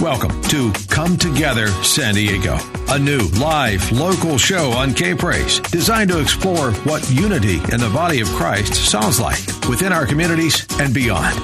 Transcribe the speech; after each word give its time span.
Welcome 0.00 0.42
to 0.42 0.72
Come 0.90 1.16
Together 1.16 1.68
San 1.84 2.14
Diego, 2.14 2.58
a 2.88 2.98
new 2.98 3.20
live 3.38 3.92
local 3.92 4.36
show 4.36 4.72
on 4.72 4.92
K 4.92 5.14
Praise 5.14 5.60
designed 5.60 6.10
to 6.10 6.20
explore 6.20 6.72
what 6.82 7.08
unity 7.10 7.58
in 7.72 7.80
the 7.80 7.90
body 7.94 8.20
of 8.20 8.28
Christ 8.30 8.74
sounds 8.74 9.20
like 9.20 9.38
within 9.68 9.92
our 9.92 10.04
communities 10.04 10.66
and 10.80 10.92
beyond. 10.92 11.38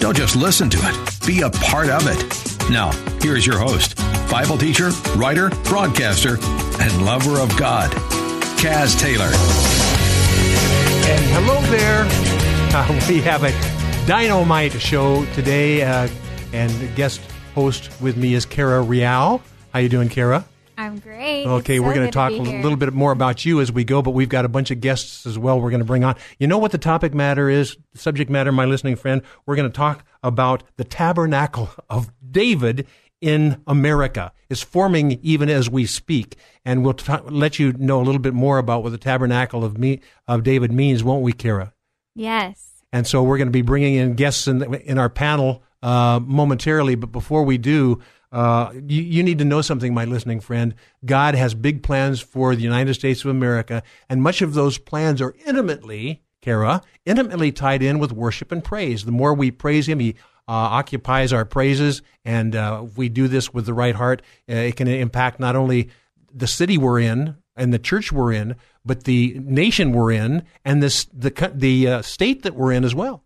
Don't 0.00 0.16
just 0.16 0.34
listen 0.34 0.68
to 0.70 0.78
it, 0.82 1.26
be 1.26 1.42
a 1.42 1.50
part 1.50 1.88
of 1.90 2.02
it. 2.06 2.70
Now, 2.70 2.90
here's 3.22 3.46
your 3.46 3.58
host, 3.58 3.96
Bible 4.28 4.58
teacher, 4.58 4.90
writer, 5.16 5.50
broadcaster, 5.64 6.38
and 6.80 7.06
lover 7.06 7.38
of 7.38 7.56
God, 7.56 7.92
Kaz 8.58 8.98
Taylor. 9.00 9.30
And 11.08 11.24
hello 11.32 11.60
there. 11.70 12.04
Uh, 12.74 13.06
we 13.08 13.20
have 13.20 13.44
a 13.44 14.06
dynamite 14.06 14.72
show 14.72 15.24
today, 15.34 15.82
uh, 15.82 16.08
and 16.52 16.94
guest 16.96 17.20
host 17.54 17.90
with 18.00 18.16
me 18.16 18.34
is 18.34 18.46
Kara 18.46 18.82
Rial. 18.82 19.42
How 19.72 19.78
you 19.78 19.88
doing, 19.88 20.08
Kara? 20.08 20.44
I'm 20.78 20.98
great. 20.98 21.46
Okay, 21.46 21.76
It's 21.76 21.84
we're 21.84 21.94
going 21.94 22.06
to 22.06 22.12
talk 22.12 22.32
a 22.32 22.34
little 22.34 22.76
bit 22.76 22.92
more 22.94 23.12
about 23.12 23.44
you 23.44 23.60
as 23.60 23.70
we 23.70 23.84
go, 23.84 24.00
but 24.00 24.12
we've 24.12 24.28
got 24.28 24.44
a 24.44 24.48
bunch 24.48 24.70
of 24.70 24.80
guests 24.80 25.26
as 25.26 25.38
well. 25.38 25.60
We're 25.60 25.70
going 25.70 25.80
to 25.80 25.86
bring 25.86 26.02
on. 26.02 26.16
You 26.38 26.46
know 26.46 26.58
what 26.58 26.72
the 26.72 26.78
topic 26.78 27.12
matter 27.12 27.50
is? 27.50 27.76
Subject 27.94 28.30
matter, 28.30 28.52
my 28.52 28.64
listening 28.64 28.96
friend. 28.96 29.22
We're 29.44 29.56
going 29.56 29.70
to 29.70 29.76
talk 29.76 30.04
about 30.22 30.64
the 30.76 30.84
tabernacle 30.84 31.70
of 31.90 32.10
David 32.28 32.86
in 33.20 33.62
America. 33.66 34.32
It's 34.48 34.62
forming 34.62 35.20
even 35.22 35.50
as 35.50 35.68
we 35.68 35.84
speak, 35.84 36.36
and 36.64 36.82
we'll 36.82 36.94
t- 36.94 37.12
let 37.28 37.58
you 37.58 37.74
know 37.74 38.00
a 38.00 38.04
little 38.04 38.20
bit 38.20 38.34
more 38.34 38.58
about 38.58 38.82
what 38.82 38.92
the 38.92 38.98
tabernacle 38.98 39.62
of 39.64 39.76
me 39.78 40.00
of 40.26 40.42
David 40.42 40.72
means, 40.72 41.04
won't 41.04 41.22
we, 41.22 41.32
Kara? 41.32 41.74
Yes. 42.14 42.82
And 42.92 43.06
so 43.06 43.22
we're 43.22 43.38
going 43.38 43.48
to 43.48 43.52
be 43.52 43.62
bringing 43.62 43.94
in 43.94 44.14
guests 44.14 44.48
in, 44.48 44.74
in 44.74 44.98
our 44.98 45.08
panel 45.08 45.62
uh, 45.82 46.20
momentarily. 46.22 46.94
But 46.94 47.12
before 47.12 47.42
we 47.44 47.58
do, 47.58 48.00
uh, 48.32 48.72
you, 48.74 49.02
you 49.02 49.22
need 49.22 49.38
to 49.38 49.44
know 49.44 49.60
something, 49.60 49.92
my 49.92 50.04
listening 50.04 50.40
friend. 50.40 50.74
God 51.04 51.34
has 51.34 51.54
big 51.54 51.82
plans 51.82 52.20
for 52.20 52.56
the 52.56 52.62
United 52.62 52.94
States 52.94 53.24
of 53.24 53.30
America, 53.30 53.82
and 54.08 54.22
much 54.22 54.40
of 54.40 54.54
those 54.54 54.78
plans 54.78 55.20
are 55.20 55.34
intimately, 55.46 56.22
Kara, 56.40 56.82
intimately 57.04 57.52
tied 57.52 57.82
in 57.82 57.98
with 57.98 58.12
worship 58.12 58.50
and 58.50 58.64
praise. 58.64 59.04
The 59.04 59.12
more 59.12 59.34
we 59.34 59.50
praise 59.50 59.86
Him, 59.88 59.98
He 59.98 60.16
uh, 60.48 60.52
occupies 60.52 61.32
our 61.32 61.44
praises, 61.44 62.02
and 62.24 62.56
uh, 62.56 62.84
if 62.86 62.96
we 62.96 63.08
do 63.08 63.28
this 63.28 63.52
with 63.52 63.66
the 63.66 63.74
right 63.74 63.94
heart, 63.94 64.22
uh, 64.48 64.54
it 64.54 64.76
can 64.76 64.88
impact 64.88 65.38
not 65.38 65.54
only 65.54 65.90
the 66.34 66.46
city 66.46 66.78
we're 66.78 67.00
in 67.00 67.36
and 67.54 67.72
the 67.72 67.78
church 67.78 68.10
we're 68.10 68.32
in, 68.32 68.56
but 68.84 69.04
the 69.04 69.38
nation 69.38 69.92
we're 69.92 70.10
in 70.10 70.42
and 70.64 70.82
this 70.82 71.04
the 71.12 71.52
the 71.54 71.86
uh, 71.86 72.02
state 72.02 72.42
that 72.42 72.54
we're 72.54 72.72
in 72.72 72.84
as 72.84 72.94
well. 72.94 73.22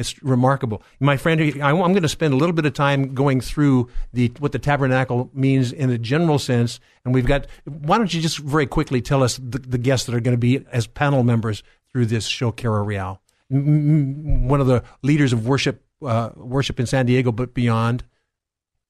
It's 0.00 0.22
remarkable, 0.22 0.82
my 0.98 1.18
friend. 1.18 1.38
I'm 1.62 1.76
going 1.76 2.00
to 2.00 2.08
spend 2.08 2.32
a 2.32 2.36
little 2.38 2.54
bit 2.54 2.64
of 2.64 2.72
time 2.72 3.12
going 3.14 3.42
through 3.42 3.90
the 4.14 4.32
what 4.38 4.52
the 4.52 4.58
tabernacle 4.58 5.30
means 5.34 5.72
in 5.72 5.90
a 5.90 5.98
general 5.98 6.38
sense, 6.38 6.80
and 7.04 7.12
we've 7.12 7.26
got. 7.26 7.46
Why 7.66 7.98
don't 7.98 8.12
you 8.14 8.22
just 8.22 8.38
very 8.38 8.66
quickly 8.66 9.02
tell 9.02 9.22
us 9.22 9.36
the, 9.36 9.58
the 9.58 9.76
guests 9.76 10.06
that 10.06 10.14
are 10.14 10.20
going 10.20 10.34
to 10.34 10.38
be 10.38 10.64
as 10.72 10.86
panel 10.86 11.22
members 11.22 11.62
through 11.92 12.06
this 12.06 12.24
show, 12.24 12.50
Kara 12.50 12.82
Real, 12.82 13.20
one 13.50 14.58
of 14.58 14.66
the 14.66 14.82
leaders 15.02 15.34
of 15.34 15.46
worship 15.46 15.84
uh, 16.00 16.30
worship 16.34 16.80
in 16.80 16.86
San 16.86 17.04
Diego, 17.04 17.30
but 17.30 17.52
beyond. 17.52 18.02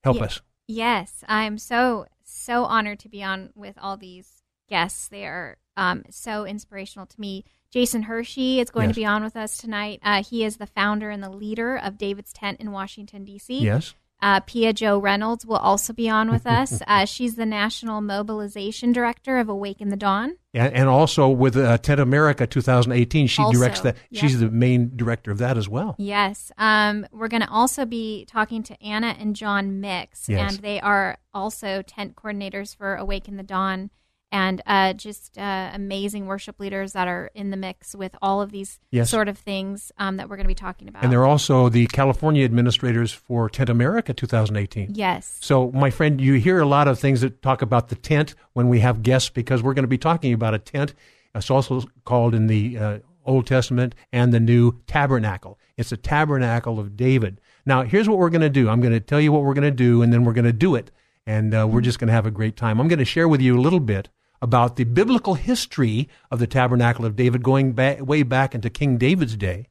Help 0.05 0.21
us. 0.21 0.39
Yes, 0.65 1.25
I'm 1.27 1.57
so 1.57 2.05
so 2.23 2.63
honored 2.63 2.99
to 2.99 3.09
be 3.09 3.21
on 3.21 3.49
with 3.53 3.77
all 3.81 3.97
these 3.97 4.43
guests. 4.69 5.09
They 5.09 5.25
are 5.25 5.57
um, 5.75 6.03
so 6.09 6.45
inspirational 6.45 7.05
to 7.05 7.19
me. 7.19 7.43
Jason 7.71 8.03
Hershey 8.03 8.59
is 8.59 8.69
going 8.69 8.89
Yes. 8.89 8.95
to 8.95 9.01
be 9.01 9.05
on 9.05 9.23
with 9.23 9.35
us 9.35 9.57
tonight. 9.57 9.99
Uh, 10.03 10.23
he 10.23 10.43
is 10.43 10.57
the 10.57 10.67
founder 10.67 11.09
and 11.09 11.23
the 11.23 11.29
leader 11.29 11.75
of 11.77 11.97
David's 11.97 12.33
Tent 12.33 12.59
in 12.59 12.71
Washington 12.71 13.23
D.C. 13.25 13.59
Yes. 13.59 13.95
Uh, 14.23 14.39
Pia 14.41 14.71
Joe 14.71 14.99
Reynolds 14.99 15.47
will 15.47 15.55
also 15.57 15.93
be 15.93 16.07
on 16.07 16.29
with 16.29 16.45
us. 16.59 16.79
uh, 16.85 17.05
she's 17.05 17.35
the 17.35 17.45
national 17.45 18.01
mobilization 18.01 18.91
director 18.91 19.39
of 19.39 19.49
Awaken 19.49 19.89
the 19.89 19.95
Dawn. 19.95 20.35
And, 20.53 20.71
and 20.75 20.87
also 20.89 21.27
with 21.29 21.57
uh, 21.57 21.77
Tent 21.79 21.99
America 21.99 22.45
2018, 22.45 23.25
she 23.25 23.41
Also, 23.41 23.57
directs 23.57 23.79
that. 23.79 23.95
yep. 24.11 24.21
She's 24.21 24.39
the 24.39 24.51
main 24.51 24.91
director 24.95 25.31
of 25.31 25.39
that 25.39 25.57
as 25.57 25.67
well. 25.67 25.95
Yes. 25.97 26.51
Um, 26.59 27.07
we're 27.11 27.29
going 27.29 27.41
to 27.41 27.49
also 27.49 27.85
be 27.85 28.25
talking 28.25 28.61
to 28.63 28.79
Anna 28.83 29.15
and 29.17 29.35
John 29.35 29.79
Mix, 29.81 30.29
Yes. 30.29 30.53
and 30.55 30.61
they 30.63 30.79
are 30.81 31.17
also 31.33 31.81
tent 31.81 32.15
coordinators 32.15 32.75
for 32.75 32.95
Awaken 32.95 33.37
the 33.37 33.43
Dawn, 33.43 33.89
and 34.31 34.61
uh, 34.65 34.93
just 34.93 35.37
uh, 35.37 35.69
amazing 35.73 36.25
worship 36.25 36.59
leaders 36.59 36.93
that 36.93 37.07
are 37.07 37.29
in 37.35 37.49
the 37.51 37.57
mix 37.57 37.93
with 37.95 38.15
all 38.21 38.41
of 38.41 38.51
these 38.51 38.79
Yes. 38.91 39.09
sort 39.09 39.27
of 39.27 39.37
things 39.37 39.91
um, 39.97 40.17
that 40.17 40.29
we're 40.29 40.37
going 40.37 40.45
to 40.45 40.47
be 40.49 40.55
talking 40.55 40.87
about. 40.87 41.03
And 41.03 41.11
they're 41.11 41.25
also 41.25 41.69
the 41.69 41.87
California 41.87 42.45
administrators 42.45 43.11
for 43.11 43.49
Tent 43.49 43.69
America 43.69 44.13
2018. 44.13 44.91
yes. 44.93 45.37
So, 45.41 45.71
my 45.71 45.89
friend, 45.89 46.21
you 46.21 46.33
hear 46.35 46.59
a 46.59 46.65
lot 46.65 46.87
of 46.87 46.99
things 46.99 47.21
that 47.21 47.41
talk 47.41 47.61
about 47.61 47.89
the 47.89 47.95
tent 47.95 48.35
when 48.53 48.69
we 48.69 48.79
have 48.79 49.03
guests 49.03 49.29
because 49.29 49.61
we're 49.61 49.73
going 49.73 49.83
to 49.83 49.87
be 49.89 49.97
talking 49.97 50.33
about 50.33 50.53
a 50.53 50.59
tent. 50.59 50.93
It's 51.35 51.49
also 51.51 51.83
called 52.05 52.33
in 52.35 52.47
the 52.47 52.77
uh, 52.77 52.99
Old 53.25 53.47
Testament 53.47 53.95
and 54.11 54.33
the 54.33 54.39
New 54.39 54.79
Tabernacle. 54.87 55.57
It's 55.77 55.91
a 55.91 55.97
tabernacle 55.97 56.79
of 56.79 56.95
David. 56.97 57.39
Now, 57.65 57.83
here's 57.83 58.07
what 58.09 58.17
we're 58.17 58.29
going 58.29 58.41
to 58.41 58.49
do. 58.49 58.69
I'm 58.69 58.81
going 58.81 58.93
to 58.93 58.99
tell 58.99 59.19
you 59.21 59.31
what 59.31 59.43
we're 59.43 59.53
going 59.53 59.63
to 59.63 59.71
do, 59.71 60.01
and 60.01 60.11
then 60.11 60.23
we're 60.25 60.33
going 60.33 60.45
to 60.45 60.53
do 60.53 60.75
it. 60.75 60.91
And 61.27 61.53
uh, 61.53 61.67
we're 61.69 61.81
just 61.81 61.99
going 61.99 62.07
to 62.07 62.13
have 62.13 62.25
a 62.25 62.31
great 62.31 62.55
time. 62.57 62.79
I'm 62.81 62.87
going 62.87 62.99
to 62.99 63.05
share 63.05 63.27
with 63.27 63.41
you 63.41 63.57
a 63.57 63.61
little 63.61 63.79
bit 63.79 64.09
about 64.41 64.75
the 64.75 64.83
biblical 64.83 65.35
history 65.35 66.09
of 66.31 66.39
the 66.39 66.47
tabernacle 66.47 67.05
of 67.05 67.15
David 67.15 67.43
going 67.43 67.73
back, 67.73 68.01
way 68.01 68.23
back 68.23 68.55
into 68.55 68.69
King 68.69 68.97
David's 68.97 69.37
day. 69.37 69.67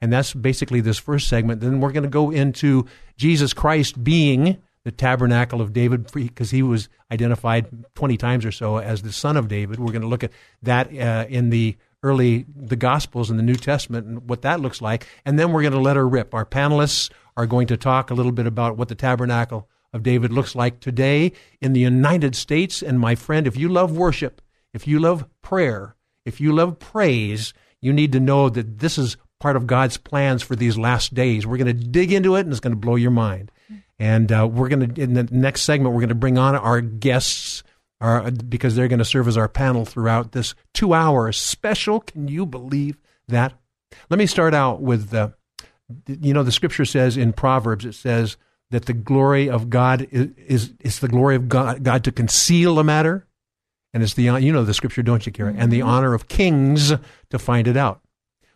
And 0.00 0.12
that's 0.12 0.32
basically 0.34 0.80
this 0.80 0.98
first 0.98 1.28
segment. 1.28 1.60
Then 1.60 1.80
we're 1.80 1.92
going 1.92 2.04
to 2.04 2.08
go 2.08 2.30
into 2.30 2.86
Jesus 3.16 3.52
Christ 3.52 4.02
being 4.02 4.58
the 4.84 4.92
tabernacle 4.92 5.60
of 5.60 5.72
David 5.72 6.10
because 6.12 6.50
he 6.50 6.62
was 6.62 6.88
identified 7.10 7.66
20 7.94 8.16
times 8.16 8.44
or 8.44 8.52
so 8.52 8.78
as 8.78 9.02
the 9.02 9.12
son 9.12 9.36
of 9.36 9.48
David. 9.48 9.78
We're 9.78 9.92
going 9.92 10.02
to 10.02 10.08
look 10.08 10.24
at 10.24 10.32
that 10.62 10.86
uh, 10.96 11.26
in 11.28 11.50
the 11.50 11.76
early 12.02 12.46
the 12.54 12.76
gospels 12.76 13.30
in 13.30 13.36
the 13.36 13.42
New 13.42 13.56
Testament 13.56 14.06
and 14.06 14.28
what 14.28 14.42
that 14.42 14.60
looks 14.60 14.80
like. 14.80 15.06
And 15.24 15.38
then 15.38 15.52
we're 15.52 15.62
going 15.62 15.72
to 15.72 15.80
let 15.80 15.96
her 15.96 16.08
rip. 16.08 16.32
Our 16.32 16.46
panelists 16.46 17.10
are 17.36 17.46
going 17.46 17.66
to 17.68 17.76
talk 17.76 18.10
a 18.10 18.14
little 18.14 18.32
bit 18.32 18.46
about 18.46 18.76
what 18.76 18.88
the 18.88 18.94
tabernacle 18.94 19.68
of 19.92 20.02
David 20.02 20.32
looks 20.32 20.54
like 20.54 20.80
today 20.80 21.32
in 21.60 21.72
the 21.72 21.80
United 21.80 22.34
States. 22.34 22.82
And 22.82 23.00
my 23.00 23.14
friend, 23.14 23.46
if 23.46 23.56
you 23.56 23.68
love 23.68 23.96
worship, 23.96 24.42
if 24.72 24.86
you 24.86 24.98
love 24.98 25.26
prayer, 25.42 25.96
if 26.24 26.40
you 26.40 26.52
love 26.52 26.78
praise, 26.78 27.54
you 27.80 27.92
need 27.92 28.12
to 28.12 28.20
know 28.20 28.48
that 28.48 28.78
this 28.78 28.98
is 28.98 29.16
part 29.40 29.56
of 29.56 29.66
God's 29.66 29.96
plans 29.96 30.42
for 30.42 30.56
these 30.56 30.76
last 30.76 31.14
days. 31.14 31.46
We're 31.46 31.56
going 31.56 31.66
to 31.78 31.86
dig 31.86 32.12
into 32.12 32.36
it 32.36 32.40
and 32.40 32.50
it's 32.50 32.60
going 32.60 32.74
to 32.74 32.80
blow 32.80 32.96
your 32.96 33.10
mind. 33.10 33.50
And 33.98 34.30
uh, 34.30 34.48
we're 34.50 34.68
going 34.68 34.94
to, 34.94 35.00
in 35.00 35.14
the 35.14 35.24
next 35.24 35.62
segment, 35.62 35.94
we're 35.94 36.00
going 36.00 36.08
to 36.10 36.14
bring 36.14 36.38
on 36.38 36.54
our 36.54 36.80
guests 36.80 37.62
our, 38.00 38.30
because 38.30 38.76
they're 38.76 38.88
going 38.88 39.00
to 39.00 39.04
serve 39.04 39.26
as 39.26 39.36
our 39.36 39.48
panel 39.48 39.84
throughout 39.84 40.32
this 40.32 40.54
two 40.72 40.94
hour 40.94 41.32
special. 41.32 42.00
Can 42.00 42.28
you 42.28 42.46
believe 42.46 42.96
that? 43.26 43.54
Let 44.08 44.18
me 44.18 44.26
start 44.26 44.54
out 44.54 44.80
with, 44.80 45.12
uh, 45.12 45.30
you 46.06 46.32
know, 46.32 46.42
the 46.44 46.52
scripture 46.52 46.84
says 46.84 47.16
in 47.16 47.32
Proverbs, 47.32 47.84
it 47.84 47.94
says 47.94 48.36
that 48.70 48.86
the 48.86 48.92
glory 48.92 49.48
of 49.48 49.70
God 49.70 50.06
is, 50.10 50.28
is, 50.36 50.74
is 50.80 50.98
the 51.00 51.08
glory 51.08 51.36
of 51.36 51.48
God, 51.48 51.82
God 51.82 52.04
to 52.04 52.12
conceal 52.12 52.78
a 52.78 52.84
matter. 52.84 53.26
And 53.94 54.02
it's 54.02 54.14
the, 54.14 54.24
you 54.24 54.52
know, 54.52 54.64
the 54.64 54.74
scripture, 54.74 55.02
don't 55.02 55.24
you, 55.24 55.32
Kara? 55.32 55.54
And 55.56 55.72
the 55.72 55.80
mm-hmm. 55.80 55.88
honor 55.88 56.14
of 56.14 56.28
kings 56.28 56.92
to 57.30 57.38
find 57.38 57.66
it 57.66 57.76
out. 57.76 58.00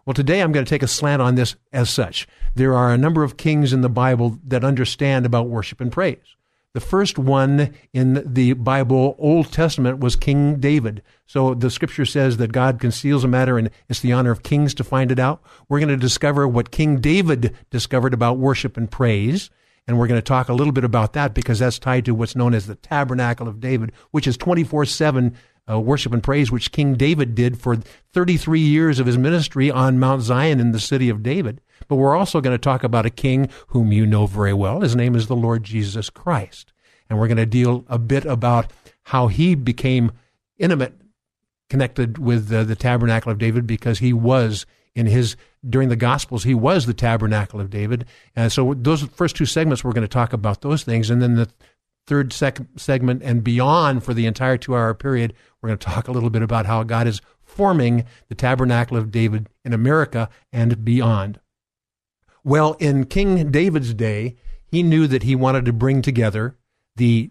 Well, 0.05 0.15
today 0.15 0.41
I'm 0.41 0.53
going 0.53 0.65
to 0.65 0.69
take 0.69 0.83
a 0.83 0.89
slant 0.89 1.23
on 1.23 1.37
this 1.37 1.55
as 1.73 1.89
such. 1.89 2.27
There 2.55 2.75
are 2.75 2.93
a 2.93 2.99
number 2.99 3.23
of 3.23 3.37
kings 3.37 3.73
in 3.73 3.83
the 3.83 3.89
Bible 3.89 4.39
that 4.45 4.65
understand 4.65 5.25
about 5.25 5.49
worship 5.49 5.81
and 5.81 5.93
praise. 5.93 6.37
The 6.75 6.81
first 6.81 7.19
one 7.19 7.75
in 7.93 8.23
the 8.27 8.55
Bible, 8.55 9.15
Old 9.19 9.53
Testament, 9.53 10.01
was 10.01 10.17
King 10.17 10.59
David. 10.59 11.03
So 11.27 11.55
the 11.55 11.71
scripture 11.71 12.07
says 12.07 12.39
that 12.39 12.51
God 12.51 12.81
conceals 12.81 13.25
a 13.25 13.29
matter 13.29 13.59
and 13.59 13.71
it's 13.89 14.01
the 14.01 14.13
honor 14.13 14.31
of 14.31 14.43
kings 14.43 14.75
to 14.75 14.85
find 14.85 15.13
it 15.13 15.19
out. 15.19 15.43
We're 15.69 15.81
going 15.81 15.89
to 15.91 15.97
discover 15.97 16.49
what 16.49 16.71
King 16.71 16.99
David 16.99 17.55
discovered 17.71 18.15
about 18.15 18.39
worship 18.39 18.77
and 18.77 18.91
praise. 18.91 19.51
And 19.87 19.99
we're 19.99 20.07
going 20.07 20.19
to 20.19 20.25
talk 20.25 20.49
a 20.49 20.55
little 20.55 20.73
bit 20.73 20.85
about 20.85 21.13
that 21.15 21.35
because 21.35 21.59
that's 21.59 21.79
tied 21.79 22.05
to 22.05 22.15
what's 22.15 22.37
known 22.37 22.55
as 22.55 22.67
the 22.67 22.77
tabernacle 22.77 23.49
of 23.49 23.61
David, 23.61 23.93
which 24.11 24.27
is 24.27 24.37
24 24.37 24.85
7 24.85 25.37
uh, 25.71 25.81
worship 25.81 26.13
and 26.13 26.23
praise, 26.23 26.51
which 26.51 26.73
King 26.73 26.95
David 26.95 27.35
did 27.35 27.61
for 27.61 27.77
33 28.13 28.61
years 28.61 28.99
of 28.99 29.07
his 29.07 29.19
ministry 29.19 29.71
on 29.71 29.99
Mount 29.99 30.23
Zion 30.23 30.61
in 30.61 30.73
the 30.73 30.81
city 30.81 31.09
of 31.09 31.23
David. 31.23 31.61
But 31.89 31.97
we're 31.97 32.17
also 32.17 32.41
going 32.41 32.55
to 32.55 32.63
talk 32.63 32.85
about 32.85 33.07
a 33.07 33.11
king 33.11 33.49
whom 33.69 33.93
you 33.93 34.07
know 34.07 34.27
very 34.27 34.53
well. 34.53 34.81
His 34.81 34.97
name 34.97 35.15
is 35.15 35.27
the 35.27 35.37
Lord 35.37 35.65
Jesus 35.65 36.11
Christ. 36.11 36.73
And 37.09 37.19
we're 37.19 37.29
going 37.29 37.37
to 37.37 37.47
deal 37.47 37.85
a 37.89 37.99
bit 37.99 38.25
about 38.25 38.73
how 39.05 39.29
he 39.29 39.55
became 39.55 40.13
intimate 40.59 40.95
connected 41.69 42.19
with 42.19 42.49
the, 42.49 42.65
the 42.65 42.77
tabernacle 42.77 43.33
of 43.33 43.39
David 43.39 43.67
because 43.67 43.99
he 43.99 44.13
was 44.13 44.67
in 44.95 45.07
his 45.07 45.37
during 45.69 45.89
the 45.89 45.97
gospels 45.97 46.45
he 46.45 46.55
was 46.55 46.87
the 46.87 46.95
tabernacle 46.95 47.61
of 47.61 47.71
david. 47.71 48.05
And 48.37 48.53
so 48.53 48.75
those 48.75 49.03
first 49.03 49.37
two 49.37 49.47
segments 49.47 49.83
we're 49.83 49.93
going 49.93 50.03
to 50.03 50.09
talk 50.09 50.33
about 50.33 50.61
those 50.61 50.83
things. 50.83 51.11
And 51.11 51.23
then 51.23 51.37
the 51.37 51.49
third 52.07 52.33
sec- 52.33 52.61
segment 52.77 53.23
and 53.23 53.45
beyond 53.45 54.05
for 54.05 54.13
the 54.13 54.27
entire 54.27 54.57
two 54.57 54.75
hour 54.75 54.95
period 54.95 55.35
we're 55.61 55.69
going 55.69 55.79
to 55.79 55.87
talk 55.87 56.09
a 56.09 56.13
little 56.13 56.31
bit 56.31 56.43
about 56.43 56.67
how 56.67 56.83
god 56.83 57.07
is 57.07 57.21
forming 57.43 58.05
the 58.29 58.35
tabernacle 58.35 58.97
of 58.97 59.11
david 59.11 59.49
in 59.65 59.73
america 59.73 60.29
and 60.53 60.85
beyond. 60.85 61.39
Well 62.45 62.75
in 62.75 63.07
king 63.07 63.51
david's 63.51 63.95
day 63.95 64.37
he 64.67 64.83
knew 64.83 65.07
that 65.07 65.23
he 65.23 65.37
wanted 65.37 65.65
to 65.67 65.73
bring 65.73 66.03
together 66.03 66.57
the 66.97 67.31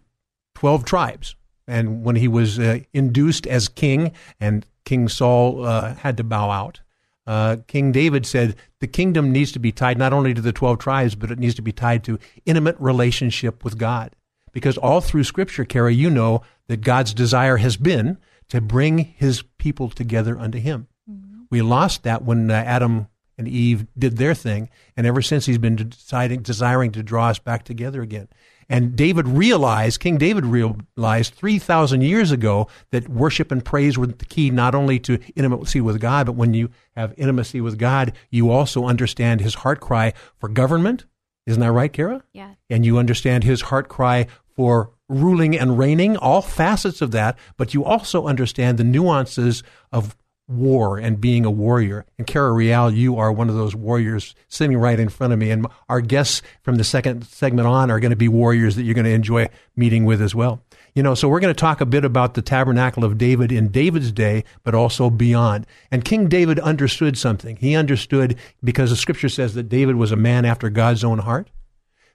12 0.56 0.86
tribes. 0.86 1.36
And 1.68 2.04
when 2.04 2.16
he 2.16 2.28
was 2.28 2.60
uh, 2.60 2.80
induced 2.94 3.48
as 3.48 3.68
king 3.68 4.12
and 4.40 4.66
king 4.86 5.08
saul 5.08 5.66
uh, 5.66 5.96
had 5.96 6.18
to 6.18 6.24
bow 6.24 6.50
out 6.50 6.81
uh, 7.28 7.58
King 7.68 7.92
David 7.92 8.26
said 8.26 8.56
the 8.80 8.88
kingdom 8.88 9.32
needs 9.32 9.52
to 9.52 9.60
be 9.60 9.72
tied 9.72 9.98
not 9.98 10.14
only 10.14 10.34
to 10.34 10.42
the 10.42 10.52
12 10.52 10.80
tribes, 10.80 11.16
but 11.16 11.32
it 11.32 11.40
needs 11.40 11.56
to 11.56 11.62
be 11.62 11.72
tied 11.72 12.04
to 12.06 12.20
intimate 12.46 12.76
relationship 12.80 13.64
with 13.64 13.78
God. 13.78 14.16
Because 14.52 14.78
all 14.78 15.02
through 15.02 15.24
Scripture, 15.24 15.64
Carrie, 15.64 15.96
you 15.96 16.10
know 16.10 16.42
that 16.68 16.82
God's 16.82 17.14
desire 17.14 17.58
has 17.58 17.78
been 17.78 18.18
to 18.50 18.60
bring 18.60 18.98
his 18.98 19.44
people 19.60 19.90
together 19.90 20.38
unto 20.38 20.60
him. 20.60 20.88
Mm-hmm. 21.10 21.44
We 21.50 21.62
lost 21.62 22.04
that 22.04 22.24
when 22.24 22.52
uh, 22.52 22.56
Adam 22.56 23.08
and 23.38 23.48
Eve 23.48 23.88
did 23.98 24.18
their 24.18 24.34
thing, 24.34 24.70
and 24.98 25.08
ever 25.08 25.22
since 25.22 25.46
he's 25.46 25.58
been 25.58 25.76
deciding, 25.76 26.42
desiring 26.42 26.92
to 26.92 27.04
draw 27.04 27.30
us 27.30 27.40
back 27.40 27.64
together 27.64 28.02
again. 28.02 28.28
And 28.72 28.96
David 28.96 29.28
realized, 29.28 30.00
King 30.00 30.18
David 30.18 30.46
realized 30.46 31.34
3,000 31.34 32.02
years 32.02 32.32
ago 32.32 32.70
that 32.92 33.10
worship 33.10 33.52
and 33.52 33.64
praise 33.64 33.98
were 33.98 34.08
the 34.08 34.26
key 34.26 34.50
not 34.50 34.74
only 34.74 34.98
to 35.02 35.20
intimacy 35.36 35.82
with 35.82 36.00
God, 36.00 36.26
but 36.26 36.36
when 36.36 36.54
you 36.54 36.70
have 36.96 37.14
intimacy 37.18 37.60
with 37.60 37.78
God, 37.78 38.14
you 38.30 38.50
also 38.50 38.86
understand 38.86 39.42
his 39.42 39.56
heart 39.56 39.82
cry 39.82 40.14
for 40.38 40.48
government. 40.48 41.04
Isn't 41.46 41.60
that 41.60 41.72
right, 41.74 41.92
Kara? 41.92 42.24
Yeah. 42.32 42.54
And 42.70 42.86
you 42.86 42.98
understand 42.98 43.44
his 43.44 43.64
heart 43.64 43.90
cry 43.90 44.28
for 44.56 44.92
ruling 45.10 45.58
and 45.60 45.78
reigning, 45.78 46.16
all 46.16 46.42
facets 46.42 47.02
of 47.02 47.12
that, 47.12 47.38
but 47.58 47.74
you 47.74 47.84
also 47.84 48.26
understand 48.26 48.78
the 48.78 48.86
nuances 48.86 49.64
of 49.92 50.16
war 50.48 50.98
and 50.98 51.22
being 51.22 51.46
a 51.46 51.52
warrior. 51.52 52.06
And 52.18 52.28
Kara 52.28 52.52
Real, 52.52 52.92
you 52.92 53.18
are 53.18 53.32
one 53.32 53.50
of 53.50 53.56
those 53.56 53.76
warriors 53.76 54.36
sitting 54.48 54.78
right 54.78 55.00
in 55.00 55.10
front 55.10 55.34
of 55.34 55.40
me. 55.40 55.50
And 55.50 55.68
our 55.88 56.02
guests 56.02 56.42
from 56.62 56.76
the 56.76 56.84
second 56.84 57.26
segment 57.26 57.68
on 57.68 57.90
are 57.90 58.00
going 58.00 58.12
to 58.12 58.18
be 58.18 58.28
warriors 58.28 58.76
that 58.76 58.84
you're 58.84 58.96
going 58.96 59.06
to 59.06 59.12
enjoy 59.12 59.48
meeting 59.76 60.06
with 60.06 60.22
as 60.22 60.36
well. 60.36 60.62
You 60.94 61.04
know, 61.04 61.16
so 61.16 61.30
we're 61.30 61.40
going 61.40 61.54
to 61.54 61.60
talk 61.60 61.80
a 61.80 61.86
bit 61.86 62.04
about 62.04 62.34
the 62.34 62.42
tabernacle 62.42 63.06
of 63.06 63.18
David 63.18 63.52
in 63.52 63.70
David's 63.70 64.12
day, 64.12 64.44
but 64.64 64.76
also 64.76 65.10
beyond. 65.10 65.66
And 65.90 66.04
King 66.04 66.28
David 66.28 66.60
understood 66.60 67.18
something. 67.18 67.56
He 67.56 67.76
understood 67.76 68.38
because 68.62 68.90
the 68.90 68.98
scripture 68.98 69.30
says 69.30 69.54
that 69.54 69.70
David 69.70 69.96
was 69.96 70.12
a 70.12 70.18
man 70.18 70.44
after 70.44 70.70
God's 70.70 71.04
own 71.04 71.20
heart. 71.20 71.50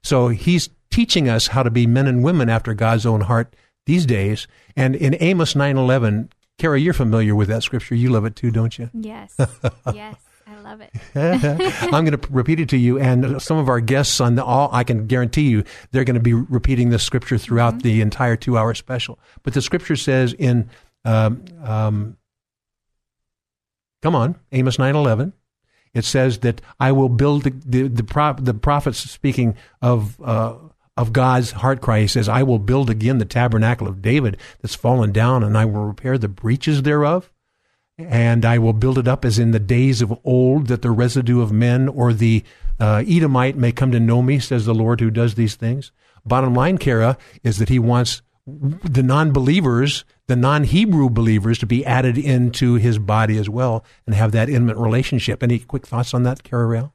So 0.02 0.28
he's 0.28 0.68
teaching 0.90 1.28
us 1.28 1.48
how 1.48 1.62
to 1.62 1.70
be 1.70 1.86
men 1.86 2.06
and 2.06 2.22
women 2.22 2.50
after 2.50 2.74
God's 2.74 3.06
own 3.06 3.22
heart 3.22 3.56
these 3.86 4.04
days. 4.04 4.46
And 4.76 4.94
in 4.94 5.16
Amos 5.20 5.54
9:11, 5.54 6.28
Kara, 6.58 6.80
you're 6.80 6.94
familiar 6.94 7.34
with 7.34 7.48
that 7.48 7.62
scripture. 7.62 7.94
You 7.94 8.10
love 8.10 8.24
it 8.24 8.34
too, 8.34 8.50
don't 8.50 8.78
you? 8.78 8.90
Yes. 8.94 9.34
yes. 9.94 10.16
I 10.46 10.60
love 10.60 10.80
it. 10.80 10.92
I'm 11.92 12.04
going 12.04 12.18
to 12.18 12.28
repeat 12.30 12.60
it 12.60 12.68
to 12.68 12.76
you, 12.76 13.00
and 13.00 13.42
some 13.42 13.58
of 13.58 13.68
our 13.68 13.80
guests 13.80 14.20
on 14.20 14.36
the 14.36 14.44
all. 14.44 14.68
I 14.72 14.84
can 14.84 15.06
guarantee 15.06 15.48
you 15.48 15.64
they're 15.90 16.04
going 16.04 16.14
to 16.14 16.20
be 16.20 16.34
repeating 16.34 16.90
this 16.90 17.02
scripture 17.02 17.36
throughout 17.36 17.74
mm-hmm. 17.74 17.88
the 17.88 18.00
entire 18.00 18.36
two-hour 18.36 18.74
special. 18.74 19.18
But 19.42 19.54
the 19.54 19.62
scripture 19.62 19.96
says 19.96 20.32
in, 20.34 20.70
um, 21.04 21.44
um, 21.62 22.16
come 24.02 24.14
on, 24.14 24.36
Amos 24.52 24.78
nine 24.78 24.94
eleven. 24.94 25.32
It 25.94 26.04
says 26.04 26.38
that 26.40 26.60
I 26.78 26.92
will 26.92 27.08
build 27.08 27.42
the 27.42 27.50
the, 27.50 27.88
the, 27.88 28.36
the 28.40 28.54
prophets 28.54 28.98
speaking 28.98 29.56
of 29.82 30.20
uh, 30.22 30.54
of 30.96 31.12
God's 31.12 31.52
heart 31.52 31.80
cry. 31.80 32.00
He 32.00 32.06
says, 32.06 32.28
I 32.28 32.42
will 32.42 32.58
build 32.58 32.88
again 32.90 33.18
the 33.18 33.24
tabernacle 33.24 33.86
of 33.86 34.02
David 34.02 34.36
that's 34.62 34.74
fallen 34.74 35.12
down, 35.12 35.42
and 35.42 35.56
I 35.56 35.64
will 35.64 35.84
repair 35.84 36.18
the 36.18 36.28
breaches 36.28 36.82
thereof. 36.82 37.30
And 37.98 38.44
I 38.44 38.58
will 38.58 38.74
build 38.74 38.98
it 38.98 39.08
up 39.08 39.24
as 39.24 39.38
in 39.38 39.52
the 39.52 39.58
days 39.58 40.02
of 40.02 40.18
old, 40.22 40.66
that 40.66 40.82
the 40.82 40.90
residue 40.90 41.40
of 41.40 41.50
men 41.50 41.88
or 41.88 42.12
the 42.12 42.44
uh, 42.78 43.02
Edomite 43.08 43.56
may 43.56 43.72
come 43.72 43.90
to 43.92 44.00
know 44.00 44.20
me, 44.20 44.38
says 44.38 44.66
the 44.66 44.74
Lord 44.74 45.00
who 45.00 45.10
does 45.10 45.34
these 45.34 45.54
things. 45.54 45.92
Bottom 46.24 46.54
line, 46.54 46.76
Kara, 46.76 47.16
is 47.42 47.58
that 47.58 47.70
he 47.70 47.78
wants 47.78 48.20
the 48.46 49.02
non 49.02 49.32
believers, 49.32 50.04
the 50.26 50.36
non 50.36 50.64
Hebrew 50.64 51.08
believers, 51.08 51.58
to 51.58 51.66
be 51.66 51.86
added 51.86 52.18
into 52.18 52.74
his 52.74 52.98
body 52.98 53.38
as 53.38 53.48
well 53.48 53.84
and 54.06 54.14
have 54.14 54.32
that 54.32 54.48
intimate 54.48 54.76
relationship. 54.76 55.42
Any 55.42 55.58
quick 55.58 55.86
thoughts 55.86 56.12
on 56.12 56.22
that, 56.24 56.42
Kara 56.42 56.66
Real? 56.66 56.92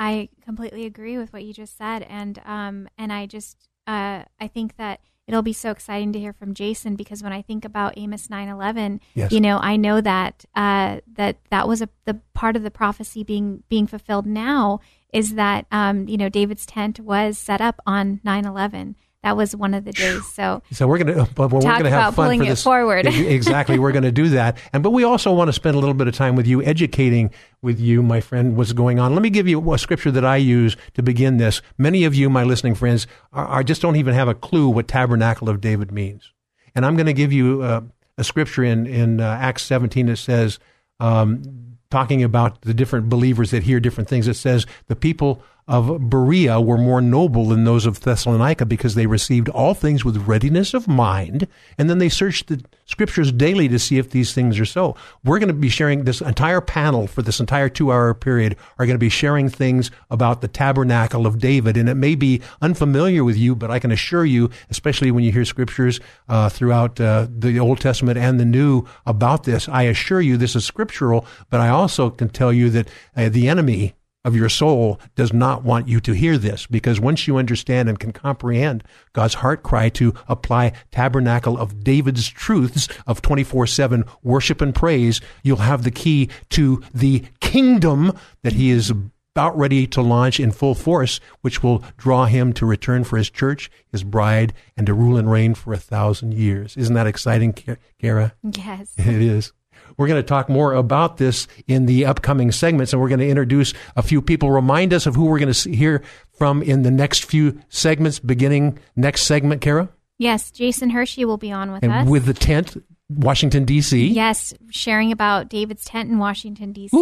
I 0.00 0.30
completely 0.42 0.86
agree 0.86 1.18
with 1.18 1.30
what 1.30 1.44
you 1.44 1.52
just 1.52 1.76
said, 1.76 2.04
and 2.04 2.40
um, 2.46 2.88
and 2.96 3.12
I 3.12 3.26
just 3.26 3.68
uh, 3.86 4.24
I 4.40 4.48
think 4.48 4.78
that 4.78 5.00
it'll 5.26 5.42
be 5.42 5.52
so 5.52 5.70
exciting 5.70 6.10
to 6.14 6.18
hear 6.18 6.32
from 6.32 6.54
Jason 6.54 6.96
because 6.96 7.22
when 7.22 7.34
I 7.34 7.42
think 7.42 7.66
about 7.66 7.98
Amos 7.98 8.28
9:11, 8.28 9.00
yes. 9.12 9.30
you 9.30 9.42
know, 9.42 9.58
I 9.58 9.76
know 9.76 10.00
that 10.00 10.46
uh, 10.56 11.00
that 11.12 11.36
that 11.50 11.68
was 11.68 11.82
a 11.82 11.90
the 12.06 12.14
part 12.32 12.56
of 12.56 12.62
the 12.62 12.70
prophecy 12.70 13.22
being 13.22 13.62
being 13.68 13.86
fulfilled 13.86 14.24
now 14.24 14.80
is 15.12 15.34
that 15.34 15.66
um, 15.70 16.08
you 16.08 16.16
know 16.16 16.30
David's 16.30 16.64
tent 16.64 16.98
was 16.98 17.36
set 17.36 17.60
up 17.60 17.78
on 17.86 18.22
9/11 18.24 18.94
that 19.22 19.36
was 19.36 19.54
one 19.54 19.74
of 19.74 19.84
the 19.84 19.92
days. 19.92 20.26
So, 20.32 20.62
so 20.72 20.86
we're 20.86 20.98
going 20.98 21.14
to, 21.14 21.30
but 21.34 21.50
we're 21.50 21.60
going 21.60 21.84
to 21.84 21.90
have 21.90 22.14
fun 22.14 22.38
for 22.38 22.44
this. 22.44 22.62
forward. 22.62 23.06
exactly, 23.06 23.78
we're 23.78 23.92
going 23.92 24.04
to 24.04 24.12
do 24.12 24.30
that. 24.30 24.56
And 24.72 24.82
but 24.82 24.90
we 24.90 25.04
also 25.04 25.32
want 25.32 25.48
to 25.48 25.52
spend 25.52 25.76
a 25.76 25.78
little 25.78 25.94
bit 25.94 26.08
of 26.08 26.14
time 26.14 26.36
with 26.36 26.46
you, 26.46 26.62
educating 26.62 27.30
with 27.60 27.78
you, 27.78 28.02
my 28.02 28.20
friend, 28.20 28.56
what's 28.56 28.72
going 28.72 28.98
on. 28.98 29.12
Let 29.14 29.22
me 29.22 29.28
give 29.28 29.46
you 29.46 29.72
a 29.72 29.78
scripture 29.78 30.10
that 30.10 30.24
I 30.24 30.36
use 30.36 30.76
to 30.94 31.02
begin 31.02 31.36
this. 31.36 31.60
Many 31.76 32.04
of 32.04 32.14
you, 32.14 32.30
my 32.30 32.44
listening 32.44 32.74
friends, 32.74 33.06
are, 33.32 33.46
are 33.46 33.62
just 33.62 33.82
don't 33.82 33.96
even 33.96 34.14
have 34.14 34.28
a 34.28 34.34
clue 34.34 34.70
what 34.70 34.88
Tabernacle 34.88 35.50
of 35.50 35.60
David 35.60 35.92
means. 35.92 36.32
And 36.74 36.86
I'm 36.86 36.96
going 36.96 37.06
to 37.06 37.12
give 37.12 37.32
you 37.32 37.62
uh, 37.62 37.82
a 38.16 38.24
scripture 38.24 38.64
in 38.64 38.86
in 38.86 39.20
uh, 39.20 39.38
Acts 39.40 39.64
17 39.64 40.06
that 40.06 40.16
says. 40.16 40.58
Um, 40.98 41.66
talking 41.90 42.22
about 42.22 42.60
the 42.62 42.72
different 42.72 43.08
believers 43.08 43.50
that 43.50 43.64
hear 43.64 43.80
different 43.80 44.08
things. 44.08 44.28
It 44.28 44.34
says 44.34 44.64
the 44.86 44.94
people 44.94 45.42
of 45.70 46.10
Berea 46.10 46.60
were 46.60 46.76
more 46.76 47.00
noble 47.00 47.46
than 47.46 47.62
those 47.62 47.86
of 47.86 48.00
Thessalonica 48.00 48.66
because 48.66 48.96
they 48.96 49.06
received 49.06 49.48
all 49.48 49.72
things 49.72 50.04
with 50.04 50.26
readiness 50.26 50.74
of 50.74 50.88
mind, 50.88 51.46
and 51.78 51.88
then 51.88 51.98
they 51.98 52.08
searched 52.08 52.48
the 52.48 52.60
scriptures 52.86 53.30
daily 53.30 53.68
to 53.68 53.78
see 53.78 53.96
if 53.96 54.10
these 54.10 54.34
things 54.34 54.58
are 54.58 54.64
so. 54.64 54.96
We're 55.22 55.38
going 55.38 55.46
to 55.46 55.54
be 55.54 55.68
sharing 55.68 56.02
this 56.02 56.20
entire 56.20 56.60
panel 56.60 57.06
for 57.06 57.22
this 57.22 57.38
entire 57.38 57.68
two 57.68 57.92
hour 57.92 58.12
period 58.14 58.56
are 58.80 58.86
going 58.86 58.96
to 58.96 58.98
be 58.98 59.08
sharing 59.08 59.48
things 59.48 59.92
about 60.10 60.40
the 60.40 60.48
tabernacle 60.48 61.24
of 61.24 61.38
David, 61.38 61.76
and 61.76 61.88
it 61.88 61.94
may 61.94 62.16
be 62.16 62.42
unfamiliar 62.60 63.22
with 63.22 63.36
you, 63.36 63.54
but 63.54 63.70
I 63.70 63.78
can 63.78 63.92
assure 63.92 64.24
you, 64.24 64.50
especially 64.70 65.12
when 65.12 65.22
you 65.22 65.30
hear 65.30 65.44
scriptures 65.44 66.00
uh, 66.28 66.48
throughout 66.48 67.00
uh, 67.00 67.28
the 67.30 67.60
Old 67.60 67.80
Testament 67.80 68.18
and 68.18 68.40
the 68.40 68.44
New 68.44 68.86
about 69.06 69.44
this, 69.44 69.68
I 69.68 69.82
assure 69.82 70.20
you 70.20 70.36
this 70.36 70.56
is 70.56 70.64
scriptural, 70.64 71.24
but 71.48 71.60
I 71.60 71.68
also 71.68 72.10
can 72.10 72.28
tell 72.28 72.52
you 72.52 72.70
that 72.70 72.88
uh, 73.16 73.28
the 73.28 73.48
enemy 73.48 73.94
of 74.24 74.36
your 74.36 74.48
soul 74.48 75.00
does 75.14 75.32
not 75.32 75.64
want 75.64 75.88
you 75.88 76.00
to 76.00 76.12
hear 76.12 76.36
this 76.36 76.66
because 76.66 77.00
once 77.00 77.26
you 77.26 77.36
understand 77.36 77.88
and 77.88 77.98
can 77.98 78.12
comprehend 78.12 78.84
God's 79.12 79.34
heart 79.34 79.62
cry 79.62 79.88
to 79.90 80.14
apply 80.28 80.72
tabernacle 80.90 81.58
of 81.58 81.82
David's 81.82 82.28
truths 82.28 82.88
of 83.06 83.22
24-7 83.22 84.06
worship 84.22 84.60
and 84.60 84.74
praise, 84.74 85.20
you'll 85.42 85.58
have 85.58 85.84
the 85.84 85.90
key 85.90 86.28
to 86.50 86.82
the 86.92 87.24
kingdom 87.40 88.12
that 88.42 88.52
he 88.52 88.70
is 88.70 88.92
about 89.34 89.56
ready 89.56 89.86
to 89.86 90.02
launch 90.02 90.40
in 90.40 90.50
full 90.50 90.74
force, 90.74 91.20
which 91.40 91.62
will 91.62 91.84
draw 91.96 92.26
him 92.26 92.52
to 92.52 92.66
return 92.66 93.04
for 93.04 93.16
his 93.16 93.30
church, 93.30 93.70
his 93.90 94.02
bride, 94.02 94.52
and 94.76 94.86
to 94.86 94.94
rule 94.94 95.16
and 95.16 95.30
reign 95.30 95.54
for 95.54 95.72
a 95.72 95.78
thousand 95.78 96.34
years. 96.34 96.76
Isn't 96.76 96.94
that 96.94 97.06
exciting, 97.06 97.54
Kara? 97.98 98.34
Yes. 98.42 98.92
It 98.98 99.06
is. 99.06 99.52
We're 100.00 100.06
going 100.06 100.22
to 100.22 100.26
talk 100.26 100.48
more 100.48 100.72
about 100.72 101.18
this 101.18 101.46
in 101.66 101.84
the 101.84 102.06
upcoming 102.06 102.52
segments, 102.52 102.94
and 102.94 103.02
we're 103.02 103.10
going 103.10 103.20
to 103.20 103.28
introduce 103.28 103.74
a 103.96 104.02
few 104.02 104.22
people. 104.22 104.50
Remind 104.50 104.94
us 104.94 105.04
of 105.04 105.14
who 105.14 105.26
we're 105.26 105.38
going 105.38 105.52
to 105.52 105.70
hear 105.70 106.02
from 106.32 106.62
in 106.62 106.84
the 106.84 106.90
next 106.90 107.26
few 107.26 107.60
segments, 107.68 108.18
beginning 108.18 108.78
next 108.96 109.24
segment, 109.24 109.60
Kara? 109.60 109.90
Yes, 110.16 110.50
Jason 110.52 110.88
Hershey 110.88 111.26
will 111.26 111.36
be 111.36 111.52
on 111.52 111.70
with 111.70 111.82
and 111.82 111.92
us. 111.92 112.08
With 112.08 112.24
the 112.24 112.32
tent, 112.32 112.82
Washington, 113.10 113.66
D.C. 113.66 114.06
Yes, 114.06 114.54
sharing 114.70 115.12
about 115.12 115.50
David's 115.50 115.84
tent 115.84 116.08
in 116.08 116.18
Washington, 116.18 116.72
D.C. 116.72 116.96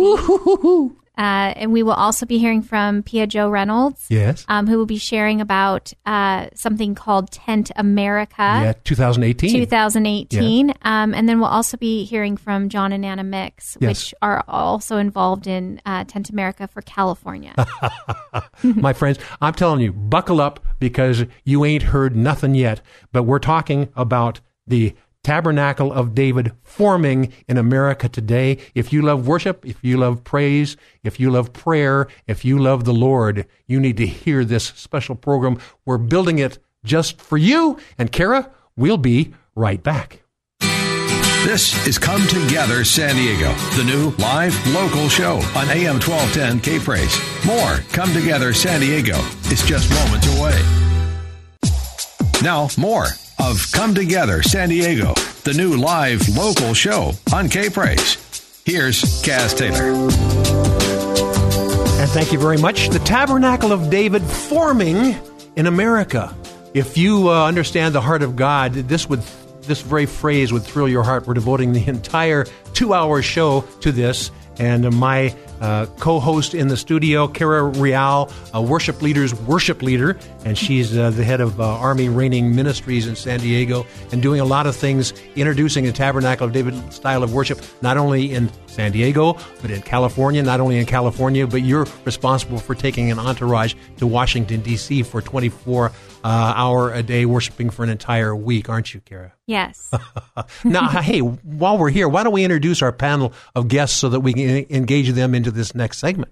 Uh, 1.19 1.53
and 1.57 1.73
we 1.73 1.83
will 1.83 1.95
also 1.95 2.25
be 2.25 2.39
hearing 2.39 2.63
from 2.63 3.03
Pia 3.03 3.27
Joe 3.27 3.51
Reynolds. 3.51 4.07
Yes. 4.09 4.45
Um, 4.47 4.69
who 4.69 4.79
will 4.79 4.87
be 4.87 4.99
sharing 4.99 5.41
about 5.41 5.93
uh, 6.07 6.47
something 6.55 6.95
called 6.95 7.33
Tent 7.33 7.73
America. 7.75 8.37
Yeah, 8.39 8.73
2018. 8.85 9.53
2018. 9.53 10.69
Yeah. 10.69 10.75
Um, 10.83 11.15
and 11.15 11.29
then 11.29 11.41
we'll 11.41 11.49
also 11.49 11.77
be 11.77 12.05
hearing 12.05 12.37
from 12.37 12.69
John 12.69 12.93
and 12.93 13.05
Anna 13.05 13.25
Mix, 13.25 13.77
yes. 13.81 13.89
which 13.89 14.15
are 14.23 14.45
also 14.47 14.97
involved 14.97 15.49
in 15.49 15.81
uh, 15.85 16.05
Tent 16.05 16.31
America 16.31 16.69
for 16.69 16.83
California. 16.83 17.53
My 18.63 18.93
friends, 18.93 19.19
I'm 19.41 19.55
telling 19.55 19.81
you, 19.81 19.93
buckle 19.93 20.41
up 20.41 20.65
because 20.79 21.25
you 21.45 21.65
ain't 21.65 21.83
heard 21.83 22.15
nothing 22.15 22.55
yet. 22.55 22.81
But 23.11 23.25
we're 23.25 23.41
talking 23.41 23.89
about 23.97 24.41
the 24.69 24.95
tabernacle 25.23 25.93
of 25.93 26.15
David 26.15 26.53
forming 26.63 27.33
in 27.49 27.59
America 27.59 28.09
today. 28.09 28.59
If 28.75 28.93
you 28.93 29.03
love 29.03 29.27
worship, 29.27 29.65
if 29.67 29.79
you 29.83 29.97
love 29.97 30.25
praise, 30.25 30.77
if 31.03 31.21
you 31.21 31.31
love 31.31 31.53
prayer, 31.53 32.09
if 32.27 32.45
you 32.45 32.59
love 32.59 32.85
the 32.85 32.95
Lord, 32.95 33.47
you 33.67 33.81
need 33.81 33.97
to 33.99 34.07
hear 34.07 34.45
this 34.45 34.65
special 34.65 35.15
program. 35.15 35.59
We're 35.85 35.99
building 35.99 36.39
it 36.39 36.59
just 36.85 37.21
for 37.21 37.37
you. 37.37 37.79
And 37.99 38.11
Kara, 38.13 38.51
we'll 38.77 38.97
be 38.97 39.35
right 39.55 39.83
back. 39.83 40.23
This 41.45 41.87
is 41.87 41.99
Come 41.99 42.27
Together 42.27 42.85
San 42.85 43.15
Diego, 43.15 43.53
the 43.77 43.85
new 43.85 44.11
live 44.19 44.55
local 44.75 45.09
show 45.09 45.37
on 45.55 45.69
AM 45.71 46.01
1210 46.01 46.61
K 46.61 46.79
Praise. 46.79 47.17
More 47.47 47.77
Come 47.93 48.13
Together 48.13 48.53
San 48.53 48.81
Diego 48.81 49.17
is 49.51 49.63
just 49.63 49.89
moments 49.91 50.27
away. 50.37 50.61
Now, 52.43 52.69
more 52.77 53.07
of 53.39 53.71
Come 53.73 53.95
Together 53.95 54.43
San 54.43 54.69
Diego, 54.69 55.15
the 55.45 55.55
new 55.55 55.77
live 55.77 56.29
local 56.37 56.75
show 56.75 57.13
on 57.33 57.49
K 57.49 57.69
Praise. 57.69 58.17
Here's 58.65 59.03
Kaz 59.23 59.57
Taylor. 59.57 59.83
And 62.01 62.11
thank 62.11 62.33
you 62.33 62.39
very 62.39 62.59
much. 62.59 62.89
The 62.91 62.99
Tabernacle 63.01 63.73
of 63.73 63.91
David 63.91 64.23
forming 64.23 65.17
in 65.57 65.67
America. 65.67 66.37
If 66.75 66.97
you 66.99 67.29
uh, 67.29 67.47
understand 67.47 67.95
the 67.95 68.01
heart 68.01 68.23
of 68.23 68.37
God, 68.37 68.73
this 68.73 69.09
would 69.09 69.23
this 69.63 69.81
very 69.83 70.07
phrase 70.07 70.53
would 70.53 70.63
thrill 70.63 70.89
your 70.89 71.03
heart. 71.03 71.27
We're 71.27 71.35
devoting 71.35 71.73
the 71.73 71.87
entire 71.87 72.47
two-hour 72.73 73.23
show 73.23 73.63
to 73.81 73.93
this, 73.93 74.31
and 74.59 74.95
my 74.97 75.35
uh, 75.61 75.87
co-host 75.99 76.55
in 76.55 76.69
the 76.69 76.77
studio, 76.77 77.29
Kara 77.29 77.65
Rial, 77.65 78.31
a 78.55 78.63
worship 78.63 79.03
leader's 79.03 79.35
worship 79.43 79.83
leader, 79.83 80.19
and 80.45 80.57
she's 80.57 80.97
uh, 80.97 81.11
the 81.11 81.25
head 81.25 81.41
of 81.41 81.61
uh, 81.61 81.65
Army 81.65 82.09
Reigning 82.09 82.55
Ministries 82.55 83.07
in 83.07 83.17
San 83.17 83.41
Diego, 83.41 83.87
and 84.13 84.23
doing 84.23 84.41
a 84.41 84.45
lot 84.45 84.67
of 84.67 84.77
things, 84.77 85.13
introducing 85.37 85.87
a 85.87 85.93
Tabernacle 85.93 86.47
of 86.47 86.53
David 86.53 86.93
style 86.93 87.23
of 87.23 87.33
worship, 87.33 87.61
not 87.83 87.97
only 87.97 88.33
in 88.33 88.51
San 88.79 88.93
Diego, 88.93 89.37
but 89.61 89.73
in 89.73 89.83
California, 89.83 90.41
not 90.41 90.61
only 90.61 90.79
in 90.79 90.87
California, 90.87 91.49
but 91.49 91.63
you're 91.63 91.85
responsible 92.05 92.59
for 92.59 92.77
taking 92.77 93.11
an 93.11 93.19
entourage 93.19 93.75
to 93.97 94.07
Washington, 94.07 94.61
D.C. 94.61 95.03
for 95.03 95.21
24 95.21 95.87
uh, 95.87 95.91
hour 96.23 96.93
a 96.93 97.03
day 97.03 97.27
worshiping 97.27 97.71
for 97.71 97.83
an 97.83 97.89
entire 97.89 98.37
week, 98.37 98.69
aren't 98.69 98.95
you, 98.95 99.01
Kara? 99.01 99.35
Yes. 99.47 99.91
now, 100.65 100.87
hey, 100.91 101.19
while 101.19 101.77
we're 101.77 101.91
here, 101.91 102.09
why 102.09 102.23
don't 102.23 102.33
we 102.33 102.45
introduce 102.45 102.81
our 102.81 102.93
panel 102.93 103.33
of 103.57 103.67
guests 103.67 103.97
so 103.97 104.11
that 104.11 104.21
we 104.21 104.33
can 104.33 104.65
engage 104.71 105.11
them 105.11 105.35
into 105.35 105.51
this 105.51 105.75
next 105.75 105.99
segment? 105.99 106.31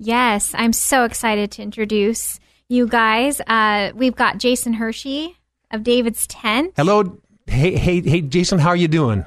Yes, 0.00 0.52
I'm 0.58 0.72
so 0.72 1.04
excited 1.04 1.52
to 1.52 1.62
introduce 1.62 2.40
you 2.68 2.88
guys. 2.88 3.40
Uh, 3.46 3.92
we've 3.94 4.16
got 4.16 4.38
Jason 4.38 4.72
Hershey 4.72 5.36
of 5.70 5.84
David's 5.84 6.26
Tent. 6.26 6.72
Hello. 6.74 7.20
Hey, 7.46 7.76
hey, 7.76 8.00
hey, 8.00 8.20
Jason, 8.20 8.58
how 8.58 8.70
are 8.70 8.76
you 8.76 8.88
doing? 8.88 9.24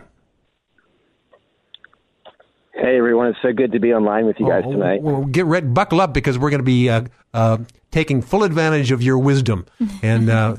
Hey 2.79 2.97
everyone, 2.97 3.27
it's 3.27 3.39
so 3.41 3.53
good 3.53 3.71
to 3.71 3.79
be 3.79 3.91
online 3.91 4.27
with 4.27 4.39
you 4.39 4.47
guys 4.47 4.63
oh, 4.67 4.71
tonight. 4.71 5.01
Well, 5.01 5.25
get 5.25 5.45
ready, 5.45 5.65
buckle 5.65 5.99
up 5.99 6.13
because 6.13 6.37
we're 6.37 6.51
going 6.51 6.59
to 6.59 6.65
be 6.65 6.89
uh, 6.89 7.05
uh, 7.33 7.57
taking 7.89 8.21
full 8.21 8.43
advantage 8.43 8.91
of 8.91 9.01
your 9.01 9.17
wisdom. 9.17 9.65
And 10.03 10.29
uh, 10.29 10.55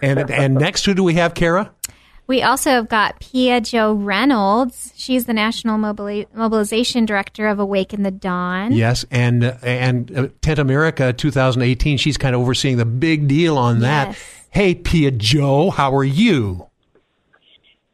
and 0.00 0.30
and 0.30 0.54
next, 0.54 0.84
who 0.84 0.94
do 0.94 1.02
we 1.02 1.14
have, 1.14 1.34
Kara? 1.34 1.72
We 2.28 2.42
also 2.42 2.70
have 2.70 2.88
got 2.88 3.18
Pia 3.18 3.60
Jo 3.60 3.94
Reynolds. 3.94 4.92
She's 4.96 5.26
the 5.26 5.32
National 5.32 5.76
Mobili- 5.76 6.26
Mobilization 6.34 7.04
Director 7.04 7.48
of 7.48 7.58
Awaken 7.58 8.04
the 8.04 8.10
Dawn. 8.12 8.72
Yes, 8.72 9.04
and 9.10 9.42
uh, 9.42 9.56
and 9.62 10.16
uh, 10.16 10.28
Tent 10.40 10.60
America 10.60 11.12
2018. 11.12 11.98
She's 11.98 12.16
kind 12.16 12.34
of 12.36 12.40
overseeing 12.40 12.76
the 12.76 12.84
big 12.84 13.26
deal 13.26 13.58
on 13.58 13.80
that. 13.80 14.08
Yes. 14.08 14.46
Hey, 14.50 14.74
Pia 14.76 15.10
Jo, 15.10 15.70
how 15.70 15.94
are 15.96 16.04
you? 16.04 16.68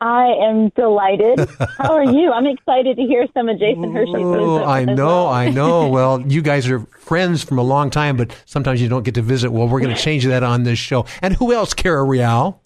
I 0.02 0.34
am 0.48 0.70
delighted. 0.70 1.48
How 1.78 1.92
are 1.92 2.04
you? 2.04 2.32
I'm 2.32 2.46
excited 2.46 2.96
to 2.96 3.02
hear 3.02 3.28
some 3.32 3.48
of 3.48 3.56
Jason 3.60 3.94
Hershey's. 3.94 4.16
Oh, 4.16 4.64
I 4.64 4.84
know, 4.84 4.96
well. 4.96 5.28
I 5.28 5.48
know. 5.48 5.88
Well, 5.92 6.20
you 6.22 6.42
guys 6.42 6.68
are 6.68 6.80
friends 6.98 7.44
from 7.44 7.58
a 7.58 7.62
long 7.62 7.90
time, 7.90 8.16
but 8.16 8.34
sometimes 8.46 8.80
you 8.80 8.88
don't 8.88 9.04
get 9.04 9.14
to 9.14 9.22
visit. 9.22 9.52
Well, 9.52 9.68
we're 9.68 9.80
going 9.80 9.94
to 9.94 10.00
change 10.00 10.24
that 10.24 10.42
on 10.42 10.64
this 10.64 10.78
show. 10.78 11.06
And 11.20 11.34
who 11.34 11.52
else, 11.52 11.74
Kara 11.74 12.02
Real? 12.02 12.60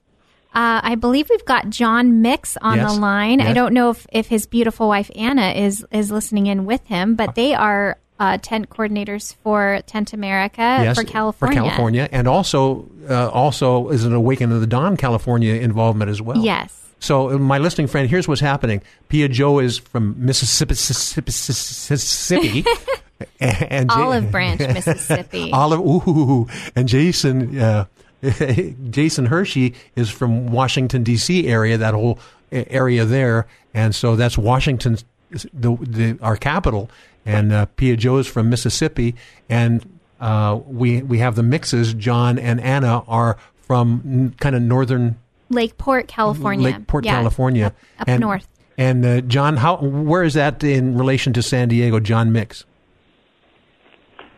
Uh, 0.55 0.81
I 0.83 0.95
believe 0.95 1.29
we've 1.29 1.45
got 1.45 1.69
John 1.69 2.23
Mix 2.23 2.57
on 2.63 2.77
yes. 2.79 2.95
the 2.95 3.01
line. 3.01 3.41
Yes. 3.41 3.49
I 3.49 3.53
don't 3.53 3.75
know 3.75 3.91
if, 3.91 4.07
if 4.11 4.29
his 4.29 4.47
beautiful 4.47 4.89
wife 4.89 5.11
Anna 5.15 5.51
is 5.51 5.85
is 5.91 6.11
listening 6.11 6.47
in 6.47 6.65
with 6.65 6.87
him, 6.87 7.17
but 7.17 7.35
they 7.35 7.53
are 7.53 7.99
uh, 8.19 8.39
tent 8.39 8.71
coordinators 8.71 9.35
for 9.43 9.83
Tent 9.87 10.15
America 10.15 10.63
yes, 10.63 10.97
for 10.97 11.05
California. 11.05 11.61
For 11.61 11.65
California, 11.65 12.09
and 12.11 12.27
also 12.27 12.89
uh, 13.11 13.29
also 13.29 13.91
is 13.91 14.05
an 14.05 14.15
Awaken 14.15 14.53
of 14.53 14.61
the 14.61 14.67
Dawn 14.67 14.97
California 14.97 15.55
involvement 15.55 16.11
as 16.11 16.23
well. 16.23 16.39
Yes. 16.39 16.86
So, 16.99 17.31
uh, 17.31 17.39
my 17.39 17.59
listening 17.59 17.87
friend, 17.87 18.09
here's 18.09 18.27
what's 18.27 18.41
happening. 18.41 18.83
Pia 19.09 19.29
Jo 19.29 19.59
is 19.59 19.79
from 19.79 20.15
Mississippi, 20.19 20.71
Mississippi, 20.71 22.65
and 23.41 23.91
Olive 23.91 24.31
Branch, 24.31 24.61
Mississippi. 24.61 25.51
Olive, 25.53 25.81
ooh, 25.81 26.49
and 26.75 26.89
Jason, 26.89 27.59
uh, 27.59 27.85
Jason 28.91 29.27
Hershey 29.27 29.75
is 29.95 30.11
from 30.11 30.49
Washington 30.51 31.03
D.C. 31.03 31.47
area, 31.47 31.77
that 31.77 31.95
whole 31.95 32.19
area 32.51 33.05
there, 33.05 33.47
and 33.75 33.95
so 33.95 34.17
that's 34.17 34.39
Washington, 34.39 34.97
the, 35.31 35.77
the 35.81 36.19
our 36.23 36.37
capital, 36.37 36.91
and 37.27 37.53
uh, 37.53 37.67
Pia 37.77 37.97
Jo 37.97 38.17
is 38.17 38.27
from 38.27 38.49
Mississippi, 38.49 39.15
and 39.49 39.99
uh, 40.21 40.59
we 40.67 41.03
we 41.03 41.19
have 41.19 41.35
the 41.35 41.43
mixes. 41.43 41.93
John 41.95 42.39
and 42.39 42.61
Anna 42.61 43.03
are 43.07 43.37
from 43.67 44.35
kind 44.41 44.55
of 44.57 44.63
northern 44.63 45.19
Lakeport, 45.49 46.09
California. 46.09 46.71
Lakeport, 46.71 47.05
yeah, 47.05 47.13
California, 47.15 47.67
up, 47.67 47.75
up 48.01 48.09
and, 48.09 48.21
north. 48.21 48.49
And 48.79 49.05
uh, 49.07 49.21
John, 49.23 49.57
how 49.59 49.77
where 49.79 50.23
is 50.23 50.35
that 50.35 50.63
in 50.65 50.97
relation 50.99 51.33
to 51.35 51.43
San 51.43 51.69
Diego? 51.69 52.01
John 52.01 52.33
Mix. 52.33 52.65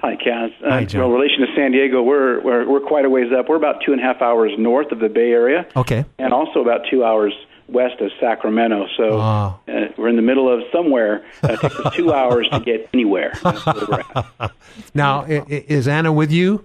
Hi, 0.00 0.14
Kaz. 0.16 0.52
Uh, 0.64 0.70
Hi, 0.70 0.84
John. 0.84 1.06
In 1.06 1.10
relation 1.12 1.40
to 1.40 1.46
San 1.56 1.72
Diego, 1.72 2.02
we're, 2.02 2.40
we're 2.42 2.68
we're 2.70 2.80
quite 2.80 3.04
a 3.04 3.10
ways 3.10 3.32
up. 3.36 3.48
We're 3.48 3.56
about 3.56 3.82
two 3.84 3.92
and 3.92 4.00
a 4.00 4.04
half 4.04 4.22
hours 4.22 4.52
north 4.58 4.92
of 4.92 5.00
the 5.00 5.08
Bay 5.08 5.32
Area. 5.32 5.66
Okay. 5.74 6.04
And 6.18 6.32
also 6.32 6.60
about 6.60 6.82
two 6.88 7.04
hours 7.04 7.32
west 7.68 8.00
of 8.00 8.10
Sacramento. 8.20 8.86
So 8.96 9.18
Ah. 9.20 9.58
uh, 9.68 9.72
we're 9.98 10.08
in 10.08 10.16
the 10.16 10.22
middle 10.22 10.48
of 10.52 10.62
somewhere. 10.72 11.24
Uh, 11.42 11.48
it 11.54 11.60
takes 11.60 11.76
us 11.80 11.94
two 11.96 12.12
hours 12.14 12.48
to 12.50 12.60
get 12.60 12.88
anywhere. 12.94 13.32
That's 13.42 13.66
where 13.66 13.74
we're 13.88 14.22
at. 14.40 14.52
Now, 14.94 15.22
i- 15.24 15.42
i- 15.50 15.64
is 15.68 15.88
Anna 15.88 16.12
with 16.12 16.30
you? 16.30 16.64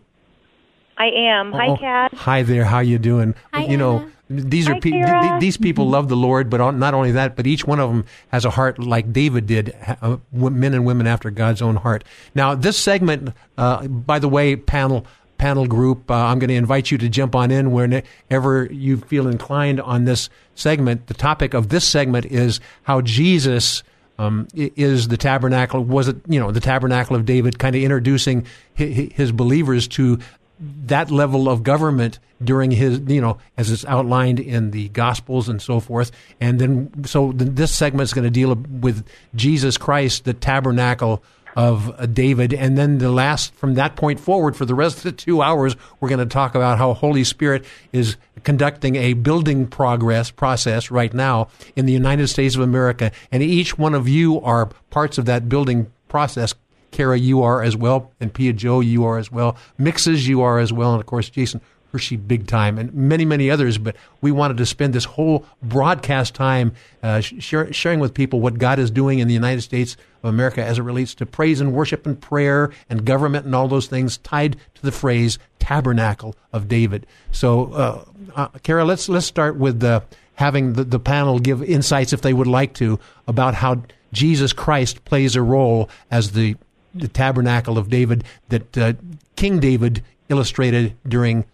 I 0.97 1.07
am. 1.07 1.51
Hi, 1.53 1.67
Oh, 2.13 2.15
Hi 2.17 2.43
there. 2.43 2.65
How 2.65 2.79
you 2.79 2.99
doing? 2.99 3.33
Hi, 3.51 3.65
you 3.65 3.77
know, 3.77 3.97
Anna. 3.99 4.11
These 4.29 4.69
are 4.69 4.73
Hi, 4.73 4.79
pe- 4.79 4.91
th- 4.91 5.05
th- 5.05 5.41
these 5.41 5.57
people 5.57 5.89
love 5.89 6.07
the 6.07 6.15
Lord, 6.15 6.49
but 6.49 6.61
on- 6.61 6.79
not 6.79 6.93
only 6.93 7.11
that, 7.11 7.35
but 7.35 7.45
each 7.45 7.65
one 7.65 7.79
of 7.79 7.89
them 7.89 8.05
has 8.29 8.45
a 8.45 8.49
heart 8.49 8.79
like 8.79 9.11
David 9.11 9.47
did, 9.47 9.75
uh, 10.01 10.17
men 10.31 10.73
and 10.73 10.85
women 10.85 11.07
after 11.07 11.29
God's 11.29 11.61
own 11.61 11.75
heart. 11.75 12.03
Now, 12.33 12.55
this 12.55 12.77
segment, 12.77 13.33
uh, 13.57 13.87
by 13.87 14.19
the 14.19 14.29
way, 14.29 14.55
panel 14.55 15.05
panel 15.37 15.65
group, 15.65 16.09
uh, 16.09 16.13
I'm 16.13 16.39
going 16.39 16.49
to 16.49 16.55
invite 16.55 16.89
you 16.89 16.97
to 16.99 17.09
jump 17.09 17.35
on 17.35 17.51
in 17.51 17.71
whenever 17.71 18.65
you 18.71 18.97
feel 18.97 19.27
inclined 19.27 19.81
on 19.81 20.05
this 20.05 20.29
segment. 20.55 21.07
The 21.07 21.15
topic 21.15 21.53
of 21.53 21.67
this 21.67 21.85
segment 21.85 22.25
is 22.27 22.61
how 22.83 23.01
Jesus 23.01 23.83
um, 24.19 24.47
is 24.55 25.09
the 25.09 25.17
tabernacle. 25.17 25.83
Was 25.83 26.07
it 26.07 26.17
you 26.27 26.39
know 26.39 26.51
the 26.51 26.61
tabernacle 26.61 27.15
of 27.15 27.25
David, 27.25 27.59
kind 27.59 27.75
of 27.75 27.81
introducing 27.81 28.45
his, 28.73 29.11
his 29.13 29.31
believers 29.31 29.87
to 29.89 30.19
that 30.59 31.11
level 31.11 31.49
of 31.49 31.63
government 31.63 32.19
during 32.43 32.71
his, 32.71 32.99
you 33.07 33.21
know, 33.21 33.37
as 33.57 33.71
it's 33.71 33.85
outlined 33.85 34.39
in 34.39 34.71
the 34.71 34.89
Gospels 34.89 35.49
and 35.49 35.61
so 35.61 35.79
forth. 35.79 36.11
And 36.39 36.59
then, 36.59 37.05
so 37.05 37.31
this 37.33 37.73
segment 37.73 38.07
is 38.07 38.13
going 38.13 38.25
to 38.25 38.29
deal 38.29 38.55
with 38.55 39.05
Jesus 39.35 39.77
Christ, 39.77 40.25
the 40.25 40.33
tabernacle 40.33 41.23
of 41.55 41.89
uh, 41.99 42.05
David. 42.05 42.53
And 42.53 42.77
then 42.77 42.97
the 42.97 43.11
last, 43.11 43.53
from 43.55 43.75
that 43.75 43.95
point 43.95 44.19
forward, 44.19 44.55
for 44.55 44.65
the 44.65 44.75
rest 44.75 44.97
of 44.97 45.03
the 45.03 45.11
two 45.11 45.41
hours, 45.41 45.75
we're 45.99 46.09
going 46.09 46.19
to 46.19 46.25
talk 46.25 46.55
about 46.55 46.77
how 46.77 46.93
Holy 46.93 47.23
Spirit 47.23 47.65
is 47.91 48.17
conducting 48.43 48.95
a 48.95 49.13
building 49.13 49.67
progress 49.67 50.31
process 50.31 50.91
right 50.91 51.13
now 51.13 51.49
in 51.75 51.85
the 51.85 51.93
United 51.93 52.27
States 52.27 52.55
of 52.55 52.61
America. 52.61 53.11
And 53.31 53.43
each 53.43 53.77
one 53.77 53.93
of 53.93 54.07
you 54.07 54.41
are 54.41 54.67
parts 54.89 55.17
of 55.17 55.25
that 55.25 55.47
building 55.47 55.91
process 56.07 56.53
Kara, 56.93 57.17
you 57.17 57.41
are 57.41 57.61
as 57.61 57.75
well, 57.75 58.11
and 58.19 58.33
Pia 58.33 58.53
Joe, 58.53 58.79
you 58.79 59.03
are 59.05 59.17
as 59.17 59.31
well. 59.31 59.57
Mixes, 59.77 60.27
you 60.27 60.41
are 60.41 60.59
as 60.59 60.71
well, 60.71 60.93
and 60.93 61.01
of 61.01 61.05
course, 61.05 61.29
Jason 61.29 61.59
Hershey 61.93 62.15
Big 62.17 62.47
Time, 62.47 62.79
and 62.79 62.91
many, 62.93 63.23
many 63.23 63.51
others. 63.51 63.77
But 63.77 63.95
we 64.19 64.31
wanted 64.31 64.57
to 64.57 64.65
spend 64.65 64.93
this 64.93 65.05
whole 65.05 65.45
broadcast 65.61 66.33
time 66.33 66.73
uh, 67.03 67.21
share, 67.21 67.71
sharing 67.71 67.99
with 67.99 68.15
people 68.15 68.41
what 68.41 68.57
God 68.57 68.79
is 68.79 68.89
doing 68.89 69.19
in 69.19 69.27
the 69.27 69.33
United 69.33 69.61
States 69.61 69.95
of 70.23 70.29
America 70.29 70.63
as 70.63 70.79
it 70.79 70.81
relates 70.81 71.13
to 71.15 71.25
praise 71.27 71.61
and 71.61 71.71
worship 71.71 72.07
and 72.07 72.19
prayer 72.19 72.71
and 72.89 73.05
government 73.05 73.45
and 73.45 73.53
all 73.53 73.67
those 73.67 73.85
things 73.85 74.17
tied 74.17 74.55
to 74.73 74.81
the 74.81 74.91
phrase 74.91 75.37
tabernacle 75.59 76.35
of 76.51 76.67
David. 76.67 77.05
So, 77.31 77.71
uh, 77.73 78.05
uh, 78.35 78.47
Kara, 78.63 78.85
let's 78.85 79.07
let's 79.07 79.27
start 79.27 79.55
with 79.57 79.83
uh, 79.83 80.01
having 80.35 80.73
the, 80.73 80.83
the 80.83 80.99
panel 80.99 81.37
give 81.37 81.61
insights, 81.61 82.11
if 82.11 82.21
they 82.21 82.33
would 82.33 82.47
like 82.47 82.73
to, 82.75 82.99
about 83.27 83.53
how 83.53 83.83
Jesus 84.11 84.51
Christ 84.51 85.05
plays 85.05 85.35
a 85.35 85.41
role 85.43 85.89
as 86.09 86.31
the 86.31 86.55
the 86.93 87.07
tabernacle 87.07 87.77
of 87.77 87.89
David 87.89 88.23
that 88.49 88.77
uh, 88.77 88.93
King 89.35 89.59
David 89.59 90.03
illustrated 90.29 90.95
during 91.07 91.45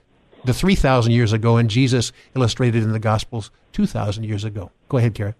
the 0.45 0.53
3,000 0.53 1.11
years 1.11 1.33
ago, 1.33 1.57
and 1.57 1.69
Jesus 1.69 2.11
illustrated 2.35 2.83
in 2.83 2.91
the 2.91 2.99
Gospels 2.99 3.51
2,000 3.73 4.23
years 4.23 4.43
ago. 4.43 4.71
Go 4.87 4.97
ahead, 4.97 5.13
Kara. 5.13 5.35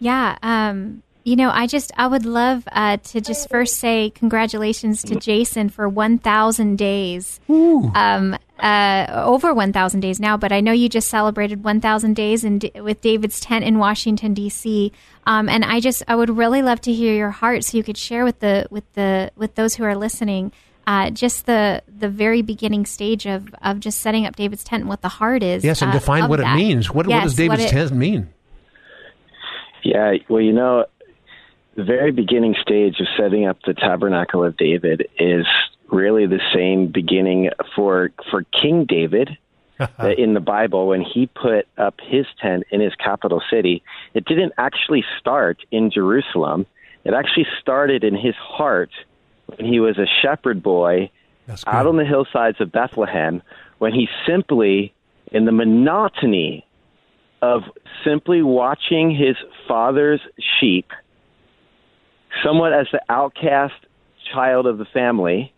Yeah. 0.00 0.36
Um, 0.42 1.02
you 1.24 1.36
know, 1.36 1.50
I 1.50 1.66
just, 1.66 1.92
I 1.96 2.08
would 2.08 2.26
love 2.26 2.66
uh, 2.72 2.96
to 2.96 3.20
just 3.20 3.48
first 3.48 3.76
say 3.76 4.10
congratulations 4.10 5.02
to 5.04 5.14
Jason 5.16 5.68
for 5.68 5.88
1,000 5.88 6.76
days. 6.76 7.40
Um, 7.48 8.36
uh, 8.62 9.24
over 9.26 9.52
1,000 9.52 10.00
days 10.00 10.20
now, 10.20 10.36
but 10.36 10.52
I 10.52 10.60
know 10.60 10.72
you 10.72 10.88
just 10.88 11.10
celebrated 11.10 11.64
1,000 11.64 12.14
days 12.14 12.44
in, 12.44 12.60
with 12.76 13.00
David's 13.00 13.40
tent 13.40 13.64
in 13.64 13.78
Washington, 13.78 14.32
D.C. 14.32 14.92
Um, 15.26 15.48
and 15.48 15.64
I 15.64 15.80
just, 15.80 16.02
I 16.06 16.14
would 16.14 16.30
really 16.30 16.62
love 16.62 16.80
to 16.82 16.92
hear 16.92 17.14
your 17.14 17.30
heart 17.30 17.64
so 17.64 17.76
you 17.76 17.82
could 17.82 17.98
share 17.98 18.24
with 18.24 18.38
the, 18.38 18.66
with 18.70 18.84
the, 18.94 19.32
with 19.36 19.56
those 19.56 19.74
who 19.74 19.84
are 19.84 19.96
listening 19.96 20.52
uh, 20.86 21.10
just 21.10 21.46
the 21.46 21.82
the 21.96 22.08
very 22.08 22.42
beginning 22.42 22.86
stage 22.86 23.26
of, 23.26 23.54
of 23.62 23.78
just 23.78 24.00
setting 24.00 24.26
up 24.26 24.34
David's 24.34 24.64
tent 24.64 24.80
and 24.80 24.88
what 24.88 25.02
the 25.02 25.08
heart 25.08 25.42
is. 25.42 25.62
Yes, 25.64 25.80
and 25.80 25.90
uh, 25.90 25.94
define 25.94 26.28
what 26.28 26.40
that. 26.40 26.54
it 26.54 26.56
means. 26.56 26.90
What, 26.90 27.08
yes, 27.08 27.16
what 27.16 27.22
does 27.22 27.34
David's 27.36 27.64
it, 27.64 27.68
tent 27.70 27.92
mean? 27.92 28.28
Yeah, 29.84 30.14
well, 30.28 30.40
you 30.40 30.52
know, 30.52 30.86
the 31.76 31.84
very 31.84 32.12
beginning 32.12 32.54
stage 32.60 32.96
of 33.00 33.06
setting 33.16 33.46
up 33.46 33.58
the 33.64 33.74
tabernacle 33.74 34.44
of 34.44 34.56
David 34.56 35.08
is 35.18 35.46
really 35.92 36.26
the 36.26 36.40
same 36.54 36.86
beginning 36.88 37.50
for 37.76 38.10
for 38.30 38.42
King 38.44 38.86
David 38.86 39.36
uh, 39.80 40.08
in 40.16 40.34
the 40.34 40.40
Bible 40.40 40.88
when 40.88 41.02
he 41.02 41.26
put 41.26 41.66
up 41.78 41.94
his 42.02 42.26
tent 42.40 42.64
in 42.70 42.80
his 42.80 42.94
capital 42.94 43.42
city. 43.50 43.82
It 44.14 44.24
didn't 44.24 44.52
actually 44.58 45.04
start 45.20 45.58
in 45.70 45.90
Jerusalem. 45.90 46.66
It 47.04 47.14
actually 47.14 47.46
started 47.60 48.04
in 48.04 48.16
his 48.16 48.34
heart 48.36 48.90
when 49.46 49.66
he 49.66 49.80
was 49.80 49.98
a 49.98 50.06
shepherd 50.22 50.62
boy 50.62 51.10
out 51.66 51.86
on 51.86 51.96
the 51.96 52.04
hillsides 52.04 52.60
of 52.60 52.70
Bethlehem, 52.70 53.42
when 53.78 53.92
he 53.92 54.08
simply, 54.26 54.94
in 55.32 55.44
the 55.44 55.52
monotony 55.52 56.64
of 57.42 57.62
simply 58.04 58.42
watching 58.42 59.10
his 59.14 59.36
father's 59.66 60.20
sheep, 60.60 60.90
somewhat 62.44 62.72
as 62.72 62.86
the 62.92 63.02
outcast 63.08 63.74
child 64.32 64.66
of 64.66 64.78
the 64.78 64.84
family, 64.84 65.51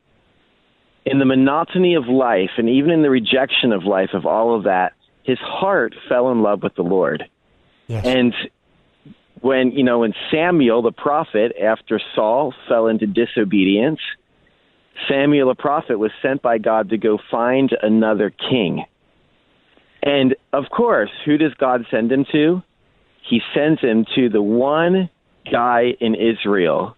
in 1.07 1.19
the 1.19 1.25
monotony 1.25 1.95
of 1.95 2.07
life 2.07 2.51
and 2.57 2.69
even 2.69 2.91
in 2.91 3.03
the 3.03 3.11
rejection 3.11 3.73
of 3.73 3.85
life 3.85 4.11
of 4.15 4.27
all 4.27 4.57
of 4.57 4.65
that, 4.65 4.93
his 5.23 5.39
heart 5.39 5.95
fell 6.09 6.31
in 6.31 6.43
love 6.43 6.63
with 6.63 6.75
the 6.75 6.83
Lord. 6.83 7.25
Yes. 7.87 8.05
And 8.05 8.35
when 9.41 9.73
you 9.73 9.85
know 9.85 9.99
when 9.99 10.15
Samuel 10.31 10.81
the 10.83 10.93
prophet 10.93 11.53
after 11.63 12.01
Saul 12.15 12.55
fell 12.69 12.87
into 12.87 13.07
disobedience, 13.07 14.01
Samuel 15.09 15.49
the 15.49 15.55
prophet 15.55 15.99
was 15.99 16.11
sent 16.23 16.41
by 16.41 16.59
God 16.59 16.91
to 16.91 16.97
go 16.97 17.19
find 17.31 17.71
another 17.83 18.31
king. 18.31 18.85
And 20.03 20.35
of 20.53 20.65
course, 20.71 21.11
who 21.25 21.37
does 21.37 21.53
God 21.55 21.87
send 21.91 22.11
him 22.13 22.25
to? 22.33 22.63
He 23.29 23.41
sends 23.55 23.81
him 23.81 24.05
to 24.15 24.29
the 24.29 24.43
one 24.43 25.11
guy 25.51 25.95
in 26.01 26.15
Israel. 26.15 26.97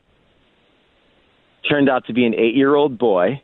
Turned 1.69 1.89
out 1.89 2.07
to 2.07 2.13
be 2.13 2.25
an 2.27 2.33
8-year-old 2.33 2.99
boy, 2.99 3.43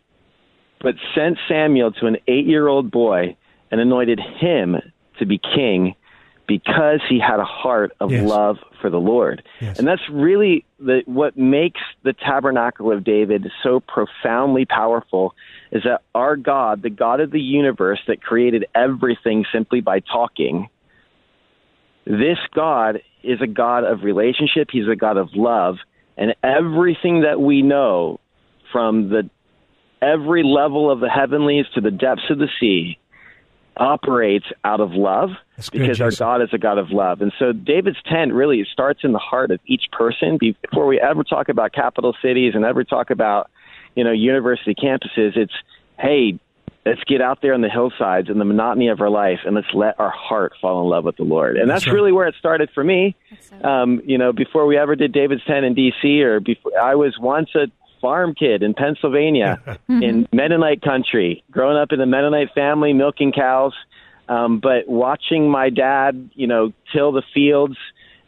but 0.82 0.96
sent 1.14 1.38
Samuel 1.48 1.92
to 1.92 2.06
an 2.06 2.16
8-year-old 2.28 2.90
boy 2.90 3.36
and 3.70 3.80
anointed 3.80 4.20
him 4.20 4.76
to 5.18 5.26
be 5.26 5.38
king 5.38 5.94
because 6.46 7.00
he 7.08 7.20
had 7.20 7.38
a 7.38 7.44
heart 7.44 7.92
of 8.00 8.10
Yes. 8.10 8.28
love 8.28 8.58
for 8.80 8.90
the 8.90 8.98
Lord. 8.98 9.42
Yes. 9.60 9.78
And 9.78 9.86
that's 9.86 10.02
really 10.10 10.64
the, 10.80 11.02
what 11.06 11.36
makes 11.38 11.80
the 12.02 12.12
tabernacle 12.12 12.90
of 12.90 13.04
David 13.04 13.50
so 13.62 13.80
profoundly 13.80 14.64
powerful 14.64 15.34
is 15.70 15.84
that 15.84 16.02
our 16.14 16.36
God, 16.36 16.82
the 16.82 16.90
God 16.90 17.20
of 17.20 17.30
the 17.30 17.40
universe 17.40 18.00
that 18.08 18.22
created 18.22 18.66
everything 18.74 19.44
simply 19.52 19.80
by 19.80 20.00
talking, 20.00 20.68
this 22.04 22.38
God 22.52 23.00
is 23.22 23.40
a 23.40 23.46
God 23.46 23.84
of 23.84 24.02
relationship, 24.02 24.68
he's 24.72 24.88
a 24.88 24.96
God 24.96 25.16
of 25.16 25.28
love, 25.34 25.76
and 26.16 26.34
everything 26.42 27.20
that 27.22 27.40
we 27.40 27.62
know 27.62 28.18
from 28.72 29.08
the 29.10 29.30
every 30.02 30.42
level 30.42 30.90
of 30.90 31.00
the 31.00 31.08
heavenlies 31.08 31.66
to 31.74 31.80
the 31.80 31.90
depths 31.90 32.28
of 32.28 32.38
the 32.38 32.48
sea 32.60 32.98
operates 33.76 34.46
out 34.64 34.80
of 34.80 34.92
love 34.92 35.30
That's 35.56 35.70
good, 35.70 35.80
because 35.80 36.00
our 36.00 36.10
God 36.10 36.42
is 36.42 36.50
a 36.52 36.58
God 36.58 36.76
of 36.76 36.90
love. 36.90 37.22
And 37.22 37.32
so 37.38 37.52
David's 37.52 38.02
tent 38.02 38.32
really 38.32 38.66
starts 38.70 39.00
in 39.02 39.12
the 39.12 39.18
heart 39.18 39.50
of 39.50 39.60
each 39.66 39.84
person 39.92 40.36
before 40.38 40.86
we 40.86 41.00
ever 41.00 41.24
talk 41.24 41.48
about 41.48 41.72
capital 41.72 42.14
cities 42.20 42.52
and 42.54 42.64
ever 42.64 42.84
talk 42.84 43.10
about, 43.10 43.50
you 43.94 44.04
know, 44.04 44.12
university 44.12 44.74
campuses. 44.74 45.36
It's, 45.36 45.54
hey, 45.98 46.38
let's 46.84 47.02
get 47.04 47.22
out 47.22 47.40
there 47.40 47.54
on 47.54 47.62
the 47.62 47.70
hillsides 47.70 48.28
and 48.28 48.40
the 48.40 48.44
monotony 48.44 48.88
of 48.88 49.00
our 49.00 49.08
life 49.08 49.40
and 49.46 49.54
let's 49.54 49.72
let 49.72 49.98
our 49.98 50.10
heart 50.10 50.52
fall 50.60 50.82
in 50.82 50.90
love 50.90 51.04
with 51.04 51.16
the 51.16 51.22
Lord. 51.24 51.56
And 51.56 51.70
that's, 51.70 51.84
That's 51.84 51.86
right. 51.86 51.94
really 51.94 52.12
where 52.12 52.26
it 52.26 52.34
started 52.38 52.68
for 52.74 52.84
me. 52.84 53.16
That's 53.30 53.64
Um, 53.64 54.02
you 54.04 54.18
know, 54.18 54.32
before 54.32 54.66
we 54.66 54.76
ever 54.76 54.96
did 54.96 55.12
David's 55.12 55.44
tent 55.44 55.64
in 55.64 55.72
D.C. 55.74 56.22
or 56.22 56.40
before 56.40 56.72
I 56.78 56.94
was 56.94 57.18
once 57.18 57.54
a 57.54 57.68
farm 58.02 58.34
kid 58.34 58.62
in 58.62 58.74
Pennsylvania 58.74 59.78
in 59.88 60.28
Mennonite 60.32 60.82
country, 60.82 61.42
growing 61.50 61.78
up 61.78 61.92
in 61.92 62.00
a 62.02 62.06
Mennonite 62.06 62.50
family, 62.54 62.92
milking 62.92 63.32
cows, 63.32 63.72
um, 64.28 64.60
but 64.60 64.86
watching 64.86 65.50
my 65.50 65.70
dad, 65.70 66.30
you 66.34 66.46
know, 66.46 66.72
till 66.92 67.12
the 67.12 67.22
fields 67.32 67.76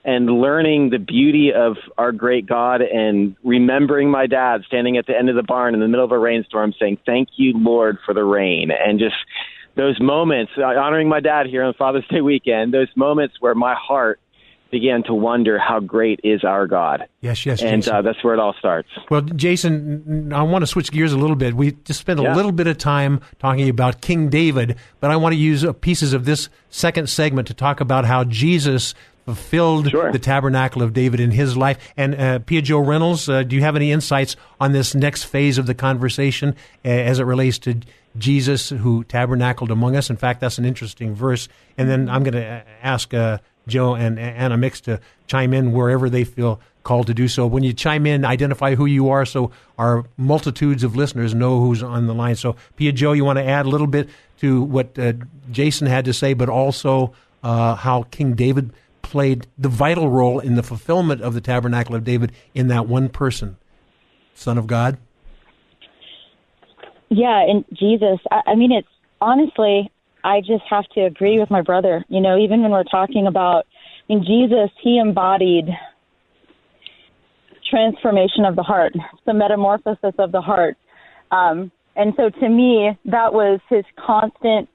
and 0.04 0.26
learning 0.26 0.90
the 0.90 0.98
beauty 0.98 1.52
of 1.52 1.76
our 1.96 2.12
great 2.12 2.46
God 2.46 2.82
and 2.82 3.36
remembering 3.42 4.10
my 4.10 4.26
dad 4.26 4.62
standing 4.66 4.98
at 4.98 5.06
the 5.06 5.16
end 5.16 5.30
of 5.30 5.36
the 5.36 5.42
barn 5.42 5.74
in 5.74 5.80
the 5.80 5.88
middle 5.88 6.04
of 6.04 6.12
a 6.12 6.18
rainstorm 6.18 6.74
saying, 6.78 6.98
Thank 7.06 7.30
you, 7.36 7.54
Lord, 7.56 7.98
for 8.04 8.12
the 8.12 8.24
rain. 8.24 8.70
And 8.70 8.98
just 8.98 9.16
those 9.76 9.98
moments, 10.00 10.52
uh, 10.58 10.62
honoring 10.62 11.08
my 11.08 11.20
dad 11.20 11.46
here 11.46 11.62
on 11.64 11.74
Father's 11.74 12.06
Day 12.08 12.20
weekend, 12.20 12.74
those 12.74 12.88
moments 12.96 13.36
where 13.40 13.54
my 13.54 13.74
heart 13.74 14.20
began 14.74 15.04
to 15.04 15.14
wonder 15.14 15.56
how 15.56 15.78
great 15.78 16.18
is 16.24 16.42
our 16.42 16.66
God. 16.66 17.04
Yes, 17.20 17.46
yes, 17.46 17.62
And 17.62 17.80
Jason. 17.82 17.94
uh, 17.94 18.02
that's 18.02 18.24
where 18.24 18.34
it 18.34 18.40
all 18.40 18.54
starts. 18.58 18.88
Well, 19.08 19.20
Jason, 19.20 20.32
I 20.34 20.42
want 20.42 20.62
to 20.62 20.66
switch 20.66 20.90
gears 20.90 21.12
a 21.12 21.16
little 21.16 21.36
bit. 21.36 21.54
We 21.54 21.76
just 21.84 22.00
spent 22.00 22.18
a 22.18 22.24
Yeah. 22.24 22.34
little 22.34 22.50
bit 22.50 22.66
of 22.66 22.76
time 22.76 23.20
talking 23.38 23.68
about 23.68 24.00
King 24.00 24.28
David, 24.30 24.74
but 24.98 25.12
I 25.12 25.16
want 25.16 25.32
to 25.32 25.38
use 25.38 25.64
uh, 25.64 25.72
pieces 25.72 26.12
of 26.12 26.24
this 26.24 26.48
second 26.70 27.08
segment 27.08 27.46
to 27.46 27.54
talk 27.54 27.80
about 27.80 28.04
how 28.04 28.24
Jesus 28.24 28.94
fulfilled 29.24 29.90
Sure. 29.90 30.10
the 30.12 30.18
tabernacle 30.18 30.82
of 30.82 30.92
David 30.92 31.20
in 31.20 31.30
his 31.30 31.56
life. 31.56 31.78
And 31.96 32.14
uh, 32.16 32.40
Pia 32.40 32.60
Joe 32.60 32.80
Reynolds, 32.80 33.28
uh, 33.28 33.44
do 33.44 33.54
you 33.54 33.62
have 33.62 33.76
any 33.76 33.92
insights 33.92 34.34
on 34.60 34.72
this 34.72 34.92
next 34.94 35.22
phase 35.24 35.56
of 35.56 35.66
the 35.66 35.74
conversation 35.74 36.54
uh, 36.84 36.88
as 36.88 37.20
it 37.20 37.24
relates 37.24 37.58
to 37.60 37.76
Jesus 38.18 38.68
who 38.70 39.02
tabernacled 39.04 39.70
among 39.70 39.96
us? 39.96 40.10
In 40.10 40.16
fact, 40.16 40.40
that's 40.40 40.58
an 40.58 40.64
interesting 40.64 41.14
verse. 41.14 41.48
And 41.78 41.88
then 41.88 42.08
I'm 42.10 42.22
going 42.24 42.34
to 42.34 42.62
ask 42.82 43.14
uh, 43.14 43.38
Joe 43.66 43.94
and 43.94 44.18
Anna 44.18 44.56
Mix 44.56 44.80
to 44.82 45.00
chime 45.26 45.54
in 45.54 45.72
wherever 45.72 46.10
they 46.10 46.24
feel 46.24 46.60
called 46.82 47.06
to 47.06 47.14
do 47.14 47.28
so. 47.28 47.46
When 47.46 47.62
you 47.62 47.72
chime 47.72 48.06
in, 48.06 48.24
identify 48.24 48.74
who 48.74 48.86
you 48.86 49.08
are 49.08 49.24
so 49.24 49.50
our 49.78 50.04
multitudes 50.16 50.84
of 50.84 50.94
listeners 50.94 51.34
know 51.34 51.60
who's 51.60 51.82
on 51.82 52.06
the 52.06 52.14
line. 52.14 52.36
So, 52.36 52.56
Pia 52.76 52.92
Joe, 52.92 53.12
you 53.12 53.24
want 53.24 53.38
to 53.38 53.44
add 53.44 53.66
a 53.66 53.68
little 53.68 53.86
bit 53.86 54.08
to 54.38 54.62
what 54.62 54.98
uh, 54.98 55.14
Jason 55.50 55.86
had 55.86 56.04
to 56.04 56.12
say, 56.12 56.34
but 56.34 56.48
also 56.48 57.14
uh, 57.42 57.74
how 57.74 58.02
King 58.04 58.34
David 58.34 58.72
played 59.02 59.46
the 59.58 59.68
vital 59.68 60.08
role 60.08 60.38
in 60.38 60.54
the 60.54 60.62
fulfillment 60.62 61.22
of 61.22 61.34
the 61.34 61.40
tabernacle 61.40 61.94
of 61.94 62.04
David 62.04 62.32
in 62.54 62.68
that 62.68 62.86
one 62.86 63.08
person, 63.08 63.56
Son 64.34 64.58
of 64.58 64.66
God? 64.66 64.98
Yeah, 67.10 67.40
and 67.48 67.64
Jesus, 67.72 68.18
I, 68.30 68.42
I 68.48 68.54
mean, 68.54 68.72
it's 68.72 68.88
honestly, 69.20 69.90
I 70.24 70.40
just 70.40 70.64
have 70.70 70.86
to 70.94 71.02
agree 71.02 71.38
with 71.38 71.50
my 71.50 71.60
brother. 71.60 72.04
You 72.08 72.20
know, 72.20 72.38
even 72.38 72.62
when 72.62 72.72
we're 72.72 72.84
talking 72.84 73.26
about, 73.26 73.66
I 74.08 74.14
mean, 74.14 74.24
Jesus, 74.26 74.70
he 74.82 74.98
embodied 74.98 75.66
transformation 77.70 78.44
of 78.44 78.56
the 78.56 78.62
heart, 78.62 78.94
the 79.26 79.34
metamorphosis 79.34 80.14
of 80.18 80.32
the 80.32 80.40
heart. 80.40 80.76
Um, 81.30 81.70
and 81.96 82.14
so 82.16 82.30
to 82.30 82.48
me, 82.48 82.98
that 83.04 83.32
was 83.32 83.60
his 83.68 83.84
constant, 84.04 84.68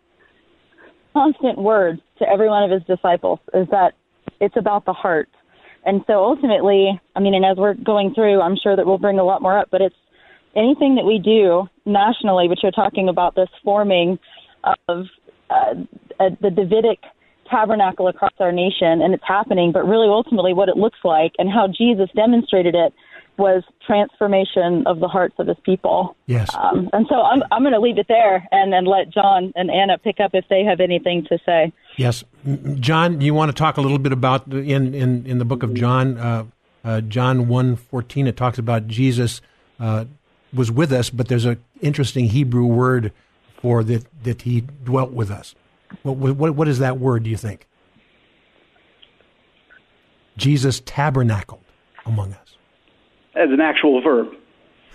constant 1.14 1.58
words 1.58 2.02
to 2.20 2.30
every 2.30 2.48
one 2.48 2.64
of 2.64 2.72
his 2.72 2.84
disciples 2.84 3.40
is 3.54 3.68
that 3.72 3.94
it's 4.40 4.56
about 4.58 4.86
the 4.86 4.94
heart. 4.94 5.30
And 5.86 6.02
so 6.08 6.14
ultimately, 6.14 7.00
I 7.16 7.20
mean, 7.20 7.34
and 7.34 7.46
as 7.46 7.58
we're 7.58 7.74
going 7.74 8.14
through, 8.14 8.42
I'm 8.42 8.58
sure 8.62 8.76
that 8.76 8.86
we'll 8.86 8.98
bring 8.98 9.20
a 9.20 9.24
lot 9.24 9.42
more 9.42 9.58
up, 9.58 9.70
but 9.72 9.82
it's 9.82 9.96
anything 10.56 10.96
that 10.96 11.06
we 11.06 11.20
do 11.20 11.68
nationally, 11.86 12.48
which 12.48 12.60
you're 12.62 12.72
talking 12.72 13.10
about 13.10 13.36
this 13.36 13.50
forming 13.64 14.20
of 14.88 15.06
uh, 15.50 15.76
uh, 16.20 16.30
the 16.42 16.50
Davidic 16.50 17.00
tabernacle 17.50 18.08
across 18.08 18.34
our 18.40 18.52
nation, 18.52 19.02
and 19.02 19.14
it's 19.14 19.24
happening. 19.28 19.72
But 19.72 19.88
really, 19.88 20.08
ultimately, 20.08 20.54
what 20.54 20.70
it 20.70 20.78
looks 20.78 21.00
like 21.04 21.34
and 21.38 21.50
how 21.50 21.68
Jesus 21.68 22.10
demonstrated 22.16 22.76
it 22.76 22.94
was 23.40 23.64
transformation 23.88 24.84
of 24.86 25.00
the 25.00 25.08
hearts 25.08 25.34
of 25.40 25.48
his 25.48 25.58
people. 25.64 26.16
Yes. 26.28 26.54
Um, 26.54 26.90
and 26.92 27.08
so 27.10 27.22
I'm, 27.22 27.42
I'm 27.52 27.64
going 27.64 27.74
to 27.74 27.80
leave 27.80 27.98
it 27.98 28.08
there 28.10 28.46
and 28.52 28.72
then 28.72 28.86
let 28.86 29.10
John 29.10 29.54
and 29.56 29.72
Anna 29.72 29.98
pick 29.98 30.20
up 30.20 30.32
if 30.34 30.46
they 30.50 30.64
have 30.66 30.82
anything 30.82 31.26
to 31.30 31.40
say. 31.46 31.72
Yes. 31.96 32.24
John, 32.76 33.22
you 33.22 33.34
want 33.34 33.50
to 33.50 33.56
talk 33.56 33.78
a 33.78 33.82
little 33.82 33.98
bit 33.98 34.12
about 34.12 34.52
in, 34.54 34.94
in, 34.94 35.26
in 35.26 35.38
the 35.40 35.46
book 35.46 35.64
of 35.64 35.74
John, 35.74 36.18
uh, 36.18 36.46
uh, 36.84 37.02
John 37.02 37.46
1.14, 37.46 38.28
it 38.28 38.38
talks 38.38 38.60
about 38.60 38.88
Jesus 38.88 39.42
uh, 39.80 40.06
was 40.54 40.70
with 40.70 40.92
us, 40.92 41.10
but 41.10 41.30
there's 41.30 41.46
an 41.46 41.64
interesting 41.82 42.26
Hebrew 42.26 42.66
word 42.66 43.14
for 43.62 43.84
that, 43.84 44.06
that 44.24 44.42
he 44.44 44.62
dwelt 44.84 45.12
with 45.12 45.30
us. 45.32 45.56
What, 46.04 46.18
what, 46.18 46.56
what 46.56 46.68
is 46.68 46.80
that 46.80 47.00
word, 47.00 47.24
do 47.24 47.30
you 47.30 47.38
think? 47.38 47.68
Jesus 50.38 50.82
tabernacled 50.86 51.64
among 52.06 52.34
us 52.34 52.50
as 53.36 53.50
an 53.52 53.62
actual 53.62 54.02
verb. 54.02 54.34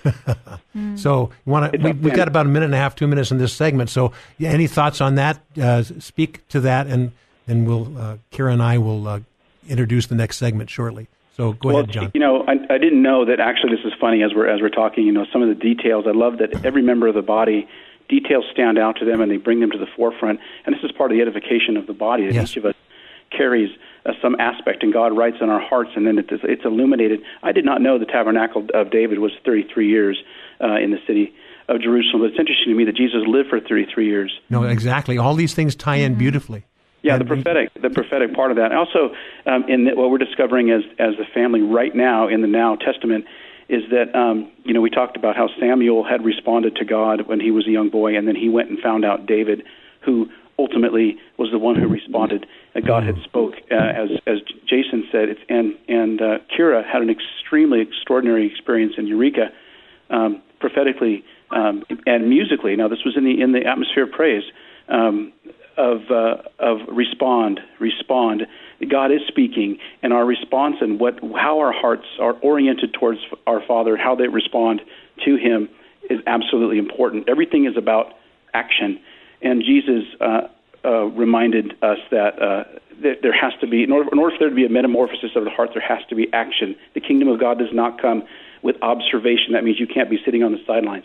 so 0.97 1.31
want 1.47 1.73
to? 1.73 1.79
We, 1.79 1.89
have 1.89 2.17
got 2.17 2.29
about 2.29 2.47
a 2.47 2.49
minute 2.49 2.67
and 2.67 2.75
a 2.75 2.79
half, 2.79 2.95
two 2.95 3.07
minutes 3.07 3.31
in 3.31 3.39
this 3.39 3.55
segment. 3.55 3.89
So, 3.89 4.13
yeah, 4.37 4.51
any 4.51 4.67
thoughts 4.67 5.01
on 5.01 5.15
that? 5.15 5.41
Uh, 5.61 5.83
speak 5.83 6.47
to 6.49 6.61
that, 6.61 6.87
and 6.87 7.13
then 7.47 7.65
we'll 7.65 7.97
uh, 7.99 8.17
Kira 8.31 8.53
and 8.53 8.63
I 8.63 8.79
will 8.79 9.09
uh, 9.09 9.21
introduce 9.67 10.07
the 10.07 10.15
next 10.15 10.37
segment 10.37 10.69
shortly. 10.69 11.09
So 11.37 11.55
go 11.55 11.69
well, 11.69 11.79
ahead, 11.79 11.91
John. 11.91 12.11
You 12.15 12.21
know, 12.21 12.45
I, 12.47 12.75
I 12.75 12.79
didn't 12.79 13.03
know 13.03 13.25
that. 13.25 13.41
Actually, 13.41 13.77
this 13.77 13.85
is 13.87 13.93
funny 13.99 14.23
as 14.23 14.33
we're 14.35 14.47
as 14.47 14.61
we're 14.61 14.69
talking. 14.69 15.05
You 15.05 15.13
know, 15.13 15.25
some 15.33 15.43
of 15.43 15.49
the 15.49 15.55
details. 15.55 16.05
I 16.07 16.13
love 16.13 16.39
that 16.39 16.65
every 16.67 16.83
member 16.83 17.09
of 17.09 17.15
the 17.15 17.23
body 17.23 17.67
details 18.09 18.45
stand 18.53 18.79
out 18.79 18.97
to 18.97 19.05
them, 19.05 19.21
and 19.21 19.31
they 19.31 19.37
bring 19.37 19.61
them 19.61 19.71
to 19.71 19.79
the 19.79 19.87
forefront. 19.97 20.41
And 20.67 20.75
this 20.75 20.83
is 20.83 20.93
part 20.93 21.11
of 21.11 21.17
the 21.17 21.23
edification 21.23 21.77
of 21.77 21.87
the 21.87 21.93
body 21.93 22.27
that 22.27 22.35
yes. 22.35 22.51
each 22.51 22.57
of 22.57 22.67
us 22.67 22.75
carries 23.31 23.71
uh, 24.07 24.13
some 24.23 24.37
aspect, 24.39 24.83
and 24.83 24.93
God 24.93 25.17
writes 25.17 25.39
in 25.41 25.49
our 25.49 25.61
hearts, 25.61 25.91
and 25.97 26.07
then 26.07 26.19
it's, 26.19 26.31
it's 26.31 26.65
illuminated. 26.65 27.23
I 27.43 27.53
did 27.53 27.65
not 27.65 27.81
know 27.81 27.99
the 27.99 28.07
tabernacle 28.07 28.67
of 28.75 28.91
David 28.91 29.19
was 29.19 29.33
33 29.45 29.89
years 29.89 30.23
uh, 30.61 30.77
in 30.77 30.91
the 30.91 30.99
city 31.07 31.35
of 31.69 31.81
Jerusalem. 31.81 32.23
But 32.23 32.31
it's 32.31 32.39
interesting 32.39 32.73
to 32.73 32.75
me 32.75 32.85
that 32.85 32.97
Jesus 32.97 33.23
lived 33.27 33.49
for 33.49 33.61
33 33.61 34.07
years. 34.07 34.41
No, 34.51 34.65
exactly. 34.65 35.19
All 35.19 35.35
these 35.35 35.55
things 35.55 35.75
tie 35.75 35.97
in 35.97 36.15
beautifully. 36.17 36.65
Yeah, 37.03 37.19
the 37.19 37.27
prophetic, 37.27 37.71
the 37.75 37.91
prophetic 37.91 38.33
part 38.33 38.51
of 38.51 38.57
that. 38.57 38.73
Also, 38.73 39.15
um, 39.45 39.65
in 39.69 39.85
the, 39.85 39.95
what 39.95 40.11
we're 40.11 40.17
discovering 40.17 40.71
as 40.71 40.81
as 40.99 41.15
the 41.19 41.27
family 41.35 41.61
right 41.61 41.95
now 41.95 42.29
in 42.29 42.41
the 42.41 42.47
Now 42.47 42.77
Testament 42.77 43.27
is 43.69 43.83
that 43.91 44.15
um, 44.19 44.51
you 44.65 44.75
know 44.75 44.81
we 44.81 44.91
talked 44.91 45.17
about 45.17 45.37
how 45.37 45.49
Samuel 45.59 46.05
had 46.05 46.25
responded 46.25 46.77
to 46.77 46.85
God 46.85 47.27
when 47.27 47.41
he 47.41 47.51
was 47.51 47.67
a 47.67 47.71
young 47.71 47.91
boy, 47.91 48.17
and 48.17 48.29
then 48.29 48.37
he 48.37 48.49
went 48.49 48.71
and 48.71 48.79
found 48.79 49.05
out 49.05 49.27
David, 49.27 49.63
who 50.05 50.29
ultimately 50.59 51.17
was 51.39 51.51
the 51.51 51.59
one 51.59 51.75
who 51.75 51.89
responded. 51.89 52.47
That 52.75 52.87
God 52.87 53.05
had 53.05 53.17
spoke, 53.25 53.55
uh, 53.71 53.75
as 53.75 54.11
as 54.27 54.39
Jason 54.67 55.09
said, 55.11 55.29
it's, 55.29 55.41
and 55.49 55.75
and 55.89 56.21
uh, 56.21 56.39
Kira 56.57 56.85
had 56.85 57.03
an 57.03 57.11
extremely 57.11 57.81
extraordinary 57.81 58.47
experience 58.47 58.95
in 58.99 59.07
Eureka, 59.07 59.51
um, 60.11 60.43
prophetically 60.61 61.25
um, 61.51 61.85
and 62.07 62.29
musically. 62.29 62.77
Now 62.77 62.89
this 62.89 63.05
was 63.05 63.17
in 63.17 63.25
the 63.25 63.41
in 63.41 63.53
the 63.53 63.67
atmosphere 63.67 64.05
of 64.05 64.11
praise. 64.11 64.45
Um, 64.89 65.33
of 65.77 66.03
uh, 66.11 66.37
of 66.59 66.79
respond, 66.89 67.61
respond. 67.81 68.47
God 68.91 69.13
is 69.13 69.21
speaking, 69.29 69.79
and 70.03 70.13
our 70.13 70.25
response 70.25 70.77
and 70.81 70.99
what 70.99 71.21
how 71.37 71.61
our 71.61 71.73
hearts 71.73 72.07
are 72.21 72.35
oriented 72.35 72.93
towards 72.95 73.21
our 73.47 73.61
Father, 73.67 73.97
how 73.97 74.15
they 74.15 74.29
respond 74.29 74.81
to 75.25 75.37
Him, 75.37 75.69
is 76.11 76.21
absolutely 76.27 76.79
important. 76.79 77.29
Everything 77.29 77.67
is 77.67 77.77
about 77.77 78.15
action, 78.53 79.01
and 79.43 79.63
Jesus 79.63 80.05
uh, 80.21 80.49
uh, 80.85 81.07
reminded 81.07 81.73
us 81.83 81.99
that, 82.11 82.41
uh, 82.41 82.65
that 83.03 83.23
there 83.23 83.33
has 83.33 83.53
to 83.61 83.67
be, 83.67 83.83
in 83.83 83.91
order, 83.91 84.09
in 84.13 84.19
order 84.19 84.37
for 84.37 84.41
there 84.41 84.51
to 84.51 84.55
be 84.55 84.67
a 84.67 84.69
metamorphosis 84.69 85.31
of 85.35 85.45
the 85.45 85.51
heart, 85.51 85.71
there 85.73 85.83
has 85.83 86.05
to 86.09 86.15
be 86.15 86.31
action. 86.33 86.77
The 86.95 87.01
kingdom 87.01 87.29
of 87.29 87.41
God 87.41 87.59
does 87.59 87.73
not 87.73 88.01
come 88.01 88.25
with 88.63 88.77
observation. 88.83 89.53
That 89.53 89.65
means 89.65 89.81
you 89.81 89.87
can't 89.87 90.11
be 90.11 90.19
sitting 90.25 90.43
on 90.43 90.53
the 90.53 90.59
sidelines. 90.67 91.05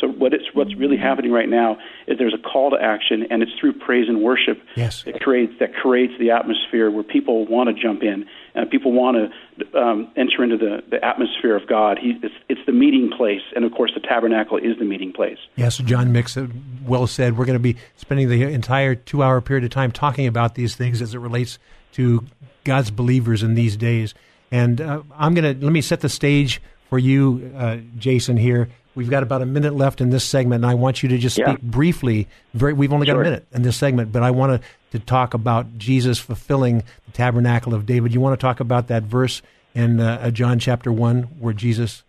So 0.00 0.08
what 0.08 0.34
it's, 0.34 0.44
what's 0.52 0.74
really 0.76 0.96
happening 0.96 1.32
right 1.32 1.48
now 1.48 1.78
is 2.06 2.18
there's 2.18 2.34
a 2.34 2.38
call 2.38 2.70
to 2.70 2.76
action, 2.76 3.26
and 3.30 3.42
it's 3.42 3.52
through 3.58 3.74
praise 3.74 4.08
and 4.08 4.22
worship 4.22 4.62
yes. 4.76 5.02
that 5.04 5.20
creates 5.20 5.54
that 5.60 5.74
creates 5.74 6.12
the 6.18 6.30
atmosphere 6.30 6.90
where 6.90 7.02
people 7.02 7.46
want 7.46 7.74
to 7.74 7.82
jump 7.82 8.02
in 8.02 8.26
and 8.54 8.70
people 8.70 8.92
want 8.92 9.16
to 9.16 9.78
um, 9.78 10.10
enter 10.16 10.44
into 10.44 10.56
the, 10.56 10.82
the 10.90 11.02
atmosphere 11.04 11.56
of 11.56 11.66
God. 11.66 11.98
He, 11.98 12.18
it's, 12.22 12.34
it's 12.48 12.60
the 12.66 12.72
meeting 12.72 13.10
place, 13.16 13.42
and 13.54 13.64
of 13.64 13.72
course, 13.72 13.92
the 13.94 14.00
tabernacle 14.00 14.58
is 14.58 14.78
the 14.78 14.84
meeting 14.84 15.12
place. 15.12 15.38
Yes, 15.56 15.78
John 15.78 16.12
Mix, 16.12 16.36
uh, 16.36 16.46
well 16.84 17.06
said. 17.06 17.38
We're 17.38 17.44
going 17.46 17.58
to 17.58 17.60
be 17.60 17.76
spending 17.96 18.28
the 18.28 18.42
entire 18.42 18.94
two-hour 18.94 19.40
period 19.40 19.64
of 19.64 19.70
time 19.70 19.92
talking 19.92 20.26
about 20.26 20.54
these 20.54 20.74
things 20.76 21.00
as 21.00 21.14
it 21.14 21.18
relates 21.18 21.58
to 21.92 22.24
God's 22.64 22.90
believers 22.90 23.42
in 23.42 23.54
these 23.54 23.76
days. 23.76 24.14
And 24.50 24.80
uh, 24.80 25.02
I'm 25.16 25.34
going 25.34 25.58
to 25.58 25.64
let 25.64 25.72
me 25.72 25.80
set 25.80 26.00
the 26.00 26.08
stage 26.08 26.60
for 26.88 26.98
you, 26.98 27.52
uh, 27.56 27.78
Jason. 27.98 28.36
Here, 28.36 28.68
We've 28.96 29.10
got 29.10 29.22
about 29.22 29.42
a 29.42 29.46
minute 29.46 29.74
left 29.74 30.00
in 30.00 30.08
this 30.08 30.24
segment, 30.24 30.64
and 30.64 30.70
I 30.70 30.74
want 30.74 31.02
you 31.02 31.10
to 31.10 31.18
just 31.18 31.36
speak 31.36 31.46
yeah. 31.46 31.56
briefly. 31.60 32.28
Very, 32.54 32.72
we've 32.72 32.94
only 32.94 33.06
got 33.06 33.16
a 33.16 33.22
minute 33.22 33.46
in 33.52 33.60
this 33.60 33.76
segment, 33.76 34.10
but 34.10 34.22
I 34.22 34.30
want 34.30 34.60
to, 34.60 34.98
to 34.98 35.04
talk 35.04 35.34
about 35.34 35.76
Jesus 35.76 36.18
fulfilling 36.18 36.78
the 37.04 37.12
tabernacle 37.12 37.74
of 37.74 37.84
David. 37.84 38.14
You 38.14 38.20
want 38.22 38.40
to 38.40 38.42
talk 38.42 38.58
about 38.58 38.88
that 38.88 39.02
verse 39.02 39.42
in 39.74 40.00
uh, 40.00 40.30
John 40.30 40.58
chapter 40.58 40.90
one 40.90 41.24
where 41.38 41.52
Jesus, 41.52 42.04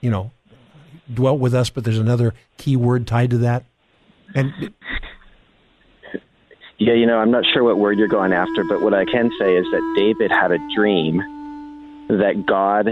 you 0.00 0.10
know, 0.10 0.32
dwelt 1.12 1.38
with 1.38 1.54
us, 1.54 1.70
but 1.70 1.84
there's 1.84 1.98
another 1.98 2.34
key 2.58 2.74
word 2.74 3.06
tied 3.06 3.30
to 3.30 3.38
that. 3.38 3.64
And 4.34 4.52
yeah, 6.78 6.94
you 6.94 7.06
know, 7.06 7.18
I'm 7.18 7.30
not 7.30 7.44
sure 7.52 7.62
what 7.62 7.78
word 7.78 7.98
you're 7.98 8.08
going 8.08 8.32
after, 8.32 8.64
but 8.64 8.82
what 8.82 8.94
I 8.94 9.04
can 9.04 9.30
say 9.38 9.56
is 9.56 9.64
that 9.70 9.94
David 9.96 10.32
had 10.32 10.50
a 10.50 10.58
dream 10.74 11.18
that 12.08 12.44
God 12.48 12.88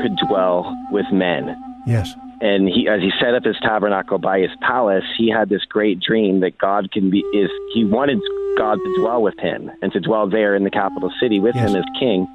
could 0.00 0.16
dwell 0.16 0.76
with 0.90 1.06
men. 1.12 1.56
Yes. 1.86 2.14
And 2.40 2.68
he 2.68 2.88
as 2.88 3.00
he 3.00 3.10
set 3.20 3.34
up 3.34 3.44
his 3.44 3.56
tabernacle 3.62 4.18
by 4.18 4.40
his 4.40 4.50
palace 4.60 5.04
he 5.16 5.30
had 5.30 5.48
this 5.48 5.64
great 5.64 6.00
dream 6.00 6.40
that 6.40 6.58
god 6.58 6.90
can 6.90 7.10
be 7.10 7.20
is 7.32 7.50
he 7.72 7.84
wanted 7.84 8.20
god 8.56 8.78
to 8.78 8.96
dwell 9.00 9.22
with 9.22 9.38
him 9.38 9.70
and 9.80 9.92
to 9.92 10.00
dwell 10.00 10.28
there 10.28 10.54
in 10.54 10.64
the 10.64 10.70
capital 10.70 11.12
city 11.20 11.40
with 11.40 11.54
yes. 11.54 11.70
him 11.70 11.76
as 11.76 11.84
king. 11.98 12.26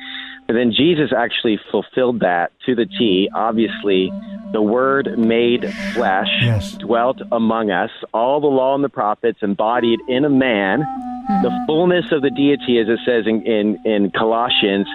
But 0.48 0.54
then 0.54 0.72
jesus 0.72 1.12
actually 1.16 1.60
fulfilled 1.72 2.22
that 2.22 2.52
to 2.66 2.76
the 2.76 2.86
t. 2.86 3.30
Obviously 3.34 4.12
the 4.54 4.62
word 4.62 5.18
made 5.18 5.74
flesh 5.94 6.30
yes. 6.42 6.74
dwelt 6.74 7.22
among 7.34 7.70
us. 7.70 7.92
All 8.14 8.40
the 8.40 8.48
law 8.48 8.76
and 8.76 8.84
the 8.84 8.90
prophets 8.90 9.40
embodied 9.42 10.00
in 10.08 10.24
a 10.24 10.30
man. 10.30 10.84
Hmm. 11.28 11.42
The 11.42 11.64
fullness 11.68 12.12
of 12.14 12.22
the 12.22 12.30
deity 12.30 12.80
as 12.80 12.88
it 12.88 13.00
says 13.06 13.26
in, 13.28 13.42
in, 13.44 13.78
in 13.86 14.12
colossians 14.12 14.88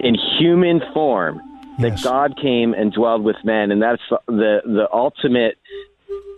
in 0.00 0.16
human 0.38 0.82
form 0.92 1.40
that 1.78 1.92
yes. 1.92 2.04
God 2.04 2.36
came 2.40 2.74
and 2.74 2.92
dwelled 2.92 3.22
with 3.22 3.36
men, 3.44 3.70
and 3.70 3.82
that's 3.82 4.02
the 4.26 4.60
the 4.64 4.88
ultimate 4.92 5.58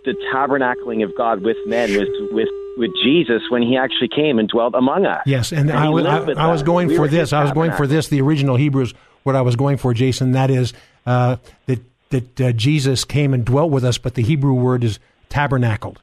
the 0.05 0.15
tabernacling 0.33 1.03
of 1.03 1.15
God 1.17 1.41
with 1.41 1.57
men 1.65 1.91
was 1.97 2.07
with 2.31 2.49
with 2.77 2.91
Jesus 3.03 3.41
when 3.49 3.61
he 3.61 3.77
actually 3.77 4.07
came 4.07 4.39
and 4.39 4.47
dwelt 4.47 4.73
among 4.73 5.05
us. 5.05 5.21
Yes, 5.25 5.51
and, 5.51 5.69
and 5.69 5.77
I, 5.77 5.89
was, 5.89 6.05
I, 6.05 6.31
I 6.31 6.51
was 6.51 6.63
going 6.63 6.87
we 6.87 6.95
for 6.95 7.07
this. 7.07 7.33
I 7.33 7.43
was 7.43 7.51
going 7.51 7.73
for 7.73 7.85
this. 7.85 8.07
The 8.07 8.21
original 8.21 8.55
Hebrews, 8.55 8.93
what 9.23 9.35
I 9.35 9.41
was 9.41 9.55
going 9.55 9.77
for, 9.77 9.93
Jason. 9.93 10.31
That 10.31 10.49
is 10.49 10.73
uh, 11.05 11.37
that 11.65 11.79
that 12.09 12.41
uh, 12.41 12.51
Jesus 12.53 13.03
came 13.05 13.33
and 13.33 13.45
dwelt 13.45 13.71
with 13.71 13.83
us, 13.83 13.97
but 13.97 14.15
the 14.15 14.23
Hebrew 14.23 14.53
word 14.53 14.83
is 14.83 14.99
tabernacled. 15.29 16.01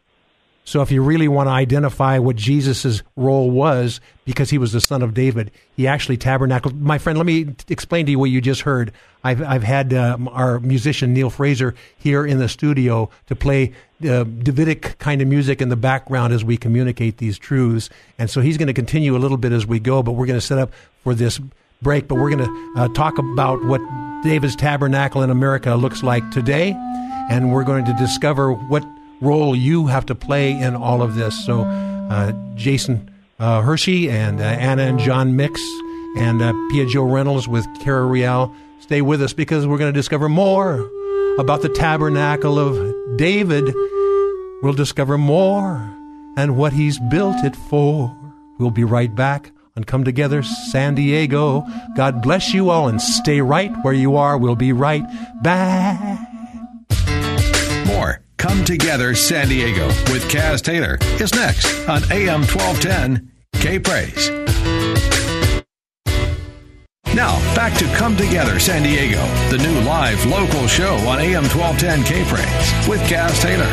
So 0.66 0.82
if 0.82 0.90
you 0.90 1.00
really 1.00 1.28
want 1.28 1.46
to 1.46 1.52
identify 1.52 2.18
what 2.18 2.34
Jesus' 2.34 3.00
role 3.14 3.52
was, 3.52 4.00
because 4.24 4.50
he 4.50 4.58
was 4.58 4.72
the 4.72 4.80
son 4.80 5.00
of 5.00 5.14
David, 5.14 5.52
he 5.76 5.86
actually 5.86 6.16
tabernacled. 6.16 6.82
My 6.82 6.98
friend, 6.98 7.16
let 7.16 7.24
me 7.24 7.54
explain 7.68 8.04
to 8.06 8.10
you 8.10 8.18
what 8.18 8.30
you 8.30 8.40
just 8.40 8.62
heard. 8.62 8.92
I've, 9.22 9.40
I've 9.42 9.62
had 9.62 9.94
um, 9.94 10.26
our 10.26 10.58
musician 10.58 11.14
Neil 11.14 11.30
Fraser 11.30 11.76
here 11.98 12.26
in 12.26 12.38
the 12.38 12.48
studio 12.48 13.08
to 13.28 13.36
play 13.36 13.74
uh, 14.02 14.24
Davidic 14.24 14.98
kind 14.98 15.22
of 15.22 15.28
music 15.28 15.62
in 15.62 15.68
the 15.68 15.76
background 15.76 16.32
as 16.32 16.42
we 16.42 16.56
communicate 16.56 17.18
these 17.18 17.38
truths. 17.38 17.88
And 18.18 18.28
so 18.28 18.40
he's 18.40 18.58
going 18.58 18.66
to 18.66 18.74
continue 18.74 19.16
a 19.16 19.20
little 19.20 19.38
bit 19.38 19.52
as 19.52 19.68
we 19.68 19.78
go, 19.78 20.02
but 20.02 20.12
we're 20.12 20.26
going 20.26 20.40
to 20.40 20.44
set 20.44 20.58
up 20.58 20.72
for 21.04 21.14
this 21.14 21.40
break. 21.80 22.08
But 22.08 22.16
we're 22.16 22.30
going 22.30 22.44
to 22.44 22.72
uh, 22.76 22.88
talk 22.88 23.18
about 23.18 23.64
what 23.66 23.80
David's 24.24 24.56
tabernacle 24.56 25.22
in 25.22 25.30
America 25.30 25.76
looks 25.76 26.02
like 26.02 26.28
today. 26.32 26.74
And 27.30 27.52
we're 27.52 27.64
going 27.64 27.84
to 27.84 27.92
discover 27.94 28.52
what 28.52 28.84
role 29.20 29.56
you 29.56 29.86
have 29.86 30.06
to 30.06 30.14
play 30.14 30.52
in 30.52 30.74
all 30.76 31.02
of 31.02 31.14
this. 31.14 31.44
So, 31.44 31.62
uh, 31.62 32.32
Jason 32.54 33.10
uh, 33.38 33.62
Hershey 33.62 34.10
and 34.10 34.40
uh, 34.40 34.44
Anna 34.44 34.82
and 34.82 34.98
John 34.98 35.36
Mix 35.36 35.60
and 36.16 36.40
uh, 36.40 36.52
Pia 36.70 36.86
Joe 36.86 37.04
Reynolds 37.04 37.46
with 37.46 37.66
Kara 37.80 38.06
Rial, 38.06 38.54
stay 38.80 39.02
with 39.02 39.22
us 39.22 39.32
because 39.32 39.66
we're 39.66 39.78
going 39.78 39.92
to 39.92 39.98
discover 39.98 40.28
more 40.28 40.78
about 41.38 41.62
the 41.62 41.68
tabernacle 41.68 42.58
of 42.58 43.18
David. 43.18 43.74
We'll 44.62 44.72
discover 44.72 45.18
more 45.18 45.76
and 46.36 46.56
what 46.56 46.72
he's 46.72 46.98
built 47.10 47.44
it 47.44 47.54
for. 47.54 48.14
We'll 48.58 48.70
be 48.70 48.84
right 48.84 49.14
back 49.14 49.52
and 49.74 49.86
Come 49.86 50.04
Together 50.04 50.42
San 50.42 50.94
Diego. 50.94 51.66
God 51.94 52.22
bless 52.22 52.54
you 52.54 52.70
all 52.70 52.88
and 52.88 53.00
stay 53.00 53.42
right 53.42 53.70
where 53.84 53.92
you 53.92 54.16
are. 54.16 54.38
We'll 54.38 54.56
be 54.56 54.72
right 54.72 55.04
back. 55.42 56.18
More 57.86 58.22
Come 58.46 58.64
Together 58.64 59.16
San 59.16 59.48
Diego 59.48 59.88
with 60.12 60.22
Kaz 60.30 60.62
Taylor 60.62 60.98
is 61.20 61.34
next 61.34 61.66
on 61.88 62.00
AM 62.12 62.42
1210 62.42 63.28
K 63.54 63.80
Praise. 63.80 64.30
Now, 67.12 67.34
back 67.56 67.76
to 67.78 67.86
Come 67.96 68.16
Together 68.16 68.60
San 68.60 68.84
Diego, 68.84 69.18
the 69.50 69.58
new 69.58 69.80
live 69.80 70.24
local 70.26 70.68
show 70.68 70.94
on 71.08 71.18
AM 71.18 71.42
1210 71.48 72.04
K 72.04 72.22
Praise 72.30 72.88
with 72.88 73.00
Kaz 73.08 73.42
Taylor. 73.42 73.66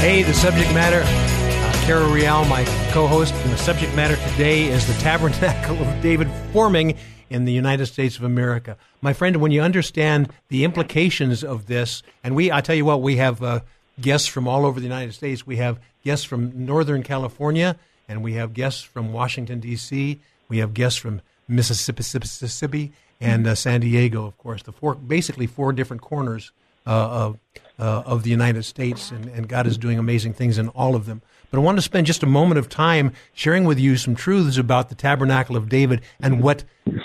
Hey, 0.00 0.24
the 0.24 0.34
subject 0.34 0.74
matter, 0.74 1.02
uh, 1.04 1.86
Kara 1.86 2.08
Real, 2.08 2.44
my 2.46 2.64
co 2.90 3.06
host, 3.06 3.34
and 3.34 3.52
the 3.52 3.58
subject 3.58 3.94
matter 3.94 4.16
today 4.32 4.64
is 4.64 4.84
the 4.84 5.00
Tabernacle 5.00 5.78
of 5.80 6.02
David 6.02 6.28
forming 6.52 6.96
in 7.32 7.44
the 7.44 7.52
United 7.52 7.86
States 7.86 8.16
of 8.16 8.24
America. 8.24 8.76
My 9.00 9.12
friend, 9.12 9.36
when 9.36 9.52
you 9.52 9.62
understand 9.62 10.32
the 10.48 10.64
implications 10.64 11.42
of 11.42 11.66
this, 11.66 12.02
and 12.22 12.36
we, 12.36 12.52
I 12.52 12.60
tell 12.60 12.74
you 12.74 12.84
what, 12.84 13.02
we 13.02 13.16
have 13.16 13.42
uh, 13.42 13.60
guests 14.00 14.28
from 14.28 14.46
all 14.46 14.66
over 14.66 14.78
the 14.78 14.86
United 14.86 15.14
States. 15.14 15.46
We 15.46 15.56
have 15.56 15.78
guests 16.04 16.24
from 16.24 16.66
Northern 16.66 17.02
California, 17.02 17.76
and 18.08 18.22
we 18.22 18.34
have 18.34 18.52
guests 18.52 18.82
from 18.82 19.12
Washington, 19.12 19.60
D.C., 19.60 20.20
we 20.48 20.58
have 20.58 20.74
guests 20.74 20.98
from 20.98 21.22
Mississippi, 21.48 22.02
Mississippi, 22.18 22.92
and 23.20 23.46
uh, 23.46 23.54
San 23.54 23.80
Diego, 23.80 24.26
of 24.26 24.36
course. 24.36 24.62
The 24.62 24.72
four, 24.72 24.94
basically 24.94 25.46
four 25.46 25.72
different 25.72 26.02
corners 26.02 26.52
uh, 26.86 26.90
of 26.90 27.38
uh, 27.78 28.02
of 28.04 28.22
the 28.22 28.30
United 28.30 28.64
States, 28.64 29.10
and, 29.10 29.26
and 29.28 29.48
God 29.48 29.66
is 29.66 29.78
doing 29.78 29.98
amazing 29.98 30.34
things 30.34 30.58
in 30.58 30.68
all 30.68 30.94
of 30.94 31.06
them. 31.06 31.22
But 31.52 31.58
I 31.58 31.60
want 31.60 31.76
to 31.76 31.82
spend 31.82 32.06
just 32.06 32.22
a 32.22 32.26
moment 32.26 32.58
of 32.58 32.70
time 32.70 33.12
sharing 33.34 33.64
with 33.64 33.78
you 33.78 33.98
some 33.98 34.16
truths 34.16 34.56
about 34.56 34.88
the 34.88 34.94
Tabernacle 34.94 35.54
of 35.54 35.68
David 35.68 36.00
and 36.18 36.42
what 36.42 36.64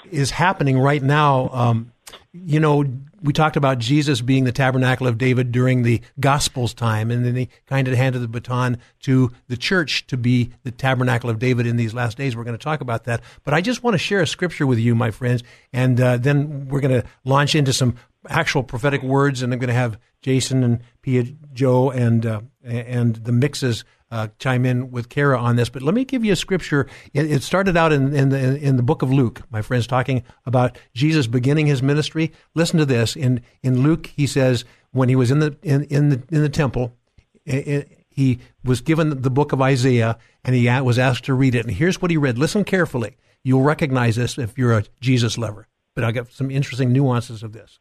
is 0.09 0.31
happening 0.31 0.79
right 0.79 1.03
now. 1.03 1.49
Um, 1.49 1.91
you 2.31 2.61
know, 2.61 2.85
we 3.21 3.33
talked 3.33 3.57
about 3.57 3.79
Jesus 3.79 4.21
being 4.21 4.45
the 4.45 4.53
tabernacle 4.53 5.05
of 5.05 5.17
David 5.17 5.51
during 5.51 5.83
the 5.83 6.01
Gospels 6.19 6.73
time, 6.73 7.11
and 7.11 7.25
then 7.25 7.35
he 7.35 7.49
kind 7.65 7.89
of 7.89 7.95
handed 7.95 8.19
the 8.19 8.27
baton 8.27 8.77
to 9.01 9.33
the 9.49 9.57
church 9.57 10.07
to 10.07 10.15
be 10.15 10.51
the 10.63 10.71
tabernacle 10.71 11.29
of 11.29 11.39
David 11.39 11.67
in 11.67 11.75
these 11.75 11.93
last 11.93 12.17
days. 12.17 12.35
We're 12.35 12.45
going 12.45 12.57
to 12.57 12.63
talk 12.63 12.79
about 12.79 13.03
that. 13.03 13.21
But 13.43 13.53
I 13.53 13.59
just 13.59 13.83
want 13.83 13.95
to 13.95 13.99
share 13.99 14.21
a 14.21 14.27
scripture 14.27 14.65
with 14.65 14.79
you, 14.79 14.95
my 14.95 15.11
friends, 15.11 15.43
and 15.73 15.99
uh, 15.99 16.17
then 16.17 16.69
we're 16.69 16.79
going 16.79 17.01
to 17.01 17.07
launch 17.25 17.53
into 17.53 17.73
some 17.73 17.95
actual 18.29 18.63
prophetic 18.63 19.01
words, 19.03 19.41
and 19.41 19.53
I'm 19.53 19.59
going 19.59 19.67
to 19.67 19.73
have 19.73 19.99
Jason 20.21 20.63
and 20.63 20.81
Pia 21.01 21.23
Joe 21.53 21.91
and 21.91 22.25
uh, 22.25 22.41
and 22.63 23.15
the 23.15 23.31
mixes 23.31 23.83
uh, 24.09 24.27
chime 24.39 24.65
in 24.65 24.91
with 24.91 25.09
Kara 25.09 25.37
on 25.37 25.57
this, 25.57 25.69
but 25.69 25.81
let 25.81 25.93
me 25.93 26.05
give 26.05 26.23
you 26.23 26.31
a 26.31 26.37
scripture. 26.37 26.87
It, 27.13 27.29
it 27.29 27.43
started 27.43 27.75
out 27.75 27.91
in, 27.91 28.15
in, 28.15 28.29
the 28.29 28.57
in 28.57 28.77
the 28.77 28.83
book 28.83 29.01
of 29.01 29.11
Luke. 29.11 29.41
My 29.49 29.61
friends 29.61 29.85
talking 29.85 30.23
about 30.45 30.77
Jesus 30.93 31.27
beginning 31.27 31.67
his 31.67 31.83
ministry. 31.83 32.31
Listen 32.55 32.79
to 32.79 32.85
this. 32.85 33.15
In 33.15 33.41
in 33.63 33.83
Luke, 33.83 34.07
he 34.07 34.25
says 34.25 34.63
when 34.91 35.09
he 35.09 35.15
was 35.15 35.31
in 35.31 35.39
the 35.39 35.57
in, 35.61 35.83
in 35.85 36.09
the 36.09 36.23
in 36.29 36.41
the 36.41 36.49
temple, 36.49 36.93
it, 37.45 38.05
he 38.09 38.39
was 38.63 38.81
given 38.81 39.21
the 39.21 39.29
book 39.29 39.51
of 39.51 39.61
Isaiah, 39.61 40.17
and 40.43 40.55
he 40.55 40.67
was 40.81 40.97
asked 40.97 41.25
to 41.25 41.33
read 41.33 41.53
it. 41.53 41.65
And 41.65 41.75
here's 41.75 42.01
what 42.01 42.09
he 42.09 42.17
read. 42.17 42.37
Listen 42.37 42.63
carefully. 42.63 43.17
You'll 43.43 43.61
recognize 43.61 44.15
this 44.15 44.37
if 44.37 44.57
you're 44.57 44.77
a 44.77 44.85
Jesus 44.99 45.37
lover. 45.37 45.67
But 45.93 46.03
I 46.03 46.11
got 46.11 46.31
some 46.31 46.49
interesting 46.49 46.91
nuances 46.91 47.43
of 47.43 47.53
this. 47.53 47.79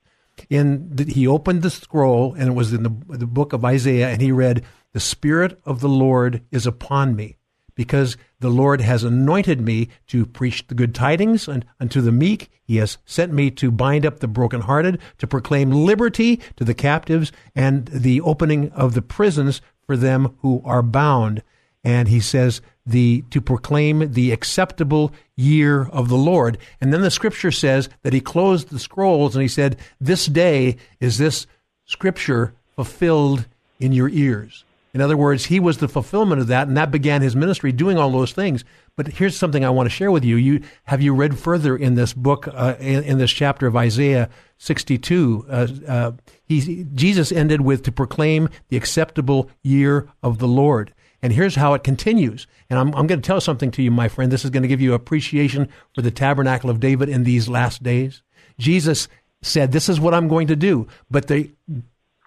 In 0.51 0.89
the, 0.95 1.05
he 1.05 1.27
opened 1.27 1.63
the 1.63 1.71
scroll, 1.71 2.35
and 2.35 2.49
it 2.49 2.55
was 2.55 2.73
in 2.73 2.83
the 2.83 2.93
the 3.09 3.27
book 3.27 3.53
of 3.53 3.65
Isaiah, 3.65 4.09
and 4.09 4.21
he 4.21 4.33
read 4.33 4.65
the 4.93 5.01
Spirit 5.01 5.61
of 5.65 5.81
the 5.81 5.89
Lord 5.89 6.43
is 6.51 6.67
upon 6.67 7.17
me, 7.17 7.37
because 7.75 8.17
the 8.41 8.51
Lord 8.51 8.81
has 8.81 9.05
anointed 9.05 9.61
me 9.61 9.89
to 10.09 10.27
preach 10.27 10.67
the 10.67 10.75
good 10.75 10.95
tidings 10.95 11.49
and 11.49 11.65
unto 11.81 12.01
the 12.01 12.13
meek. 12.13 12.51
He 12.63 12.77
has 12.77 12.99
sent 13.05 13.33
me 13.33 13.51
to 13.53 13.71
bind 13.71 14.05
up 14.05 14.21
the 14.21 14.29
brokenhearted, 14.29 14.99
to 15.19 15.27
proclaim 15.27 15.71
liberty 15.71 16.41
to 16.57 16.65
the 16.65 16.75
captives, 16.75 17.33
and 17.55 17.87
the 17.87 18.21
opening 18.21 18.71
of 18.73 18.95
the 18.95 19.03
prisons 19.03 19.61
for 19.87 19.97
them 19.97 20.37
who 20.43 20.63
are 20.65 20.83
bound. 20.83 21.43
And 21.85 22.09
he 22.09 22.21
says, 22.21 22.61
the 22.87 23.25
to 23.31 23.41
proclaim 23.41 24.13
the 24.13 24.33
acceptable 24.33 25.13
year 25.35 25.87
of 25.89 26.09
the 26.09 26.17
Lord. 26.17 26.59
And 26.81 26.93
then 26.93 27.03
the 27.03 27.11
scripture 27.11 27.51
says 27.51 27.89
that 28.03 28.13
he 28.13 28.21
closed 28.21 28.69
the 28.69 28.79
scrolls 28.79 29.35
and 29.35 29.43
he 29.43 29.49
said, 29.49 29.77
This 30.01 30.27
day 30.27 30.77
is 31.01 31.19
this 31.19 31.47
scripture 31.85 32.55
fulfilled 32.77 33.47
in 33.81 33.93
your 33.93 34.09
ears. 34.09 34.65
In 34.97 35.03
other 35.03 35.17
words, 35.17 35.45
he 35.45 35.61
was 35.61 35.77
the 35.77 35.89
fulfillment 35.89 36.41
of 36.41 36.47
that, 36.47 36.69
and 36.69 36.77
that 36.79 36.91
began 36.91 37.21
his 37.21 37.37
ministry 37.37 37.71
doing 37.71 37.99
all 37.99 38.11
those 38.11 38.33
things. 38.33 38.65
But 38.97 39.09
here's 39.09 39.37
something 39.37 39.63
I 39.63 39.69
want 39.69 39.87
to 39.87 39.95
share 39.95 40.11
with 40.11 40.25
you. 40.25 40.37
You 40.37 40.63
have 40.85 41.03
you 41.03 41.15
read 41.15 41.39
further 41.39 41.77
in 41.77 41.97
this 41.97 42.15
book, 42.15 42.49
uh, 42.49 42.77
in, 42.81 43.05
in, 43.05 43.19
this 43.19 43.31
chapter 43.31 43.67
of 43.67 43.77
Isaiah 43.77 44.31
62? 44.57 45.45
Uh, 45.51 45.67
uh, 45.87 46.13
he, 46.47 46.87
Jesus 46.95 47.31
ended 47.31 47.61
with 47.61 47.83
to 47.83 47.93
proclaim 47.93 48.49
the 48.71 48.79
acceptable 48.79 49.51
year 49.63 50.09
of 50.23 50.39
the 50.39 50.49
Lord. 50.49 50.95
And 51.27 51.35
here's 51.35 51.57
how 51.57 51.75
it 51.75 51.83
continues. 51.83 52.47
And 52.71 52.79
I'm, 52.79 52.95
I'm 52.95 53.09
going 53.09 53.21
to 53.21 53.27
tell 53.27 53.41
something 53.41 53.73
to 53.73 53.83
you, 53.83 53.91
my 53.91 54.07
friend. 54.07 54.31
This 54.31 54.45
is 54.45 54.51
going 54.53 54.63
to 54.63 54.69
give 54.69 54.81
you 54.81 54.95
appreciation 54.95 55.69
for 55.93 56.01
the 56.01 56.13
tabernacle 56.13 56.71
of 56.71 56.79
David 56.79 57.09
in 57.09 57.25
these 57.25 57.49
last 57.49 57.83
days. 57.83 58.23
Jesus 58.61 59.09
said, 59.43 59.73
This 59.73 59.89
is 59.89 59.99
what 59.99 60.15
I'm 60.15 60.29
going 60.29 60.47
to 60.47 60.55
do. 60.55 60.87
But 61.11 61.27
the 61.27 61.51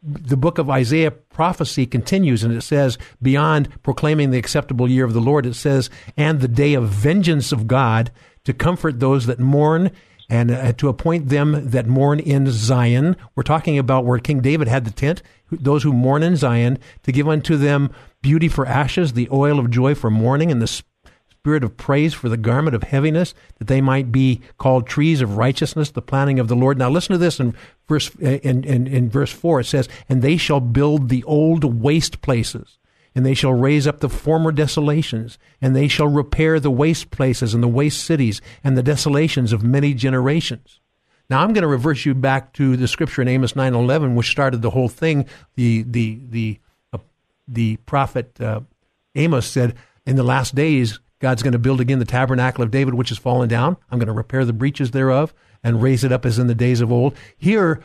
the 0.03 0.35
book 0.35 0.57
of 0.57 0.69
Isaiah 0.69 1.11
prophecy 1.11 1.85
continues 1.85 2.43
and 2.43 2.53
it 2.53 2.61
says, 2.61 2.97
beyond 3.21 3.69
proclaiming 3.83 4.31
the 4.31 4.37
acceptable 4.37 4.89
year 4.89 5.05
of 5.05 5.13
the 5.13 5.21
Lord, 5.21 5.45
it 5.45 5.55
says, 5.55 5.89
and 6.17 6.41
the 6.41 6.49
day 6.49 6.73
of 6.73 6.89
vengeance 6.89 7.53
of 7.53 7.67
God 7.67 8.11
to 8.43 8.53
comfort 8.53 8.99
those 8.99 9.27
that 9.27 9.39
mourn 9.39 9.91
and 10.29 10.51
uh, 10.51 10.73
to 10.73 10.89
appoint 10.89 11.29
them 11.29 11.69
that 11.69 11.87
mourn 11.87 12.19
in 12.19 12.47
Zion. 12.49 13.15
We're 13.35 13.43
talking 13.43 13.77
about 13.77 14.05
where 14.05 14.19
King 14.19 14.41
David 14.41 14.67
had 14.67 14.83
the 14.85 14.91
tent, 14.91 15.21
those 15.51 15.83
who 15.83 15.91
mourn 15.93 16.21
in 16.21 16.35
Zion, 16.35 16.79
to 17.03 17.11
give 17.11 17.27
unto 17.27 17.57
them 17.57 17.91
beauty 18.21 18.47
for 18.47 18.65
ashes, 18.65 19.13
the 19.13 19.29
oil 19.31 19.59
of 19.59 19.69
joy 19.69 19.95
for 19.95 20.09
mourning, 20.09 20.51
and 20.51 20.61
the 20.61 20.83
spirit 21.39 21.63
of 21.63 21.77
praise 21.77 22.13
for 22.13 22.27
the 22.27 22.37
garment 22.37 22.75
of 22.75 22.83
heaviness, 22.83 23.33
that 23.57 23.67
they 23.67 23.81
might 23.81 24.11
be 24.11 24.41
called 24.57 24.85
trees 24.85 25.21
of 25.21 25.37
righteousness, 25.37 25.91
the 25.91 26.01
planting 26.01 26.39
of 26.39 26.47
the 26.47 26.55
Lord. 26.55 26.77
Now 26.77 26.89
listen 26.89 27.13
to 27.13 27.17
this 27.17 27.39
in 27.39 27.53
verse 27.87 28.09
in, 28.15 28.63
in, 28.63 28.87
in 28.87 29.09
verse 29.09 29.31
four. 29.31 29.59
It 29.59 29.65
says, 29.65 29.87
"And 30.07 30.21
they 30.21 30.37
shall 30.37 30.59
build 30.59 31.09
the 31.09 31.23
old 31.23 31.63
waste 31.63 32.21
places." 32.21 32.77
And 33.15 33.25
they 33.25 33.33
shall 33.33 33.53
raise 33.53 33.87
up 33.87 33.99
the 33.99 34.07
former 34.07 34.51
desolations, 34.51 35.39
and 35.59 35.75
they 35.75 35.87
shall 35.87 36.07
repair 36.07 36.59
the 36.59 36.69
waste 36.69 37.09
places 37.09 37.55
and 37.55 37.63
the 37.63 37.67
waste 37.67 38.03
cities 38.03 38.39
and 38.63 38.77
the 38.77 38.83
desolations 38.83 39.51
of 39.51 39.63
many 39.63 39.95
generations. 39.95 40.79
Now 41.29 41.41
I'm 41.41 41.53
going 41.53 41.63
to 41.63 41.67
reverse 41.67 42.05
you 42.05 42.13
back 42.13 42.53
to 42.53 42.77
the 42.77 42.87
scripture 42.87 43.21
in 43.21 43.27
Amos 43.27 43.53
9:11, 43.53 44.15
which 44.15 44.29
started 44.29 44.61
the 44.61 44.69
whole 44.69 44.89
thing. 44.89 45.25
The 45.55 45.83
the 45.83 46.19
the 46.29 46.59
the 47.51 47.77
prophet 47.77 48.39
uh, 48.39 48.61
Amos 49.15 49.47
said, 49.47 49.75
"In 50.05 50.15
the 50.15 50.23
last 50.23 50.55
days, 50.55 50.99
God's 51.19 51.43
going 51.43 51.53
to 51.53 51.59
build 51.59 51.81
again 51.81 51.99
the 51.99 52.05
tabernacle 52.05 52.63
of 52.63 52.71
David, 52.71 52.93
which 52.93 53.09
has 53.09 53.17
fallen 53.17 53.49
down. 53.49 53.77
I'm 53.91 53.99
going 53.99 54.07
to 54.07 54.13
repair 54.13 54.45
the 54.45 54.53
breaches 54.53 54.91
thereof 54.91 55.33
and 55.63 55.81
raise 55.81 56.03
it 56.03 56.11
up 56.11 56.25
as 56.25 56.39
in 56.39 56.47
the 56.47 56.55
days 56.55 56.81
of 56.81 56.91
old. 56.91 57.15
Here, 57.37 57.83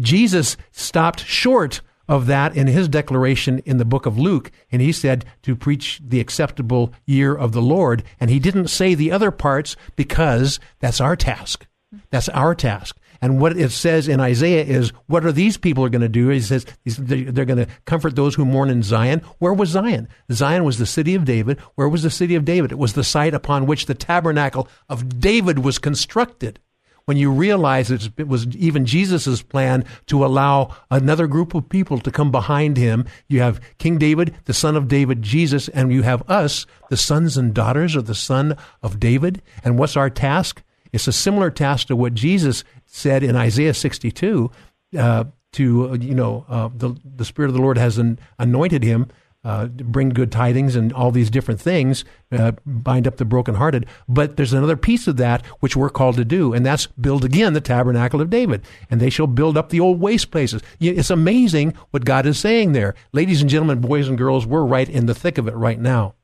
Jesus 0.00 0.56
stopped 0.70 1.20
short 1.20 1.80
of 2.06 2.26
that 2.26 2.54
in 2.54 2.66
his 2.66 2.88
declaration 2.88 3.60
in 3.60 3.78
the 3.78 3.84
book 3.84 4.04
of 4.04 4.18
Luke, 4.18 4.50
and 4.70 4.82
he 4.82 4.92
said 4.92 5.24
to 5.42 5.56
preach 5.56 6.00
the 6.04 6.20
acceptable 6.20 6.92
year 7.06 7.34
of 7.34 7.52
the 7.52 7.62
Lord. 7.62 8.04
And 8.20 8.30
he 8.30 8.38
didn't 8.38 8.68
say 8.68 8.94
the 8.94 9.10
other 9.10 9.30
parts 9.30 9.76
because 9.96 10.60
that's 10.80 11.00
our 11.00 11.16
task. 11.16 11.66
That's 12.10 12.28
our 12.30 12.54
task. 12.54 12.96
And 13.20 13.40
what 13.40 13.56
it 13.56 13.70
says 13.70 14.06
in 14.06 14.20
Isaiah 14.20 14.64
is, 14.64 14.90
what 15.06 15.24
are 15.24 15.32
these 15.32 15.56
people 15.56 15.84
are 15.84 15.88
going 15.88 16.02
to 16.02 16.08
do? 16.08 16.28
He 16.28 16.40
says 16.40 16.66
they're 16.84 17.46
going 17.46 17.64
to 17.64 17.68
comfort 17.86 18.16
those 18.16 18.34
who 18.34 18.44
mourn 18.44 18.68
in 18.68 18.82
Zion. 18.82 19.20
Where 19.38 19.54
was 19.54 19.70
Zion? 19.70 20.08
Zion 20.30 20.64
was 20.64 20.78
the 20.78 20.84
city 20.84 21.14
of 21.14 21.24
David. 21.24 21.58
Where 21.76 21.88
was 21.88 22.02
the 22.02 22.10
city 22.10 22.34
of 22.34 22.44
David? 22.44 22.72
It 22.72 22.78
was 22.78 22.92
the 22.92 23.04
site 23.04 23.32
upon 23.32 23.66
which 23.66 23.86
the 23.86 23.94
tabernacle 23.94 24.68
of 24.88 25.20
David 25.20 25.60
was 25.60 25.78
constructed. 25.78 26.58
When 27.06 27.16
you 27.18 27.30
realize 27.30 27.90
it 27.90 28.28
was 28.28 28.46
even 28.56 28.86
Jesus' 28.86 29.42
plan 29.42 29.84
to 30.06 30.24
allow 30.24 30.74
another 30.90 31.26
group 31.26 31.54
of 31.54 31.68
people 31.68 31.98
to 31.98 32.10
come 32.10 32.30
behind 32.30 32.78
him, 32.78 33.06
you 33.28 33.40
have 33.40 33.60
King 33.78 33.98
David, 33.98 34.34
the 34.46 34.54
son 34.54 34.74
of 34.74 34.88
David, 34.88 35.20
Jesus, 35.20 35.68
and 35.68 35.92
you 35.92 36.02
have 36.02 36.28
us, 36.30 36.64
the 36.88 36.96
sons 36.96 37.36
and 37.36 37.52
daughters 37.52 37.94
of 37.94 38.06
the 38.06 38.14
son 38.14 38.56
of 38.82 38.98
David. 39.00 39.42
And 39.62 39.78
what's 39.78 39.98
our 39.98 40.08
task? 40.08 40.62
It's 40.94 41.08
a 41.08 41.12
similar 41.12 41.50
task 41.50 41.88
to 41.88 41.96
what 41.96 42.14
Jesus 42.14 42.64
said 42.86 43.22
in 43.22 43.36
Isaiah 43.36 43.74
62 43.74 44.50
uh, 44.96 45.24
to, 45.52 45.90
uh, 45.90 45.94
you 45.94 46.14
know, 46.14 46.46
uh, 46.48 46.70
the, 46.74 46.96
the 47.04 47.24
Spirit 47.24 47.48
of 47.48 47.54
the 47.54 47.60
Lord 47.62 47.78
has 47.78 47.98
an, 47.98 48.18
anointed 48.38 48.82
him 48.82 49.08
uh, 49.44 49.66
bring 49.66 50.08
good 50.08 50.32
tidings 50.32 50.74
and 50.74 50.92
all 50.92 51.10
these 51.10 51.30
different 51.30 51.60
things, 51.60 52.04
uh, 52.32 52.52
bind 52.64 53.06
up 53.06 53.18
the 53.18 53.24
brokenhearted. 53.24 53.86
But 54.08 54.36
there's 54.36 54.52
another 54.52 54.76
piece 54.76 55.06
of 55.06 55.18
that 55.18 55.44
which 55.60 55.76
we're 55.76 55.90
called 55.90 56.16
to 56.16 56.24
do, 56.24 56.54
and 56.54 56.64
that's 56.64 56.86
build 56.86 57.24
again 57.24 57.52
the 57.52 57.60
tabernacle 57.60 58.20
of 58.20 58.30
David. 58.30 58.64
And 58.90 59.00
they 59.00 59.10
shall 59.10 59.26
build 59.26 59.58
up 59.58 59.68
the 59.68 59.80
old 59.80 60.00
waste 60.00 60.30
places. 60.30 60.62
It's 60.80 61.10
amazing 61.10 61.74
what 61.90 62.04
God 62.04 62.26
is 62.26 62.38
saying 62.38 62.72
there. 62.72 62.94
Ladies 63.12 63.42
and 63.42 63.50
gentlemen, 63.50 63.80
boys 63.80 64.08
and 64.08 64.16
girls, 64.16 64.46
we're 64.46 64.64
right 64.64 64.88
in 64.88 65.06
the 65.06 65.14
thick 65.14 65.36
of 65.36 65.46
it 65.46 65.54
right 65.54 65.78
now. 65.78 66.14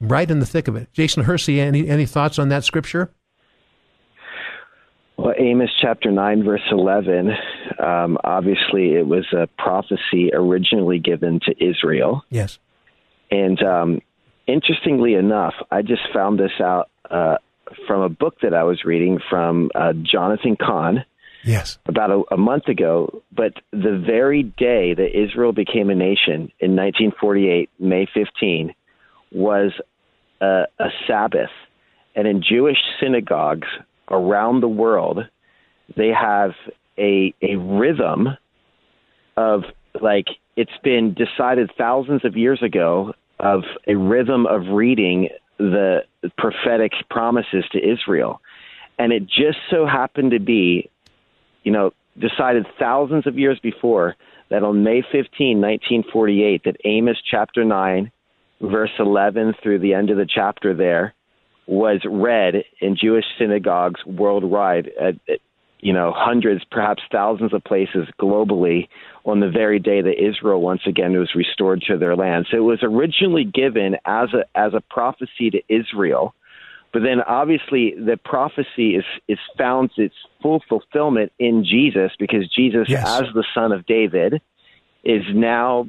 Right 0.00 0.30
in 0.30 0.40
the 0.40 0.46
thick 0.46 0.66
of 0.66 0.76
it. 0.76 0.90
Jason 0.92 1.24
Hershey, 1.24 1.60
any, 1.60 1.86
any 1.86 2.06
thoughts 2.06 2.38
on 2.38 2.48
that 2.48 2.64
scripture? 2.64 3.12
Well, 5.20 5.34
Amos 5.38 5.68
chapter 5.78 6.10
9, 6.10 6.44
verse 6.44 6.62
11, 6.70 7.30
um, 7.78 8.16
obviously 8.24 8.94
it 8.94 9.06
was 9.06 9.26
a 9.34 9.48
prophecy 9.58 10.30
originally 10.32 10.98
given 10.98 11.40
to 11.40 11.54
Israel. 11.62 12.24
Yes. 12.30 12.58
And 13.30 13.62
um, 13.62 14.00
interestingly 14.46 15.12
enough, 15.14 15.52
I 15.70 15.82
just 15.82 16.00
found 16.14 16.40
this 16.40 16.58
out 16.58 16.88
uh, 17.10 17.36
from 17.86 18.00
a 18.00 18.08
book 18.08 18.36
that 18.40 18.54
I 18.54 18.64
was 18.64 18.82
reading 18.86 19.18
from 19.28 19.70
uh, 19.74 19.92
Jonathan 19.92 20.56
Cahn. 20.56 21.04
Yes. 21.44 21.78
About 21.84 22.10
a, 22.10 22.22
a 22.32 22.36
month 22.38 22.68
ago, 22.68 23.22
but 23.30 23.52
the 23.72 24.02
very 24.02 24.42
day 24.42 24.94
that 24.94 25.10
Israel 25.14 25.52
became 25.52 25.90
a 25.90 25.94
nation 25.94 26.50
in 26.60 26.76
1948, 26.76 27.68
May 27.78 28.06
15, 28.12 28.74
was 29.32 29.72
a, 30.40 30.62
a 30.78 30.88
Sabbath. 31.06 31.50
And 32.16 32.26
in 32.26 32.42
Jewish 32.42 32.78
synagogues 32.98 33.68
around 34.10 34.60
the 34.60 34.68
world, 34.68 35.20
they 35.96 36.08
have 36.08 36.52
a 36.98 37.34
a 37.42 37.56
rhythm 37.56 38.28
of 39.36 39.64
like 40.00 40.26
it's 40.56 40.76
been 40.82 41.14
decided 41.14 41.70
thousands 41.76 42.24
of 42.24 42.36
years 42.36 42.62
ago 42.62 43.12
of 43.38 43.62
a 43.86 43.94
rhythm 43.94 44.46
of 44.46 44.68
reading 44.68 45.28
the 45.58 46.00
prophetic 46.36 46.92
promises 47.08 47.64
to 47.72 47.78
Israel. 47.78 48.40
And 48.98 49.12
it 49.12 49.26
just 49.26 49.58
so 49.70 49.86
happened 49.86 50.32
to 50.32 50.40
be, 50.40 50.90
you 51.62 51.72
know, 51.72 51.92
decided 52.18 52.66
thousands 52.78 53.26
of 53.26 53.38
years 53.38 53.58
before 53.60 54.16
that 54.50 54.62
on 54.62 54.82
May 54.82 55.00
15, 55.00 55.60
1948, 55.60 56.64
that 56.64 56.76
Amos 56.84 57.16
chapter 57.30 57.64
9, 57.64 58.10
verse 58.60 58.90
11 58.98 59.54
through 59.62 59.78
the 59.78 59.94
end 59.94 60.10
of 60.10 60.18
the 60.18 60.28
chapter 60.28 60.74
there 60.74 61.14
was 61.70 62.00
read 62.04 62.64
in 62.80 62.96
Jewish 62.96 63.24
synagogues 63.38 64.04
worldwide 64.04 64.90
at, 65.00 65.14
at 65.28 65.38
you 65.78 65.92
know 65.92 66.12
hundreds, 66.14 66.64
perhaps 66.68 67.00
thousands 67.12 67.54
of 67.54 67.62
places 67.62 68.08
globally 68.20 68.88
on 69.24 69.38
the 69.38 69.48
very 69.48 69.78
day 69.78 70.02
that 70.02 70.20
Israel 70.20 70.60
once 70.60 70.82
again 70.84 71.16
was 71.16 71.30
restored 71.36 71.80
to 71.82 71.96
their 71.96 72.16
land. 72.16 72.48
So 72.50 72.56
it 72.56 72.60
was 72.60 72.80
originally 72.82 73.44
given 73.44 73.96
as 74.04 74.30
a 74.34 74.44
as 74.58 74.74
a 74.74 74.80
prophecy 74.80 75.50
to 75.50 75.62
Israel, 75.68 76.34
but 76.92 77.02
then 77.02 77.20
obviously 77.20 77.94
the 77.96 78.16
prophecy 78.16 78.96
is 78.96 79.04
is 79.28 79.38
found 79.56 79.92
its 79.96 80.16
full 80.42 80.64
fulfillment 80.68 81.32
in 81.38 81.64
Jesus 81.64 82.10
because 82.18 82.48
Jesus, 82.48 82.88
yes. 82.88 83.06
as 83.06 83.32
the 83.32 83.44
son 83.54 83.70
of 83.70 83.86
David, 83.86 84.42
is 85.04 85.22
now 85.32 85.86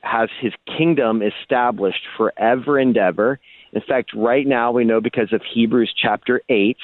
has 0.00 0.28
his 0.40 0.52
kingdom 0.78 1.22
established 1.22 2.06
forever 2.16 2.78
and 2.78 2.96
ever. 2.96 3.40
In 3.74 3.82
fact, 3.86 4.12
right 4.14 4.46
now 4.46 4.70
we 4.70 4.84
know 4.84 5.00
because 5.00 5.32
of 5.32 5.42
Hebrews 5.52 5.92
chapter 6.00 6.40
8 6.48 6.76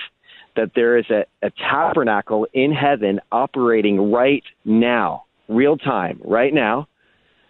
that 0.57 0.73
there 0.75 0.99
is 0.99 1.07
a, 1.09 1.25
a 1.41 1.51
tabernacle 1.51 2.49
in 2.53 2.73
heaven 2.73 3.21
operating 3.31 4.11
right 4.11 4.43
now, 4.65 5.25
real 5.49 5.77
time, 5.77 6.21
right 6.25 6.53
now, 6.53 6.89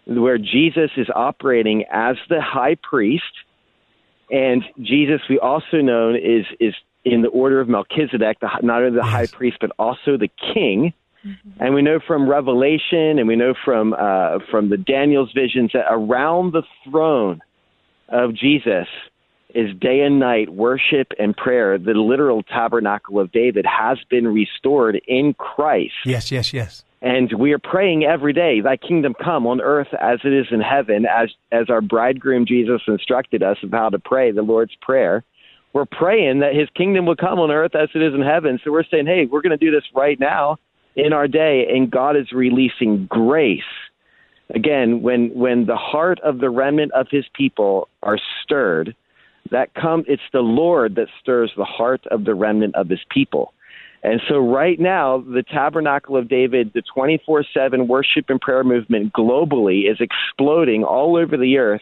where 0.05 0.37
Jesus 0.37 0.91
is 0.95 1.07
operating 1.13 1.85
as 1.91 2.17
the 2.29 2.39
high 2.39 2.75
priest. 2.75 3.23
And 4.29 4.63
Jesus, 4.79 5.21
we 5.27 5.39
also 5.39 5.77
know, 5.77 6.13
is, 6.13 6.45
is 6.59 6.75
in 7.03 7.23
the 7.23 7.29
order 7.29 7.59
of 7.59 7.67
Melchizedek, 7.67 8.39
the, 8.39 8.49
not 8.61 8.83
only 8.83 8.91
the 8.91 9.03
yes. 9.03 9.11
high 9.11 9.27
priest, 9.27 9.57
but 9.59 9.71
also 9.79 10.17
the 10.17 10.29
king. 10.53 10.93
Mm-hmm. 11.25 11.63
And 11.63 11.73
we 11.73 11.81
know 11.81 11.99
from 12.05 12.29
Revelation, 12.29 13.17
and 13.17 13.27
we 13.27 13.35
know 13.35 13.53
from 13.65 13.93
uh, 13.93 14.39
from 14.49 14.69
the 14.69 14.77
Daniel's 14.77 15.31
visions 15.33 15.71
that 15.73 15.85
around 15.87 16.53
the 16.53 16.63
throne 16.83 17.41
of 18.09 18.33
Jesus 18.33 18.87
is 19.55 19.75
day 19.79 20.01
and 20.01 20.19
night 20.19 20.49
worship 20.49 21.11
and 21.19 21.35
prayer. 21.35 21.77
The 21.77 21.93
literal 21.93 22.43
tabernacle 22.43 23.19
of 23.19 23.31
David 23.31 23.65
has 23.65 23.97
been 24.09 24.27
restored 24.27 25.01
in 25.07 25.33
Christ. 25.33 25.93
Yes, 26.05 26.31
yes, 26.31 26.53
yes. 26.53 26.83
And 27.01 27.33
we 27.33 27.51
are 27.53 27.59
praying 27.59 28.03
every 28.03 28.31
day, 28.31 28.61
Thy 28.61 28.77
kingdom 28.77 29.15
come 29.15 29.47
on 29.47 29.59
earth 29.59 29.87
as 29.99 30.19
it 30.23 30.33
is 30.33 30.47
in 30.51 30.61
heaven, 30.61 31.07
as 31.07 31.29
as 31.51 31.69
our 31.69 31.81
bridegroom 31.81 32.45
Jesus 32.45 32.81
instructed 32.87 33.41
us 33.41 33.57
of 33.63 33.71
how 33.71 33.89
to 33.89 33.97
pray 33.97 34.31
the 34.31 34.43
Lord's 34.43 34.75
prayer. 34.81 35.23
We're 35.73 35.85
praying 35.85 36.41
that 36.41 36.53
His 36.53 36.69
kingdom 36.75 37.07
will 37.07 37.15
come 37.15 37.39
on 37.39 37.49
earth 37.49 37.75
as 37.75 37.89
it 37.95 38.03
is 38.03 38.13
in 38.13 38.21
heaven. 38.21 38.59
So 38.63 38.71
we're 38.71 38.83
saying, 38.83 39.07
hey, 39.07 39.25
we're 39.25 39.41
going 39.41 39.57
to 39.57 39.65
do 39.65 39.71
this 39.71 39.85
right 39.95 40.19
now 40.19 40.57
in 40.95 41.13
our 41.13 41.27
day, 41.27 41.65
and 41.73 41.89
God 41.89 42.17
is 42.17 42.31
releasing 42.31 43.07
grace. 43.07 43.61
Again, 44.53 45.01
when 45.01 45.29
when 45.29 45.65
the 45.65 45.77
heart 45.77 46.19
of 46.19 46.39
the 46.39 46.49
remnant 46.51 46.91
of 46.91 47.07
His 47.09 47.25
people 47.33 47.87
are 48.03 48.19
stirred, 48.43 48.95
that 49.49 49.73
come 49.73 50.03
it's 50.07 50.21
the 50.31 50.39
Lord 50.39 50.95
that 50.95 51.07
stirs 51.21 51.51
the 51.57 51.65
heart 51.65 52.05
of 52.07 52.25
the 52.25 52.35
remnant 52.35 52.75
of 52.75 52.89
His 52.89 53.01
people. 53.09 53.53
And 54.03 54.19
so, 54.27 54.37
right 54.37 54.79
now, 54.79 55.19
the 55.19 55.43
Tabernacle 55.43 56.17
of 56.17 56.27
David, 56.27 56.71
the 56.73 56.81
24 56.93 57.45
7 57.53 57.87
worship 57.87 58.25
and 58.29 58.41
prayer 58.41 58.63
movement 58.63 59.13
globally 59.13 59.91
is 59.91 59.97
exploding 59.99 60.83
all 60.83 61.17
over 61.17 61.37
the 61.37 61.57
earth 61.57 61.81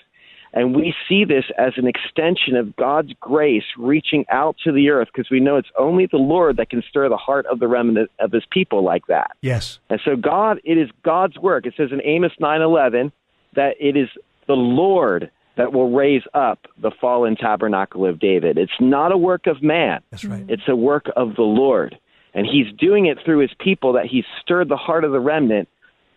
and 0.54 0.76
we 0.76 0.94
see 1.08 1.26
this 1.26 1.46
as 1.58 1.74
an 1.78 1.88
extension 1.88 2.56
of 2.56 2.76
God's 2.76 3.14
grace 3.20 3.64
reaching 3.78 4.26
out 4.30 4.56
to 4.64 4.72
the 4.72 4.90
earth 4.90 5.10
because 5.14 5.30
we 5.30 5.40
know 5.40 5.58
it's 5.58 5.70
only 5.78 6.08
the 6.08 6.18
Lord 6.18 6.58
that 6.58 6.70
can 6.70 6.84
stir 6.90 7.08
the 7.08 7.18
heart 7.18 7.46
of 7.46 7.60
the 7.60 7.68
remnant 7.68 8.10
of 8.20 8.32
his 8.32 8.44
people 8.50 8.84
like 8.84 9.06
that. 9.08 9.32
Yes. 9.42 9.80
And 9.90 10.00
so 10.04 10.16
God, 10.16 10.60
it 10.64 10.78
is 10.78 10.90
God's 11.04 11.38
work. 11.38 11.66
It 11.66 11.76
says 11.78 11.90
in 11.92 12.02
Amos 12.04 12.32
9:11 12.40 13.12
that 13.56 13.76
it 13.80 13.96
is 13.96 14.10
the 14.48 14.56
Lord 14.56 15.30
that 15.60 15.74
will 15.74 15.92
raise 15.92 16.24
up 16.34 16.68
the 16.82 16.90
fallen 17.02 17.36
tabernacle 17.36 18.06
of 18.06 18.18
David. 18.18 18.58
It's 18.58 18.72
not 18.80 19.12
a 19.12 19.18
work 19.18 19.46
of 19.46 19.62
man. 19.62 20.02
That's 20.10 20.24
right. 20.24 20.46
It's 20.48 20.64
a 20.70 20.76
work 20.76 21.08
of 21.18 21.36
the 21.36 21.44
Lord. 21.44 22.00
And 22.34 22.46
he's 22.46 22.74
doing 22.80 23.08
it 23.08 23.18
through 23.26 23.40
his 23.40 23.52
people 23.60 23.94
that 23.94 24.06
he's 24.06 24.24
stirred 24.42 24.70
the 24.70 24.78
heart 24.78 25.04
of 25.04 25.12
the 25.12 25.20
remnant 25.20 25.68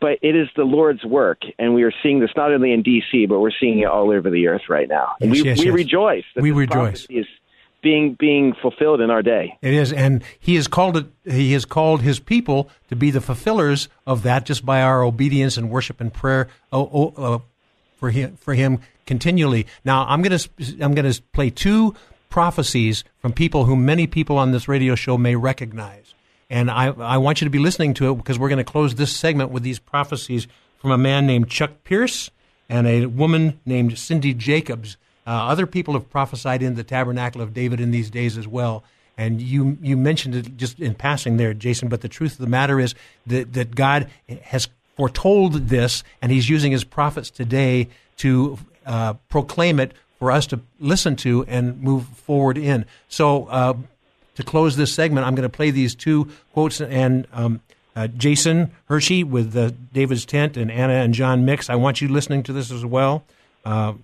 but 0.01 0.19
it 0.21 0.35
is 0.35 0.49
the 0.57 0.65
Lord's 0.65 1.05
work, 1.05 1.43
and 1.61 1.75
we 1.75 1.85
are 1.85 1.93
seeing 2.03 2.19
this 2.19 2.31
not 2.37 2.53
only 2.53 2.73
in 2.73 2.83
D.C., 2.83 3.27
but 3.27 3.39
we're 3.39 3.53
seeing 3.61 3.79
it 3.79 3.85
all 3.85 4.11
over 4.11 4.31
the 4.31 4.49
earth 4.49 4.63
right 4.69 4.89
now. 4.89 5.13
And 5.21 5.33
yes, 5.33 5.45
we, 5.45 5.49
yes, 5.49 5.59
we 5.61 5.65
yes. 5.67 5.75
rejoice. 5.75 6.25
we 6.35 6.51
rejoice. 6.51 7.07
Is 7.09 7.25
being 7.85 8.17
being 8.19 8.53
fulfilled 8.61 9.01
in 9.01 9.11
our 9.11 9.23
day. 9.23 9.57
It 9.63 9.75
is, 9.75 9.93
and 9.93 10.25
He 10.41 10.57
has 10.57 10.67
called 10.67 10.97
it. 10.97 11.07
He 11.25 11.53
has 11.53 11.65
called 11.65 12.03
His 12.03 12.19
people 12.19 12.69
to 12.89 12.97
be 12.97 13.13
the 13.13 13.21
fulfillers 13.21 13.89
of 14.05 14.25
that, 14.25 14.45
just 14.45 14.67
by 14.67 14.83
our 14.83 15.05
obedience 15.05 15.57
and 15.57 15.71
worship 15.71 16.01
and 16.01 16.13
prayer 16.13 16.49
oh, 16.73 17.13
oh, 17.17 17.35
uh, 17.35 17.39
for 18.03 18.11
Him 18.11 18.37
for 18.37 18.53
Him 18.53 18.81
continually. 19.07 19.65
Now, 19.85 20.05
I'm 20.09 20.23
going 20.23 20.37
to 20.37 20.49
I'm 20.81 20.93
going 20.93 21.11
to 21.11 21.23
play 21.33 21.51
two 21.51 21.95
prophecies 22.31 23.05
from 23.21 23.33
people 23.33 23.67
whom 23.67 23.87
many 23.87 24.09
people 24.09 24.39
on 24.39 24.51
this 24.51 24.67
radio 24.67 24.97
show 24.97 25.17
may 25.17 25.37
recognize. 25.37 26.13
And 26.51 26.69
I, 26.69 26.87
I 26.87 27.19
want 27.19 27.41
you 27.41 27.45
to 27.45 27.51
be 27.51 27.61
listening 27.61 27.95
to 27.95 28.11
it 28.11 28.17
because 28.17 28.41
we're 28.41 28.49
going 28.49 28.59
to 28.59 28.65
close 28.65 28.97
this 28.97 29.15
segment 29.15 29.53
with 29.53 29.63
these 29.63 29.79
prophecies 29.79 30.49
from 30.79 30.91
a 30.91 30.99
man 30.99 31.29
named 31.29 31.49
Chuck 31.49 31.85
Pierce 31.85 32.33
and 32.69 32.89
a 32.89 33.07
woman 33.07 33.61
named 33.65 33.97
Cindy 33.97 34.35
Jacobs. 34.35 34.97
Uh, 35.25 35.31
other 35.31 35.69
people 35.69 35.95
have 35.95 36.11
prophesied 36.11 36.61
in 36.61 36.75
the 36.75 36.83
tabernacle 36.83 37.41
of 37.41 37.55
David 37.55 37.79
in 37.79 37.93
these 37.93 38.11
days 38.11 38.37
as 38.37 38.49
well. 38.49 38.83
And 39.17 39.41
you, 39.41 39.79
you 39.81 39.97
mentioned 39.97 40.35
it 40.35 40.57
just 40.57 40.81
in 40.81 40.97
passing 40.97 41.37
there, 41.37 41.55
Jason, 41.55 41.89
but 41.89 42.01
the 42.01 42.09
truth 42.09 42.33
of 42.33 42.39
the 42.39 42.49
matter 42.49 42.81
is 42.81 42.97
that, 43.29 43.53
that 43.53 43.77
God 43.77 44.09
has 44.43 44.69
foretold 45.03 45.69
this, 45.69 46.05
and 46.21 46.31
He's 46.31 46.49
using 46.49 46.71
His 46.71 46.85
prophets 46.85 47.29
today 47.29 47.89
to 48.19 48.57
uh, 48.87 49.15
proclaim 49.29 49.81
it 49.81 49.95
for 50.21 50.31
us 50.31 50.47
to 50.47 50.61
listen 50.79 51.17
to 51.17 51.45
and 51.49 51.81
move 51.83 52.07
forward 52.07 52.57
in. 52.57 52.87
So, 53.09 53.47
uh, 53.47 53.75
to 54.37 54.43
close 54.45 54.77
this 54.77 54.95
segment, 54.95 55.27
I'm 55.27 55.35
going 55.35 55.43
to 55.43 55.49
play 55.49 55.73
these 55.73 55.97
two 55.97 56.31
quotes 56.53 56.81
and 56.81 57.27
um, 57.33 57.61
uh, 57.97 58.07
Jason 58.07 58.71
Hershey 58.85 59.25
with 59.25 59.57
uh, 59.57 59.73
David's 59.93 60.25
Tent 60.25 60.57
and 60.57 60.71
Anna 60.71 60.93
and 60.93 61.13
John 61.13 61.45
Mix. 61.45 61.69
I 61.69 61.75
want 61.75 62.01
you 62.01 62.07
listening 62.07 62.45
to 62.45 62.53
this 62.53 62.71
as 62.71 62.87
well. 62.87 63.25
Uh, 63.65 63.95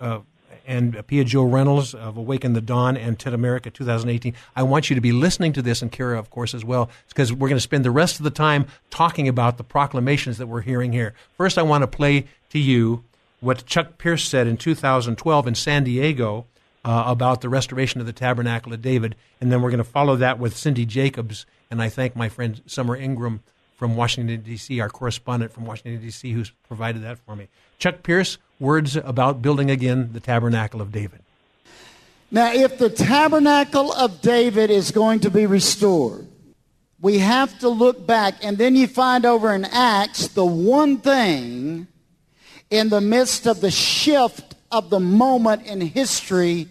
uh 0.00 0.20
and 0.66 1.06
Pia 1.06 1.24
Joe 1.24 1.44
Reynolds 1.44 1.94
of 1.94 2.16
Awaken 2.16 2.52
the 2.52 2.60
Dawn 2.60 2.96
and 2.96 3.18
Tent 3.18 3.34
America 3.34 3.70
2018. 3.70 4.34
I 4.56 4.62
want 4.62 4.90
you 4.90 4.94
to 4.94 5.00
be 5.00 5.12
listening 5.12 5.52
to 5.54 5.62
this 5.62 5.82
and 5.82 5.90
Kara, 5.90 6.18
of 6.18 6.30
course, 6.30 6.54
as 6.54 6.64
well, 6.64 6.90
because 7.08 7.32
we're 7.32 7.48
going 7.48 7.56
to 7.56 7.60
spend 7.60 7.84
the 7.84 7.90
rest 7.90 8.18
of 8.18 8.24
the 8.24 8.30
time 8.30 8.66
talking 8.90 9.28
about 9.28 9.58
the 9.58 9.64
proclamations 9.64 10.38
that 10.38 10.46
we're 10.46 10.62
hearing 10.62 10.92
here. 10.92 11.14
First, 11.36 11.58
I 11.58 11.62
want 11.62 11.82
to 11.82 11.88
play 11.88 12.26
to 12.50 12.58
you 12.58 13.04
what 13.40 13.66
Chuck 13.66 13.98
Pierce 13.98 14.26
said 14.26 14.46
in 14.46 14.56
2012 14.56 15.46
in 15.46 15.54
San 15.54 15.84
Diego 15.84 16.46
uh, 16.84 17.04
about 17.06 17.40
the 17.40 17.48
restoration 17.48 18.00
of 18.00 18.06
the 18.06 18.12
Tabernacle 18.12 18.72
of 18.72 18.82
David. 18.82 19.16
And 19.40 19.50
then 19.50 19.62
we're 19.62 19.70
going 19.70 19.78
to 19.78 19.84
follow 19.84 20.16
that 20.16 20.38
with 20.38 20.56
Cindy 20.56 20.86
Jacobs. 20.86 21.46
And 21.70 21.82
I 21.82 21.88
thank 21.88 22.14
my 22.14 22.28
friend 22.28 22.60
Summer 22.66 22.96
Ingram 22.96 23.42
from 23.76 23.96
Washington, 23.96 24.40
D.C., 24.40 24.80
our 24.80 24.88
correspondent 24.88 25.52
from 25.52 25.64
Washington, 25.64 26.00
D.C., 26.00 26.30
who's 26.32 26.50
provided 26.68 27.02
that 27.02 27.18
for 27.18 27.34
me. 27.36 27.48
Chuck 27.78 28.02
Pierce, 28.02 28.38
words 28.60 28.96
about 28.96 29.42
building 29.42 29.70
again 29.70 30.10
the 30.12 30.20
Tabernacle 30.20 30.80
of 30.80 30.92
David. 30.92 31.20
Now, 32.30 32.52
if 32.52 32.78
the 32.78 32.90
Tabernacle 32.90 33.92
of 33.92 34.20
David 34.20 34.70
is 34.70 34.90
going 34.90 35.20
to 35.20 35.30
be 35.30 35.46
restored, 35.46 36.26
we 37.00 37.18
have 37.18 37.58
to 37.58 37.68
look 37.68 38.06
back, 38.06 38.34
and 38.42 38.56
then 38.56 38.74
you 38.76 38.86
find 38.86 39.26
over 39.26 39.54
in 39.54 39.64
Acts 39.66 40.28
the 40.28 40.44
one 40.44 40.98
thing 40.98 41.86
in 42.70 42.88
the 42.88 43.00
midst 43.00 43.46
of 43.46 43.60
the 43.60 43.70
shift 43.70 44.54
of 44.72 44.90
the 44.90 45.00
moment 45.00 45.66
in 45.66 45.80
history 45.80 46.68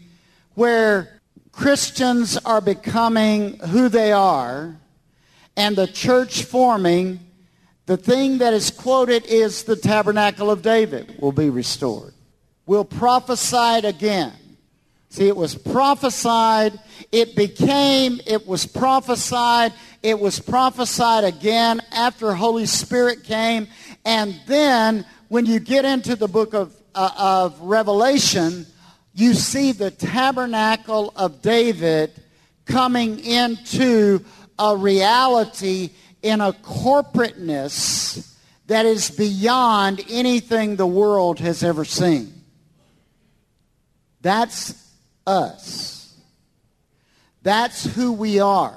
where 0.56 1.22
Christians 1.52 2.38
are 2.38 2.62
becoming 2.62 3.60
who 3.60 3.90
they 3.90 4.12
are, 4.12 4.76
and 5.56 5.76
the 5.76 5.88
church 5.88 6.44
forming, 6.44 7.20
the 7.86 7.98
thing 7.98 8.38
that 8.40 8.54
is 8.54 8.72
quoted 8.72 9.26
is 9.26 9.64
the 9.64 9.76
tabernacle 9.76 10.50
of 10.50 10.62
David 10.62 11.16
will 11.20 11.32
be 11.32 11.50
restored. 11.50 12.14
We'll 12.66 12.86
prophesy 12.86 13.78
it 13.78 13.86
again. 13.86 14.34
See, 15.10 15.28
it 15.28 15.36
was 15.36 15.54
prophesied, 15.54 16.80
it 17.12 17.36
became, 17.36 18.20
it 18.26 18.48
was 18.48 18.66
prophesied, 18.66 19.74
it 20.02 20.20
was 20.20 20.40
prophesied 20.40 21.24
again 21.24 21.82
after 21.92 22.34
Holy 22.34 22.66
Spirit 22.66 23.24
came, 23.24 23.68
and 24.06 24.34
then 24.48 25.06
when 25.28 25.46
you 25.46 25.60
get 25.60 25.86
into 25.86 26.16
the 26.16 26.28
book 26.28 26.56
of, 26.56 26.76
uh, 26.96 27.12
of 27.18 27.60
Revelation, 27.62 28.66
you 29.14 29.36
see 29.36 29.72
the 29.72 29.92
tabernacle 29.92 31.14
of 31.16 31.44
David 31.44 32.12
coming 32.66 33.20
into 33.20 34.24
a 34.58 34.76
reality 34.76 35.90
in 36.22 36.42
a 36.42 36.54
corporateness 36.54 38.34
that 38.68 38.86
is 38.86 39.12
beyond 39.12 40.02
anything 40.10 40.76
the 40.76 40.88
world 40.88 41.40
has 41.40 41.64
ever 41.64 41.86
seen. 41.86 42.34
That's 44.22 44.74
us. 45.28 46.16
That's 47.44 47.84
who 47.84 48.14
we 48.14 48.40
are. 48.40 48.76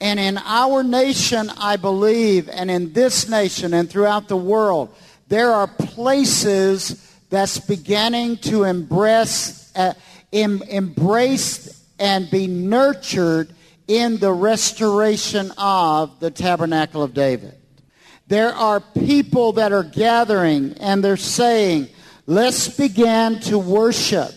And 0.00 0.18
in 0.18 0.38
our 0.38 0.82
nation, 0.82 1.50
I 1.58 1.76
believe, 1.76 2.48
and 2.48 2.70
in 2.70 2.92
this 2.92 3.28
nation 3.28 3.74
and 3.74 3.88
throughout 3.88 4.28
the 4.28 4.36
world, 4.36 4.94
there 5.28 5.52
are 5.52 5.66
places 5.66 7.00
that's 7.30 7.58
beginning 7.58 8.38
to 8.38 8.64
embrace, 8.64 9.70
uh, 9.76 9.94
em- 10.32 10.62
embrace 10.62 11.82
and 11.98 12.30
be 12.30 12.46
nurtured 12.46 13.53
in 13.86 14.18
the 14.18 14.32
restoration 14.32 15.52
of 15.58 16.20
the 16.20 16.30
tabernacle 16.30 17.02
of 17.02 17.14
David. 17.14 17.54
There 18.26 18.52
are 18.54 18.80
people 18.80 19.52
that 19.52 19.72
are 19.72 19.82
gathering 19.82 20.76
and 20.80 21.04
they're 21.04 21.16
saying, 21.16 21.88
let's 22.26 22.68
begin 22.68 23.40
to 23.40 23.58
worship 23.58 24.32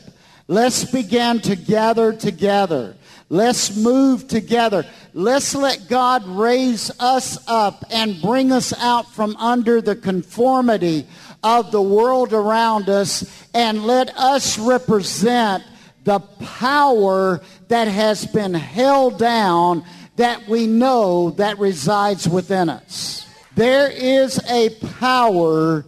Let's 0.48 0.86
begin 0.86 1.42
to 1.42 1.58
gather 1.58 2.14
together. 2.14 2.96
Let's 3.30 3.76
move 3.76 4.30
together. 4.30 4.86
Let's 5.14 5.54
let 5.54 5.90
God 5.90 6.26
raise 6.26 6.90
us 7.02 7.38
up 7.48 7.84
and 7.92 8.22
bring 8.22 8.54
us 8.54 8.72
out 8.80 9.12
from 9.12 9.36
under 9.36 9.82
the 9.82 9.98
conformity 9.98 11.06
of 11.44 11.72
the 11.72 11.82
world 11.82 12.32
around 12.32 12.88
us 12.88 13.30
and 13.54 13.86
let 13.86 14.18
us 14.18 14.58
represent 14.58 15.64
the 16.08 16.20
power 16.20 17.42
that 17.68 17.90
has 17.90 18.26
been 18.26 18.54
held 18.54 19.20
down 19.20 19.84
that 20.16 20.48
we 20.48 20.66
know 20.66 21.32
that 21.32 21.60
resides 21.60 22.30
within 22.30 22.70
us. 22.70 23.28
There 23.56 23.92
is 23.92 24.40
a 24.50 24.70
power 25.00 25.86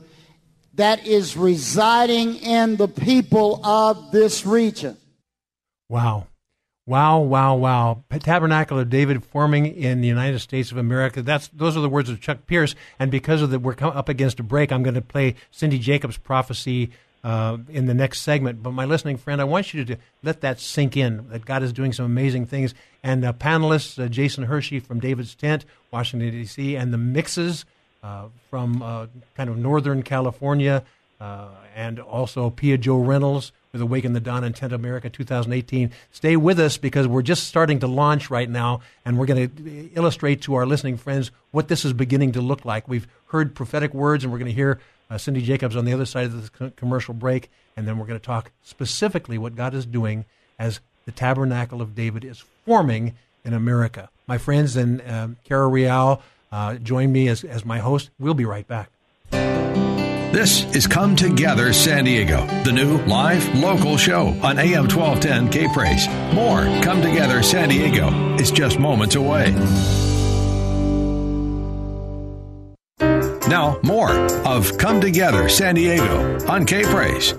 that 0.73 1.07
is 1.07 1.37
residing 1.37 2.35
in 2.35 2.75
the 2.75 2.89
people 2.89 3.65
of 3.65 4.11
this 4.11 4.45
region. 4.45 4.97
Wow. 5.87 6.27
Wow, 6.85 7.19
wow, 7.19 7.55
wow. 7.55 8.03
Tabernacle 8.19 8.77
of 8.77 8.89
David 8.89 9.23
forming 9.23 9.67
in 9.67 10.01
the 10.01 10.07
United 10.09 10.39
States 10.39 10.69
of 10.69 10.77
America. 10.77 11.21
That's 11.21 11.47
those 11.47 11.77
are 11.77 11.81
the 11.81 11.87
words 11.87 12.09
of 12.09 12.19
Chuck 12.19 12.45
Pierce. 12.45 12.75
And 12.99 13.09
because 13.09 13.41
of 13.41 13.51
that, 13.51 13.59
we're 13.59 13.75
up 13.79 14.09
against 14.09 14.41
a 14.41 14.43
break. 14.43 14.73
I'm 14.73 14.83
going 14.83 14.95
to 14.95 15.01
play 15.01 15.35
Cindy 15.49 15.79
Jacobs' 15.79 16.17
prophecy 16.17 16.91
uh, 17.23 17.57
in 17.69 17.85
the 17.85 17.93
next 17.93 18.21
segment. 18.21 18.63
But 18.63 18.71
my 18.71 18.85
listening 18.85 19.17
friend, 19.17 19.41
I 19.41 19.45
want 19.45 19.73
you 19.73 19.85
to 19.85 19.97
let 20.23 20.41
that 20.41 20.59
sink 20.59 20.95
in. 20.95 21.29
That 21.29 21.45
God 21.45 21.63
is 21.63 21.73
doing 21.73 21.93
some 21.93 22.05
amazing 22.05 22.45
things. 22.45 22.73
And 23.03 23.25
uh, 23.25 23.33
panelists, 23.33 24.03
uh, 24.03 24.07
Jason 24.07 24.45
Hershey 24.45 24.79
from 24.79 24.99
David's 24.99 25.35
Tent, 25.35 25.65
Washington 25.91 26.31
D.C., 26.31 26.75
and 26.75 26.93
the 26.93 26.97
mixes 26.97 27.65
uh, 28.03 28.27
from 28.49 28.81
uh, 28.81 29.07
kind 29.35 29.49
of 29.49 29.57
Northern 29.57 30.03
California, 30.03 30.83
uh, 31.19 31.49
and 31.75 31.99
also 31.99 32.49
Pia 32.49 32.77
Joe 32.77 32.97
Reynolds 32.97 33.51
with 33.71 33.81
Awaken 33.81 34.13
the 34.13 34.19
Dawn 34.19 34.43
in 34.43 34.53
Tent 34.53 34.73
America 34.73 35.09
2018. 35.09 35.91
Stay 36.11 36.35
with 36.35 36.59
us 36.59 36.77
because 36.77 37.07
we're 37.07 37.21
just 37.21 37.43
starting 37.43 37.79
to 37.79 37.87
launch 37.87 38.29
right 38.29 38.49
now, 38.49 38.81
and 39.05 39.17
we're 39.17 39.25
going 39.25 39.49
to 39.49 39.89
illustrate 39.93 40.41
to 40.43 40.55
our 40.55 40.65
listening 40.65 40.97
friends 40.97 41.31
what 41.51 41.67
this 41.67 41.85
is 41.85 41.93
beginning 41.93 42.31
to 42.31 42.41
look 42.41 42.65
like. 42.65 42.87
We've 42.87 43.07
heard 43.27 43.53
prophetic 43.53 43.93
words, 43.93 44.23
and 44.23 44.31
we're 44.31 44.39
going 44.39 44.51
to 44.51 44.55
hear 44.55 44.79
uh, 45.09 45.17
Cindy 45.17 45.41
Jacobs 45.41 45.75
on 45.75 45.85
the 45.85 45.93
other 45.93 46.05
side 46.05 46.25
of 46.25 46.51
the 46.51 46.71
commercial 46.71 47.13
break, 47.13 47.49
and 47.75 47.87
then 47.87 47.97
we're 47.97 48.05
going 48.05 48.19
to 48.19 48.25
talk 48.25 48.51
specifically 48.63 49.37
what 49.37 49.55
God 49.55 49.73
is 49.73 49.85
doing 49.85 50.25
as 50.57 50.79
the 51.05 51.11
tabernacle 51.11 51.81
of 51.81 51.95
David 51.95 52.23
is 52.23 52.43
forming 52.65 53.15
in 53.43 53.53
America. 53.53 54.09
My 54.27 54.37
friends 54.37 54.75
and 54.75 55.01
um, 55.09 55.37
Kara 55.43 55.67
Real, 55.67 56.21
uh, 56.51 56.75
join 56.75 57.11
me 57.11 57.27
as, 57.27 57.43
as 57.43 57.65
my 57.65 57.79
host. 57.79 58.09
We'll 58.19 58.33
be 58.33 58.45
right 58.45 58.67
back. 58.67 58.91
This 60.31 60.63
is 60.75 60.85
Come 60.85 61.15
Together 61.15 61.73
San 61.73 62.05
Diego, 62.05 62.45
the 62.63 62.71
new 62.71 62.99
live 63.05 63.55
local 63.55 63.97
show 63.97 64.27
on 64.43 64.59
AM 64.59 64.87
1210 64.87 65.49
K 65.49 65.67
Praise. 65.73 66.07
More 66.35 66.61
Come 66.83 67.01
Together 67.01 67.41
San 67.41 67.69
Diego 67.69 68.35
is 68.35 68.51
just 68.51 68.77
moments 68.77 69.15
away. 69.15 69.55
Now, 73.49 73.79
more 73.81 74.11
of 74.45 74.77
Come 74.77 75.01
Together 75.01 75.49
San 75.49 75.73
Diego 75.73 76.37
on 76.47 76.67
K 76.67 76.83
Praise. 76.83 77.31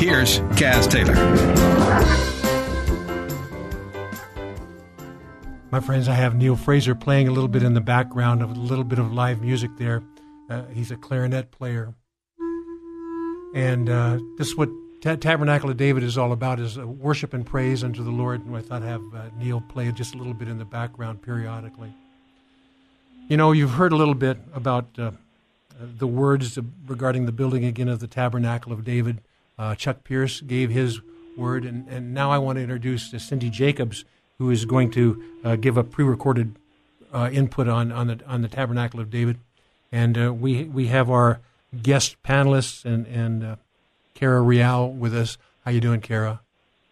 Here's 0.00 0.38
Kaz 0.54 0.88
Taylor. 0.88 1.16
My 5.72 5.80
friends, 5.80 6.06
I 6.06 6.14
have 6.14 6.36
Neil 6.36 6.54
Fraser 6.54 6.94
playing 6.94 7.26
a 7.26 7.32
little 7.32 7.48
bit 7.48 7.64
in 7.64 7.74
the 7.74 7.80
background 7.80 8.42
of 8.42 8.52
a 8.52 8.54
little 8.54 8.84
bit 8.84 9.00
of 9.00 9.12
live 9.12 9.42
music 9.42 9.72
there. 9.76 10.04
Uh, 10.48 10.66
he's 10.66 10.92
a 10.92 10.96
clarinet 10.96 11.50
player. 11.50 11.92
And 13.52 13.88
uh, 13.90 14.20
this 14.38 14.46
is 14.46 14.56
what 14.56 14.68
T- 15.02 15.16
Tabernacle 15.16 15.68
of 15.68 15.76
David 15.76 16.04
is 16.04 16.16
all 16.16 16.30
about, 16.30 16.60
is 16.60 16.78
uh, 16.78 16.86
worship 16.86 17.34
and 17.34 17.44
praise 17.44 17.82
unto 17.82 18.04
the 18.04 18.12
Lord. 18.12 18.46
And 18.46 18.56
I 18.56 18.60
thought 18.60 18.82
I'd 18.82 18.88
have 18.88 19.02
uh, 19.12 19.22
Neil 19.36 19.60
play 19.60 19.90
just 19.90 20.14
a 20.14 20.16
little 20.16 20.32
bit 20.32 20.46
in 20.46 20.58
the 20.58 20.64
background 20.64 21.22
periodically. 21.22 21.92
You 23.26 23.36
know, 23.36 23.50
you've 23.50 23.72
heard 23.72 23.90
a 23.90 23.96
little 23.96 24.14
bit 24.14 24.38
about 24.54 24.86
uh, 24.96 25.10
the 25.80 26.06
words 26.06 26.58
regarding 26.86 27.26
the 27.26 27.32
building 27.32 27.64
again 27.64 27.88
of 27.88 28.00
the 28.00 28.06
Tabernacle 28.06 28.72
of 28.72 28.84
David. 28.84 29.20
Uh, 29.58 29.74
Chuck 29.74 30.04
Pierce 30.04 30.40
gave 30.40 30.70
his 30.70 31.00
word, 31.36 31.64
and, 31.64 31.88
and 31.88 32.14
now 32.14 32.30
I 32.30 32.38
want 32.38 32.56
to 32.56 32.62
introduce 32.62 33.10
Cindy 33.18 33.50
Jacobs 33.50 34.04
who 34.38 34.50
is 34.50 34.64
going 34.64 34.90
to 34.92 35.22
uh, 35.44 35.56
give 35.56 35.76
a 35.76 35.84
pre-recorded 35.84 36.56
uh, 37.12 37.30
input 37.32 37.68
on, 37.68 37.92
on 37.92 38.08
the 38.08 38.20
on 38.26 38.42
the 38.42 38.48
Tabernacle 38.48 39.00
of 39.00 39.10
David, 39.10 39.38
and 39.90 40.18
uh, 40.18 40.32
we 40.32 40.64
we 40.64 40.88
have 40.88 41.10
our 41.10 41.40
guest 41.82 42.16
panelists 42.22 42.84
and 42.84 43.06
and 43.06 43.44
uh, 43.44 43.56
Kara 44.14 44.42
Real 44.42 44.90
with 44.90 45.14
us. 45.14 45.38
How 45.64 45.70
you 45.70 45.80
doing, 45.80 46.00
Kara? 46.00 46.40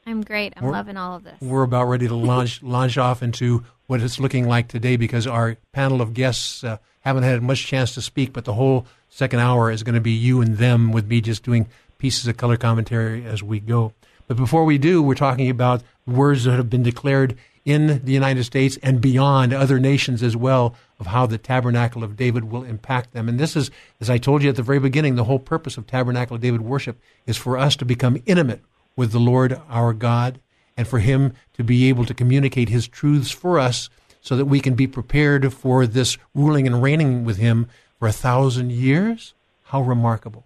I'm 0.06 0.22
great. 0.22 0.52
I'm 0.56 0.64
we're, 0.64 0.72
loving 0.72 0.96
all 0.96 1.16
of 1.16 1.24
this. 1.24 1.40
We're 1.40 1.62
about 1.62 1.84
ready 1.84 2.08
to 2.08 2.14
launch 2.14 2.62
launch 2.62 2.98
off 2.98 3.22
into 3.22 3.64
what 3.86 4.00
it's 4.00 4.18
looking 4.18 4.48
like 4.48 4.68
today 4.68 4.96
because 4.96 5.26
our 5.26 5.56
panel 5.72 6.00
of 6.00 6.14
guests 6.14 6.64
uh, 6.64 6.78
haven't 7.00 7.22
had 7.22 7.42
much 7.42 7.66
chance 7.66 7.94
to 7.94 8.02
speak, 8.02 8.32
but 8.32 8.44
the 8.44 8.54
whole 8.54 8.86
second 9.08 9.40
hour 9.40 9.70
is 9.70 9.82
going 9.82 9.94
to 9.94 10.00
be 10.00 10.12
you 10.12 10.40
and 10.40 10.58
them 10.58 10.92
with 10.92 11.06
me 11.06 11.20
just 11.20 11.42
doing 11.42 11.68
pieces 11.98 12.26
of 12.26 12.36
color 12.36 12.56
commentary 12.56 13.24
as 13.24 13.42
we 13.42 13.60
go. 13.60 13.92
But 14.26 14.36
before 14.36 14.64
we 14.64 14.78
do, 14.78 15.02
we're 15.02 15.14
talking 15.14 15.50
about 15.50 15.82
words 16.06 16.44
that 16.44 16.56
have 16.56 16.70
been 16.70 16.82
declared 16.82 17.36
in 17.64 18.04
the 18.04 18.12
United 18.12 18.44
States 18.44 18.78
and 18.82 19.00
beyond 19.00 19.52
other 19.52 19.78
nations 19.78 20.22
as 20.22 20.36
well 20.36 20.74
of 21.00 21.06
how 21.06 21.26
the 21.26 21.38
tabernacle 21.38 22.04
of 22.04 22.16
David 22.16 22.44
will 22.44 22.62
impact 22.62 23.12
them. 23.12 23.28
And 23.28 23.38
this 23.38 23.56
is, 23.56 23.70
as 24.00 24.10
I 24.10 24.18
told 24.18 24.42
you 24.42 24.50
at 24.50 24.56
the 24.56 24.62
very 24.62 24.78
beginning, 24.78 25.16
the 25.16 25.24
whole 25.24 25.38
purpose 25.38 25.76
of 25.76 25.86
tabernacle 25.86 26.36
of 26.36 26.42
David 26.42 26.60
worship 26.60 26.98
is 27.26 27.36
for 27.36 27.56
us 27.56 27.76
to 27.76 27.84
become 27.84 28.22
intimate 28.26 28.60
with 28.96 29.12
the 29.12 29.18
Lord 29.18 29.60
our 29.68 29.92
God 29.92 30.40
and 30.76 30.86
for 30.86 30.98
him 30.98 31.32
to 31.54 31.64
be 31.64 31.88
able 31.88 32.04
to 32.04 32.14
communicate 32.14 32.68
his 32.68 32.88
truths 32.88 33.30
for 33.30 33.58
us 33.58 33.88
so 34.20 34.36
that 34.36 34.46
we 34.46 34.60
can 34.60 34.74
be 34.74 34.86
prepared 34.86 35.52
for 35.52 35.86
this 35.86 36.16
ruling 36.34 36.66
and 36.66 36.82
reigning 36.82 37.24
with 37.24 37.36
him 37.36 37.68
for 37.98 38.08
a 38.08 38.12
thousand 38.12 38.72
years. 38.72 39.34
How 39.64 39.82
remarkable. 39.82 40.44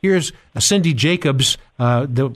Here's 0.00 0.32
Cindy 0.58 0.94
Jacobs 0.94 1.58
uh, 1.78 2.06
the, 2.08 2.30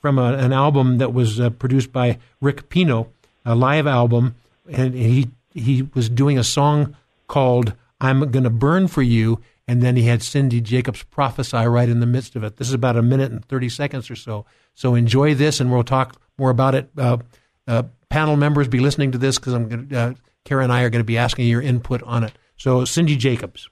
from 0.00 0.18
a, 0.18 0.34
an 0.34 0.52
album 0.52 0.98
that 0.98 1.14
was 1.14 1.40
uh, 1.40 1.50
produced 1.50 1.90
by 1.90 2.18
Rick 2.40 2.68
Pino, 2.68 3.08
a 3.44 3.54
live 3.54 3.86
album, 3.86 4.34
and 4.70 4.94
he 4.94 5.30
he 5.54 5.88
was 5.94 6.10
doing 6.10 6.38
a 6.38 6.44
song 6.44 6.94
called 7.26 7.72
"I'm 8.00 8.30
Gonna 8.30 8.50
Burn 8.50 8.88
for 8.88 9.02
You," 9.02 9.40
and 9.68 9.82
then 9.82 9.96
he 9.96 10.04
had 10.04 10.22
Cindy 10.22 10.60
Jacobs 10.60 11.02
prophesy 11.02 11.66
right 11.66 11.88
in 11.88 12.00
the 12.00 12.06
midst 12.06 12.36
of 12.36 12.44
it. 12.44 12.56
This 12.56 12.68
is 12.68 12.74
about 12.74 12.96
a 12.96 13.02
minute 13.02 13.32
and 13.32 13.44
thirty 13.44 13.68
seconds 13.68 14.10
or 14.10 14.16
so. 14.16 14.46
So 14.74 14.94
enjoy 14.94 15.34
this, 15.34 15.60
and 15.60 15.72
we'll 15.72 15.84
talk 15.84 16.20
more 16.38 16.50
about 16.50 16.74
it. 16.74 16.90
Uh, 16.96 17.18
uh 17.66 17.84
panel 18.08 18.36
members, 18.36 18.68
be 18.68 18.78
listening 18.78 19.12
to 19.12 19.18
this 19.18 19.38
because 19.38 19.52
I'm 19.52 19.68
going 19.68 19.94
uh, 19.94 20.14
Kara 20.44 20.62
and 20.62 20.72
I 20.72 20.82
are 20.82 20.90
going 20.90 21.00
to 21.00 21.04
be 21.04 21.18
asking 21.18 21.48
your 21.48 21.62
input 21.62 22.02
on 22.02 22.24
it. 22.24 22.32
So 22.56 22.84
Cindy 22.84 23.16
Jacobs. 23.16 23.68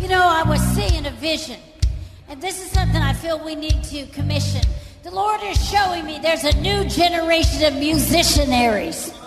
You 0.00 0.10
know, 0.10 0.22
I 0.22 0.42
was 0.42 0.60
seeing 0.60 1.06
a 1.06 1.10
vision, 1.12 1.58
and 2.28 2.42
this 2.42 2.60
is 2.60 2.70
something 2.70 3.00
I 3.00 3.14
feel 3.14 3.42
we 3.42 3.54
need 3.54 3.82
to 3.84 4.04
commission 4.08 4.60
The 5.02 5.10
Lord 5.10 5.40
is 5.42 5.56
showing 5.70 6.04
me 6.04 6.18
there's 6.18 6.44
a 6.44 6.54
new 6.60 6.84
generation 6.84 7.64
of 7.64 7.74
musicianaries. 7.74 9.23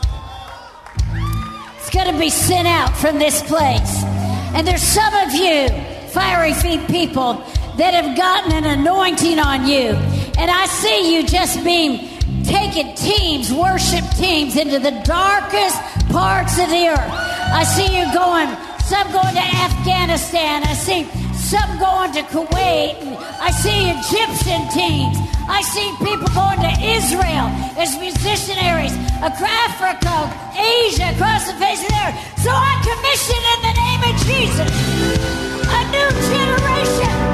It's 1.87 1.95
going 1.95 2.11
to 2.13 2.19
be 2.19 2.29
sent 2.29 2.67
out 2.67 2.97
from 2.97 3.17
this 3.17 3.41
place. 3.43 4.03
And 4.53 4.67
there's 4.67 4.83
some 4.83 5.13
of 5.13 5.33
you, 5.33 5.69
fiery 6.09 6.53
feet 6.53 6.85
people, 6.87 7.35
that 7.77 7.93
have 7.93 8.17
gotten 8.17 8.51
an 8.51 8.65
anointing 8.65 9.39
on 9.39 9.65
you. 9.65 9.95
And 10.37 10.51
I 10.51 10.65
see 10.65 11.15
you 11.15 11.25
just 11.25 11.63
being 11.63 12.09
taking 12.43 12.93
teams, 12.95 13.53
worship 13.53 14.03
teams, 14.19 14.57
into 14.57 14.79
the 14.79 14.99
darkest 15.05 15.79
parts 16.11 16.59
of 16.59 16.67
the 16.67 16.91
earth. 16.91 17.11
I 17.55 17.63
see 17.63 17.87
you 17.97 18.03
going, 18.11 18.51
some 18.83 19.07
going 19.13 19.35
to 19.35 19.47
Afghanistan. 19.63 20.63
I 20.63 20.73
see 20.73 21.07
some 21.37 21.77
going 21.79 22.11
to 22.13 22.23
Kuwait. 22.33 23.01
And 23.01 23.15
I 23.41 23.51
see 23.51 23.89
Egyptian 23.89 24.67
teams. 24.73 25.17
I 25.49 25.61
see 25.61 25.87
people 26.03 26.27
going 26.35 26.59
to 26.59 26.73
Israel 26.83 27.47
as 27.79 27.95
musicianaries, 27.95 28.93
Africa, 29.21 30.27
Asia, 30.57 31.15
across 31.15 31.47
the 31.47 31.55
face 31.55 31.81
of 31.81 31.87
the 31.87 31.99
earth. 32.05 32.17
So 32.43 32.51
I 32.51 32.73
commission 32.83 33.41
in 33.53 33.59
the 33.63 33.73
name 33.79 34.01
of 34.09 34.15
Jesus 34.27 35.47
a 35.69 35.83
new 35.91 36.09
generation 36.31 37.26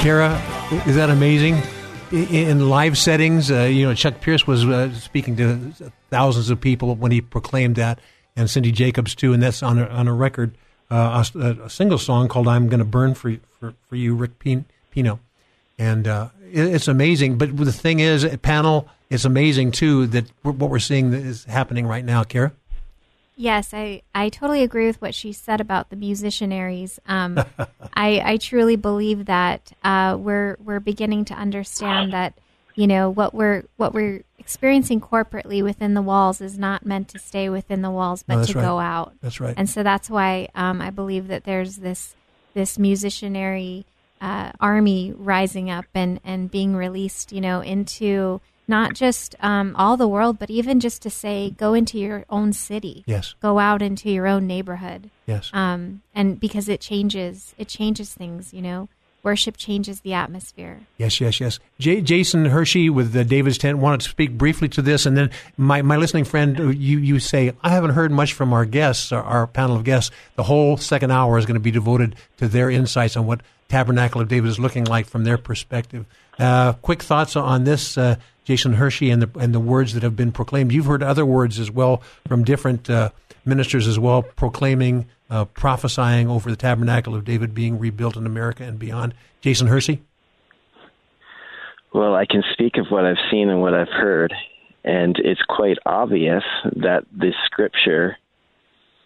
Kara, 0.00 0.40
is 0.86 0.96
that 0.96 1.10
amazing? 1.10 1.62
In 2.10 2.70
live 2.70 2.96
settings, 2.96 3.50
uh, 3.50 3.64
you 3.64 3.86
know, 3.86 3.92
Chuck 3.92 4.22
Pierce 4.22 4.46
was 4.46 4.64
uh, 4.64 4.90
speaking 4.94 5.36
to 5.36 5.74
thousands 6.08 6.48
of 6.48 6.58
people 6.58 6.94
when 6.94 7.12
he 7.12 7.20
proclaimed 7.20 7.76
that, 7.76 7.98
and 8.34 8.48
Cindy 8.48 8.72
Jacobs 8.72 9.14
too, 9.14 9.34
and 9.34 9.42
that's 9.42 9.62
on 9.62 9.78
a, 9.78 9.84
on 9.88 10.08
a 10.08 10.14
record, 10.14 10.56
uh, 10.90 11.22
a, 11.34 11.40
a 11.64 11.68
single 11.68 11.98
song 11.98 12.28
called 12.28 12.48
"I'm 12.48 12.68
Going 12.68 12.78
to 12.78 12.86
Burn 12.86 13.12
for 13.12 13.36
for, 13.58 13.74
for 13.88 13.96
You," 13.96 14.14
Rick 14.14 14.38
Pino, 14.38 15.20
and 15.78 16.08
uh, 16.08 16.30
it, 16.50 16.74
it's 16.74 16.88
amazing. 16.88 17.36
But 17.36 17.54
the 17.54 17.70
thing 17.70 18.00
is, 18.00 18.26
panel, 18.40 18.88
it's 19.10 19.26
amazing 19.26 19.72
too 19.72 20.06
that 20.08 20.24
what 20.42 20.70
we're 20.70 20.78
seeing 20.78 21.12
is 21.12 21.44
happening 21.44 21.86
right 21.86 22.06
now. 22.06 22.24
Kara, 22.24 22.52
Yes, 23.40 23.72
I, 23.72 24.02
I 24.14 24.28
totally 24.28 24.62
agree 24.62 24.86
with 24.86 25.00
what 25.00 25.14
she 25.14 25.32
said 25.32 25.62
about 25.62 25.88
the 25.88 25.96
musicianaries. 25.96 26.98
Um, 27.06 27.42
I, 27.94 28.20
I 28.22 28.36
truly 28.36 28.76
believe 28.76 29.24
that 29.24 29.72
uh, 29.82 30.18
we're 30.20 30.58
we're 30.62 30.78
beginning 30.78 31.24
to 31.26 31.34
understand 31.34 32.12
that 32.12 32.34
you 32.76 32.86
know 32.86 33.08
what 33.08 33.32
we're 33.32 33.64
what 33.78 33.94
we're 33.94 34.24
experiencing 34.38 35.00
corporately 35.00 35.62
within 35.62 35.94
the 35.94 36.02
walls 36.02 36.42
is 36.42 36.58
not 36.58 36.84
meant 36.84 37.08
to 37.08 37.18
stay 37.18 37.48
within 37.48 37.80
the 37.80 37.90
walls, 37.90 38.22
but 38.22 38.36
No, 38.36 38.44
to 38.44 38.52
right. 38.52 38.62
go 38.62 38.78
out. 38.78 39.14
That's 39.22 39.40
right. 39.40 39.54
And 39.56 39.70
so 39.70 39.82
that's 39.82 40.10
why 40.10 40.48
um, 40.54 40.82
I 40.82 40.90
believe 40.90 41.28
that 41.28 41.44
there's 41.44 41.76
this 41.76 42.14
this 42.52 42.76
musicianary 42.76 43.84
uh, 44.20 44.52
army 44.60 45.14
rising 45.16 45.70
up 45.70 45.86
and 45.94 46.20
and 46.24 46.50
being 46.50 46.76
released, 46.76 47.32
you 47.32 47.40
know, 47.40 47.62
into 47.62 48.42
not 48.70 48.94
just 48.94 49.34
um, 49.40 49.76
all 49.76 49.98
the 49.98 50.08
world, 50.08 50.38
but 50.38 50.48
even 50.48 50.80
just 50.80 51.02
to 51.02 51.10
say, 51.10 51.50
go 51.50 51.74
into 51.74 51.98
your 51.98 52.24
own 52.30 52.54
city. 52.54 53.04
Yes. 53.06 53.34
Go 53.42 53.58
out 53.58 53.82
into 53.82 54.08
your 54.08 54.26
own 54.26 54.46
neighborhood. 54.46 55.10
Yes. 55.26 55.50
Um, 55.52 56.00
and 56.14 56.40
because 56.40 56.68
it 56.70 56.80
changes, 56.80 57.54
it 57.58 57.68
changes 57.68 58.14
things. 58.14 58.54
You 58.54 58.62
know, 58.62 58.88
worship 59.22 59.56
changes 59.56 60.00
the 60.00 60.14
atmosphere. 60.14 60.80
Yes, 60.96 61.20
yes, 61.20 61.40
yes. 61.40 61.58
J- 61.78 62.00
Jason 62.00 62.46
Hershey 62.46 62.88
with 62.88 63.12
the 63.12 63.24
David's 63.24 63.58
Tent 63.58 63.78
wanted 63.78 64.00
to 64.00 64.08
speak 64.08 64.38
briefly 64.38 64.68
to 64.70 64.82
this, 64.82 65.04
and 65.04 65.16
then 65.16 65.30
my, 65.58 65.82
my 65.82 65.96
listening 65.96 66.24
friend, 66.24 66.58
you 66.58 66.98
you 66.98 67.18
say 67.18 67.52
I 67.62 67.70
haven't 67.70 67.90
heard 67.90 68.10
much 68.10 68.32
from 68.32 68.52
our 68.52 68.64
guests, 68.64 69.12
our, 69.12 69.22
our 69.22 69.46
panel 69.46 69.76
of 69.76 69.84
guests. 69.84 70.10
The 70.36 70.44
whole 70.44 70.78
second 70.78 71.10
hour 71.10 71.36
is 71.36 71.44
going 71.44 71.54
to 71.54 71.60
be 71.60 71.70
devoted 71.70 72.16
to 72.38 72.48
their 72.48 72.70
insights 72.70 73.16
on 73.16 73.26
what 73.26 73.42
Tabernacle 73.68 74.20
of 74.20 74.28
David 74.28 74.48
is 74.48 74.58
looking 74.58 74.84
like 74.84 75.06
from 75.06 75.24
their 75.24 75.38
perspective. 75.38 76.06
Uh, 76.38 76.72
quick 76.74 77.02
thoughts 77.02 77.36
on 77.36 77.64
this, 77.64 77.98
uh, 77.98 78.16
Jason 78.50 78.72
Hershey, 78.72 79.10
and 79.10 79.22
the 79.22 79.38
and 79.38 79.54
the 79.54 79.60
words 79.60 79.94
that 79.94 80.02
have 80.02 80.16
been 80.16 80.32
proclaimed. 80.32 80.72
You've 80.72 80.86
heard 80.86 81.04
other 81.04 81.24
words 81.24 81.60
as 81.60 81.70
well 81.70 82.02
from 82.26 82.42
different 82.42 82.90
uh, 82.90 83.10
ministers 83.44 83.86
as 83.86 83.96
well, 83.96 84.24
proclaiming, 84.24 85.06
uh, 85.30 85.44
prophesying 85.44 86.26
over 86.26 86.50
the 86.50 86.56
Tabernacle 86.56 87.14
of 87.14 87.24
David 87.24 87.54
being 87.54 87.78
rebuilt 87.78 88.16
in 88.16 88.26
America 88.26 88.64
and 88.64 88.76
beyond. 88.76 89.14
Jason 89.40 89.68
Hershey. 89.68 90.02
Well, 91.94 92.16
I 92.16 92.26
can 92.26 92.42
speak 92.52 92.76
of 92.76 92.86
what 92.88 93.04
I've 93.04 93.22
seen 93.30 93.50
and 93.50 93.60
what 93.60 93.72
I've 93.72 93.86
heard, 93.86 94.34
and 94.82 95.16
it's 95.22 95.42
quite 95.48 95.78
obvious 95.86 96.42
that 96.64 97.04
this 97.12 97.34
scripture 97.46 98.16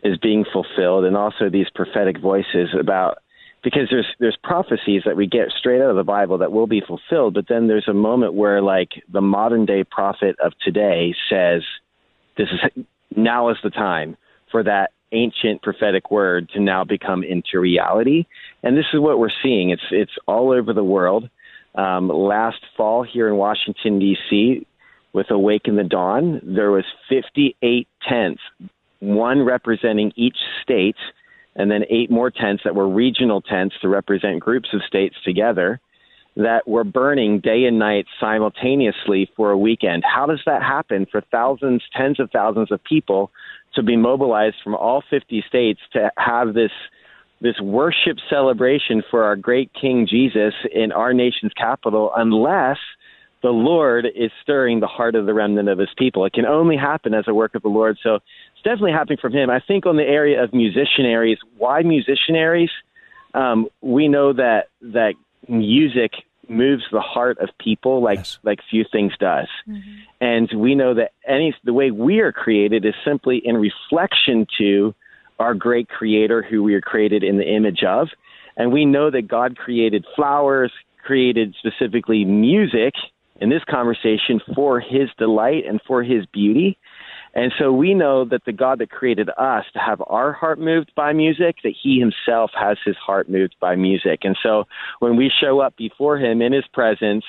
is 0.02 0.16
being 0.16 0.46
fulfilled, 0.50 1.04
and 1.04 1.18
also 1.18 1.50
these 1.50 1.68
prophetic 1.74 2.18
voices 2.18 2.70
about 2.80 3.18
because 3.64 3.88
there's 3.90 4.06
there's 4.20 4.36
prophecies 4.44 5.02
that 5.04 5.16
we 5.16 5.26
get 5.26 5.50
straight 5.58 5.80
out 5.80 5.90
of 5.90 5.96
the 5.96 6.04
Bible 6.04 6.38
that 6.38 6.52
will 6.52 6.66
be 6.66 6.80
fulfilled, 6.80 7.34
but 7.34 7.48
then 7.48 7.66
there's 7.66 7.88
a 7.88 7.94
moment 7.94 8.34
where 8.34 8.62
like 8.62 8.90
the 9.12 9.20
modern 9.20 9.66
day 9.66 9.82
prophet 9.82 10.36
of 10.44 10.52
today 10.62 11.14
says, 11.28 11.62
"This 12.36 12.48
is 12.52 12.84
now 13.16 13.48
is 13.48 13.56
the 13.62 13.70
time 13.70 14.16
for 14.50 14.62
that." 14.62 14.90
ancient 15.12 15.62
prophetic 15.62 16.10
word 16.10 16.48
to 16.48 16.58
now 16.58 16.82
become 16.82 17.22
into 17.22 17.60
reality 17.60 18.24
and 18.64 18.76
this 18.76 18.86
is 18.92 18.98
what 18.98 19.16
we're 19.16 19.28
seeing 19.44 19.70
it's 19.70 19.82
it's 19.92 20.10
all 20.26 20.50
over 20.50 20.72
the 20.72 20.82
world 20.82 21.30
um, 21.74 22.08
last 22.08 22.60
fall 22.76 23.02
here 23.02 23.28
in 23.28 23.36
Washington, 23.36 23.98
D.C., 23.98 24.66
with 25.12 25.30
Awaken 25.30 25.76
the 25.76 25.84
Dawn, 25.84 26.40
there 26.42 26.70
was 26.70 26.84
58 27.08 27.86
tents, 28.08 28.42
one 28.98 29.42
representing 29.42 30.12
each 30.16 30.36
state, 30.62 30.96
and 31.56 31.70
then 31.70 31.84
eight 31.90 32.10
more 32.10 32.30
tents 32.30 32.62
that 32.64 32.74
were 32.74 32.88
regional 32.88 33.40
tents 33.40 33.74
to 33.82 33.88
represent 33.88 34.40
groups 34.40 34.68
of 34.72 34.82
states 34.86 35.16
together 35.24 35.80
that 36.36 36.66
were 36.66 36.84
burning 36.84 37.38
day 37.38 37.64
and 37.64 37.78
night 37.78 38.06
simultaneously 38.18 39.30
for 39.36 39.52
a 39.52 39.58
weekend. 39.58 40.02
How 40.04 40.26
does 40.26 40.40
that 40.46 40.62
happen 40.62 41.06
for 41.10 41.20
thousands, 41.30 41.82
tens 41.96 42.18
of 42.18 42.30
thousands 42.32 42.72
of 42.72 42.82
people 42.82 43.30
to 43.74 43.82
be 43.82 43.96
mobilized 43.96 44.56
from 44.62 44.74
all 44.74 45.02
50 45.08 45.44
states 45.48 45.80
to 45.92 46.10
have 46.16 46.54
this 46.54 46.72
this 47.40 47.60
worship 47.60 48.16
celebration 48.30 49.02
for 49.10 49.24
our 49.24 49.36
great 49.36 49.70
King 49.78 50.06
Jesus 50.08 50.54
in 50.72 50.92
our 50.92 51.12
nation's 51.12 51.52
capital 51.52 52.10
unless 52.16 52.78
the 53.44 53.50
Lord 53.50 54.06
is 54.06 54.30
stirring 54.40 54.80
the 54.80 54.86
heart 54.86 55.14
of 55.14 55.26
the 55.26 55.34
remnant 55.34 55.68
of 55.68 55.78
his 55.78 55.90
people. 55.98 56.24
It 56.24 56.32
can 56.32 56.46
only 56.46 56.78
happen 56.78 57.12
as 57.12 57.24
a 57.28 57.34
work 57.34 57.54
of 57.54 57.60
the 57.60 57.68
Lord. 57.68 57.98
So 58.02 58.14
it's 58.14 58.62
definitely 58.64 58.92
happening 58.92 59.18
from 59.20 59.34
him. 59.34 59.50
I 59.50 59.60
think 59.60 59.84
on 59.84 59.96
the 59.96 60.02
area 60.02 60.42
of 60.42 60.52
musicianaries, 60.52 61.36
why 61.58 61.82
musicianaries? 61.82 62.70
Um, 63.34 63.68
we 63.82 64.08
know 64.08 64.32
that 64.32 64.68
that 64.80 65.12
music 65.46 66.12
moves 66.48 66.84
the 66.90 67.02
heart 67.02 67.36
of 67.38 67.50
people 67.58 68.02
like 68.02 68.20
Yes. 68.20 68.38
like 68.44 68.60
few 68.70 68.86
things 68.90 69.12
does. 69.20 69.48
And 70.22 70.48
we 70.56 70.74
know 70.74 70.94
that 70.94 71.12
any 71.28 71.54
the 71.64 71.74
way 71.74 71.90
we 71.90 72.20
are 72.20 72.32
created 72.32 72.86
is 72.86 72.94
simply 73.04 73.42
in 73.44 73.58
reflection 73.58 74.46
to 74.56 74.94
our 75.38 75.52
great 75.52 75.90
creator 75.90 76.40
who 76.40 76.62
we 76.62 76.74
are 76.74 76.80
created 76.80 77.22
in 77.22 77.36
the 77.36 77.46
image 77.46 77.82
of. 77.84 78.08
And 78.56 78.72
we 78.72 78.86
know 78.86 79.10
that 79.10 79.28
God 79.28 79.58
created 79.58 80.06
flowers, 80.16 80.72
created 81.02 81.54
specifically 81.58 82.24
music 82.24 82.94
in 83.40 83.50
this 83.50 83.62
conversation 83.68 84.40
for 84.54 84.80
his 84.80 85.08
delight 85.18 85.64
and 85.68 85.80
for 85.86 86.02
his 86.02 86.24
beauty. 86.26 86.78
And 87.34 87.52
so 87.58 87.72
we 87.72 87.94
know 87.94 88.24
that 88.26 88.44
the 88.44 88.52
God 88.52 88.78
that 88.78 88.90
created 88.90 89.28
us 89.28 89.64
to 89.72 89.80
have 89.80 90.00
our 90.06 90.32
heart 90.32 90.60
moved 90.60 90.92
by 90.94 91.12
music, 91.12 91.56
that 91.64 91.74
he 91.80 91.98
himself 91.98 92.52
has 92.54 92.78
his 92.84 92.96
heart 92.96 93.28
moved 93.28 93.56
by 93.60 93.74
music. 93.74 94.20
And 94.22 94.38
so 94.40 94.64
when 95.00 95.16
we 95.16 95.32
show 95.40 95.58
up 95.58 95.76
before 95.76 96.16
him 96.16 96.40
in 96.40 96.52
his 96.52 96.66
presence 96.72 97.24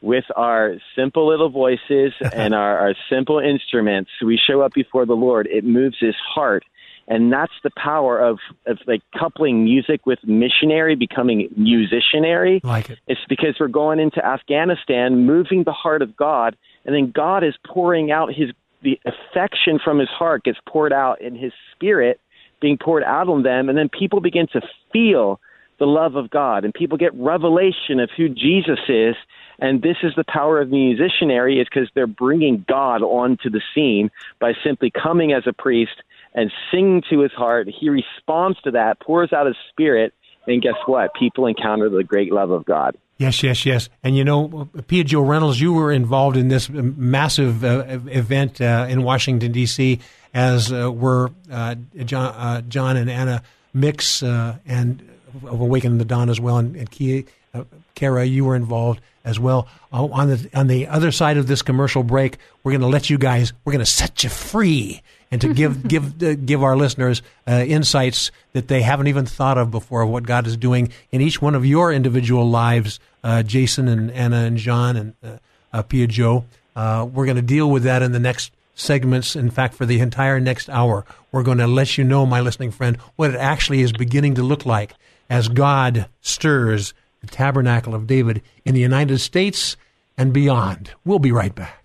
with 0.00 0.24
our 0.36 0.76
simple 0.96 1.28
little 1.28 1.50
voices 1.50 2.14
and 2.32 2.54
our, 2.54 2.78
our 2.78 2.94
simple 3.10 3.38
instruments, 3.40 4.10
we 4.24 4.38
show 4.38 4.62
up 4.62 4.72
before 4.72 5.04
the 5.04 5.12
Lord, 5.14 5.46
it 5.50 5.64
moves 5.64 5.96
his 6.00 6.16
heart. 6.34 6.64
And 7.08 7.32
that's 7.32 7.52
the 7.62 7.70
power 7.76 8.18
of, 8.20 8.38
of 8.66 8.78
like 8.86 9.02
coupling 9.18 9.64
music 9.64 10.06
with 10.06 10.18
missionary, 10.24 10.94
becoming 10.94 11.48
musicianary. 11.58 12.62
Like 12.64 12.90
it. 12.90 12.98
It's 13.06 13.20
because 13.28 13.56
we're 13.58 13.68
going 13.68 13.98
into 13.98 14.24
Afghanistan, 14.24 15.26
moving 15.26 15.64
the 15.64 15.72
heart 15.72 16.02
of 16.02 16.16
God, 16.16 16.56
and 16.84 16.94
then 16.94 17.10
God 17.10 17.44
is 17.44 17.54
pouring 17.66 18.10
out 18.10 18.32
his 18.32 18.50
the 18.82 18.98
affection 19.06 19.78
from 19.82 20.00
his 20.00 20.08
heart 20.08 20.42
gets 20.42 20.58
poured 20.66 20.92
out 20.92 21.20
in 21.20 21.36
his 21.36 21.52
spirit 21.72 22.18
being 22.62 22.78
poured 22.78 23.02
out 23.02 23.28
on 23.28 23.42
them, 23.42 23.68
and 23.68 23.76
then 23.76 23.90
people 23.90 24.20
begin 24.20 24.46
to 24.52 24.62
feel 24.92 25.38
the 25.78 25.84
love 25.84 26.14
of 26.14 26.30
God, 26.30 26.64
and 26.64 26.72
people 26.72 26.96
get 26.96 27.12
revelation 27.14 27.98
of 27.98 28.08
who 28.16 28.28
Jesus 28.28 28.78
is. 28.88 29.16
And 29.58 29.82
this 29.82 29.96
is 30.02 30.12
the 30.16 30.24
power 30.26 30.60
of 30.60 30.68
musicianary, 30.68 31.60
is 31.60 31.66
because 31.68 31.90
they're 31.94 32.06
bringing 32.06 32.64
God 32.68 33.02
onto 33.02 33.50
the 33.50 33.60
scene 33.74 34.10
by 34.38 34.52
simply 34.64 34.90
coming 34.90 35.32
as 35.32 35.42
a 35.46 35.52
priest 35.52 36.02
and 36.34 36.50
sing 36.70 37.02
to 37.10 37.20
his 37.20 37.32
heart. 37.32 37.68
He 37.68 37.88
responds 37.88 38.60
to 38.62 38.72
that, 38.72 39.00
pours 39.00 39.32
out 39.32 39.46
his 39.46 39.56
spirit, 39.70 40.14
and 40.46 40.60
guess 40.62 40.74
what? 40.86 41.14
People 41.14 41.46
encounter 41.46 41.88
the 41.88 42.04
great 42.04 42.32
love 42.32 42.50
of 42.50 42.64
God. 42.64 42.96
Yes, 43.18 43.42
yes, 43.42 43.64
yes. 43.64 43.88
And 44.02 44.16
you 44.16 44.24
know, 44.24 44.68
Pia 44.88 45.04
Joe 45.04 45.20
Reynolds, 45.20 45.60
you 45.60 45.72
were 45.72 45.92
involved 45.92 46.36
in 46.36 46.48
this 46.48 46.68
massive 46.68 47.62
uh, 47.62 47.84
event 48.06 48.60
uh, 48.60 48.86
in 48.88 49.04
Washington 49.04 49.52
D.C. 49.52 50.00
as 50.34 50.72
uh, 50.72 50.90
were 50.90 51.30
uh, 51.50 51.76
John, 52.04 52.34
uh, 52.34 52.60
John 52.62 52.96
and 52.96 53.08
Anna 53.08 53.42
Mix 53.72 54.22
uh, 54.22 54.56
and 54.66 55.08
of 55.46 55.60
Awakening 55.60 55.98
the 55.98 56.04
Dawn 56.04 56.30
as 56.30 56.40
well, 56.40 56.58
and, 56.58 56.74
and 56.74 56.90
Kia, 56.90 57.22
Kara, 57.94 58.24
you 58.24 58.44
were 58.44 58.56
involved 58.56 59.00
as 59.24 59.38
well. 59.38 59.68
on 59.92 60.28
the 60.28 60.50
on 60.52 60.66
the 60.66 60.88
other 60.88 61.12
side 61.12 61.36
of 61.36 61.46
this 61.46 61.62
commercial 61.62 62.02
break, 62.02 62.38
we're 62.64 62.72
going 62.72 62.80
to 62.80 62.88
let 62.88 63.08
you 63.08 63.18
guys. 63.18 63.52
We're 63.64 63.72
going 63.72 63.84
to 63.84 63.90
set 63.90 64.24
you 64.24 64.30
free 64.30 65.00
and 65.32 65.40
to 65.40 65.52
give 65.52 65.82
give 65.88 66.22
uh, 66.22 66.34
give 66.34 66.62
our 66.62 66.76
listeners 66.76 67.22
uh, 67.48 67.64
insights 67.66 68.30
that 68.52 68.68
they 68.68 68.82
haven't 68.82 69.08
even 69.08 69.26
thought 69.26 69.58
of 69.58 69.72
before 69.72 70.02
of 70.02 70.10
what 70.10 70.24
God 70.24 70.46
is 70.46 70.56
doing 70.56 70.92
in 71.10 71.20
each 71.20 71.42
one 71.42 71.56
of 71.56 71.66
your 71.66 71.92
individual 71.92 72.48
lives, 72.48 73.00
uh, 73.24 73.42
Jason 73.42 73.88
and 73.88 74.12
Anna 74.12 74.44
and 74.44 74.56
John 74.56 74.96
and 74.96 75.14
uh, 75.24 75.38
uh 75.72 75.82
Pia 75.82 76.06
Joe. 76.06 76.44
Uh, 76.76 77.08
we're 77.12 77.26
going 77.26 77.36
to 77.36 77.42
deal 77.42 77.68
with 77.68 77.82
that 77.82 78.02
in 78.02 78.12
the 78.12 78.20
next 78.20 78.52
segments. 78.74 79.34
In 79.34 79.50
fact, 79.50 79.74
for 79.74 79.86
the 79.86 80.00
entire 80.00 80.38
next 80.40 80.68
hour, 80.70 81.04
we're 81.30 81.42
going 81.42 81.58
to 81.58 81.66
let 81.66 81.98
you 81.98 82.04
know, 82.04 82.24
my 82.24 82.40
listening 82.40 82.70
friend, 82.70 82.96
what 83.16 83.30
it 83.30 83.36
actually 83.36 83.82
is 83.82 83.92
beginning 83.92 84.34
to 84.36 84.42
look 84.42 84.64
like 84.64 84.94
as 85.28 85.48
God 85.48 86.06
stirs 86.20 86.94
the 87.20 87.26
tabernacle 87.26 87.94
of 87.94 88.06
David 88.06 88.42
in 88.64 88.74
the 88.74 88.80
United 88.80 89.18
States 89.18 89.76
and 90.16 90.32
beyond. 90.32 90.92
We'll 91.04 91.18
be 91.18 91.32
right 91.32 91.54
back. 91.54 91.81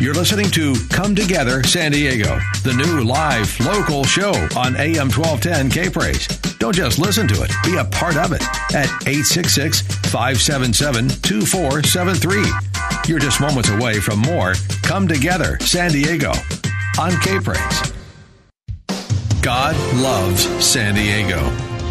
You're 0.00 0.14
listening 0.14 0.50
to 0.50 0.74
Come 0.90 1.14
Together 1.14 1.62
San 1.62 1.92
Diego, 1.92 2.38
the 2.64 2.74
new 2.74 3.04
live 3.04 3.58
local 3.60 4.02
show 4.02 4.32
on 4.56 4.76
AM 4.76 5.08
1210 5.08 5.70
K 5.70 5.88
Praise. 5.88 6.26
Don't 6.58 6.74
just 6.74 6.98
listen 6.98 7.28
to 7.28 7.42
it, 7.42 7.52
be 7.64 7.76
a 7.76 7.84
part 7.84 8.16
of 8.16 8.32
it 8.32 8.42
at 8.74 8.90
866 9.06 9.82
577 10.10 11.08
2473. 11.08 12.42
You're 13.06 13.20
just 13.20 13.40
moments 13.40 13.68
away 13.68 14.00
from 14.00 14.18
more 14.18 14.54
Come 14.82 15.06
Together 15.06 15.58
San 15.60 15.92
Diego 15.92 16.32
on 16.98 17.12
K 17.20 17.38
Praise. 17.38 17.92
God 19.42 19.76
loves 20.02 20.42
San 20.64 20.96
Diego. 20.96 21.38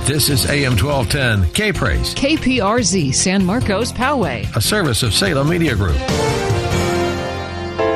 This 0.03 0.29
is 0.29 0.45
AM 0.47 0.75
1210 0.75 1.53
K 1.53 1.71
Praise. 1.71 2.13
KPRZ 2.15 3.15
San 3.15 3.45
Marcos 3.45 3.93
Poway. 3.93 4.53
A 4.57 4.61
service 4.61 5.03
of 5.03 5.13
Salem 5.13 5.47
Media 5.47 5.73
Group. 5.73 5.97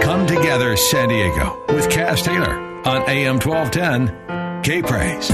Come 0.08 0.26
Together 0.26 0.78
San 0.78 1.10
Diego 1.10 1.62
with 1.68 1.90
Cass 1.90 2.22
Taylor 2.22 2.58
on 2.86 3.02
AM 3.10 3.42
1210 3.42 4.64
K 4.64 4.82
Praise. 4.82 5.30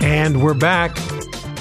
And 0.00 0.40
we're 0.40 0.54
back. 0.54 0.96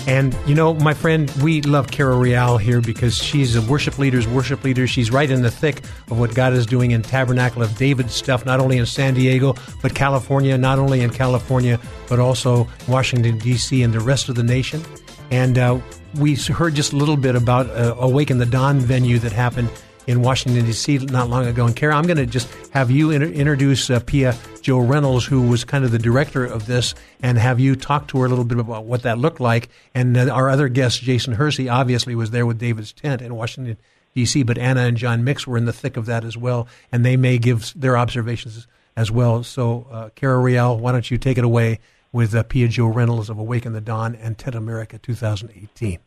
And 0.08 0.38
you 0.46 0.54
know, 0.54 0.76
my 0.76 0.94
friend, 0.94 1.32
we 1.42 1.64
love 1.64 1.88
Kara 1.88 2.16
Real 2.16 2.60
here 2.60 2.80
because 2.80 3.18
she's 3.18 3.56
a 3.56 3.64
worship 3.64 3.98
leader's 3.98 4.28
worship 4.28 4.64
leader. 4.64 4.86
She's 4.86 5.10
right 5.10 5.28
in 5.28 5.42
the 5.42 5.50
thick 5.50 5.80
of 6.12 6.20
what 6.20 6.36
God 6.36 6.54
is 6.54 6.68
doing 6.68 6.92
in 6.92 7.02
Tabernacle 7.02 7.64
of 7.64 7.76
David 7.76 8.12
stuff, 8.12 8.46
not 8.46 8.60
only 8.60 8.78
in 8.78 8.86
San 8.86 9.16
Diego, 9.16 9.56
but 9.82 9.96
California, 9.96 10.56
not 10.60 10.78
only 10.78 11.02
in 11.02 11.10
California, 11.10 11.80
but 12.08 12.20
also 12.20 12.68
Washington, 12.88 13.40
D.C., 13.40 13.82
and 13.82 13.92
the 13.92 14.00
rest 14.00 14.30
of 14.30 14.36
the 14.36 14.44
nation. 14.44 14.80
And 15.32 15.58
uh, 15.58 15.80
we 16.20 16.36
heard 16.36 16.76
just 16.76 16.94
a 16.94 16.96
little 16.96 17.18
bit 17.18 17.36
about 17.36 17.68
uh, 17.72 17.96
Awaken 17.98 18.38
the 18.38 18.46
Dawn 18.46 18.80
venue 18.80 19.18
that 19.18 19.32
happened 19.32 19.72
in 20.08 20.22
Washington, 20.22 20.66
D.C. 20.66 20.98
not 20.98 21.30
long 21.30 21.48
ago. 21.48 21.66
And 21.66 21.76
Kara, 21.76 21.96
I'm 21.96 22.06
going 22.06 22.18
to 22.18 22.26
just 22.26 22.48
have 22.70 22.92
you 22.92 23.12
introduce 23.12 23.90
uh, 23.90 24.00
Pia 24.00 24.36
Joe 24.62 24.80
Reynolds, 24.80 25.26
who 25.26 25.42
was 25.44 25.64
kind 25.64 25.84
of 25.84 25.92
the 25.92 26.00
director 26.00 26.46
of 26.46 26.66
this, 26.66 26.94
and 27.22 27.38
have 27.38 27.60
you 27.60 27.76
talk 27.76 28.08
to 28.10 28.20
her 28.20 28.26
a 28.26 28.30
little 28.30 28.46
bit 28.46 28.60
about 28.60 28.86
what 28.86 29.04
that 29.04 29.18
looked 29.18 29.40
like. 29.40 29.70
And 29.94 30.16
uh, 30.16 30.30
our 30.30 30.50
other 30.50 30.70
guest, 30.70 31.02
Jason 31.02 31.34
Hershey, 31.34 31.70
obviously 31.70 32.16
was 32.16 32.32
there 32.32 32.46
with 32.46 32.60
David's 32.60 32.94
Tent 32.94 33.22
in 33.22 33.36
Washington, 33.36 33.78
D.C., 34.14 34.44
but 34.44 34.58
Anna 34.58 34.82
and 34.82 34.98
John 34.98 35.24
Mix 35.24 35.46
were 35.46 35.58
in 35.58 35.66
the 35.66 35.74
thick 35.74 35.98
of 35.98 36.06
that 36.06 36.24
as 36.24 36.38
well, 36.38 36.68
and 36.92 37.06
they 37.06 37.18
may 37.18 37.38
give 37.38 37.74
their 37.76 37.98
observations 37.98 38.68
as 38.96 39.12
well. 39.12 39.44
So, 39.44 39.88
uh, 39.92 40.10
Kara 40.16 40.38
Real, 40.40 40.78
why 40.78 40.92
don't 40.92 41.10
you 41.10 41.18
take 41.18 41.38
it 41.38 41.44
away 41.44 41.80
with 42.12 42.34
uh, 42.34 42.44
Pia 42.44 42.70
Joe 42.70 42.88
Reynolds 42.88 43.30
of 43.30 43.38
Awaken 43.38 43.74
the 43.74 43.82
Dawn 43.82 44.16
and 44.16 44.38
Tent 44.38 44.56
America 44.56 44.98
2018? 44.98 46.00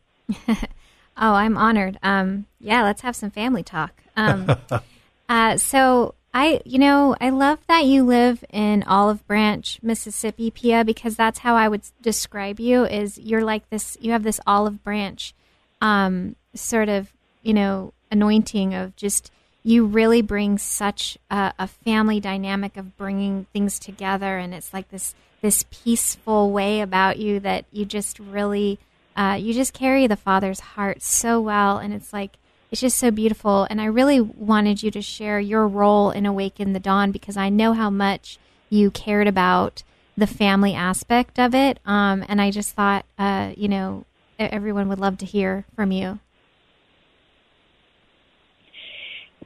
Oh, 1.18 1.34
I'm 1.34 1.56
honored. 1.56 1.98
Um, 2.02 2.46
yeah, 2.60 2.84
let's 2.84 3.02
have 3.02 3.16
some 3.16 3.30
family 3.30 3.62
talk. 3.62 4.02
Um, 4.16 4.56
uh, 5.28 5.56
so 5.56 6.14
I, 6.32 6.60
you 6.64 6.78
know, 6.78 7.16
I 7.20 7.30
love 7.30 7.58
that 7.66 7.84
you 7.84 8.04
live 8.04 8.44
in 8.50 8.84
Olive 8.84 9.26
Branch, 9.26 9.78
Mississippi, 9.82 10.50
Pia, 10.50 10.84
because 10.84 11.16
that's 11.16 11.40
how 11.40 11.56
I 11.56 11.68
would 11.68 11.82
describe 12.00 12.60
you. 12.60 12.84
Is 12.84 13.18
you're 13.18 13.44
like 13.44 13.68
this? 13.70 13.96
You 14.00 14.12
have 14.12 14.22
this 14.22 14.40
olive 14.46 14.84
branch, 14.84 15.34
um, 15.80 16.36
sort 16.54 16.88
of, 16.88 17.12
you 17.42 17.54
know, 17.54 17.92
anointing 18.10 18.74
of 18.74 18.94
just. 18.96 19.32
You 19.64 19.84
really 19.84 20.22
bring 20.22 20.56
such 20.56 21.18
a, 21.30 21.52
a 21.58 21.66
family 21.66 22.20
dynamic 22.20 22.78
of 22.78 22.96
bringing 22.96 23.46
things 23.52 23.78
together, 23.78 24.38
and 24.38 24.54
it's 24.54 24.72
like 24.72 24.88
this 24.88 25.14
this 25.42 25.64
peaceful 25.70 26.52
way 26.52 26.80
about 26.80 27.18
you 27.18 27.40
that 27.40 27.64
you 27.70 27.84
just 27.84 28.18
really 28.18 28.78
uh, 29.18 29.34
you 29.34 29.52
just 29.52 29.72
carry 29.74 30.06
the 30.06 30.16
Father's 30.16 30.60
heart 30.60 31.02
so 31.02 31.40
well, 31.40 31.78
and 31.78 31.92
it's 31.92 32.12
like 32.12 32.38
it's 32.70 32.80
just 32.80 32.98
so 32.98 33.10
beautiful. 33.10 33.66
And 33.68 33.80
I 33.80 33.86
really 33.86 34.20
wanted 34.20 34.82
you 34.82 34.92
to 34.92 35.02
share 35.02 35.40
your 35.40 35.66
role 35.66 36.12
in 36.12 36.24
Awaken 36.24 36.72
the 36.72 36.78
Dawn 36.78 37.10
because 37.10 37.36
I 37.36 37.48
know 37.48 37.72
how 37.72 37.90
much 37.90 38.38
you 38.70 38.92
cared 38.92 39.26
about 39.26 39.82
the 40.16 40.26
family 40.28 40.72
aspect 40.72 41.38
of 41.38 41.52
it. 41.52 41.80
Um, 41.84 42.24
and 42.28 42.40
I 42.40 42.52
just 42.52 42.74
thought, 42.74 43.06
uh, 43.18 43.52
you 43.56 43.66
know, 43.66 44.04
everyone 44.38 44.88
would 44.88 45.00
love 45.00 45.18
to 45.18 45.26
hear 45.26 45.64
from 45.74 45.90
you. 45.90 46.20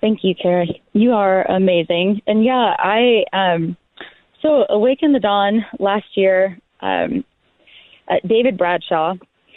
Thank 0.03 0.18
you, 0.23 0.35
Carrie. 0.35 0.83
You 0.93 1.12
are 1.12 1.51
amazing. 1.51 2.20
And 2.27 2.45
yeah, 2.45 2.75
I 2.79 3.25
um, 3.33 3.77
so 4.43 4.66
Awaken 4.68 5.12
the 5.12 5.20
Dawn 5.20 5.64
last 5.79 6.09
year. 6.14 6.59
Um, 6.81 7.25
uh, 8.09 8.16
David 8.27 8.59
Bradshaw, 8.59 9.14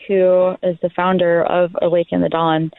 who 0.07 0.55
is 0.63 0.77
the 0.81 0.89
founder 0.95 1.43
of 1.43 1.71
Awaken 1.81 2.21
the 2.21 2.29
Dawn, 2.29 2.71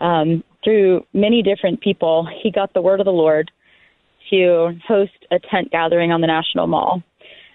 um, 0.00 0.44
through 0.62 1.04
many 1.12 1.42
different 1.42 1.80
people, 1.80 2.28
he 2.42 2.50
got 2.50 2.72
the 2.74 2.82
word 2.82 3.00
of 3.00 3.06
the 3.06 3.12
Lord 3.12 3.50
to 4.30 4.72
host 4.86 5.12
a 5.30 5.38
tent 5.38 5.70
gathering 5.70 6.12
on 6.12 6.20
the 6.20 6.26
National 6.26 6.66
Mall. 6.66 7.02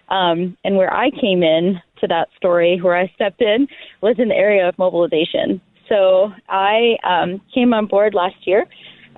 Um, 0.09 0.57
and 0.63 0.75
where 0.77 0.93
I 0.93 1.09
came 1.09 1.43
in 1.43 1.81
to 2.01 2.07
that 2.07 2.29
story, 2.37 2.79
where 2.81 2.97
I 2.97 3.11
stepped 3.15 3.41
in, 3.41 3.67
was 4.01 4.15
in 4.17 4.29
the 4.29 4.35
area 4.35 4.67
of 4.67 4.77
mobilization. 4.77 5.61
So 5.89 6.31
I 6.49 6.97
um, 7.03 7.41
came 7.53 7.73
on 7.73 7.87
board 7.87 8.13
last 8.13 8.35
year. 8.45 8.65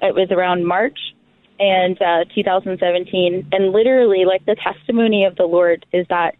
It 0.01 0.13
was 0.13 0.29
around 0.31 0.65
March 0.65 0.97
and 1.59 1.99
uh, 2.01 2.25
2017, 2.33 3.47
and 3.51 3.71
literally, 3.71 4.25
like 4.25 4.45
the 4.45 4.57
testimony 4.61 5.23
of 5.23 5.37
the 5.37 5.45
Lord 5.45 5.85
is 5.93 6.05
that 6.09 6.35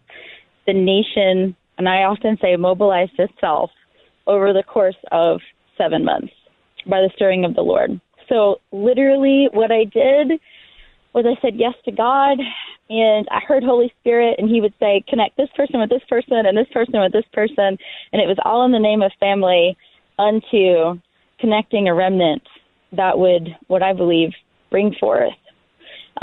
the 0.66 0.74
nation 0.74 1.56
and 1.78 1.88
I 1.88 2.04
often 2.04 2.38
say 2.40 2.56
mobilized 2.56 3.18
itself 3.18 3.70
over 4.26 4.52
the 4.52 4.62
course 4.62 4.96
of 5.12 5.40
seven 5.78 6.04
months 6.04 6.32
by 6.86 7.00
the 7.00 7.10
stirring 7.14 7.44
of 7.44 7.54
the 7.54 7.62
Lord. 7.62 8.00
So, 8.28 8.60
literally, 8.72 9.48
what 9.52 9.70
I 9.70 9.84
did 9.84 10.40
was 11.12 11.24
I 11.26 11.40
said 11.40 11.54
yes 11.56 11.74
to 11.84 11.92
God, 11.92 12.38
and 12.90 13.26
I 13.30 13.40
heard 13.46 13.62
Holy 13.62 13.92
Spirit, 14.00 14.36
and 14.38 14.48
He 14.48 14.60
would 14.60 14.74
say, 14.80 15.04
connect 15.08 15.36
this 15.36 15.48
person 15.56 15.80
with 15.80 15.90
this 15.90 16.02
person, 16.08 16.44
and 16.44 16.56
this 16.56 16.68
person 16.72 17.00
with 17.00 17.12
this 17.12 17.24
person. 17.32 17.78
And 18.12 18.22
it 18.22 18.26
was 18.26 18.38
all 18.44 18.64
in 18.64 18.72
the 18.72 18.78
name 18.78 19.02
of 19.02 19.12
family 19.20 19.76
unto 20.18 21.00
connecting 21.38 21.88
a 21.88 21.94
remnant 21.94 22.42
that 22.92 23.18
would, 23.18 23.54
what 23.68 23.82
I 23.82 23.92
believe, 23.92 24.30
bring 24.70 24.94
forth 24.98 25.32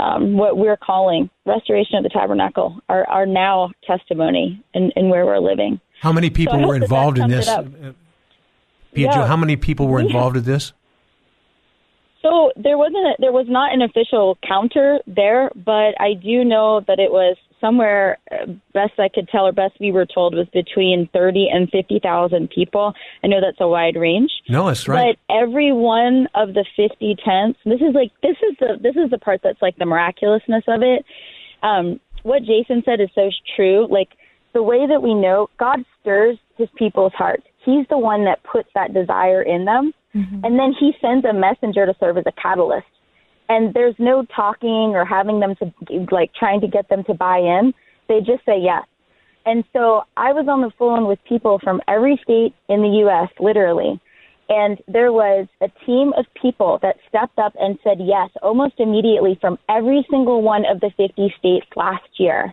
um, 0.00 0.36
what 0.36 0.56
we're 0.56 0.76
calling 0.76 1.30
restoration 1.46 1.96
of 1.96 2.02
the 2.02 2.08
tabernacle, 2.08 2.80
our, 2.88 3.08
our 3.08 3.26
now 3.26 3.70
testimony 3.86 4.62
in, 4.74 4.90
in 4.96 5.08
where 5.08 5.24
we're 5.24 5.38
living. 5.38 5.80
How 6.00 6.12
many 6.12 6.30
people 6.30 6.60
so 6.60 6.66
were 6.66 6.76
involved 6.76 7.18
in 7.18 7.30
this? 7.30 7.48
Uh, 7.48 7.92
Pia 8.92 9.08
Joe, 9.08 9.20
yeah. 9.20 9.26
how 9.26 9.36
many 9.36 9.56
people 9.56 9.88
were 9.88 10.00
involved 10.00 10.36
in 10.36 10.44
this? 10.44 10.72
So 12.22 12.52
there 12.56 12.78
wasn't 12.78 13.04
a, 13.04 13.14
there 13.18 13.32
was 13.32 13.46
not 13.48 13.74
an 13.74 13.82
official 13.82 14.38
counter 14.46 14.98
there, 15.06 15.50
but 15.54 15.94
I 16.00 16.14
do 16.14 16.44
know 16.44 16.80
that 16.86 16.98
it 16.98 17.10
was 17.10 17.36
somewhere 17.64 18.18
uh, 18.30 18.46
best 18.74 18.92
I 18.98 19.08
could 19.08 19.28
tell 19.28 19.46
or 19.46 19.52
best 19.52 19.74
we 19.80 19.90
were 19.90 20.06
told 20.06 20.34
was 20.34 20.46
between 20.52 21.08
30 21.12 21.48
and 21.50 21.70
50,000 21.70 22.50
people. 22.50 22.92
I 23.22 23.28
know 23.28 23.40
that's 23.40 23.60
a 23.60 23.68
wide 23.68 23.96
range. 23.96 24.30
No, 24.48 24.66
that's 24.66 24.86
right. 24.86 25.16
But 25.16 25.34
every 25.34 25.72
one 25.72 26.28
of 26.34 26.54
the 26.54 26.66
50 26.76 27.16
tents, 27.24 27.58
this 27.64 27.80
is 27.80 27.94
like 27.94 28.12
this 28.22 28.36
is 28.42 28.56
the 28.60 28.78
this 28.82 28.96
is 28.96 29.10
the 29.10 29.18
part 29.18 29.40
that's 29.42 29.62
like 29.62 29.76
the 29.76 29.86
miraculousness 29.86 30.64
of 30.68 30.82
it. 30.82 31.04
Um, 31.62 32.00
what 32.22 32.42
Jason 32.42 32.82
said 32.84 33.00
is 33.00 33.08
so 33.14 33.30
true. 33.56 33.86
Like 33.90 34.10
the 34.52 34.62
way 34.62 34.86
that 34.86 35.02
we 35.02 35.14
know 35.14 35.48
God 35.58 35.84
stirs 36.00 36.38
his 36.58 36.68
people's 36.76 37.12
hearts. 37.14 37.44
He's 37.64 37.86
the 37.88 37.98
one 37.98 38.24
that 38.24 38.42
puts 38.44 38.68
that 38.74 38.92
desire 38.92 39.42
in 39.42 39.64
them. 39.64 39.92
Mm-hmm. 40.14 40.44
And 40.44 40.58
then 40.58 40.74
he 40.78 40.92
sends 41.00 41.24
a 41.24 41.32
messenger 41.32 41.86
to 41.86 41.94
serve 41.98 42.18
as 42.18 42.24
a 42.26 42.32
catalyst 42.40 42.86
and 43.48 43.74
there's 43.74 43.94
no 43.98 44.24
talking 44.34 44.94
or 44.94 45.04
having 45.04 45.40
them 45.40 45.54
to 45.56 45.72
like 46.10 46.32
trying 46.34 46.60
to 46.60 46.68
get 46.68 46.88
them 46.88 47.04
to 47.04 47.14
buy 47.14 47.38
in. 47.38 47.72
They 48.08 48.20
just 48.20 48.44
say 48.46 48.58
yes. 48.60 48.84
and 49.46 49.64
so 49.72 50.02
I 50.16 50.32
was 50.32 50.46
on 50.48 50.62
the 50.62 50.70
phone 50.78 51.06
with 51.06 51.18
people 51.28 51.58
from 51.62 51.80
every 51.86 52.18
state 52.22 52.54
in 52.68 52.80
the 52.82 52.88
U.S., 53.04 53.28
literally. 53.38 54.00
And 54.48 54.78
there 54.88 55.12
was 55.12 55.46
a 55.62 55.68
team 55.86 56.12
of 56.18 56.26
people 56.40 56.78
that 56.82 56.96
stepped 57.08 57.38
up 57.38 57.54
and 57.58 57.78
said 57.82 57.98
yes 57.98 58.28
almost 58.42 58.74
immediately 58.78 59.38
from 59.40 59.58
every 59.68 60.06
single 60.10 60.42
one 60.42 60.64
of 60.66 60.80
the 60.80 60.90
50 60.96 61.34
states 61.38 61.66
last 61.76 62.08
year 62.18 62.52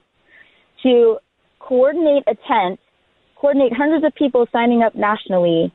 to 0.83 1.17
coordinate 1.59 2.23
a 2.27 2.35
tent, 2.47 2.79
coordinate 3.35 3.73
hundreds 3.73 4.05
of 4.05 4.15
people 4.15 4.45
signing 4.51 4.83
up 4.83 4.95
nationally, 4.95 5.73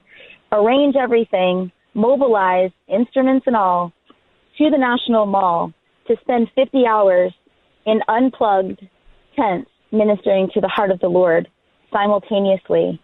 arrange 0.52 0.96
everything, 0.96 1.70
mobilize 1.94 2.70
instruments 2.88 3.46
and 3.46 3.56
all 3.56 3.92
to 4.58 4.70
the 4.70 4.78
National 4.78 5.26
Mall 5.26 5.72
to 6.06 6.16
spend 6.20 6.48
50 6.54 6.86
hours 6.86 7.32
in 7.84 8.00
unplugged 8.08 8.86
tents 9.36 9.70
ministering 9.92 10.48
to 10.54 10.60
the 10.60 10.68
heart 10.68 10.90
of 10.90 11.00
the 11.00 11.08
Lord 11.08 11.48
simultaneously 11.92 13.00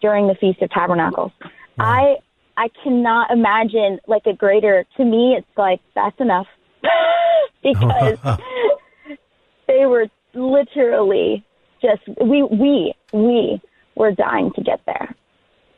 during 0.00 0.26
the 0.26 0.34
Feast 0.34 0.60
of 0.62 0.70
Tabernacles. 0.70 1.32
I 1.78 2.16
I 2.56 2.68
cannot 2.82 3.30
imagine 3.30 3.98
like 4.06 4.26
a 4.26 4.32
greater 4.32 4.84
to 4.96 5.04
me 5.04 5.36
it's 5.38 5.46
like 5.56 5.80
that's 5.94 6.18
enough 6.20 6.46
because 7.62 8.18
they 9.66 9.86
were 9.86 10.06
literally 10.34 11.44
just 11.82 12.02
we 12.24 12.42
we 12.42 12.94
we 13.12 13.60
were 13.94 14.12
dying 14.12 14.52
to 14.56 14.62
get 14.62 14.80
there 14.86 15.14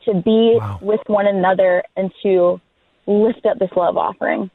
to 0.05 0.13
be 0.21 0.57
wow. 0.59 0.79
with 0.81 1.01
one 1.07 1.27
another 1.27 1.83
and 1.97 2.11
to 2.23 2.59
lift 3.07 3.45
up 3.45 3.59
this 3.59 3.71
love 3.75 3.97
offering 3.97 4.49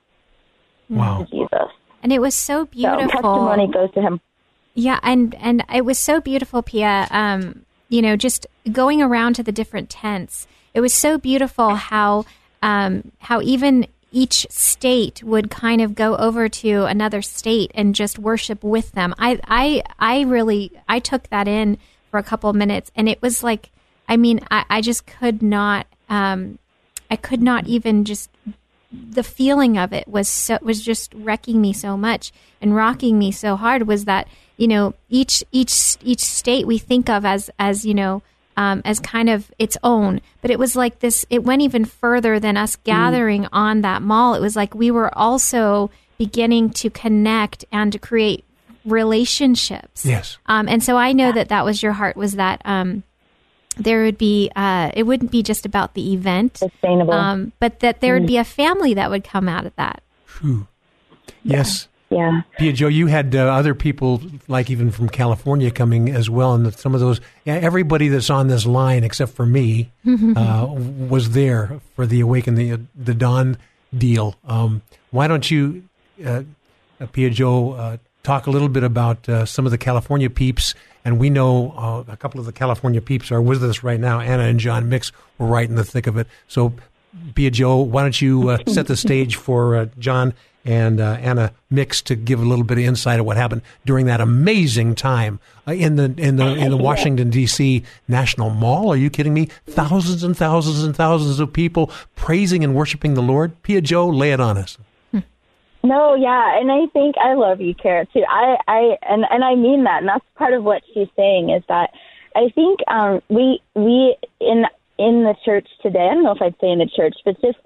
wow. 0.89 1.27
Jesus. 1.31 1.71
And 2.03 2.13
it 2.13 2.21
was 2.21 2.35
so 2.35 2.67
beautiful. 2.67 3.09
So 3.09 3.09
testimony 3.09 3.67
goes 3.73 3.91
to 3.95 4.03
him. 4.03 4.21
Yeah, 4.75 4.99
and 5.03 5.35
and 5.37 5.65
it 5.73 5.85
was 5.85 5.99
so 5.99 6.21
beautiful, 6.21 6.63
Pia. 6.63 7.07
Um, 7.11 7.65
you 7.89 8.03
know, 8.03 8.17
just 8.17 8.47
going 8.71 9.01
around 9.01 9.35
to 9.35 9.43
the 9.43 9.53
different 9.53 9.89
tents. 9.89 10.47
It 10.75 10.81
was 10.81 10.93
so 10.93 11.17
beautiful 11.17 11.77
how 11.77 12.25
um, 12.63 13.13
how 13.21 13.41
even 13.41 13.87
each 14.11 14.47
state 14.51 15.23
would 15.23 15.51
kind 15.51 15.81
of 15.81 15.95
go 15.95 16.17
over 16.17 16.49
to 16.49 16.85
another 16.85 17.21
state 17.23 17.71
and 17.75 17.95
just 17.95 18.19
worship 18.19 18.63
with 18.63 18.93
them. 18.93 19.15
I 19.19 19.41
I 19.47 19.83
I 19.99 20.23
really 20.23 20.73
I 20.89 20.99
took 20.99 21.29
that 21.29 21.49
in 21.49 21.79
for 22.11 22.19
a 22.19 22.23
couple 22.23 22.51
of 22.51 22.57
minutes, 22.57 22.91
and 22.97 23.09
it 23.09 23.23
was 23.23 23.43
like, 23.43 23.71
I 24.09 24.17
mean, 24.17 24.41
I, 24.51 24.65
I 24.69 24.81
just 24.81 25.07
could 25.07 25.43
not. 25.43 25.87
Um, 26.09 26.59
I 27.11 27.17
could 27.17 27.43
not 27.43 27.67
even 27.67 28.05
just 28.05 28.31
the 29.11 29.23
feeling 29.23 29.79
of 29.79 29.93
it 29.93 30.07
was 30.09 30.29
so 30.29 30.59
was 30.63 30.83
just 30.83 31.13
wrecking 31.15 31.61
me 31.61 31.73
so 31.73 31.97
much 31.97 32.33
and 32.61 32.75
rocking 32.75 33.19
me 33.19 33.31
so 33.31 33.57
hard 33.57 33.87
was 33.87 34.05
that 34.05 34.29
you 34.57 34.69
know 34.69 34.95
each 35.09 35.45
each 35.53 35.97
each 36.03 36.21
state 36.21 36.67
we 36.67 36.79
think 36.79 37.09
of 37.09 37.25
as 37.25 37.51
as 37.59 37.85
you 37.85 37.95
know 37.95 38.23
um, 38.57 38.83
as 38.85 39.01
kind 39.01 39.29
of 39.29 39.51
its 39.59 39.77
own 39.83 40.21
but 40.41 40.51
it 40.51 40.59
was 40.59 40.77
like 40.77 41.01
this 41.01 41.27
it 41.31 41.43
went 41.43 41.63
even 41.63 41.85
further 41.85 42.39
than 42.39 42.57
us 42.57 42.77
mm. 42.77 42.85
gathering 42.85 43.43
mm. 43.43 43.49
on 43.53 43.81
that 43.81 44.03
mall 44.03 44.35
it 44.35 44.41
was 44.41 44.57
like 44.57 44.75
we 44.75 44.91
were 44.91 45.17
also 45.17 45.91
beginning 46.19 46.71
to 46.71 46.89
connect 46.89 47.65
and 47.73 47.93
to 47.93 47.99
create 47.99 48.45
relationships 48.85 50.05
yes 50.07 50.39
um, 50.47 50.69
and 50.69 50.83
so 50.83 50.97
i 50.97 51.13
know 51.13 51.33
that 51.33 51.49
that 51.49 51.65
was 51.65 51.83
your 51.83 51.93
heart 51.93 52.17
was 52.17 52.35
that 52.35 52.61
um, 52.65 53.03
there 53.77 54.03
would 54.03 54.19
be 54.19 54.51
uh, 54.57 54.91
it 54.95 55.05
wouldn't 55.05 55.31
be 55.31 55.43
just 55.43 55.67
about 55.67 55.95
the 55.95 56.13
event 56.13 56.59
sustainable 56.59 57.13
um, 57.13 57.53
but 57.61 57.81
that 57.81 58.01
there 58.01 58.15
would 58.15 58.27
be 58.27 58.37
a 58.37 58.45
family 58.45 58.95
that 58.95 59.11
would 59.11 59.25
come 59.25 59.49
out 59.49 59.67
of 59.67 59.75
that 59.77 60.03
Whew. 60.41 60.67
yes 61.43 61.89
yeah. 62.15 62.43
Pia 62.59 62.73
Joe, 62.73 62.89
you 62.89 63.09
had 63.09 63.35
uh, 63.35 63.41
other 63.41 63.75
people, 63.75 64.23
like 64.47 64.71
even 64.71 64.91
from 64.91 65.09
California, 65.09 65.71
coming 65.71 66.11
as 66.11 66.31
well, 66.31 66.55
and 66.55 66.73
some 66.75 66.95
of 66.95 67.01
those. 67.01 67.21
Yeah, 67.45 67.55
everybody 67.55 68.09
that's 68.09 68.31
on 68.31 68.47
this 68.47 68.67
line 68.67 69.05
except 69.05 69.33
for 69.33 69.45
me 69.45 69.91
uh, 70.37 70.67
was 70.69 71.31
there 71.31 71.81
for 71.97 72.07
the 72.07 72.21
Awaken 72.21 72.55
the 72.55 72.81
the 72.95 73.15
Dawn 73.15 73.59
deal. 73.97 74.37
Um, 74.47 74.83
why 75.11 75.27
don't 75.27 75.51
you, 75.51 75.85
uh, 76.25 76.43
uh 77.01 77.07
Pia 77.07 77.31
Joe, 77.31 77.73
uh, 77.73 77.97
talk 78.23 78.47
a 78.47 78.51
little 78.51 78.69
bit 78.69 78.85
about 78.85 79.29
uh, 79.29 79.45
some 79.45 79.65
of 79.67 79.73
the 79.73 79.79
California 79.79 80.31
peeps? 80.31 80.75
And 81.05 81.19
we 81.19 81.29
know 81.29 82.05
a 82.09 82.17
couple 82.17 82.41
of 82.41 82.47
the 82.47 82.53
California 82.53 83.01
peeps 83.01 83.31
are 83.31 83.43
with 83.43 83.63
us 83.63 83.83
right 83.83 84.01
now. 84.01 84.21
Anna 84.21 84.45
and 84.45 84.59
John 84.59 84.89
Mix 84.89 85.13
were 85.39 85.47
right 85.47 85.69
in 85.69 85.77
the 85.77 85.85
thick 85.85 86.07
of 86.07 86.17
it. 86.17 86.27
So, 86.49 86.73
Pia 87.35 87.51
Joe, 87.51 87.79
why 87.79 88.03
don't 88.03 88.21
you 88.21 88.59
set 88.67 88.87
the 88.87 88.97
stage 88.97 89.37
for 89.37 89.91
John? 89.99 90.35
and 90.65 91.01
uh, 91.01 91.19
Anna 91.21 91.53
Mix 91.71 92.01
to 92.03 92.15
give 92.15 92.41
a 92.41 92.45
little 92.45 92.65
bit 92.65 92.79
of 92.79 92.85
insight 92.85 93.21
of 93.21 93.27
what 93.27 93.37
happened 93.37 93.63
during 93.85 94.07
that 94.07 94.21
amazing 94.21 94.95
time 94.95 95.39
uh, 95.69 95.73
in 95.73 95.97
the 95.97 96.15
in 96.17 96.37
the 96.37 96.47
in 96.47 96.71
the 96.71 96.77
Washington 96.89 97.31
D.C. 97.31 97.83
National 98.09 98.51
Mall. 98.51 98.93
Are 98.93 98.97
you 98.97 99.11
kidding 99.11 99.35
me? 99.35 99.49
Thousands 99.67 100.25
and 100.25 100.37
thousands 100.37 100.83
and 100.83 100.97
thousands 100.97 101.39
of 101.39 101.53
people 101.53 101.91
praising 102.17 102.65
and 102.65 102.75
worshiping 102.75 103.15
the 103.15 103.23
Lord. 103.23 103.63
Pia 103.63 103.81
Joe, 103.81 104.09
lay 104.09 104.33
it 104.33 104.41
on 104.41 104.57
us. 104.57 104.79
No, 105.85 106.15
yeah, 106.15 106.59
and 106.59 106.73
I 106.73 106.87
think 106.95 107.17
I 107.23 107.35
love 107.35 107.61
you, 107.61 107.75
Kara, 107.75 108.07
too. 108.07 108.25
I, 108.27 108.57
I, 108.67 108.97
and 109.03 109.27
and 109.31 109.45
I 109.45 109.55
mean 109.55 109.85
that, 109.85 109.99
and 109.99 110.09
that's 110.09 110.25
part 110.35 110.55
of 110.55 110.65
what 110.65 110.83
she's 110.95 111.09
saying 111.15 111.51
is 111.51 111.63
that 111.69 111.91
I 112.35 112.49
think 112.55 112.81
um, 112.89 113.21
we 113.29 113.61
we 113.75 114.17
in 114.41 114.65
in 114.99 115.25
the 115.25 115.35
church 115.45 115.69
today. 115.83 116.09
I 116.11 116.15
don't 116.15 116.25
know 116.25 116.33
if 116.33 116.41
I'd 116.41 116.59
say 116.59 116.71
in 116.71 116.79
the 116.79 116.89
church, 116.97 117.15
but 117.27 117.39
just 117.43 117.59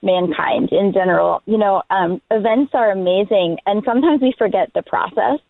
mankind 0.00 0.68
in 0.70 0.92
general. 0.92 1.42
You 1.46 1.58
know, 1.58 1.82
um, 1.90 2.22
events 2.30 2.70
are 2.72 2.92
amazing, 2.92 3.58
and 3.66 3.82
sometimes 3.84 4.22
we 4.22 4.32
forget 4.38 4.70
the 4.72 4.82
process. 4.82 5.40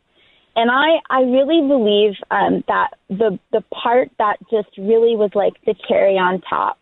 And 0.57 0.71
I, 0.71 1.01
I 1.11 1.21
really 1.21 1.69
believe 1.69 2.14
um, 2.31 2.64
that 2.67 2.95
the 3.11 3.39
the 3.53 3.61
part 3.75 4.11
that 4.19 4.39
just 4.51 4.71
really 4.79 5.17
was 5.17 5.33
like 5.35 5.53
the 5.67 5.75
cherry 5.87 6.17
on 6.17 6.41
top 6.49 6.79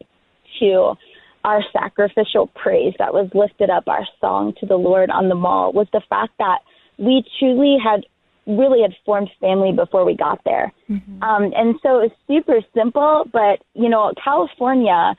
to 0.61 0.95
our 1.45 1.62
sacrificial 1.72 2.49
praise 2.55 2.95
that 2.99 3.12
was 3.12 3.28
lifted 3.34 3.70
up, 3.70 3.86
our 3.86 4.07
song 4.20 4.55
to 4.61 4.66
the 4.66 4.76
Lord 4.76 5.11
on 5.11 5.28
the 5.28 5.34
mall, 5.34 5.72
was 5.72 5.86
the 5.92 6.03
fact 6.09 6.32
that 6.38 6.61
we 6.99 7.24
truly 7.38 7.76
had 7.82 8.07
really 8.47 8.82
had 8.82 8.92
formed 9.07 9.30
family 9.40 9.72
before 9.72 10.05
we 10.05 10.14
got 10.14 10.40
there. 10.45 10.72
Mm-hmm. 10.90 11.22
Um, 11.22 11.53
and 11.57 11.76
so 11.82 12.01
it's 12.01 12.14
super 12.26 12.61
simple, 12.74 13.24
but 13.32 13.61
you 13.74 13.88
know, 13.88 14.12
California 14.22 15.14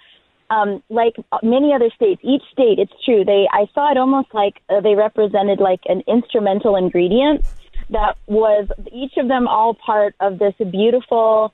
um, 0.49 0.83
like 0.89 1.15
many 1.41 1.73
other 1.73 1.89
states, 1.95 2.21
each 2.23 2.43
state, 2.51 2.79
it's 2.79 2.93
true. 3.03 3.25
They, 3.25 3.47
I 3.51 3.65
saw 3.73 3.91
it 3.91 3.97
almost 3.97 4.27
like 4.33 4.61
uh, 4.69 4.81
they 4.81 4.95
represented 4.95 5.59
like 5.59 5.81
an 5.85 6.03
instrumental 6.07 6.75
ingredient 6.75 7.45
that 7.89 8.17
was 8.27 8.67
each 8.91 9.13
of 9.17 9.27
them 9.27 9.47
all 9.47 9.73
part 9.73 10.15
of 10.19 10.39
this 10.39 10.53
beautiful 10.71 11.53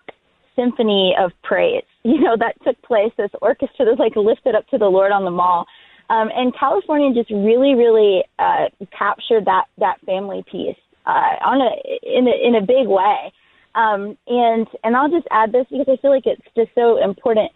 symphony 0.56 1.16
of 1.18 1.32
praise. 1.44 1.84
You 2.04 2.20
know 2.20 2.36
that 2.38 2.56
took 2.64 2.82
place. 2.82 3.12
This 3.18 3.30
orchestra 3.42 3.86
was 3.86 4.00
like 4.00 4.16
lifted 4.16 4.56
up 4.56 4.68
to 4.70 4.78
the 4.80 4.88
Lord 4.90 5.12
on 5.12 5.24
the 5.24 5.30
mall, 5.30 5.68
um, 6.10 6.30
and 6.36 6.52
California 6.58 7.14
just 7.14 7.30
really, 7.30 7.76
really 7.76 8.24
uh, 8.40 8.74
captured 8.98 9.46
that 9.46 9.66
that 9.78 10.02
family 10.06 10.44
piece 10.52 10.82
uh, 11.06 11.38
on 11.46 11.62
a 11.62 11.72
in 12.02 12.28
a 12.28 12.36
in 12.48 12.56
a 12.56 12.62
big 12.62 12.88
way. 12.88 13.32
Um, 13.76 14.18
and 14.28 14.68
and 14.84 14.98
I'll 14.98 15.12
just 15.12 15.28
add 15.30 15.52
this 15.52 15.66
because 15.70 15.88
I 15.88 16.02
feel 16.02 16.12
like 16.12 16.26
it's 16.26 16.42
just 16.56 16.74
so 16.74 16.98
important 16.98 17.52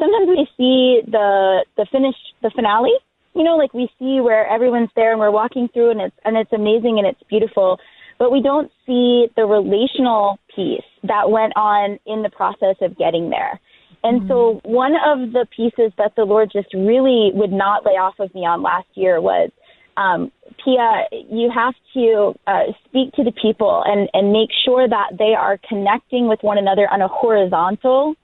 sometimes 0.00 0.28
we 0.28 0.48
see 0.56 1.02
the 1.10 1.64
the 1.76 1.86
finish 1.92 2.16
the 2.42 2.50
finale 2.56 2.96
you 3.34 3.44
know 3.44 3.56
like 3.56 3.72
we 3.74 3.88
see 3.98 4.20
where 4.20 4.48
everyone's 4.48 4.88
there 4.96 5.12
and 5.12 5.20
we're 5.20 5.30
walking 5.30 5.68
through 5.72 5.90
and 5.90 6.00
it's 6.00 6.16
and 6.24 6.36
it's 6.36 6.52
amazing 6.52 6.98
and 6.98 7.06
it's 7.06 7.22
beautiful 7.28 7.78
but 8.18 8.32
we 8.32 8.42
don't 8.42 8.70
see 8.86 9.28
the 9.36 9.44
relational 9.44 10.38
piece 10.54 10.88
that 11.04 11.30
went 11.30 11.52
on 11.56 11.98
in 12.06 12.22
the 12.22 12.30
process 12.30 12.76
of 12.80 12.96
getting 12.96 13.30
there 13.30 13.60
and 14.02 14.20
mm-hmm. 14.20 14.28
so 14.28 14.60
one 14.64 14.92
of 14.94 15.32
the 15.32 15.46
pieces 15.54 15.92
that 15.98 16.12
the 16.16 16.24
lord 16.24 16.50
just 16.52 16.72
really 16.74 17.30
would 17.34 17.52
not 17.52 17.84
lay 17.84 17.92
off 17.92 18.14
of 18.18 18.34
me 18.34 18.40
on 18.40 18.62
last 18.62 18.88
year 18.94 19.20
was 19.20 19.50
um, 19.96 20.32
Pia, 20.64 21.04
you 21.30 21.50
have 21.54 21.74
to 21.94 22.32
uh, 22.46 22.72
speak 22.86 23.12
to 23.14 23.24
the 23.24 23.32
people 23.32 23.82
and, 23.84 24.08
and 24.14 24.32
make 24.32 24.48
sure 24.64 24.88
that 24.88 25.18
they 25.18 25.34
are 25.36 25.58
connecting 25.68 26.26
with 26.26 26.38
one 26.42 26.58
another 26.58 26.88
on 26.90 27.02
a 27.02 27.08
horizontal 27.08 28.14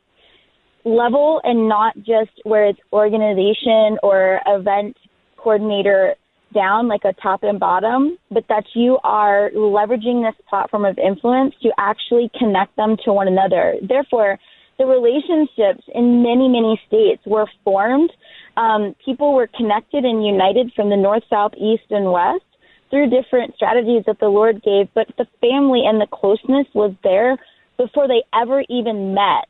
level 0.84 1.40
and 1.44 1.68
not 1.68 1.96
just 1.96 2.30
where 2.44 2.66
it's 2.66 2.78
organization 2.92 3.98
or 4.02 4.40
event 4.46 4.96
coordinator 5.36 6.14
down, 6.54 6.88
like 6.88 7.02
a 7.04 7.12
top 7.20 7.42
and 7.42 7.60
bottom, 7.60 8.16
but 8.30 8.44
that 8.48 8.64
you 8.74 8.98
are 9.04 9.50
leveraging 9.54 10.24
this 10.26 10.40
platform 10.48 10.84
of 10.84 10.96
influence 10.98 11.54
to 11.62 11.70
actually 11.78 12.30
connect 12.38 12.74
them 12.76 12.96
to 13.04 13.12
one 13.12 13.28
another. 13.28 13.74
Therefore, 13.86 14.38
the 14.78 14.86
relationships 14.86 15.84
in 15.94 16.22
many, 16.22 16.48
many 16.48 16.80
states 16.86 17.22
were 17.26 17.46
formed. 17.64 18.12
Um, 18.56 18.94
people 19.04 19.34
were 19.34 19.46
connected 19.46 20.04
and 20.04 20.24
united 20.24 20.72
from 20.74 20.90
the 20.90 20.96
north, 20.96 21.22
south, 21.30 21.52
east, 21.54 21.84
and 21.90 22.12
west 22.12 22.44
through 22.90 23.10
different 23.10 23.54
strategies 23.54 24.04
that 24.06 24.18
the 24.20 24.28
Lord 24.28 24.62
gave, 24.62 24.88
but 24.94 25.08
the 25.18 25.26
family 25.40 25.82
and 25.86 26.00
the 26.00 26.06
closeness 26.06 26.66
was 26.74 26.94
there 27.02 27.36
before 27.76 28.08
they 28.08 28.22
ever 28.32 28.64
even 28.68 29.14
met 29.14 29.48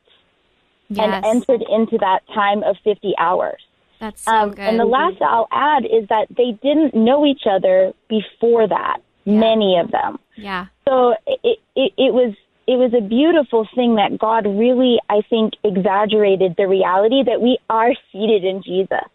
yes. 0.89 1.05
and 1.05 1.25
entered 1.25 1.63
into 1.69 1.97
that 1.99 2.21
time 2.33 2.63
of 2.63 2.75
50 2.83 3.13
hours. 3.17 3.61
That's 3.99 4.23
so 4.23 4.31
um, 4.31 4.49
good. 4.51 4.59
And 4.59 4.79
the 4.79 4.85
last 4.85 5.21
I'll 5.21 5.47
add 5.51 5.85
is 5.85 6.07
that 6.09 6.27
they 6.29 6.57
didn't 6.61 6.93
know 6.93 7.25
each 7.25 7.43
other 7.49 7.93
before 8.09 8.67
that, 8.67 8.97
yeah. 9.25 9.39
many 9.39 9.77
of 9.79 9.91
them. 9.91 10.19
Yeah. 10.35 10.67
So 10.87 11.15
it, 11.25 11.59
it, 11.75 11.93
it 11.97 12.13
was 12.13 12.35
it 12.67 12.75
was 12.75 12.93
a 12.93 13.01
beautiful 13.01 13.65
thing 13.73 13.95
that 13.95 14.19
God 14.19 14.45
really, 14.45 14.99
I 15.09 15.21
think, 15.29 15.53
exaggerated 15.63 16.55
the 16.57 16.67
reality 16.67 17.23
that 17.23 17.41
we 17.41 17.57
are 17.69 17.93
seated 18.11 18.43
in 18.43 18.61
Jesus. 18.61 19.07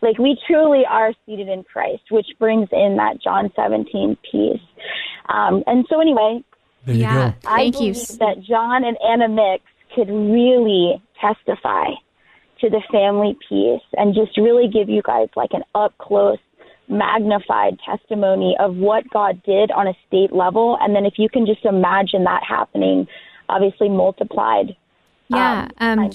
Like 0.00 0.18
we 0.18 0.38
truly 0.46 0.82
are 0.88 1.12
seated 1.26 1.48
in 1.48 1.64
Christ, 1.64 2.02
which 2.10 2.26
brings 2.38 2.68
in 2.70 2.96
that 2.96 3.22
John 3.22 3.50
17 3.56 4.16
piece. 4.30 4.60
Um, 5.28 5.64
and 5.66 5.84
so, 5.90 6.00
anyway, 6.00 6.44
yeah, 6.86 7.34
I 7.44 7.62
thank 7.62 7.74
believe 7.74 7.96
you. 7.96 8.16
that 8.18 8.42
John 8.42 8.84
and 8.84 8.96
Anna 9.02 9.28
Mix 9.28 9.64
could 9.94 10.08
really 10.08 11.02
testify 11.20 11.90
to 12.60 12.70
the 12.70 12.82
family 12.92 13.36
piece 13.48 13.82
and 13.94 14.14
just 14.14 14.36
really 14.38 14.68
give 14.68 14.88
you 14.88 15.02
guys 15.02 15.28
like 15.36 15.50
an 15.52 15.62
up 15.74 15.96
close, 15.98 16.38
magnified 16.88 17.78
testimony 17.84 18.56
of 18.58 18.76
what 18.76 19.08
God 19.10 19.42
did 19.44 19.70
on 19.70 19.86
a 19.86 19.94
state 20.06 20.32
level. 20.32 20.76
And 20.80 20.94
then 20.94 21.06
if 21.06 21.14
you 21.16 21.28
can 21.28 21.46
just 21.46 21.64
imagine 21.64 22.24
that 22.24 22.42
happening, 22.46 23.06
obviously 23.48 23.88
multiplied. 23.88 24.76
Yeah, 25.28 25.68
um, 25.78 26.10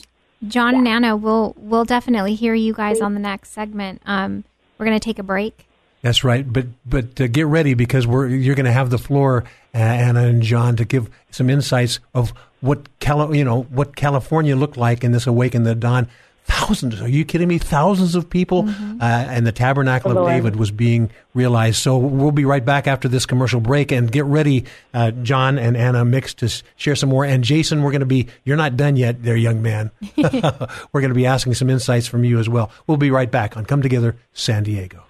John 0.47 0.75
and 0.75 0.87
Anna, 0.87 1.15
we'll 1.15 1.55
we'll 1.57 1.85
definitely 1.85 2.35
hear 2.35 2.53
you 2.53 2.73
guys 2.73 3.01
on 3.01 3.13
the 3.13 3.19
next 3.19 3.51
segment. 3.51 4.01
Um, 4.05 4.43
we're 4.77 4.85
going 4.85 4.99
to 4.99 5.03
take 5.03 5.17
a 5.17 5.23
break. 5.23 5.67
That's 6.01 6.23
right, 6.23 6.51
but 6.51 6.67
but 6.85 7.19
uh, 7.19 7.27
get 7.27 7.47
ready 7.47 7.73
because 7.73 8.05
we're 8.05 8.27
you're 8.27 8.55
going 8.55 8.67
to 8.67 8.71
have 8.71 8.91
the 8.91 8.99
floor, 8.99 9.43
uh, 9.73 9.77
Anna 9.77 10.27
and 10.27 10.43
John, 10.43 10.75
to 10.75 10.85
give 10.85 11.09
some 11.31 11.49
insights 11.49 11.99
of 12.13 12.33
what 12.61 12.87
Cali- 12.99 13.39
you 13.39 13.43
know 13.43 13.63
what 13.63 13.95
California 13.95 14.55
looked 14.55 14.77
like 14.77 15.03
in 15.03 15.11
this 15.11 15.25
Awaken 15.25 15.63
the 15.63 15.73
Dawn. 15.73 16.07
Thousands, 16.47 17.01
are 17.01 17.07
you 17.09 17.25
kidding 17.25 17.49
me? 17.49 17.57
Thousands 17.57 18.15
of 18.15 18.29
people, 18.29 18.69
uh, 18.69 19.03
and 19.03 19.45
the 19.45 19.51
Tabernacle 19.51 20.17
of 20.17 20.27
David 20.27 20.55
was 20.55 20.71
being 20.71 21.09
realized. 21.33 21.77
So 21.77 21.97
we'll 21.97 22.31
be 22.31 22.45
right 22.45 22.63
back 22.63 22.87
after 22.87 23.09
this 23.09 23.25
commercial 23.25 23.59
break, 23.59 23.91
and 23.91 24.09
get 24.09 24.23
ready, 24.25 24.63
uh, 24.93 25.11
John 25.11 25.59
and 25.59 25.75
Anna 25.75 26.05
Mix 26.05 26.33
to 26.35 26.49
share 26.77 26.95
some 26.95 27.09
more. 27.09 27.25
And 27.25 27.43
Jason, 27.43 27.83
we're 27.83 27.91
going 27.91 27.99
to 27.99 28.05
be 28.05 28.27
you're 28.45 28.57
not 28.57 28.77
done 28.77 28.95
yet, 28.95 29.23
there, 29.23 29.35
young 29.35 29.61
man. 29.61 29.91
we're 30.17 31.01
going 31.01 31.09
to 31.09 31.15
be 31.15 31.25
asking 31.25 31.53
some 31.53 31.69
insights 31.69 32.07
from 32.07 32.23
you 32.23 32.39
as 32.39 32.47
well. 32.47 32.71
We'll 32.87 32.97
be 32.97 33.11
right 33.11 33.29
back 33.29 33.57
on 33.57 33.65
Come 33.65 33.81
Together 33.81 34.15
San 34.33 34.63
Diego. 34.63 35.03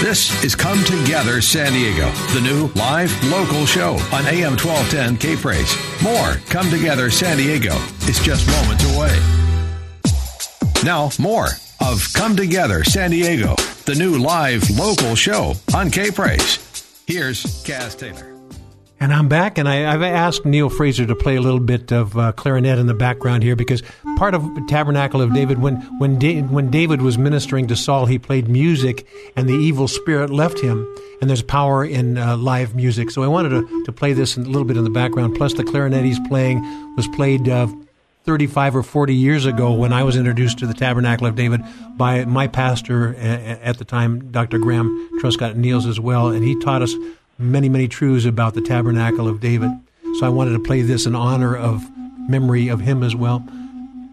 This 0.00 0.42
is 0.42 0.54
Come 0.56 0.82
Together 0.84 1.42
San 1.42 1.74
Diego, 1.74 2.10
the 2.32 2.40
new 2.40 2.68
live 2.74 3.12
local 3.24 3.66
show 3.66 3.92
on 4.10 4.26
AM 4.26 4.56
1210 4.56 5.18
K 5.18 5.36
Praise. 5.36 5.76
More 6.02 6.32
Come 6.48 6.70
Together 6.70 7.10
San 7.10 7.36
Diego 7.36 7.74
is 8.08 8.18
just 8.20 8.46
moments 8.48 8.96
away. 8.96 9.39
Now, 10.82 11.10
more 11.18 11.48
of 11.80 12.10
Come 12.14 12.36
Together 12.36 12.84
San 12.84 13.10
Diego, 13.10 13.54
the 13.84 13.94
new 13.94 14.16
live 14.16 14.70
local 14.70 15.14
show 15.14 15.52
on 15.74 15.90
K 15.90 16.10
Praise. 16.10 16.56
Here's 17.06 17.44
Kaz 17.64 17.98
Taylor. 17.98 18.34
And 18.98 19.12
I'm 19.12 19.28
back, 19.28 19.58
and 19.58 19.68
I, 19.68 19.92
I've 19.92 20.02
asked 20.02 20.46
Neil 20.46 20.70
Fraser 20.70 21.04
to 21.04 21.14
play 21.14 21.36
a 21.36 21.40
little 21.42 21.60
bit 21.60 21.92
of 21.92 22.16
uh, 22.16 22.32
clarinet 22.32 22.78
in 22.78 22.86
the 22.86 22.94
background 22.94 23.42
here 23.42 23.56
because 23.56 23.82
part 24.16 24.34
of 24.34 24.42
Tabernacle 24.68 25.20
of 25.20 25.34
David, 25.34 25.58
when 25.58 25.76
when 25.98 26.18
da- 26.18 26.40
when 26.42 26.70
David 26.70 27.02
was 27.02 27.18
ministering 27.18 27.66
to 27.66 27.76
Saul, 27.76 28.06
he 28.06 28.18
played 28.18 28.48
music, 28.48 29.06
and 29.36 29.46
the 29.46 29.54
evil 29.54 29.86
spirit 29.86 30.30
left 30.30 30.60
him. 30.60 30.86
And 31.20 31.28
there's 31.28 31.42
power 31.42 31.84
in 31.84 32.16
uh, 32.16 32.38
live 32.38 32.74
music, 32.74 33.10
so 33.10 33.22
I 33.22 33.26
wanted 33.26 33.50
to, 33.50 33.84
to 33.84 33.92
play 33.92 34.14
this 34.14 34.38
a 34.38 34.40
little 34.40 34.64
bit 34.64 34.78
in 34.78 34.84
the 34.84 34.90
background. 34.90 35.34
Plus, 35.36 35.52
the 35.52 35.64
clarinet 35.64 36.06
he's 36.06 36.20
playing 36.28 36.62
was 36.96 37.06
played 37.08 37.48
uh, 37.50 37.66
35 38.30 38.76
or 38.76 38.82
40 38.84 39.12
years 39.12 39.44
ago 39.44 39.72
when 39.72 39.92
I 39.92 40.04
was 40.04 40.16
introduced 40.16 40.60
to 40.60 40.66
the 40.68 40.72
Tabernacle 40.72 41.26
of 41.26 41.34
David 41.34 41.62
by 41.96 42.24
my 42.26 42.46
pastor 42.46 43.16
at 43.16 43.78
the 43.78 43.84
time, 43.84 44.30
Dr. 44.30 44.58
Graham 44.58 45.18
Truscott 45.20 45.56
Niels, 45.56 45.84
as 45.84 45.98
well, 45.98 46.28
and 46.28 46.44
he 46.44 46.56
taught 46.60 46.80
us 46.80 46.94
many, 47.38 47.68
many 47.68 47.88
truths 47.88 48.26
about 48.26 48.54
the 48.54 48.60
Tabernacle 48.60 49.26
of 49.26 49.40
David. 49.40 49.72
So 50.20 50.26
I 50.26 50.28
wanted 50.28 50.52
to 50.52 50.60
play 50.60 50.82
this 50.82 51.06
in 51.06 51.16
honor 51.16 51.56
of 51.56 51.84
memory 52.28 52.68
of 52.68 52.78
him 52.78 53.02
as 53.02 53.16
well. 53.16 53.44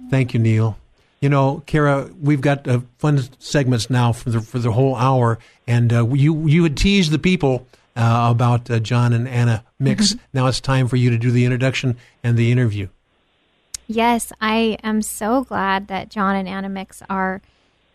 Thank 0.10 0.34
you, 0.34 0.40
Neil. 0.40 0.80
You 1.22 1.30
know, 1.30 1.62
Kara, 1.68 2.10
we've 2.20 2.42
got 2.42 2.68
uh, 2.68 2.80
fun 2.98 3.22
segments 3.38 3.88
now 3.92 4.14
for 4.14 4.32
the 4.32 4.42
for 4.42 4.58
the 4.58 4.72
whole 4.72 4.96
hour, 4.96 5.38
and 5.68 5.94
uh, 5.94 6.08
you 6.08 6.48
you 6.48 6.64
had 6.64 6.76
teased 6.76 7.12
the 7.12 7.20
people 7.20 7.68
uh, 7.96 8.30
about 8.32 8.68
uh, 8.72 8.80
John 8.80 9.14
and 9.14 9.28
Anna 9.28 9.64
Mix. 9.78 10.16
Now 10.34 10.48
it's 10.48 10.60
time 10.60 10.88
for 10.88 10.96
you 10.96 11.12
to 11.12 11.20
do 11.20 11.30
the 11.30 11.46
introduction 11.46 11.98
and 12.24 12.36
the 12.36 12.52
interview. 12.52 12.88
Yes, 13.88 14.34
I 14.42 14.78
am 14.84 15.02
so 15.02 15.44
glad 15.44 15.88
that 15.88 16.10
John 16.10 16.36
and 16.36 16.48
Anna 16.48 16.70
Mix 16.70 17.02
are 17.10 17.42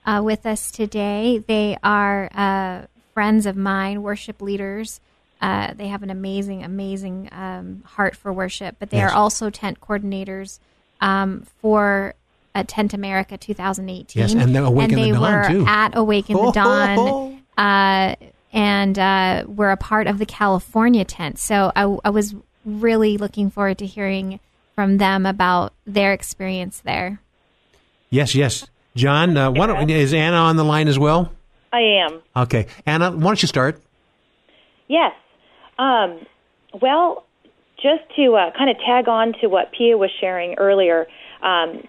uh, 0.06 0.22
with 0.24 0.46
us 0.46 0.70
today. 0.70 1.44
They 1.46 1.76
are 1.84 2.30
uh, 2.34 2.86
friends 3.12 3.44
of 3.46 3.56
mine, 3.56 4.02
worship 4.02 4.40
leaders. 4.40 5.00
Uh, 5.40 5.74
they 5.74 5.88
have 5.88 6.02
an 6.02 6.10
amazing, 6.10 6.62
amazing 6.64 7.28
um, 7.32 7.82
heart 7.84 8.16
for 8.16 8.32
worship, 8.32 8.76
but 8.78 8.90
they 8.90 8.98
Yes. 8.98 9.12
are 9.12 9.14
also 9.14 9.50
tent 9.50 9.80
coordinators 9.80 10.60
um, 11.00 11.44
for 11.60 12.14
uh, 12.54 12.64
Tent 12.66 12.94
America 12.94 13.36
2018. 13.36 14.20
Yes, 14.20 14.34
and 14.34 14.54
the 14.54 14.64
Awaken 14.64 14.94
and 14.94 15.02
the 15.04 15.06
they 15.06 15.18
Dawn, 15.18 15.32
were 15.34 15.48
too. 15.48 15.64
at 15.66 15.96
Awaken 15.96 16.36
Oh, 16.38 16.46
the 16.46 16.52
Dawn. 16.52 17.42
Uh, 17.58 18.14
and 18.52 18.98
uh, 18.98 19.44
we're 19.46 19.70
a 19.70 19.76
part 19.76 20.06
of 20.06 20.18
the 20.18 20.26
California 20.26 21.04
tent. 21.04 21.38
So 21.38 21.72
I, 21.74 21.82
I 22.04 22.10
was 22.10 22.34
really 22.64 23.18
looking 23.18 23.50
forward 23.50 23.78
to 23.78 23.86
hearing 23.86 24.38
from 24.74 24.98
them 24.98 25.26
about 25.26 25.72
their 25.86 26.12
experience 26.12 26.80
there. 26.80 27.20
Yes, 28.10 28.34
yes. 28.34 28.66
John, 28.94 29.36
uh, 29.36 29.50
why 29.50 29.66
don't, 29.66 29.90
is 29.90 30.12
Anna 30.12 30.36
on 30.36 30.56
the 30.56 30.64
line 30.64 30.88
as 30.88 30.98
well? 30.98 31.32
I 31.72 31.80
am. 31.80 32.20
Okay, 32.36 32.66
Anna, 32.84 33.10
why 33.10 33.22
don't 33.22 33.42
you 33.42 33.48
start? 33.48 33.80
Yes. 34.88 35.14
Um, 35.78 36.26
well, 36.80 37.24
just 37.76 38.02
to 38.16 38.34
uh, 38.34 38.50
kind 38.56 38.70
of 38.70 38.76
tag 38.78 39.08
on 39.08 39.32
to 39.40 39.48
what 39.48 39.72
Pia 39.72 39.96
was 39.96 40.10
sharing 40.20 40.54
earlier, 40.54 41.06
um, 41.42 41.86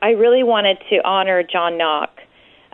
I 0.00 0.10
really 0.10 0.44
wanted 0.44 0.78
to 0.90 1.04
honor 1.04 1.42
John 1.42 1.76
Knock 1.76 2.10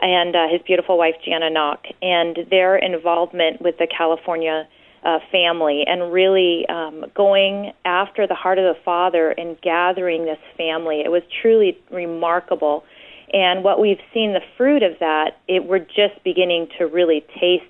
and 0.02 0.36
uh, 0.36 0.48
his 0.50 0.60
beautiful 0.66 0.98
wife 0.98 1.14
Jana 1.24 1.48
Knock 1.48 1.84
and 2.02 2.38
their 2.50 2.76
involvement 2.76 3.62
with 3.62 3.78
the 3.78 3.86
California 3.86 4.68
uh, 5.04 5.18
family 5.30 5.84
and 5.86 6.12
really 6.12 6.66
um, 6.68 7.04
going 7.14 7.72
after 7.84 8.26
the 8.26 8.34
heart 8.34 8.58
of 8.58 8.64
the 8.64 8.80
Father 8.84 9.30
and 9.30 9.60
gathering 9.60 10.24
this 10.24 10.38
family. 10.56 11.02
It 11.04 11.10
was 11.10 11.22
truly 11.42 11.78
remarkable. 11.90 12.84
And 13.32 13.62
what 13.62 13.80
we've 13.80 14.00
seen 14.14 14.32
the 14.32 14.40
fruit 14.56 14.82
of 14.82 14.98
that, 15.00 15.38
it 15.46 15.64
we're 15.66 15.80
just 15.80 16.22
beginning 16.24 16.68
to 16.78 16.84
really 16.84 17.24
taste 17.38 17.64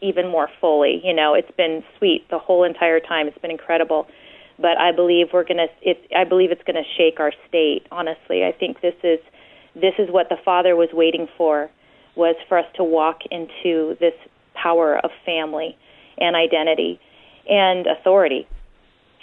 even 0.00 0.28
more 0.28 0.48
fully. 0.60 1.02
You 1.04 1.12
know, 1.12 1.34
it's 1.34 1.50
been 1.56 1.84
sweet 1.98 2.26
the 2.30 2.38
whole 2.38 2.64
entire 2.64 3.00
time. 3.00 3.26
It's 3.28 3.38
been 3.38 3.50
incredible. 3.50 4.06
But 4.58 4.78
I 4.78 4.92
believe 4.92 5.28
we're 5.32 5.44
gonna. 5.44 5.68
It, 5.82 6.06
I 6.16 6.24
believe 6.24 6.50
it's 6.50 6.62
gonna 6.66 6.84
shake 6.96 7.18
our 7.18 7.32
state. 7.48 7.86
Honestly, 7.90 8.44
I 8.44 8.52
think 8.52 8.80
this 8.80 8.94
is 9.02 9.18
this 9.74 9.94
is 9.98 10.10
what 10.10 10.28
the 10.28 10.36
Father 10.44 10.76
was 10.76 10.88
waiting 10.92 11.28
for, 11.36 11.70
was 12.14 12.36
for 12.48 12.58
us 12.58 12.66
to 12.76 12.84
walk 12.84 13.20
into 13.30 13.96
this 14.00 14.14
power 14.54 14.98
of 14.98 15.10
family 15.24 15.76
and 16.20 16.36
identity 16.36 17.00
and 17.48 17.86
authority. 17.86 18.46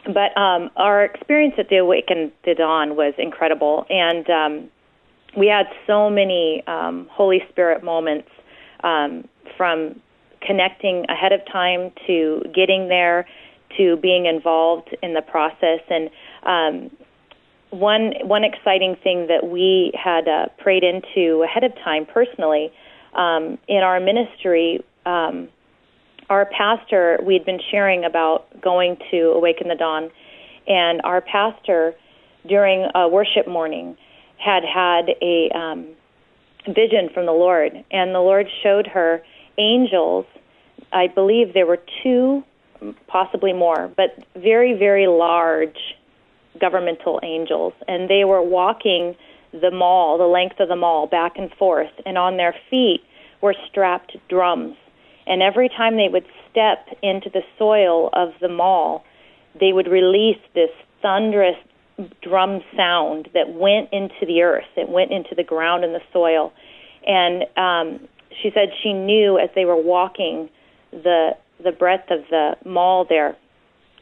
But 0.05 0.37
um, 0.37 0.69
our 0.75 1.03
experience 1.03 1.55
at 1.57 1.69
the 1.69 1.77
Awaken 1.77 2.31
the 2.45 2.55
Dawn 2.55 2.95
was 2.95 3.13
incredible, 3.17 3.85
and 3.89 4.29
um, 4.29 4.69
we 5.35 5.47
had 5.47 5.67
so 5.85 6.09
many 6.09 6.63
um, 6.67 7.07
Holy 7.11 7.41
Spirit 7.49 7.83
moments 7.83 8.29
um, 8.83 9.27
from 9.57 9.99
connecting 10.41 11.05
ahead 11.09 11.33
of 11.33 11.41
time 11.51 11.91
to 12.05 12.43
getting 12.53 12.87
there 12.87 13.27
to 13.77 13.97
being 13.97 14.25
involved 14.25 14.95
in 15.03 15.13
the 15.13 15.21
process 15.21 15.81
and 15.89 16.09
um, 16.43 16.91
one 17.69 18.13
one 18.23 18.43
exciting 18.43 18.95
thing 19.03 19.27
that 19.27 19.47
we 19.47 19.91
had 19.93 20.27
uh, 20.27 20.45
prayed 20.57 20.83
into 20.83 21.43
ahead 21.43 21.63
of 21.63 21.73
time 21.83 22.05
personally 22.05 22.71
um, 23.13 23.57
in 23.67 23.83
our 23.83 23.99
ministry 23.99 24.83
our 26.29 26.45
pastor 26.45 27.19
we 27.23 27.33
had 27.33 27.45
been 27.45 27.59
sharing 27.71 28.03
about 28.03 28.45
going 28.61 28.97
to 29.11 29.31
awaken 29.31 29.67
the 29.67 29.75
dawn 29.75 30.09
and 30.67 31.01
our 31.03 31.21
pastor 31.21 31.93
during 32.47 32.87
a 32.95 33.07
worship 33.07 33.47
morning 33.47 33.97
had 34.37 34.63
had 34.63 35.09
a 35.21 35.49
um, 35.55 35.87
vision 36.67 37.09
from 37.13 37.25
the 37.25 37.31
lord 37.31 37.71
and 37.91 38.13
the 38.13 38.19
lord 38.19 38.47
showed 38.63 38.87
her 38.87 39.21
angels. 39.57 40.25
I 40.93 41.07
believe 41.07 41.53
there 41.53 41.65
were 41.65 41.81
two 42.03 42.43
possibly 43.07 43.53
more 43.53 43.91
but 43.95 44.23
very 44.35 44.73
very 44.73 45.07
large 45.07 45.77
governmental 46.59 47.19
angels 47.23 47.73
and 47.87 48.09
they 48.09 48.23
were 48.23 48.41
walking 48.41 49.15
the 49.51 49.71
mall 49.71 50.17
the 50.17 50.25
length 50.25 50.59
of 50.59 50.67
the 50.67 50.75
mall 50.75 51.07
back 51.07 51.37
and 51.37 51.51
forth 51.53 51.91
and 52.05 52.17
on 52.17 52.37
their 52.37 52.53
feet 52.69 53.01
were 53.41 53.55
strapped 53.69 54.15
drums 54.29 54.75
and 55.27 55.41
every 55.41 55.69
time 55.69 55.97
they 55.97 56.07
would 56.09 56.25
step 56.49 56.87
into 57.01 57.29
the 57.29 57.41
soil 57.57 58.09
of 58.13 58.29
the 58.41 58.49
mall 58.49 59.03
they 59.59 59.73
would 59.73 59.87
release 59.87 60.39
this 60.53 60.69
thunderous 61.01 61.57
drum 62.21 62.61
sound 62.75 63.27
that 63.33 63.53
went 63.53 63.91
into 63.91 64.25
the 64.25 64.41
earth 64.41 64.65
it 64.75 64.89
went 64.89 65.11
into 65.11 65.33
the 65.35 65.43
ground 65.43 65.83
and 65.83 65.93
the 65.95 66.01
soil 66.13 66.51
and 67.05 67.43
um 67.57 68.07
she 68.41 68.51
said 68.53 68.69
she 68.83 68.93
knew 68.93 69.37
as 69.39 69.49
they 69.55 69.65
were 69.65 69.81
walking 69.81 70.49
the 70.91 71.31
the 71.63 71.71
breadth 71.71 72.11
of 72.11 72.19
the 72.29 72.55
mall 72.65 73.05
there 73.07 73.35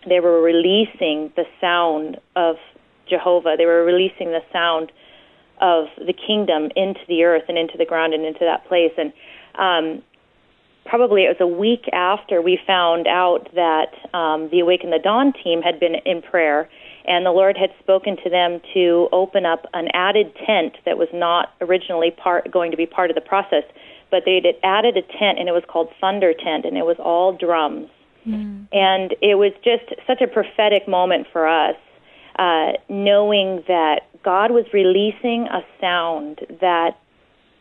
they 0.07 0.19
were 0.19 0.41
releasing 0.41 1.31
the 1.35 1.45
sound 1.59 2.17
of 2.35 2.57
Jehovah. 3.09 3.55
They 3.57 3.65
were 3.65 3.83
releasing 3.83 4.31
the 4.31 4.41
sound 4.51 4.91
of 5.61 5.85
the 5.97 6.13
kingdom 6.13 6.69
into 6.75 6.99
the 7.07 7.23
earth 7.23 7.43
and 7.47 7.57
into 7.57 7.77
the 7.77 7.85
ground 7.85 8.13
and 8.13 8.25
into 8.25 8.41
that 8.41 8.67
place. 8.67 8.91
And 8.97 9.13
um, 9.55 10.03
probably 10.85 11.23
it 11.23 11.37
was 11.39 11.41
a 11.41 11.47
week 11.47 11.85
after 11.93 12.41
we 12.41 12.59
found 12.65 13.07
out 13.07 13.49
that 13.55 13.93
um, 14.13 14.49
the 14.49 14.59
Awaken 14.59 14.91
the 14.91 14.99
Dawn 14.99 15.33
team 15.43 15.61
had 15.61 15.79
been 15.79 15.95
in 16.05 16.21
prayer, 16.21 16.69
and 17.05 17.25
the 17.25 17.31
Lord 17.31 17.57
had 17.57 17.71
spoken 17.79 18.17
to 18.23 18.29
them 18.29 18.61
to 18.73 19.09
open 19.11 19.45
up 19.45 19.65
an 19.73 19.87
added 19.93 20.33
tent 20.45 20.77
that 20.85 20.97
was 20.97 21.09
not 21.13 21.53
originally 21.61 22.11
part 22.11 22.51
going 22.51 22.71
to 22.71 22.77
be 22.77 22.85
part 22.85 23.09
of 23.09 23.15
the 23.15 23.21
process, 23.21 23.63
but 24.11 24.23
they 24.25 24.35
had 24.35 24.55
added 24.63 24.97
a 24.97 25.01
tent, 25.01 25.39
and 25.39 25.49
it 25.49 25.53
was 25.53 25.63
called 25.67 25.89
Thunder 25.99 26.33
Tent, 26.33 26.65
and 26.65 26.77
it 26.77 26.85
was 26.85 26.97
all 26.99 27.33
drums. 27.33 27.89
Mm. 28.27 28.67
And 28.71 29.15
it 29.21 29.35
was 29.35 29.51
just 29.63 29.85
such 30.07 30.21
a 30.21 30.27
prophetic 30.27 30.87
moment 30.87 31.27
for 31.31 31.47
us, 31.47 31.75
uh, 32.37 32.73
knowing 32.89 33.63
that 33.67 34.01
God 34.23 34.51
was 34.51 34.65
releasing 34.73 35.47
a 35.47 35.63
sound 35.79 36.41
that 36.61 36.97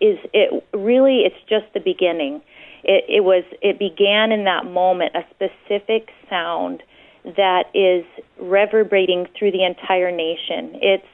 is 0.00 0.18
it 0.32 0.64
really 0.72 1.20
it's 1.20 1.36
just 1.48 1.66
the 1.74 1.80
beginning. 1.80 2.40
It, 2.84 3.04
it 3.08 3.24
was 3.24 3.44
it 3.62 3.78
began 3.78 4.32
in 4.32 4.44
that 4.44 4.66
moment 4.66 5.14
a 5.14 5.24
specific 5.30 6.10
sound 6.28 6.82
that 7.24 7.64
is 7.74 8.04
reverberating 8.38 9.26
through 9.38 9.52
the 9.52 9.64
entire 9.64 10.10
nation. 10.10 10.78
It's 10.82 11.06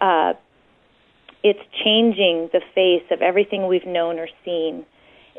uh, 0.00 0.32
it's 1.42 1.60
changing 1.84 2.50
the 2.52 2.60
face 2.74 3.04
of 3.10 3.20
everything 3.20 3.66
we've 3.66 3.86
known 3.86 4.18
or 4.18 4.28
seen, 4.44 4.86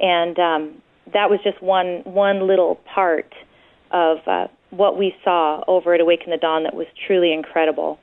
and 0.02 0.38
um, 0.38 0.82
that 1.14 1.30
was 1.30 1.40
just 1.44 1.62
one 1.62 2.02
one 2.06 2.48
little 2.48 2.76
part 2.94 3.34
of 3.92 4.18
uh, 4.28 4.48
what 4.70 4.98
we 4.98 5.16
saw 5.24 5.64
over 5.68 5.94
at 5.94 6.02
Awaken 6.02 6.32
the 6.32 6.38
Dawn 6.38 6.64
that 6.64 6.76
was 6.76 6.88
truly 7.08 7.34
incredible. 7.34 8.00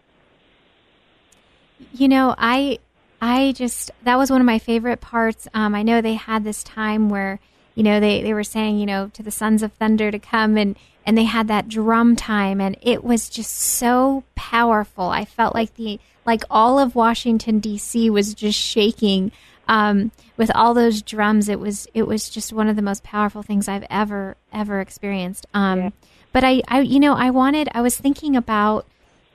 You 1.93 2.09
know, 2.09 2.35
I 2.37 2.79
I 3.21 3.53
just 3.53 3.91
that 4.03 4.16
was 4.16 4.31
one 4.31 4.41
of 4.41 4.47
my 4.47 4.59
favorite 4.59 5.01
parts. 5.01 5.47
Um, 5.55 5.75
I 5.75 5.83
know 5.83 6.01
they 6.01 6.14
had 6.14 6.45
this 6.45 6.62
time 6.62 7.09
where 7.09 7.39
you 7.75 7.83
know 7.83 8.01
they, 8.01 8.23
they 8.23 8.35
were 8.35 8.45
saying 8.45 8.79
you 8.79 8.87
know 8.87 9.09
to 9.14 9.23
the 9.23 9.31
sons 9.31 9.62
of 9.62 9.73
thunder 9.73 10.11
to 10.11 10.18
come 10.18 10.57
and 10.57 10.77
and 11.07 11.16
they 11.16 11.25
had 11.25 11.49
that 11.49 11.68
drum 11.68 12.14
time 12.14 12.61
and 12.61 12.77
it 12.83 13.03
was 13.03 13.29
just 13.29 13.53
so 13.53 14.23
powerful. 14.35 15.09
I 15.09 15.25
felt 15.25 15.55
like 15.55 15.75
the 15.75 15.99
like 16.27 16.45
all 16.51 16.79
of 16.79 16.95
Washington 16.95 17.59
D.C. 17.61 18.11
was 18.11 18.35
just 18.35 18.59
shaking 18.59 19.33
um, 19.68 20.12
with 20.37 20.51
all 20.55 20.75
those 20.75 21.03
drums. 21.03 21.49
It 21.49 21.59
was 21.59 21.87
it 21.95 22.07
was 22.07 22.29
just 22.29 22.53
one 22.53 22.68
of 22.68 22.77
the 22.77 22.83
most 22.83 23.03
powerful 23.03 23.43
things 23.43 23.68
I've 23.68 23.87
ever 23.89 24.37
ever 24.53 24.81
experienced. 24.81 25.47
Um, 25.55 25.79
yeah. 25.79 25.91
But 26.33 26.45
I, 26.45 26.62
I 26.68 26.81
you 26.81 27.01
know 27.01 27.14
I 27.14 27.31
wanted 27.31 27.68
I 27.73 27.81
was 27.81 27.97
thinking 27.97 28.37
about 28.37 28.87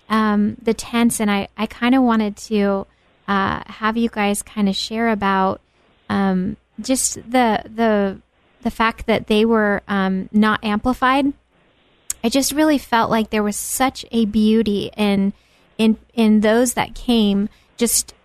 um, 0.09 0.57
the 0.61 0.73
tents, 0.73 1.19
and 1.19 1.31
I, 1.31 1.47
I 1.57 1.65
kind 1.65 1.95
of 1.95 2.03
wanted 2.03 2.37
to 2.37 2.85
uh, 3.27 3.63
have 3.65 3.97
you 3.97 4.09
guys 4.09 4.43
kind 4.43 4.69
of 4.69 4.75
share 4.75 5.09
about 5.09 5.61
um, 6.09 6.57
just 6.79 7.15
the 7.15 7.63
the 7.65 8.21
the 8.65 8.71
fact 8.71 9.05
that 9.05 9.27
they 9.27 9.45
were 9.45 9.83
um, 9.87 10.27
not 10.33 10.61
amplified. 10.63 11.31
I 12.23 12.29
just 12.29 12.51
really 12.51 12.79
felt 12.79 13.11
like 13.11 13.29
there 13.29 13.43
was 13.43 13.55
such 13.55 14.03
a 14.11 14.25
beauty 14.25 14.89
in 14.97 15.33
in 15.77 15.97
in 16.15 16.41
those 16.41 16.73
that 16.73 16.95
came 16.95 17.47
just 17.77 18.15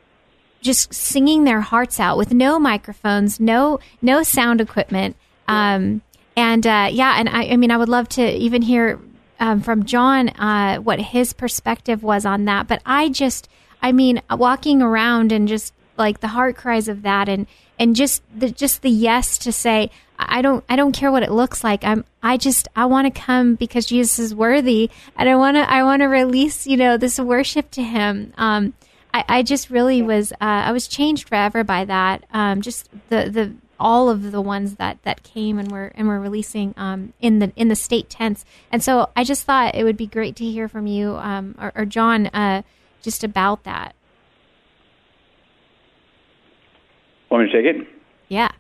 just 0.63 0.95
singing 0.95 1.45
their 1.45 1.61
hearts 1.61 2.01
out 2.01 2.17
with 2.17 2.33
no 2.33 2.59
microphones, 2.59 3.39
no 3.39 3.79
no 4.01 4.23
sound 4.23 4.63
equipment. 4.63 5.15
Um, 5.47 6.01
and 6.37 6.67
uh, 6.67 6.89
yeah, 6.91 7.17
and 7.19 7.29
I, 7.29 7.49
I 7.49 7.57
mean, 7.59 7.71
I 7.71 7.77
would 7.77 7.91
love 7.91 8.09
to 8.11 8.23
even 8.23 8.63
hear 8.63 8.99
um, 9.41 9.61
from 9.61 9.85
John 9.85 10.31
uh, 10.31 10.79
what 10.79 11.01
his 11.01 11.35
perspective 11.35 12.03
was 12.03 12.25
on 12.25 12.47
that. 12.47 12.67
But 12.67 12.81
I 12.87 13.11
just, 13.11 13.47
I 13.83 13.93
mean, 13.93 14.23
walking 14.31 14.81
around 14.81 15.33
and 15.33 15.47
just 15.47 15.75
like 15.99 16.21
the 16.21 16.29
heart 16.29 16.57
cries 16.57 16.89
of 16.89 17.03
that, 17.03 17.29
and 17.29 17.47
and 17.79 17.95
just 17.95 18.23
the 18.35 18.51
just 18.51 18.81
the 18.81 18.91
yes 18.91 19.37
to 19.39 19.53
say, 19.53 19.91
I 20.29 20.43
don't 20.43 20.65
I 20.69 20.77
don't 20.77 20.93
care 20.93 21.11
what 21.11 21.23
it 21.23 21.31
looks 21.31 21.63
like. 21.65 21.85
I'm 21.85 22.05
I 22.23 22.37
just 22.37 22.69
I 22.77 22.87
want 22.87 23.13
to 23.13 23.21
come 23.21 23.55
because 23.55 23.87
Jesus 23.87 24.19
is 24.19 24.35
worthy, 24.35 24.91
and 25.17 25.29
I 25.29 25.37
want 25.37 25.57
to 25.57 25.71
I 25.71 25.83
want 25.83 26.03
to 26.03 26.07
release 26.07 26.67
you 26.67 26.77
know 26.77 26.97
this 26.97 27.19
worship 27.19 27.71
to 27.73 27.83
Him. 27.83 28.33
Um, 28.37 28.75
I, 29.13 29.25
I 29.29 29.43
just 29.43 29.71
really 29.71 30.03
was 30.03 30.33
uh, 30.33 30.37
I 30.41 30.73
was 30.73 30.87
changed 30.89 31.29
forever 31.29 31.65
by 31.65 31.85
that. 31.85 32.25
Um, 32.33 32.61
just 32.61 32.89
the 33.09 33.31
the 33.31 33.55
all 33.81 34.11
of 34.11 34.31
the 34.31 34.43
ones 34.43 34.77
that 34.77 35.03
that 35.03 35.23
came 35.23 35.59
and 35.59 35.73
were 35.73 35.91
and 35.95 36.07
were 36.07 36.21
releasing 36.21 36.75
um, 36.77 37.15
in 37.21 37.39
the 37.39 37.53
in 37.57 37.69
the 37.69 37.75
state 37.75 38.11
tents. 38.11 38.45
And 38.71 38.83
so 38.83 39.11
I 39.17 39.25
just 39.25 39.45
thought 39.45 39.75
it 39.75 39.85
would 39.85 39.97
be 39.97 40.07
great 40.07 40.37
to 40.37 40.45
hear 40.45 40.69
from 40.69 40.87
you 40.87 41.17
um, 41.17 41.55
or, 41.59 41.73
or, 41.75 41.85
John 41.87 42.27
uh, 42.29 42.63
just 43.01 43.25
about 43.25 43.65
that. 43.65 43.95
Want 47.31 47.45
me 47.45 47.51
to 47.51 47.63
take 47.63 47.77
it? 47.77 47.89
Yeah. 48.29 48.51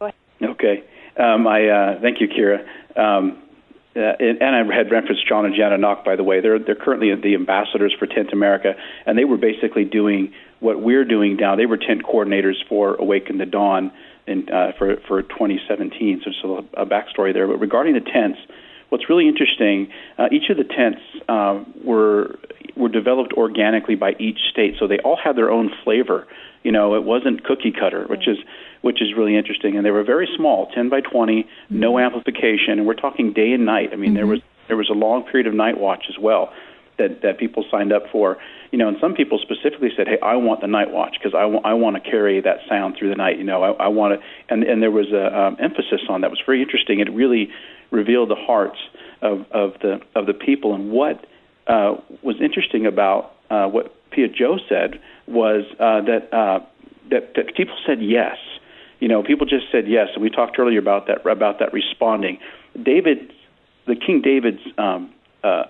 Okay. 0.43 0.83
Um, 1.17 1.47
I 1.47 1.69
uh, 1.69 2.01
thank 2.01 2.21
you, 2.21 2.29
Kira. 2.29 2.67
Um, 2.99 3.43
uh, 3.97 4.01
and, 4.21 4.43
I 4.43 4.59
had 4.75 4.93
referenced 4.93 5.27
John 5.27 5.45
and 5.45 5.55
Jana 5.55 5.77
Knock, 5.77 6.05
by 6.05 6.15
the 6.15 6.23
way. 6.23 6.41
They're 6.41 6.59
they're 6.61 6.77
currently 6.77 7.13
the 7.15 7.35
ambassadors 7.35 7.95
for 7.99 8.07
Tent 8.07 8.33
America, 8.33 8.75
and 9.05 9.19
they 9.19 9.25
were 9.25 9.37
basically 9.37 9.85
doing 9.85 10.33
what 10.61 10.81
we're 10.81 11.05
doing 11.05 11.37
now. 11.37 11.57
They 11.57 11.67
were 11.67 11.77
tent 11.77 12.05
coordinators 12.05 12.57
for 12.69 12.95
Awaken 12.95 13.39
the 13.39 13.47
Dawn, 13.47 13.91
in, 14.27 14.49
uh, 14.49 14.73
for 14.79 14.97
for 15.09 15.23
2017. 15.23 16.23
So 16.25 16.31
just 16.31 16.45
a, 16.45 16.83
a 16.83 16.87
backstory 16.87 17.35
there. 17.35 17.47
But 17.49 17.59
regarding 17.59 17.95
the 17.95 18.01
tents, 18.01 18.39
what's 18.91 19.09
really 19.09 19.29
interesting, 19.29 19.89
uh, 20.19 20.29
each 20.31 20.51
of 20.51 20.57
the 20.57 20.65
tents 20.65 21.01
uh, 21.29 21.65
were 21.85 22.39
were 22.77 22.89
developed 22.89 23.33
organically 23.33 23.97
by 23.97 24.13
each 24.21 24.39
state, 24.51 24.77
so 24.79 24.87
they 24.87 24.99
all 25.01 25.19
had 25.23 25.37
their 25.37 25.51
own 25.51 25.71
flavor. 25.85 26.27
You 26.63 26.73
know, 26.73 26.95
it 26.95 27.03
wasn't 27.03 27.43
cookie 27.45 27.73
cutter, 27.73 28.05
which 28.07 28.29
is 28.29 28.39
which 28.83 29.03
is 29.03 29.15
really 29.17 29.37
interesting. 29.37 29.77
And 29.77 29.85
they 29.85 29.91
were 29.91 30.05
very 30.05 30.29
small, 30.37 30.71
10 30.75 30.89
by 30.89 31.01
20, 31.01 31.43
mm-hmm. 31.43 31.79
no 31.79 31.99
amplification, 31.99 32.79
and 32.79 32.87
we're 32.87 32.95
talking 32.95 33.33
day 33.33 33.53
and 33.53 33.65
night. 33.65 33.91
I 33.93 33.97
mean, 33.97 34.11
mm-hmm. 34.11 34.17
there 34.17 34.27
was 34.27 34.41
there 34.69 34.77
was 34.77 34.89
a 34.89 34.95
long 34.95 35.25
period 35.25 35.49
of 35.49 35.55
night 35.55 35.79
watch 35.79 36.05
as 36.09 36.17
well 36.19 36.53
that 36.99 37.23
that 37.23 37.39
people 37.39 37.65
signed 37.71 37.93
up 37.93 38.05
for. 38.13 38.39
You 38.71 38.79
know, 38.79 38.87
and 38.87 38.97
some 39.01 39.15
people 39.15 39.39
specifically 39.43 39.91
said, 39.97 40.07
"Hey, 40.07 40.19
I 40.23 40.37
want 40.37 40.61
the 40.61 40.69
night 40.69 40.93
watch 40.93 41.17
because 41.19 41.35
I, 41.35 41.43
w- 41.43 41.61
I 41.65 41.75
want 41.75 41.97
to 41.97 42.11
carry 42.11 42.41
that 42.41 42.59
sound 42.69 42.97
through 42.97 43.09
the 43.09 43.17
night." 43.17 43.37
You 43.39 43.45
know, 43.45 43.63
I, 43.65 43.87
I 43.87 43.89
want 43.89 44.21
to, 44.21 44.27
and 44.49 44.63
and 44.63 44.81
there 44.81 44.93
was 44.93 45.11
a 45.13 45.37
um, 45.37 45.57
emphasis 45.59 46.03
on 46.09 46.21
that. 46.21 46.29
It 46.29 46.31
was 46.31 46.43
very 46.47 46.63
interesting. 46.63 47.01
It 47.01 47.11
really 47.13 47.51
revealed 47.91 48.31
the 48.31 48.37
hearts 48.37 48.79
of 49.23 49.45
of 49.51 49.75
the 49.83 50.01
of 50.15 50.27
the 50.27 50.35
people. 50.35 50.75
And 50.75 50.93
what 50.93 51.27
uh, 51.67 51.97
was 52.23 52.37
interesting 52.41 52.87
about 52.87 53.33
uh, 53.51 53.67
what 53.67 53.93
Pia 54.11 54.29
Joe 54.29 54.59
said 54.69 55.01
was 55.27 55.65
uh, 55.81 56.03
that 56.03 56.33
uh, 56.33 56.61
that 57.11 57.35
that 57.35 57.57
people 57.57 57.75
said 57.87 58.01
yes. 58.01 58.37
You 59.01 59.09
know, 59.09 59.23
people 59.23 59.47
just 59.47 59.65
said 59.73 59.89
yes, 59.89 60.09
and 60.15 60.23
we 60.23 60.31
talked 60.31 60.59
earlier 60.59 60.79
about 60.79 61.07
that 61.07 61.27
about 61.27 61.59
that 61.59 61.73
responding. 61.73 62.39
David, 62.81 63.33
the 63.87 63.97
King 63.97 64.21
David's 64.23 64.61
um, 64.79 65.13
uh, 65.43 65.65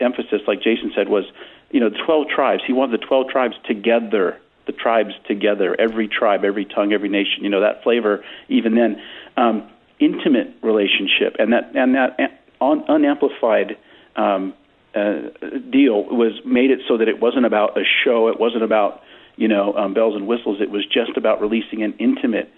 emphasis, 0.00 0.42
like 0.46 0.62
Jason 0.62 0.92
said, 0.94 1.08
was 1.08 1.24
you 1.70 1.80
know 1.80 1.88
the 1.88 1.98
twelve 2.04 2.28
tribes. 2.28 2.62
He 2.66 2.74
wanted 2.74 3.00
the 3.00 3.04
twelve 3.04 3.28
tribes 3.28 3.54
together, 3.66 4.38
the 4.66 4.72
tribes 4.72 5.14
together, 5.26 5.74
every 5.80 6.06
tribe, 6.06 6.44
every 6.44 6.66
tongue, 6.66 6.92
every 6.92 7.08
nation. 7.08 7.42
You 7.42 7.48
know 7.48 7.62
that 7.62 7.82
flavor. 7.82 8.22
Even 8.50 8.74
then, 8.74 9.00
um, 9.38 9.68
intimate 9.98 10.54
relationship, 10.62 11.36
and 11.38 11.54
that 11.54 11.74
and 11.74 11.94
that 11.94 12.42
un- 12.60 12.84
unamplified. 12.88 13.76
Um, 14.14 14.54
uh, 14.94 15.30
deal 15.70 16.04
was 16.04 16.32
made 16.44 16.70
it 16.70 16.80
so 16.86 16.98
that 16.98 17.08
it 17.08 17.18
wasn't 17.18 17.46
about 17.46 17.78
a 17.78 17.82
show. 18.04 18.28
It 18.28 18.38
wasn't 18.38 18.62
about 18.62 19.00
you 19.36 19.48
know 19.48 19.74
um, 19.74 19.94
bells 19.94 20.14
and 20.14 20.26
whistles. 20.26 20.58
It 20.60 20.70
was 20.70 20.84
just 20.86 21.16
about 21.16 21.40
releasing 21.40 21.82
an 21.82 21.94
intimate 21.98 22.50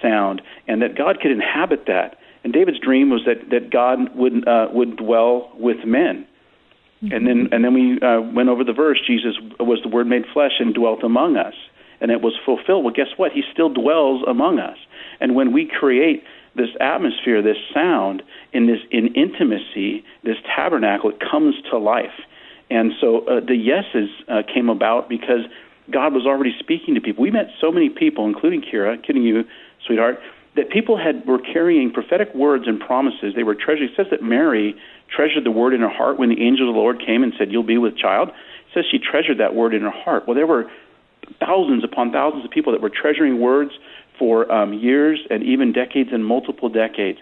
sound, 0.00 0.42
and 0.68 0.82
that 0.82 0.96
God 0.96 1.20
could 1.20 1.30
inhabit 1.30 1.84
that. 1.86 2.18
And 2.44 2.52
David's 2.52 2.78
dream 2.78 3.10
was 3.10 3.22
that 3.26 3.50
that 3.50 3.70
God 3.70 4.14
would 4.16 4.46
uh, 4.46 4.68
would 4.72 4.96
dwell 4.96 5.50
with 5.58 5.84
men. 5.84 6.26
And 7.10 7.26
then 7.26 7.48
and 7.50 7.64
then 7.64 7.74
we 7.74 8.00
uh, 8.00 8.20
went 8.20 8.48
over 8.48 8.62
the 8.62 8.72
verse. 8.72 9.00
Jesus 9.04 9.34
was 9.58 9.80
the 9.82 9.88
Word 9.88 10.06
made 10.06 10.22
flesh 10.32 10.52
and 10.60 10.72
dwelt 10.72 11.02
among 11.02 11.36
us, 11.36 11.54
and 12.00 12.12
it 12.12 12.20
was 12.20 12.34
fulfilled. 12.46 12.84
Well, 12.84 12.94
guess 12.94 13.08
what? 13.16 13.32
He 13.32 13.42
still 13.52 13.70
dwells 13.70 14.22
among 14.28 14.60
us. 14.60 14.78
And 15.20 15.34
when 15.34 15.52
we 15.52 15.66
create 15.66 16.22
this 16.54 16.68
atmosphere, 16.80 17.42
this 17.42 17.56
sound, 17.74 18.22
in 18.52 18.68
this 18.68 18.78
in 18.92 19.14
intimacy, 19.14 20.04
this 20.22 20.36
tabernacle, 20.54 21.10
it 21.10 21.18
comes 21.18 21.56
to 21.72 21.78
life. 21.78 22.22
And 22.70 22.92
so 23.00 23.26
uh, 23.26 23.40
the 23.40 23.56
yeses 23.56 24.08
uh, 24.28 24.42
came 24.46 24.68
about 24.68 25.08
because 25.08 25.44
God 25.90 26.12
was 26.12 26.26
already 26.26 26.54
speaking 26.58 26.94
to 26.94 27.00
people. 27.00 27.22
We 27.22 27.30
met 27.30 27.48
so 27.60 27.72
many 27.72 27.88
people, 27.88 28.26
including 28.26 28.62
Kira, 28.62 29.04
kidding 29.04 29.22
you, 29.22 29.44
sweetheart, 29.86 30.18
that 30.54 30.70
people 30.70 30.96
had 30.96 31.26
were 31.26 31.38
carrying 31.38 31.92
prophetic 31.92 32.34
words 32.34 32.64
and 32.66 32.78
promises. 32.78 33.34
They 33.34 33.42
were 33.42 33.54
treasuring. 33.54 33.90
It 33.90 33.96
says 33.96 34.06
that 34.10 34.22
Mary 34.22 34.76
treasured 35.14 35.44
the 35.44 35.50
word 35.50 35.74
in 35.74 35.80
her 35.80 35.88
heart 35.88 36.18
when 36.18 36.28
the 36.28 36.40
angel 36.40 36.68
of 36.68 36.74
the 36.74 36.80
Lord 36.80 37.00
came 37.04 37.22
and 37.22 37.32
said, 37.38 37.50
"You'll 37.50 37.62
be 37.62 37.78
with 37.78 37.96
child." 37.96 38.28
It 38.28 38.74
says 38.74 38.84
she 38.90 38.98
treasured 38.98 39.38
that 39.38 39.54
word 39.54 39.74
in 39.74 39.82
her 39.82 39.90
heart. 39.90 40.26
Well, 40.26 40.36
there 40.36 40.46
were 40.46 40.70
thousands 41.40 41.84
upon 41.84 42.12
thousands 42.12 42.44
of 42.44 42.50
people 42.50 42.72
that 42.72 42.80
were 42.80 42.90
treasuring 42.90 43.40
words 43.40 43.72
for 44.18 44.50
um, 44.52 44.72
years 44.74 45.20
and 45.30 45.42
even 45.42 45.72
decades 45.72 46.10
and 46.12 46.24
multiple 46.24 46.68
decades. 46.68 47.18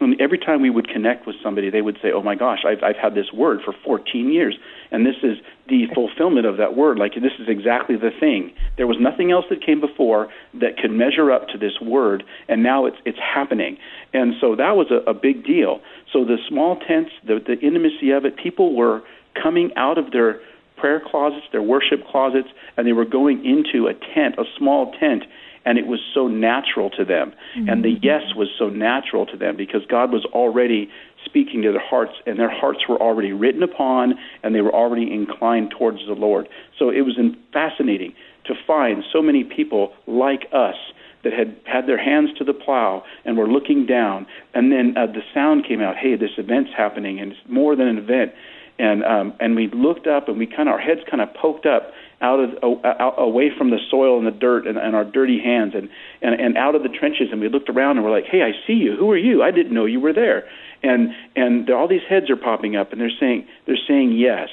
And 0.00 0.20
every 0.20 0.38
time 0.38 0.60
we 0.60 0.70
would 0.70 0.88
connect 0.88 1.26
with 1.26 1.36
somebody, 1.42 1.70
they 1.70 1.80
would 1.80 1.98
say, 2.02 2.10
"Oh 2.12 2.22
my 2.22 2.34
gosh, 2.34 2.64
I've 2.66 2.82
I've 2.82 2.96
had 2.96 3.14
this 3.14 3.32
word 3.32 3.60
for 3.64 3.72
14 3.84 4.32
years, 4.32 4.58
and 4.90 5.06
this 5.06 5.16
is 5.22 5.38
the 5.68 5.86
fulfillment 5.94 6.46
of 6.46 6.56
that 6.56 6.76
word. 6.76 6.98
Like 6.98 7.14
this 7.14 7.32
is 7.38 7.48
exactly 7.48 7.96
the 7.96 8.10
thing. 8.18 8.52
There 8.76 8.86
was 8.86 8.96
nothing 9.00 9.30
else 9.30 9.44
that 9.50 9.64
came 9.64 9.80
before 9.80 10.28
that 10.54 10.78
could 10.78 10.90
measure 10.90 11.30
up 11.30 11.48
to 11.48 11.58
this 11.58 11.80
word, 11.80 12.24
and 12.48 12.62
now 12.62 12.86
it's 12.86 12.96
it's 13.04 13.18
happening. 13.18 13.78
And 14.12 14.34
so 14.40 14.56
that 14.56 14.76
was 14.76 14.88
a, 14.90 15.08
a 15.08 15.14
big 15.14 15.44
deal. 15.44 15.80
So 16.12 16.24
the 16.24 16.38
small 16.48 16.76
tents, 16.80 17.12
the 17.24 17.38
the 17.44 17.58
intimacy 17.60 18.10
of 18.10 18.24
it, 18.24 18.36
people 18.36 18.74
were 18.74 19.02
coming 19.40 19.70
out 19.76 19.96
of 19.96 20.10
their 20.10 20.40
prayer 20.76 21.00
closets, 21.00 21.46
their 21.52 21.62
worship 21.62 22.04
closets, 22.10 22.48
and 22.76 22.86
they 22.86 22.92
were 22.92 23.04
going 23.04 23.44
into 23.44 23.86
a 23.86 23.94
tent, 23.94 24.34
a 24.38 24.44
small 24.58 24.92
tent, 24.98 25.22
and 25.64 25.78
it 25.78 25.86
was 25.86 26.00
so 26.12 26.28
natural 26.28 26.90
to 26.90 27.04
them. 27.04 27.32
Mm-hmm. 27.56 27.68
And 27.68 27.84
the 27.84 27.96
yes 28.02 28.22
was 28.36 28.48
so 28.58 28.68
natural 28.68 29.26
to 29.26 29.36
them 29.36 29.56
because 29.56 29.82
God 29.88 30.12
was 30.12 30.24
already 30.26 30.90
speaking 31.24 31.62
to 31.62 31.72
their 31.72 31.84
hearts, 31.84 32.12
and 32.26 32.38
their 32.38 32.50
hearts 32.50 32.80
were 32.88 33.00
already 33.00 33.32
written 33.32 33.62
upon, 33.62 34.14
and 34.42 34.54
they 34.54 34.60
were 34.60 34.74
already 34.74 35.12
inclined 35.12 35.72
towards 35.76 35.98
the 36.06 36.12
Lord. 36.12 36.48
So 36.78 36.90
it 36.90 37.00
was 37.00 37.18
fascinating 37.52 38.14
to 38.46 38.54
find 38.66 39.02
so 39.12 39.22
many 39.22 39.42
people 39.44 39.92
like 40.06 40.42
us 40.52 40.76
that 41.22 41.32
had 41.32 41.56
had 41.64 41.86
their 41.86 42.02
hands 42.02 42.28
to 42.38 42.44
the 42.44 42.52
plow 42.52 43.02
and 43.24 43.38
were 43.38 43.48
looking 43.48 43.86
down, 43.86 44.26
and 44.52 44.70
then 44.70 44.94
uh, 44.96 45.06
the 45.06 45.22
sound 45.32 45.66
came 45.66 45.80
out, 45.80 45.96
"Hey, 45.96 46.16
this 46.16 46.36
event's 46.36 46.70
happening, 46.76 47.18
and 47.18 47.32
it's 47.32 47.40
more 47.48 47.74
than 47.74 47.88
an 47.88 47.98
event." 47.98 48.32
And 48.78 49.04
um, 49.04 49.32
and 49.40 49.56
we 49.56 49.68
looked 49.68 50.06
up, 50.06 50.28
and 50.28 50.38
we 50.38 50.46
kind 50.46 50.68
of 50.68 50.74
our 50.74 50.80
heads 50.80 51.00
kind 51.10 51.22
of 51.22 51.32
poked 51.34 51.64
up 51.64 51.92
out 52.24 52.40
of 52.40 52.50
uh, 52.84 53.22
away 53.22 53.50
from 53.56 53.68
the 53.68 53.76
soil 53.90 54.16
and 54.16 54.26
the 54.26 54.30
dirt 54.30 54.66
and, 54.66 54.78
and 54.78 54.96
our 54.96 55.04
dirty 55.04 55.38
hands 55.38 55.74
and, 55.74 55.90
and 56.22 56.40
and 56.40 56.56
out 56.56 56.74
of 56.74 56.82
the 56.82 56.88
trenches. 56.88 57.28
And 57.30 57.40
we 57.40 57.50
looked 57.50 57.68
around 57.68 57.98
and 57.98 58.04
we're 58.04 58.10
like 58.10 58.24
hey 58.24 58.40
i 58.42 58.52
see 58.66 58.72
you. 58.72 58.96
Who 58.98 59.10
are 59.10 59.18
you? 59.18 59.42
I 59.42 59.50
didn't 59.50 59.74
know 59.74 59.84
you 59.84 60.00
were 60.00 60.14
there. 60.14 60.48
And 60.82 61.10
and 61.36 61.70
all 61.70 61.86
these 61.86 62.06
heads 62.08 62.30
are 62.30 62.36
popping 62.36 62.76
up 62.76 62.92
and 62.92 63.00
they're 63.00 63.18
saying 63.20 63.46
they're 63.66 63.84
saying 63.86 64.12
yes. 64.12 64.48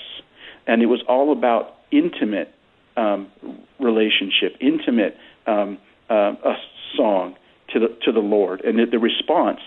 And 0.68 0.82
it 0.82 0.88
was 0.88 1.02
all 1.08 1.32
about 1.32 1.78
intimate 1.92 2.54
um, 2.98 3.32
relationship 3.80 4.58
intimate 4.60 5.16
um, 5.48 5.78
uh, 6.10 6.34
a 6.44 6.56
song 6.98 7.36
to 7.74 7.80
the 7.80 7.88
to 8.04 8.12
the 8.12 8.20
lord. 8.20 8.62
And 8.62 8.78
the, 8.78 8.86
the 8.86 9.00
response 9.00 9.60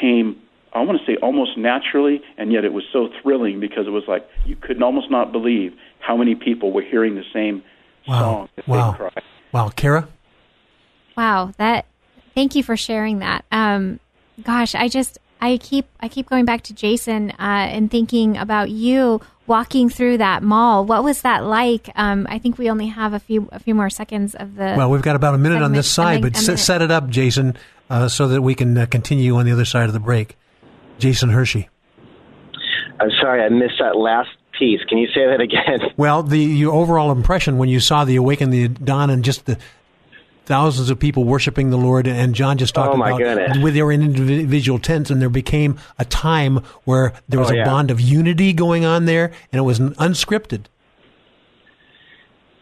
came 0.00 0.42
I 0.74 0.80
want 0.80 0.98
to 0.98 1.06
say 1.06 1.16
almost 1.22 1.56
naturally, 1.56 2.20
and 2.36 2.50
yet 2.52 2.64
it 2.64 2.72
was 2.72 2.82
so 2.92 3.08
thrilling 3.22 3.60
because 3.60 3.86
it 3.86 3.90
was 3.90 4.02
like 4.08 4.26
you 4.44 4.56
could 4.56 4.82
almost 4.82 5.08
not 5.08 5.30
believe 5.30 5.72
how 6.04 6.16
many 6.16 6.34
people 6.34 6.72
were 6.72 6.82
hearing 6.82 7.14
the 7.14 7.24
same 7.32 7.62
wow. 8.06 8.20
song, 8.20 8.48
the 8.56 8.62
wow. 8.66 8.90
same 8.90 8.98
cry. 8.98 9.22
Wow, 9.52 9.68
Kara. 9.70 10.08
Wow, 11.16 11.52
that. 11.58 11.86
Thank 12.34 12.56
you 12.56 12.64
for 12.64 12.76
sharing 12.76 13.20
that. 13.20 13.44
Um, 13.52 14.00
gosh, 14.42 14.74
I 14.74 14.88
just 14.88 15.18
I 15.40 15.58
keep 15.58 15.86
I 16.00 16.08
keep 16.08 16.28
going 16.28 16.44
back 16.44 16.62
to 16.62 16.74
Jason 16.74 17.30
uh, 17.32 17.34
and 17.38 17.90
thinking 17.90 18.36
about 18.36 18.70
you 18.70 19.20
walking 19.46 19.88
through 19.88 20.18
that 20.18 20.42
mall. 20.42 20.84
What 20.84 21.04
was 21.04 21.22
that 21.22 21.44
like? 21.44 21.90
Um, 21.94 22.26
I 22.28 22.38
think 22.38 22.58
we 22.58 22.70
only 22.70 22.88
have 22.88 23.12
a 23.12 23.20
few 23.20 23.48
a 23.52 23.60
few 23.60 23.74
more 23.74 23.90
seconds 23.90 24.34
of 24.34 24.56
the. 24.56 24.74
Well, 24.76 24.90
we've 24.90 25.02
got 25.02 25.16
about 25.16 25.34
a 25.34 25.38
minute 25.38 25.56
segment, 25.56 25.64
on 25.64 25.72
this 25.72 25.90
side, 25.90 26.22
but 26.22 26.36
s- 26.36 26.62
set 26.62 26.82
it 26.82 26.90
up, 26.90 27.08
Jason, 27.08 27.56
uh, 27.88 28.08
so 28.08 28.28
that 28.28 28.42
we 28.42 28.54
can 28.54 28.76
uh, 28.76 28.86
continue 28.86 29.36
on 29.36 29.46
the 29.46 29.52
other 29.52 29.64
side 29.64 29.86
of 29.86 29.92
the 29.92 30.00
break. 30.00 30.36
Jason 30.98 31.30
Hershey. 31.30 31.68
I'm 33.00 33.10
sorry, 33.20 33.42
I 33.42 33.48
missed 33.48 33.78
that 33.80 33.96
last 33.96 34.30
piece. 34.58 34.80
Can 34.88 34.98
you 34.98 35.08
say 35.08 35.26
that 35.26 35.40
again? 35.40 35.80
Well, 35.96 36.22
the 36.22 36.38
your 36.38 36.72
overall 36.72 37.12
impression 37.12 37.56
when 37.58 37.68
you 37.68 37.80
saw 37.80 38.04
the 38.04 38.16
Awaken 38.16 38.50
the 38.50 38.68
Dawn 38.68 39.10
and 39.10 39.24
just 39.24 39.46
the 39.46 39.58
thousands 40.44 40.90
of 40.90 40.98
people 40.98 41.24
worshiping 41.24 41.70
the 41.70 41.76
Lord, 41.76 42.06
and 42.06 42.34
John 42.34 42.58
just 42.58 42.74
talked 42.74 42.94
oh 42.94 43.00
about 43.00 43.18
goodness. 43.18 43.58
with 43.58 43.74
their 43.74 43.90
individual 43.90 44.78
tents, 44.78 45.10
and 45.10 45.22
there 45.22 45.28
became 45.28 45.78
a 45.98 46.04
time 46.04 46.58
where 46.84 47.14
there 47.28 47.40
was 47.40 47.50
oh, 47.50 47.54
a 47.54 47.58
yeah. 47.58 47.64
bond 47.64 47.90
of 47.90 48.00
unity 48.00 48.52
going 48.52 48.84
on 48.84 49.04
there, 49.06 49.26
and 49.52 49.58
it 49.58 49.62
was 49.62 49.78
unscripted. 49.78 50.66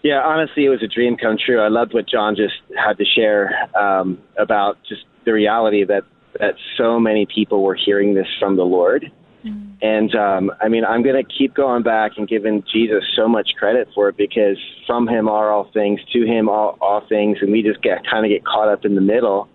Yeah, 0.02 0.20
honestly, 0.20 0.64
it 0.64 0.68
was 0.68 0.82
a 0.82 0.88
dream 0.88 1.16
come 1.16 1.36
true. 1.44 1.60
I 1.60 1.68
loved 1.68 1.94
what 1.94 2.08
John 2.08 2.34
just 2.34 2.54
had 2.76 2.98
to 2.98 3.04
share 3.04 3.68
um, 3.76 4.18
about 4.36 4.78
just 4.88 5.04
the 5.24 5.32
reality 5.32 5.84
that 5.84 6.04
that 6.40 6.54
so 6.78 6.98
many 6.98 7.26
people 7.26 7.62
were 7.62 7.74
hearing 7.74 8.14
this 8.14 8.26
from 8.40 8.56
the 8.56 8.64
Lord. 8.64 9.12
Mm-hmm. 9.44 9.74
And 9.82 10.14
um, 10.14 10.52
I 10.60 10.68
mean, 10.68 10.84
I'm 10.84 11.02
going 11.02 11.22
to 11.22 11.32
keep 11.32 11.54
going 11.54 11.82
back 11.82 12.12
and 12.16 12.28
giving 12.28 12.62
Jesus 12.72 13.04
so 13.16 13.26
much 13.28 13.50
credit 13.58 13.88
for 13.94 14.08
it 14.08 14.16
because 14.16 14.56
from 14.86 15.08
Him 15.08 15.28
are 15.28 15.50
all 15.50 15.70
things, 15.72 16.00
to 16.12 16.24
Him 16.24 16.48
all, 16.48 16.78
all 16.80 17.04
things, 17.08 17.38
and 17.40 17.50
we 17.50 17.62
just 17.62 17.82
get 17.82 18.06
kind 18.08 18.24
of 18.24 18.30
get 18.30 18.44
caught 18.44 18.68
up 18.68 18.84
in 18.84 18.94
the 18.94 19.00
middle. 19.00 19.48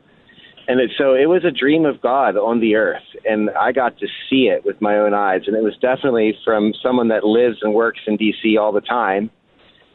And 0.68 0.82
it, 0.82 0.92
so 0.98 1.14
it 1.14 1.28
was 1.28 1.46
a 1.46 1.52
dream 1.52 1.86
of 1.86 2.02
God 2.02 2.36
on 2.36 2.60
the 2.60 2.76
earth, 2.76 3.04
and 3.24 3.50
I 3.52 3.72
got 3.72 3.98
to 4.00 4.08
see 4.30 4.50
it 4.50 4.66
with 4.66 4.82
my 4.82 4.98
own 4.98 5.14
eyes. 5.14 5.44
And 5.48 5.56
it 5.56 5.64
was 5.64 5.78
definitely 5.78 6.38
from 6.44 6.74
someone 6.84 7.08
that 7.08 7.24
lives 7.24 7.60
and 7.62 7.74
works 7.74 8.02
in 8.06 8.18
D.C. 8.18 8.58
all 8.58 8.74
the 8.74 8.82
time. 8.82 9.30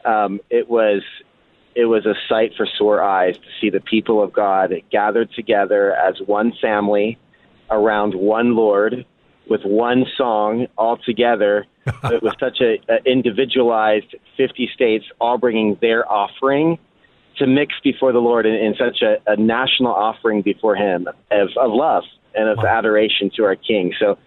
Um, 0.03 0.39
it 0.49 0.67
was 0.67 1.03
it 1.75 1.85
was 1.85 2.05
a 2.05 2.13
sight 2.27 2.53
for 2.55 2.67
sore 2.77 3.01
eyes 3.01 3.35
to 3.35 3.47
see 3.59 3.69
the 3.69 3.79
people 3.79 4.21
of 4.21 4.33
God 4.33 4.73
gathered 4.91 5.31
together 5.33 5.95
as 5.95 6.15
one 6.25 6.53
family 6.61 7.17
around 7.69 8.13
one 8.13 8.55
Lord 8.55 9.05
with 9.47 9.63
one 9.63 10.05
song 10.17 10.67
all 10.77 10.97
together. 10.97 11.65
it 12.05 12.23
was 12.23 12.33
such 12.39 12.61
a, 12.61 12.79
a 12.89 13.03
individualized 13.05 14.15
50 14.37 14.69
states 14.73 15.05
all 15.19 15.37
bringing 15.37 15.77
their 15.81 16.09
offering 16.09 16.79
to 17.37 17.47
mix 17.47 17.73
before 17.83 18.11
the 18.11 18.19
Lord 18.19 18.45
in, 18.45 18.53
in 18.53 18.75
such 18.75 19.01
a, 19.01 19.17
a, 19.27 19.35
national 19.35 19.91
offering 19.91 20.41
before 20.41 20.75
Him 20.75 21.07
of, 21.31 21.49
of 21.57 21.71
love 21.71 22.03
and 22.35 22.47
of 22.47 22.57
wow. 22.57 22.77
adoration 22.77 23.31
to 23.35 23.43
our 23.43 23.55
King. 23.55 23.93
So, 23.99 24.17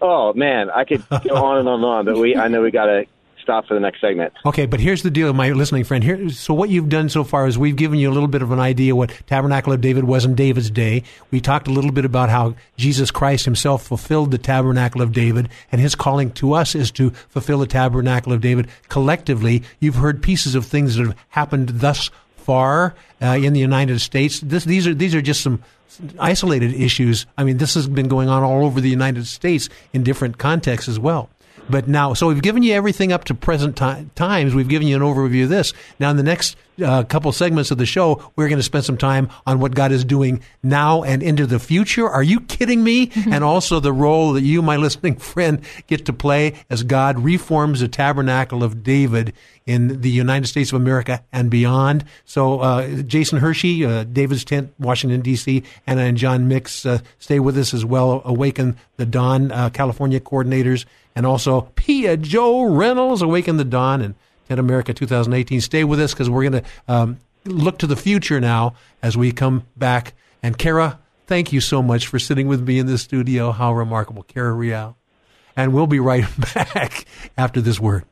oh 0.00 0.32
man, 0.32 0.70
I 0.70 0.84
could 0.84 1.06
go 1.08 1.16
on 1.34 1.58
and 1.58 1.68
on 1.68 1.74
and 1.74 1.84
on, 1.84 2.04
but 2.06 2.18
we 2.18 2.36
I 2.36 2.48
know 2.48 2.62
we 2.62 2.70
got 2.70 2.86
to 2.86 3.04
stop 3.44 3.66
for 3.66 3.74
the 3.74 3.80
next 3.80 4.00
segment. 4.00 4.32
Okay, 4.44 4.66
but 4.66 4.80
here's 4.80 5.02
the 5.02 5.10
deal, 5.10 5.32
my 5.32 5.52
listening 5.52 5.84
friend. 5.84 6.02
Here, 6.02 6.28
so 6.30 6.52
what 6.52 6.70
you've 6.70 6.88
done 6.88 7.08
so 7.08 7.22
far 7.22 7.46
is 7.46 7.56
we've 7.56 7.76
given 7.76 7.98
you 7.98 8.10
a 8.10 8.12
little 8.12 8.28
bit 8.28 8.42
of 8.42 8.50
an 8.50 8.58
idea 8.58 8.96
what 8.96 9.12
Tabernacle 9.26 9.72
of 9.72 9.80
David 9.80 10.04
was 10.04 10.24
in 10.24 10.34
David's 10.34 10.70
day. 10.70 11.04
We 11.30 11.40
talked 11.40 11.68
a 11.68 11.70
little 11.70 11.92
bit 11.92 12.04
about 12.04 12.30
how 12.30 12.56
Jesus 12.76 13.12
Christ 13.12 13.44
Himself 13.44 13.86
fulfilled 13.86 14.32
the 14.32 14.38
Tabernacle 14.38 15.02
of 15.02 15.12
David, 15.12 15.48
and 15.70 15.80
His 15.80 15.94
calling 15.94 16.32
to 16.32 16.54
us 16.54 16.74
is 16.74 16.90
to 16.92 17.10
fulfill 17.10 17.58
the 17.58 17.66
Tabernacle 17.66 18.32
of 18.32 18.40
David 18.40 18.68
collectively. 18.88 19.62
You've 19.78 19.96
heard 19.96 20.22
pieces 20.22 20.56
of 20.56 20.66
things 20.66 20.96
that 20.96 21.06
have 21.06 21.16
happened 21.28 21.68
thus 21.68 22.10
far 22.36 22.94
uh, 23.22 23.26
in 23.40 23.52
the 23.52 23.60
United 23.60 24.00
States. 24.00 24.40
This, 24.40 24.64
these 24.64 24.86
are 24.86 24.94
these 24.94 25.14
are 25.14 25.22
just 25.22 25.42
some 25.42 25.62
isolated 26.18 26.74
issues. 26.74 27.26
I 27.38 27.44
mean, 27.44 27.58
this 27.58 27.74
has 27.74 27.88
been 27.88 28.08
going 28.08 28.28
on 28.28 28.42
all 28.42 28.64
over 28.64 28.80
the 28.80 28.90
United 28.90 29.26
States 29.26 29.68
in 29.92 30.02
different 30.02 30.38
contexts 30.38 30.88
as 30.88 30.98
well. 30.98 31.30
But 31.68 31.88
now, 31.88 32.12
so 32.14 32.28
we've 32.28 32.42
given 32.42 32.62
you 32.62 32.74
everything 32.74 33.12
up 33.12 33.24
to 33.24 33.34
present 33.34 33.76
ti- 33.76 34.06
times. 34.14 34.54
We've 34.54 34.68
given 34.68 34.86
you 34.86 34.96
an 34.96 35.02
overview 35.02 35.44
of 35.44 35.48
this. 35.48 35.72
Now, 35.98 36.10
in 36.10 36.16
the 36.16 36.22
next 36.22 36.56
uh, 36.84 37.04
couple 37.04 37.30
segments 37.32 37.70
of 37.70 37.78
the 37.78 37.86
show, 37.86 38.30
we're 38.36 38.48
going 38.48 38.58
to 38.58 38.64
spend 38.64 38.84
some 38.84 38.98
time 38.98 39.30
on 39.46 39.60
what 39.60 39.74
God 39.74 39.92
is 39.92 40.04
doing 40.04 40.42
now 40.62 41.02
and 41.02 41.22
into 41.22 41.46
the 41.46 41.58
future. 41.58 42.08
Are 42.08 42.22
you 42.22 42.40
kidding 42.40 42.82
me? 42.82 43.12
and 43.30 43.42
also 43.44 43.80
the 43.80 43.92
role 43.92 44.32
that 44.32 44.42
you, 44.42 44.60
my 44.60 44.76
listening 44.84 45.16
friend, 45.16 45.60
get 45.86 46.04
to 46.06 46.12
play 46.12 46.54
as 46.68 46.82
God 46.82 47.18
reforms 47.20 47.80
the 47.80 47.88
tabernacle 47.88 48.62
of 48.62 48.82
David 48.82 49.32
in 49.66 50.00
the 50.02 50.10
United 50.10 50.46
States 50.46 50.72
of 50.72 50.80
America 50.80 51.24
and 51.32 51.50
beyond. 51.50 52.04
So, 52.24 52.60
uh, 52.60 53.02
Jason 53.02 53.38
Hershey, 53.38 53.84
uh, 53.84 54.04
David's 54.04 54.44
Tent, 54.44 54.74
Washington, 54.78 55.22
D.C., 55.22 55.62
Anna 55.86 56.02
and 56.02 56.18
John 56.18 56.48
Mix, 56.48 56.84
uh, 56.84 56.98
stay 57.18 57.40
with 57.40 57.56
us 57.56 57.72
as 57.72 57.84
well. 57.84 58.20
Awaken 58.24 58.76
the 58.96 59.06
Dawn, 59.06 59.50
uh, 59.50 59.70
California 59.70 60.20
coordinators, 60.20 60.84
and 61.16 61.24
also 61.24 61.62
Pia 61.76 62.16
Joe 62.16 62.64
Reynolds, 62.64 63.22
Awaken 63.22 63.56
the 63.56 63.64
Dawn, 63.64 64.02
and 64.02 64.14
Tent 64.48 64.60
America 64.60 64.92
2018. 64.92 65.60
Stay 65.60 65.84
with 65.84 66.00
us 66.00 66.12
because 66.12 66.28
we're 66.28 66.48
going 66.50 66.62
to 66.62 66.68
um, 66.86 67.18
look 67.46 67.78
to 67.78 67.86
the 67.86 67.96
future 67.96 68.40
now 68.40 68.74
as 69.02 69.16
we 69.16 69.32
come 69.32 69.64
back. 69.76 70.12
And 70.42 70.58
Kara, 70.58 70.98
thank 71.26 71.52
you 71.52 71.62
so 71.62 71.82
much 71.82 72.06
for 72.06 72.18
sitting 72.18 72.48
with 72.48 72.66
me 72.66 72.78
in 72.78 72.86
the 72.86 72.98
studio. 72.98 73.52
How 73.52 73.72
remarkable. 73.72 74.24
Kara 74.24 74.52
Real. 74.52 74.96
And 75.56 75.72
we'll 75.72 75.86
be 75.86 76.00
right 76.00 76.24
back 76.54 77.06
after 77.38 77.62
this 77.62 77.80
word. 77.80 78.04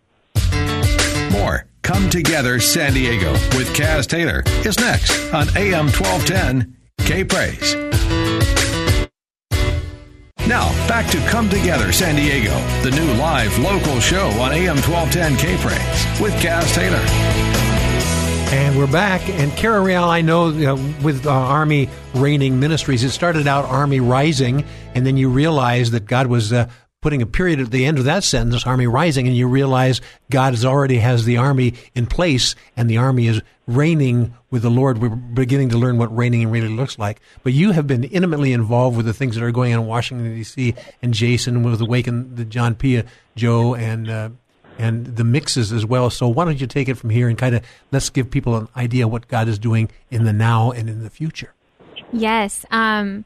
More 1.32 1.66
Come 1.80 2.10
Together 2.10 2.60
San 2.60 2.92
Diego 2.92 3.32
with 3.56 3.74
Kaz 3.74 4.06
Taylor 4.06 4.44
is 4.64 4.78
next 4.78 5.32
on 5.32 5.48
AM 5.56 5.88
1210 5.88 6.76
K 6.98 7.24
Praise. 7.24 7.74
Now, 10.46 10.68
back 10.86 11.10
to 11.10 11.18
Come 11.28 11.48
Together 11.48 11.90
San 11.90 12.16
Diego, 12.16 12.52
the 12.82 12.90
new 12.90 13.14
live 13.14 13.58
local 13.58 13.98
show 13.98 14.28
on 14.40 14.52
AM 14.52 14.76
1210 14.76 15.36
K 15.38 15.56
Praise 15.56 16.20
with 16.20 16.34
Kaz 16.34 16.72
Taylor. 16.74 17.02
And 18.52 18.76
we're 18.76 18.86
back. 18.86 19.26
And 19.30 19.50
Kara 19.52 19.80
Real, 19.80 20.04
I 20.04 20.20
know 20.20 20.52
with 21.02 21.26
uh, 21.26 21.30
Army 21.30 21.88
Reigning 22.14 22.60
Ministries, 22.60 23.02
it 23.02 23.10
started 23.10 23.46
out 23.46 23.64
Army 23.64 24.00
Rising, 24.00 24.66
and 24.94 25.06
then 25.06 25.16
you 25.16 25.30
realized 25.30 25.92
that 25.92 26.04
God 26.04 26.26
was 26.26 26.52
uh, 26.52 26.68
putting 27.02 27.20
a 27.20 27.26
period 27.26 27.60
at 27.60 27.70
the 27.70 27.84
end 27.84 27.98
of 27.98 28.04
that 28.04 28.24
sentence, 28.24 28.66
army 28.66 28.86
rising, 28.86 29.26
and 29.26 29.36
you 29.36 29.46
realize 29.46 30.00
God 30.30 30.54
has 30.54 30.64
already 30.64 30.96
has 30.98 31.26
the 31.26 31.36
army 31.36 31.74
in 31.94 32.06
place 32.06 32.54
and 32.76 32.88
the 32.88 32.96
army 32.96 33.26
is 33.26 33.42
reigning 33.66 34.34
with 34.50 34.62
the 34.62 34.70
Lord. 34.70 34.98
We're 34.98 35.10
beginning 35.10 35.68
to 35.70 35.78
learn 35.78 35.98
what 35.98 36.16
reigning 36.16 36.48
really 36.48 36.68
looks 36.68 36.98
like. 36.98 37.20
But 37.42 37.52
you 37.52 37.72
have 37.72 37.86
been 37.86 38.04
intimately 38.04 38.52
involved 38.52 38.96
with 38.96 39.04
the 39.04 39.12
things 39.12 39.34
that 39.34 39.44
are 39.44 39.50
going 39.50 39.74
on 39.74 39.80
in 39.80 39.86
Washington 39.86 40.34
D.C. 40.34 40.74
and 41.02 41.12
Jason 41.12 41.62
with 41.62 41.80
Awaken 41.80 42.36
the 42.36 42.44
Dawn 42.44 42.76
Pia, 42.76 43.04
Joe, 43.36 43.74
and 43.74 44.08
uh, 44.08 44.30
and 44.78 45.04
the 45.16 45.24
mixes 45.24 45.72
as 45.72 45.84
well. 45.84 46.08
So 46.08 46.28
why 46.28 46.44
don't 46.44 46.60
you 46.60 46.66
take 46.66 46.88
it 46.88 46.94
from 46.94 47.10
here 47.10 47.28
and 47.28 47.36
kind 47.36 47.54
of 47.54 47.64
let's 47.90 48.10
give 48.10 48.30
people 48.30 48.56
an 48.56 48.68
idea 48.76 49.08
what 49.08 49.28
God 49.28 49.48
is 49.48 49.58
doing 49.58 49.90
in 50.10 50.24
the 50.24 50.32
now 50.32 50.70
and 50.70 50.88
in 50.88 51.02
the 51.02 51.10
future. 51.10 51.52
Yes. 52.12 52.64
Um, 52.70 53.24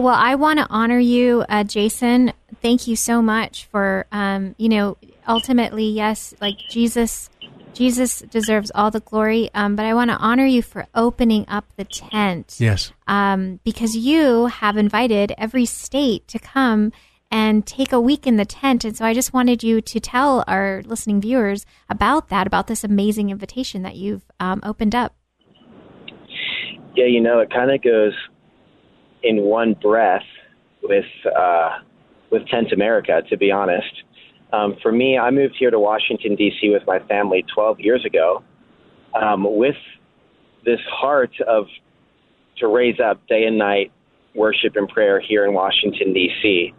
well, 0.00 0.14
I 0.14 0.34
want 0.34 0.58
to 0.58 0.66
honor 0.70 0.98
you, 0.98 1.44
uh, 1.48 1.64
Jason. 1.64 2.32
Thank 2.62 2.86
you 2.86 2.96
so 2.96 3.22
much 3.22 3.66
for, 3.66 4.06
um, 4.12 4.54
you 4.58 4.68
know, 4.68 4.96
ultimately, 5.28 5.84
yes, 5.84 6.34
like 6.40 6.56
Jesus, 6.70 7.30
Jesus 7.74 8.20
deserves 8.20 8.70
all 8.74 8.90
the 8.90 9.00
glory. 9.00 9.50
Um, 9.54 9.76
but 9.76 9.84
I 9.84 9.94
want 9.94 10.10
to 10.10 10.16
honor 10.16 10.46
you 10.46 10.62
for 10.62 10.86
opening 10.94 11.44
up 11.48 11.66
the 11.76 11.84
tent. 11.84 12.56
Yes. 12.58 12.92
Um, 13.06 13.60
because 13.64 13.96
you 13.96 14.46
have 14.46 14.76
invited 14.76 15.32
every 15.36 15.66
state 15.66 16.26
to 16.28 16.38
come 16.38 16.92
and 17.30 17.66
take 17.66 17.92
a 17.92 18.00
week 18.00 18.26
in 18.26 18.36
the 18.36 18.44
tent. 18.44 18.84
And 18.84 18.96
so 18.96 19.04
I 19.04 19.12
just 19.12 19.32
wanted 19.32 19.62
you 19.62 19.80
to 19.80 20.00
tell 20.00 20.44
our 20.46 20.82
listening 20.86 21.20
viewers 21.20 21.66
about 21.88 22.28
that, 22.28 22.46
about 22.46 22.66
this 22.66 22.84
amazing 22.84 23.30
invitation 23.30 23.82
that 23.82 23.96
you've 23.96 24.24
um, 24.38 24.60
opened 24.62 24.94
up. 24.94 25.14
Yeah, 26.94 27.06
you 27.06 27.20
know, 27.20 27.40
it 27.40 27.50
kind 27.50 27.70
of 27.70 27.82
goes 27.82 28.14
in 29.26 29.42
one 29.42 29.74
breath 29.74 30.22
with 30.82 31.04
uh, 31.36 31.78
with 32.30 32.46
Tent 32.48 32.72
America. 32.72 33.22
To 33.28 33.36
be 33.36 33.50
honest, 33.50 34.02
um, 34.52 34.76
for 34.82 34.92
me, 34.92 35.18
I 35.18 35.30
moved 35.30 35.56
here 35.58 35.70
to 35.70 35.78
Washington 35.78 36.36
D.C. 36.36 36.70
with 36.70 36.82
my 36.86 37.00
family 37.00 37.44
12 37.54 37.80
years 37.80 38.04
ago, 38.04 38.42
um, 39.20 39.46
with 39.56 39.76
this 40.64 40.80
heart 40.88 41.32
of 41.46 41.66
to 42.58 42.68
raise 42.68 42.98
up 43.00 43.26
day 43.28 43.44
and 43.44 43.58
night 43.58 43.92
worship 44.34 44.76
and 44.76 44.88
prayer 44.88 45.20
here 45.20 45.44
in 45.44 45.54
Washington 45.54 46.12
D.C. 46.12 46.72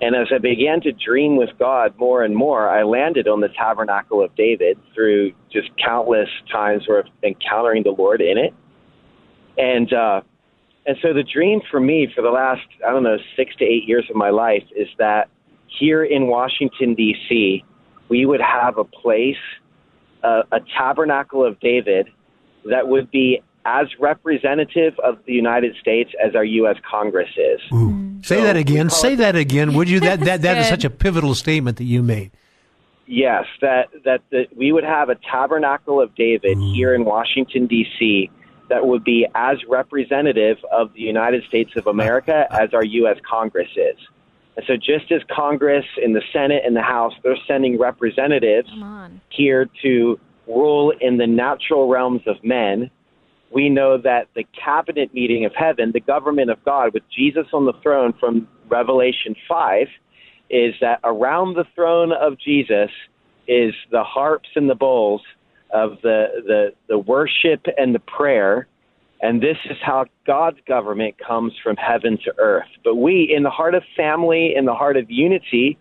And 0.00 0.16
as 0.16 0.26
I 0.34 0.38
began 0.38 0.80
to 0.80 0.92
dream 0.92 1.36
with 1.36 1.50
God 1.58 1.94
more 1.96 2.24
and 2.24 2.34
more, 2.34 2.68
I 2.68 2.82
landed 2.82 3.28
on 3.28 3.40
the 3.40 3.48
Tabernacle 3.48 4.22
of 4.22 4.34
David 4.34 4.76
through 4.94 5.32
just 5.52 5.68
countless 5.82 6.28
times 6.50 6.82
where 6.88 7.04
I've 7.04 7.12
encountering 7.22 7.84
the 7.84 7.94
Lord 7.96 8.20
in 8.20 8.36
it. 8.36 8.52
And 9.56 9.92
uh, 9.92 10.22
and 10.86 10.96
so 11.00 11.12
the 11.12 11.22
dream 11.22 11.60
for 11.70 11.80
me 11.80 12.08
for 12.14 12.22
the 12.22 12.30
last, 12.30 12.66
I 12.86 12.90
don't 12.90 13.04
know, 13.04 13.18
six 13.36 13.54
to 13.56 13.64
eight 13.64 13.86
years 13.86 14.04
of 14.10 14.16
my 14.16 14.30
life 14.30 14.64
is 14.74 14.88
that 14.98 15.28
here 15.66 16.04
in 16.04 16.26
Washington, 16.26 16.94
D.C., 16.94 17.64
we 18.08 18.26
would 18.26 18.40
have 18.40 18.78
a 18.78 18.84
place, 18.84 19.36
uh, 20.24 20.42
a 20.50 20.58
tabernacle 20.76 21.44
of 21.44 21.58
David 21.60 22.08
that 22.64 22.88
would 22.88 23.10
be 23.10 23.42
as 23.64 23.86
representative 24.00 24.98
of 24.98 25.18
the 25.24 25.32
United 25.32 25.76
States 25.80 26.10
as 26.22 26.34
our 26.34 26.44
U.S. 26.44 26.76
Congress 26.88 27.30
is. 27.36 27.60
Ooh. 27.72 28.20
Say 28.22 28.38
so 28.38 28.42
that 28.42 28.56
again. 28.56 28.90
Say 28.90 29.14
that 29.14 29.36
again, 29.36 29.74
would 29.74 29.88
you? 29.88 30.00
That 30.00 30.20
that, 30.20 30.42
that 30.42 30.58
is 30.58 30.68
such 30.68 30.84
a 30.84 30.90
pivotal 30.90 31.34
statement 31.34 31.78
that 31.78 31.84
you 31.84 32.02
made. 32.02 32.32
Yes, 33.06 33.44
that 33.60 33.88
that 34.04 34.22
the, 34.30 34.46
we 34.54 34.72
would 34.72 34.84
have 34.84 35.08
a 35.08 35.16
tabernacle 35.30 36.00
of 36.00 36.14
David 36.14 36.58
Ooh. 36.58 36.72
here 36.72 36.94
in 36.94 37.04
Washington 37.04 37.66
D.C 37.66 38.30
that 38.72 38.86
would 38.86 39.04
be 39.04 39.26
as 39.34 39.58
representative 39.68 40.56
of 40.72 40.94
the 40.94 41.02
United 41.02 41.44
States 41.44 41.72
of 41.76 41.86
America 41.86 42.46
as 42.50 42.72
our 42.72 42.82
U.S. 42.82 43.18
Congress 43.28 43.68
is. 43.76 43.98
And 44.56 44.64
so, 44.66 44.76
just 44.76 45.12
as 45.12 45.20
Congress 45.30 45.84
in 46.02 46.14
the 46.14 46.22
Senate 46.32 46.62
and 46.64 46.74
the 46.74 46.82
House, 46.82 47.12
they're 47.22 47.36
sending 47.46 47.78
representatives 47.78 48.70
here 49.28 49.68
to 49.82 50.18
rule 50.46 50.90
in 51.02 51.18
the 51.18 51.26
natural 51.26 51.86
realms 51.86 52.22
of 52.26 52.42
men. 52.42 52.90
We 53.50 53.68
know 53.68 53.98
that 53.98 54.28
the 54.34 54.44
cabinet 54.64 55.12
meeting 55.12 55.44
of 55.44 55.52
heaven, 55.54 55.92
the 55.92 56.00
government 56.00 56.50
of 56.50 56.64
God, 56.64 56.94
with 56.94 57.02
Jesus 57.14 57.46
on 57.52 57.66
the 57.66 57.74
throne 57.82 58.14
from 58.18 58.48
Revelation 58.70 59.36
5, 59.46 59.86
is 60.48 60.74
that 60.80 61.00
around 61.04 61.56
the 61.56 61.66
throne 61.74 62.12
of 62.12 62.38
Jesus 62.38 62.90
is 63.46 63.74
the 63.90 64.02
harps 64.02 64.48
and 64.54 64.70
the 64.70 64.74
bowls 64.74 65.20
of 65.72 65.98
the, 66.02 66.26
the, 66.46 66.72
the 66.88 66.98
worship 66.98 67.66
and 67.76 67.94
the 67.94 68.00
prayer. 68.00 68.66
And 69.20 69.40
this 69.40 69.56
is 69.70 69.76
how 69.80 70.06
God's 70.26 70.58
government 70.66 71.16
comes 71.18 71.52
from 71.62 71.76
heaven 71.76 72.18
to 72.24 72.34
earth. 72.38 72.68
But 72.82 72.96
we, 72.96 73.32
in 73.34 73.44
the 73.44 73.50
heart 73.50 73.74
of 73.74 73.82
family, 73.96 74.54
in 74.56 74.64
the 74.64 74.74
heart 74.74 74.96
of 74.96 75.10
unity, 75.10 75.78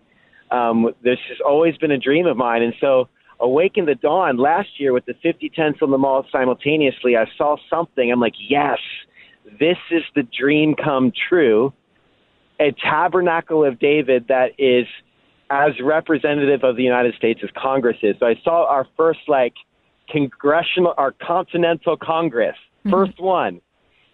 um, 0.52 0.94
this 1.04 1.18
has 1.30 1.40
always 1.46 1.76
been 1.78 1.92
a 1.92 1.98
dream 1.98 2.28
of 2.28 2.38
mine. 2.38 2.62
And 2.62 2.74
so, 2.80 3.08
Awaken 3.42 3.86
the 3.86 3.96
Dawn 3.96 4.38
last 4.38 4.80
year 4.80 4.94
with 4.94 5.06
the 5.06 5.16
50 5.24 5.50
tents 5.50 5.80
on 5.82 5.90
the 5.90 5.98
mall 5.98 6.24
simultaneously, 6.32 7.18
I 7.18 7.26
saw 7.38 7.58
something. 7.70 8.12
I'm 8.12 8.20
like, 8.20 8.36
yes, 8.40 8.78
this 9.60 9.78
is 9.90 10.04
the 10.16 10.24
dream 10.24 10.76
come 10.76 11.12
true. 11.28 11.74
A 12.60 12.72
tabernacle 12.72 13.66
of 13.66 13.80
David 13.80 14.28
that 14.28 14.52
is 14.60 14.86
as 15.50 15.72
representative 15.84 16.64
of 16.64 16.76
the 16.76 16.84
United 16.84 17.16
States 17.16 17.42
as 17.44 17.50
Congress 17.58 17.98
is. 18.04 18.16
So 18.20 18.28
I 18.28 18.36
saw 18.44 18.68
our 18.68 18.88
first 18.96 19.22
like 19.28 19.56
congressional 20.12 20.94
or 20.98 21.14
continental 21.26 21.98
Congress, 21.98 22.56
mm-hmm. 22.80 22.92
first 22.92 23.20
one 23.20 23.62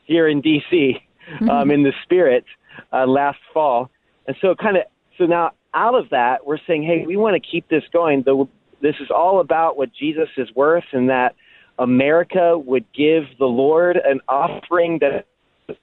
here 0.06 0.28
in 0.28 0.41
D.C. 0.41 0.98
Mm-hmm. 1.36 1.49
Um, 1.49 1.72
in 1.72 1.84
the 1.84 1.91
spirit 2.03 2.45
uh, 2.94 3.06
last 3.06 3.40
fall, 3.53 3.90
and 4.28 4.38
so 4.40 4.56
kind 4.56 4.78
of 4.78 4.84
so 5.18 5.26
now 5.26 5.52
out 5.74 5.94
of 5.94 6.10
that 6.11 6.45
we're 6.45 6.57
saying, 6.65 6.84
hey, 6.84 7.03
we 7.06 7.18
want 7.18 7.41
to 7.41 7.49
keep 7.49 7.68
this 7.68 7.84
going. 7.91 8.24
The, 8.24 8.48
this 8.82 8.95
is 9.02 9.10
all 9.14 9.41
about 9.41 9.76
what 9.76 9.90
Jesus 9.94 10.30
is 10.38 10.48
worth, 10.56 10.86
and 10.94 11.10
that 11.10 11.36
America 11.80 12.57
would 12.57 12.86
give 12.94 13.24
the 13.40 13.45
Lord 13.45 13.98
an 13.98 14.22
offering 14.30 14.99
that 15.02 15.26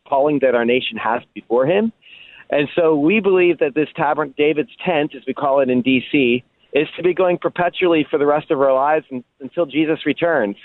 calling 0.09 0.39
that 0.41 0.55
our 0.55 0.65
nation 0.65 0.97
has 0.97 1.21
before 1.35 1.67
Him. 1.67 1.93
And 2.51 2.69
so 2.75 2.97
we 2.97 3.21
believe 3.21 3.59
that 3.59 3.75
this 3.75 3.89
tabernacle, 3.97 4.35
David's 4.37 4.71
tent, 4.85 5.15
as 5.15 5.23
we 5.27 5.35
call 5.35 5.61
it 5.61 5.71
in 5.71 5.83
D.C., 5.83 6.45
is 6.75 6.89
to 6.97 7.03
be 7.03 7.15
going 7.15 7.39
perpetually 7.39 8.07
for 8.11 8.19
the 8.19 8.27
rest 8.27 8.51
of 8.51 8.61
our 8.61 8.75
lives 8.75 9.07
and, 9.11 9.25
until 9.41 9.65
Jesus 9.65 10.05
returns. 10.05 10.57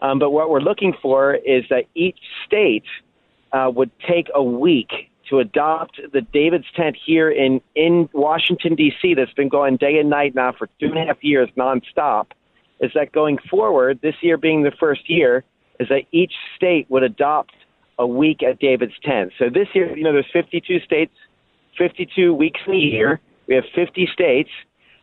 Um, 0.00 0.18
but 0.18 0.30
what 0.30 0.50
we're 0.50 0.60
looking 0.60 0.94
for 1.02 1.34
is 1.34 1.64
that 1.70 1.84
each 1.94 2.18
state 2.46 2.84
uh, 3.52 3.70
would 3.74 3.90
take 4.08 4.28
a 4.34 4.42
week 4.42 4.90
to 5.30 5.40
adopt 5.40 6.00
the 6.12 6.20
David's 6.20 6.66
tent 6.76 6.96
here 7.04 7.30
in, 7.30 7.60
in 7.74 8.08
Washington, 8.12 8.76
D.C., 8.76 9.14
that's 9.14 9.32
been 9.32 9.48
going 9.48 9.76
day 9.76 9.98
and 9.98 10.08
night 10.08 10.34
now 10.34 10.52
for 10.56 10.68
two 10.78 10.86
and 10.86 10.98
a 10.98 11.06
half 11.06 11.18
years 11.22 11.48
nonstop. 11.56 12.26
Is 12.80 12.92
that 12.94 13.10
going 13.10 13.38
forward, 13.50 14.00
this 14.02 14.14
year 14.20 14.36
being 14.36 14.62
the 14.62 14.72
first 14.78 15.08
year, 15.08 15.44
is 15.80 15.88
that 15.88 16.02
each 16.12 16.32
state 16.54 16.86
would 16.90 17.02
adopt 17.02 17.54
a 17.98 18.06
week 18.06 18.42
at 18.42 18.58
David's 18.60 18.92
tent. 19.02 19.32
So 19.38 19.46
this 19.48 19.68
year, 19.74 19.96
you 19.96 20.04
know, 20.04 20.12
there's 20.12 20.30
52 20.32 20.80
states, 20.80 21.12
52 21.78 22.34
weeks 22.34 22.60
in 22.66 22.74
a 22.74 22.76
year. 22.76 23.20
We 23.48 23.54
have 23.54 23.64
50 23.74 24.08
states. 24.12 24.50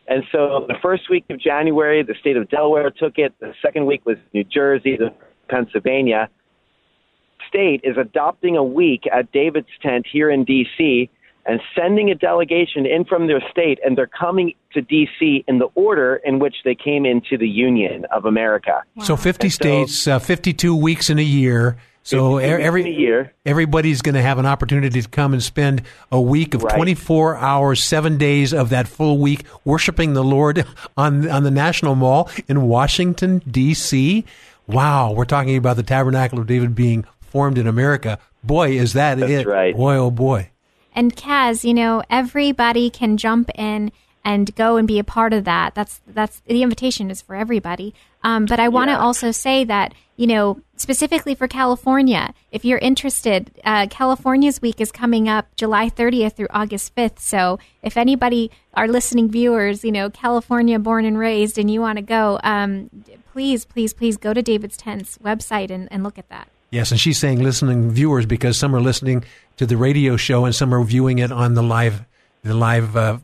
And 0.06 0.22
so 0.30 0.66
the 0.68 0.74
first 0.82 1.08
week 1.08 1.24
of 1.30 1.40
January, 1.40 2.02
the 2.02 2.14
state 2.20 2.36
of 2.36 2.48
Delaware 2.50 2.90
took 2.90 3.14
it. 3.16 3.34
The 3.40 3.54
second 3.62 3.86
week 3.86 4.04
was 4.04 4.16
New 4.32 4.44
Jersey, 4.44 4.96
the 4.96 5.14
Pennsylvania. 5.48 6.28
State 7.48 7.80
is 7.84 7.96
adopting 7.96 8.56
a 8.56 8.64
week 8.64 9.04
at 9.12 9.30
David's 9.32 9.68
tent 9.80 10.06
here 10.10 10.30
in 10.30 10.44
D.C. 10.44 11.08
and 11.46 11.60
sending 11.74 12.10
a 12.10 12.14
delegation 12.14 12.84
in 12.84 13.04
from 13.04 13.28
their 13.28 13.42
state, 13.50 13.78
and 13.84 13.96
they're 13.96 14.06
coming 14.06 14.54
to 14.72 14.82
D.C. 14.82 15.44
in 15.46 15.58
the 15.58 15.68
order 15.74 16.16
in 16.24 16.38
which 16.38 16.56
they 16.64 16.74
came 16.74 17.06
into 17.06 17.38
the 17.38 17.48
Union 17.48 18.04
of 18.12 18.24
America. 18.24 18.82
Wow. 18.96 19.04
So 19.04 19.16
50 19.16 19.46
and 19.46 19.52
states, 19.52 20.06
uh, 20.06 20.18
52 20.18 20.76
weeks 20.76 21.08
in 21.08 21.18
a 21.18 21.22
year. 21.22 21.76
So 22.04 22.36
every 22.36 22.94
year, 22.94 23.32
everybody's 23.46 24.02
going 24.02 24.14
to 24.14 24.20
have 24.20 24.38
an 24.38 24.44
opportunity 24.44 25.00
to 25.00 25.08
come 25.08 25.32
and 25.32 25.42
spend 25.42 25.82
a 26.12 26.20
week 26.20 26.52
of 26.52 26.62
right. 26.62 26.76
24 26.76 27.36
hours, 27.36 27.82
seven 27.82 28.18
days 28.18 28.52
of 28.52 28.68
that 28.68 28.86
full 28.86 29.16
week 29.16 29.44
worshiping 29.64 30.12
the 30.12 30.22
Lord 30.22 30.66
on 30.98 31.26
on 31.30 31.44
the 31.44 31.50
National 31.50 31.94
Mall 31.94 32.30
in 32.46 32.68
Washington 32.68 33.40
D.C. 33.50 34.22
Wow, 34.66 35.12
we're 35.12 35.24
talking 35.24 35.56
about 35.56 35.76
the 35.76 35.82
Tabernacle 35.82 36.38
of 36.38 36.46
David 36.46 36.74
being 36.74 37.06
formed 37.22 37.56
in 37.56 37.66
America. 37.66 38.18
Boy, 38.42 38.72
is 38.72 38.92
that 38.92 39.18
That's 39.18 39.32
it! 39.32 39.46
Right. 39.46 39.74
Boy, 39.74 39.96
oh 39.96 40.10
boy. 40.10 40.50
And 40.94 41.16
Kaz, 41.16 41.64
you 41.64 41.72
know, 41.72 42.02
everybody 42.10 42.90
can 42.90 43.16
jump 43.16 43.50
in 43.54 43.90
and 44.24 44.54
go 44.54 44.76
and 44.76 44.88
be 44.88 44.98
a 44.98 45.04
part 45.04 45.32
of 45.32 45.44
that. 45.44 45.74
That's 45.74 46.00
that's 46.06 46.40
the 46.46 46.62
invitation 46.62 47.10
is 47.10 47.22
for 47.22 47.36
everybody. 47.36 47.94
Um, 48.22 48.46
but 48.46 48.58
I 48.58 48.68
want 48.68 48.88
to 48.88 48.92
yeah. 48.92 49.00
also 49.00 49.30
say 49.30 49.64
that 49.64 49.94
you 50.16 50.26
know 50.26 50.60
specifically 50.76 51.34
for 51.34 51.46
California, 51.46 52.32
if 52.50 52.64
you're 52.64 52.78
interested, 52.78 53.50
uh, 53.64 53.86
California's 53.88 54.62
week 54.62 54.80
is 54.80 54.90
coming 54.90 55.28
up 55.28 55.46
July 55.56 55.90
30th 55.90 56.36
through 56.36 56.48
August 56.50 56.94
5th. 56.94 57.18
So 57.18 57.58
if 57.82 57.96
anybody, 57.96 58.50
our 58.74 58.88
listening 58.88 59.30
viewers, 59.30 59.84
you 59.84 59.92
know 59.92 60.08
California 60.08 60.78
born 60.78 61.04
and 61.04 61.18
raised, 61.18 61.58
and 61.58 61.70
you 61.70 61.80
want 61.80 61.96
to 61.96 62.02
go, 62.02 62.40
um, 62.42 62.90
please, 63.32 63.64
please, 63.64 63.92
please 63.92 64.16
go 64.16 64.32
to 64.32 64.42
David's 64.42 64.76
Tent's 64.76 65.18
website 65.18 65.70
and, 65.70 65.88
and 65.92 66.02
look 66.02 66.18
at 66.18 66.28
that. 66.30 66.48
Yes, 66.70 66.90
and 66.90 66.98
she's 66.98 67.18
saying 67.18 67.40
listening 67.42 67.90
viewers 67.90 68.26
because 68.26 68.58
some 68.58 68.74
are 68.74 68.80
listening 68.80 69.24
to 69.58 69.66
the 69.66 69.76
radio 69.76 70.16
show 70.16 70.44
and 70.44 70.54
some 70.54 70.74
are 70.74 70.82
viewing 70.82 71.18
it 71.18 71.30
on 71.30 71.54
the 71.54 71.62
live 71.62 72.04
the 72.42 72.54
live 72.54 72.96
uh, 72.96 73.18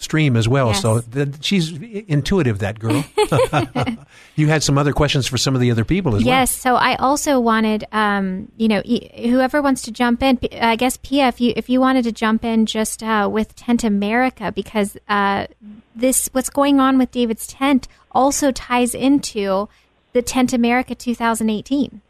stream 0.00 0.34
as 0.34 0.48
well. 0.48 0.68
Yes. 0.68 0.82
So 0.82 1.00
the, 1.00 1.36
she's 1.40 1.72
intuitive, 1.72 2.58
that 2.60 2.78
girl. 2.78 3.04
you 4.36 4.48
had 4.48 4.62
some 4.62 4.78
other 4.78 4.92
questions 4.92 5.26
for 5.26 5.36
some 5.36 5.54
of 5.54 5.60
the 5.60 5.70
other 5.70 5.84
people 5.84 6.16
as 6.16 6.24
well. 6.24 6.34
yes. 6.34 6.54
So 6.54 6.74
I 6.74 6.96
also 6.96 7.38
wanted, 7.38 7.84
um, 7.92 8.50
you 8.56 8.66
know, 8.66 8.82
e- 8.84 9.28
whoever 9.30 9.62
wants 9.62 9.82
to 9.82 9.92
jump 9.92 10.22
in. 10.22 10.38
I 10.60 10.76
guess 10.76 10.98
Pia, 11.02 11.28
if 11.28 11.40
you 11.40 11.52
if 11.54 11.68
you 11.68 11.80
wanted 11.80 12.04
to 12.04 12.12
jump 12.12 12.44
in 12.44 12.66
just 12.66 13.02
uh, 13.02 13.28
with 13.30 13.54
Tent 13.54 13.84
America, 13.84 14.50
because 14.50 14.96
uh, 15.08 15.46
this 15.94 16.28
what's 16.32 16.50
going 16.50 16.80
on 16.80 16.98
with 16.98 17.10
David's 17.10 17.46
tent 17.46 17.86
also 18.12 18.50
ties 18.50 18.94
into 18.94 19.68
the 20.12 20.22
Tent 20.22 20.52
America 20.52 20.94
2018. 20.94 22.00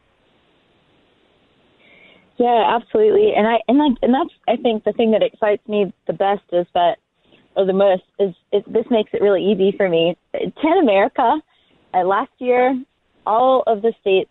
Yeah, 2.38 2.78
absolutely. 2.80 3.34
And 3.36 3.46
I 3.46 3.58
and 3.68 3.78
like 3.78 3.98
and 4.00 4.14
that's 4.14 4.30
I 4.48 4.56
think 4.56 4.84
the 4.84 4.92
thing 4.92 5.10
that 5.10 5.22
excites 5.22 5.66
me 5.68 5.92
the 6.06 6.14
best 6.14 6.44
is 6.52 6.66
that 6.72 6.96
or 7.56 7.66
the 7.66 7.72
most 7.72 8.02
is, 8.18 8.34
is 8.52 8.62
this 8.66 8.84
makes 8.90 9.10
it 9.12 9.22
really 9.22 9.44
easy 9.44 9.74
for 9.76 9.88
me. 9.88 10.16
Tent 10.32 10.80
America, 10.82 11.36
uh, 11.94 12.04
last 12.04 12.30
year, 12.38 12.80
all 13.26 13.62
of 13.66 13.82
the 13.82 13.92
states 14.00 14.30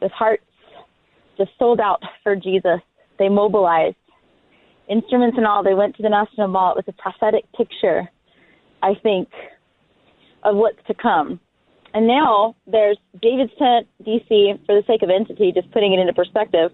with 0.00 0.12
hearts 0.12 0.44
just 1.36 1.50
sold 1.58 1.80
out 1.80 2.02
for 2.22 2.36
Jesus. 2.36 2.80
They 3.18 3.28
mobilized 3.28 3.96
instruments 4.88 5.36
and 5.36 5.46
all. 5.46 5.62
They 5.62 5.74
went 5.74 5.96
to 5.96 6.02
the 6.02 6.08
National 6.08 6.48
Mall. 6.48 6.72
It 6.72 6.84
was 6.86 6.94
a 6.98 7.02
prophetic 7.02 7.44
picture, 7.56 8.10
I 8.82 8.94
think, 9.02 9.28
of 10.42 10.56
what's 10.56 10.78
to 10.88 10.94
come. 10.94 11.40
And 11.92 12.06
now 12.06 12.56
there's 12.66 12.98
David's 13.20 13.52
Tent, 13.58 13.86
DC, 14.06 14.64
for 14.64 14.74
the 14.74 14.82
sake 14.86 15.02
of 15.02 15.10
entity, 15.10 15.52
just 15.52 15.70
putting 15.72 15.92
it 15.92 15.98
into 15.98 16.12
perspective 16.12 16.70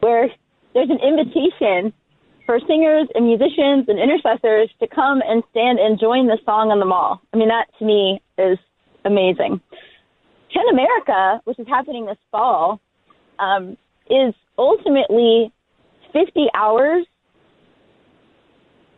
where 0.00 0.28
there's 0.74 0.90
an 0.90 0.98
invitation 1.00 1.92
for 2.46 2.60
singers 2.66 3.08
and 3.14 3.26
musicians 3.26 3.86
and 3.88 3.98
intercessors 3.98 4.70
to 4.80 4.86
come 4.86 5.20
and 5.26 5.42
stand 5.50 5.78
and 5.78 5.98
join 5.98 6.28
the 6.28 6.38
song 6.44 6.70
on 6.70 6.78
the 6.78 6.86
mall. 6.86 7.20
I 7.34 7.36
mean, 7.36 7.48
that 7.48 7.66
to 7.80 7.84
me 7.84 8.22
is 8.38 8.58
amazing. 9.04 9.60
Tent 10.52 10.68
America, 10.70 11.40
which 11.44 11.58
is 11.58 11.66
happening 11.66 12.06
this 12.06 12.16
fall, 12.30 12.80
um, 13.40 13.76
is 14.08 14.32
ultimately 14.56 15.52
50 16.12 16.46
hours 16.54 17.04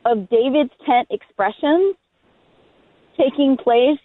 of 0.04 0.28
David's 0.28 0.70
tent 0.86 1.08
expressions 1.10 1.96
taking 3.16 3.56
place 3.56 3.98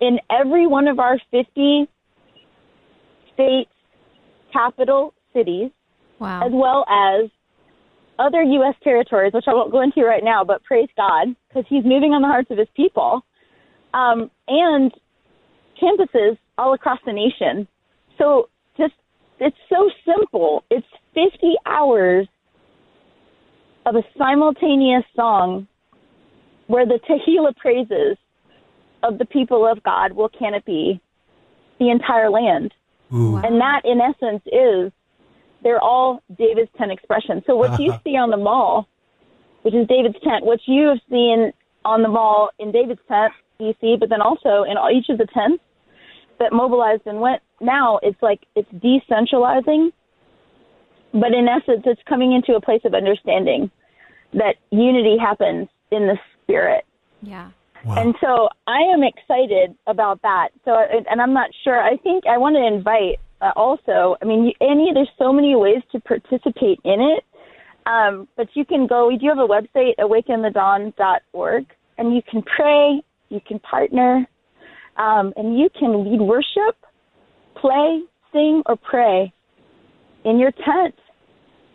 in 0.00 0.18
every 0.30 0.66
one 0.66 0.88
of 0.88 0.98
our 0.98 1.18
50 1.30 1.88
states, 3.32 3.70
capital 4.52 5.14
cities 5.32 5.70
Wow. 6.18 6.46
as 6.46 6.52
well 6.52 6.84
as 6.88 7.30
other 8.18 8.42
U.S. 8.42 8.74
territories, 8.82 9.32
which 9.32 9.44
I 9.46 9.54
won't 9.54 9.72
go 9.72 9.80
into 9.80 10.04
right 10.04 10.22
now, 10.22 10.44
but 10.44 10.62
praise 10.64 10.88
God 10.96 11.34
because 11.48 11.64
He's 11.68 11.84
moving 11.84 12.12
on 12.12 12.22
the 12.22 12.28
hearts 12.28 12.50
of 12.50 12.58
His 12.58 12.68
people, 12.76 13.22
um, 13.92 14.30
and 14.48 14.92
campuses 15.80 16.38
all 16.58 16.74
across 16.74 16.98
the 17.04 17.12
nation. 17.12 17.66
So 18.18 18.48
just 18.76 18.94
it's 19.40 19.56
so 19.68 19.90
simple. 20.04 20.64
It's 20.70 20.86
50 21.14 21.54
hours 21.66 22.28
of 23.86 23.96
a 23.96 24.02
simultaneous 24.16 25.04
song 25.14 25.66
where 26.66 26.86
the 26.86 26.98
Tehillah 27.08 27.56
praises 27.56 28.16
of 29.02 29.18
the 29.18 29.26
people 29.26 29.70
of 29.70 29.82
God 29.82 30.12
will 30.12 30.30
canopy 30.30 31.00
the 31.78 31.90
entire 31.90 32.30
land. 32.30 32.72
Ooh. 33.12 33.36
And 33.36 33.60
that, 33.60 33.82
in 33.84 34.00
essence, 34.00 34.42
is 34.46 34.92
they're 35.64 35.82
all 35.82 36.22
David's 36.38 36.70
tent 36.78 36.92
expressions. 36.92 37.42
So 37.46 37.56
what 37.56 37.80
you 37.80 37.92
see 38.04 38.16
on 38.16 38.30
the 38.30 38.36
mall, 38.36 38.86
which 39.62 39.74
is 39.74 39.88
David's 39.88 40.20
tent, 40.22 40.44
what 40.44 40.60
you 40.66 40.88
have 40.88 41.00
seen 41.10 41.52
on 41.84 42.02
the 42.02 42.08
mall 42.08 42.50
in 42.60 42.70
David's 42.70 43.00
tent, 43.08 43.32
DC, 43.60 43.98
but 43.98 44.08
then 44.08 44.20
also 44.20 44.62
in 44.70 44.76
all, 44.76 44.90
each 44.94 45.08
of 45.08 45.18
the 45.18 45.26
tents 45.26 45.62
that 46.38 46.52
mobilized 46.52 47.02
and 47.06 47.20
went. 47.20 47.42
Now 47.60 47.98
it's 48.02 48.20
like 48.22 48.40
it's 48.54 48.70
decentralizing, 48.72 49.90
but 51.12 51.32
in 51.32 51.48
essence, 51.48 51.82
it's 51.86 52.02
coming 52.08 52.32
into 52.32 52.54
a 52.54 52.60
place 52.60 52.82
of 52.84 52.94
understanding 52.94 53.70
that 54.34 54.56
unity 54.70 55.16
happens 55.18 55.68
in 55.90 56.06
the 56.06 56.18
spirit. 56.42 56.84
Yeah. 57.22 57.50
Wow. 57.84 58.02
And 58.02 58.14
so 58.20 58.48
I 58.66 58.80
am 58.80 59.02
excited 59.02 59.76
about 59.86 60.20
that. 60.22 60.48
So, 60.64 60.76
and 61.08 61.20
I'm 61.20 61.32
not 61.32 61.50
sure. 61.62 61.80
I 61.80 61.96
think 61.98 62.24
I 62.26 62.38
want 62.38 62.56
to 62.56 62.66
invite 62.66 63.20
uh, 63.44 63.52
also. 63.56 64.16
I 64.20 64.24
mean, 64.24 64.44
you- 64.46 64.66
Annie, 64.66 64.92
there's 64.94 65.10
so 65.18 65.32
many 65.32 65.54
ways 65.54 65.82
to 65.92 66.00
participate 66.00 66.80
in 66.84 67.00
it. 67.00 67.24
Um, 67.86 68.26
but 68.36 68.48
you 68.54 68.64
can 68.64 68.86
go. 68.86 69.08
We 69.08 69.18
do 69.18 69.28
have 69.28 69.38
a 69.38 69.46
website, 69.46 69.92
awakenthedawn.org, 69.98 71.66
and 71.98 72.14
you 72.14 72.22
can 72.22 72.42
pray, 72.42 73.02
you 73.28 73.40
can 73.46 73.58
partner, 73.58 74.26
um, 74.96 75.34
and 75.36 75.58
you 75.58 75.68
can 75.78 76.02
lead 76.02 76.20
worship, 76.20 76.76
play, 77.56 78.02
sing, 78.32 78.62
or 78.64 78.76
pray 78.76 79.30
in 80.24 80.38
your 80.38 80.50
tent, 80.50 80.94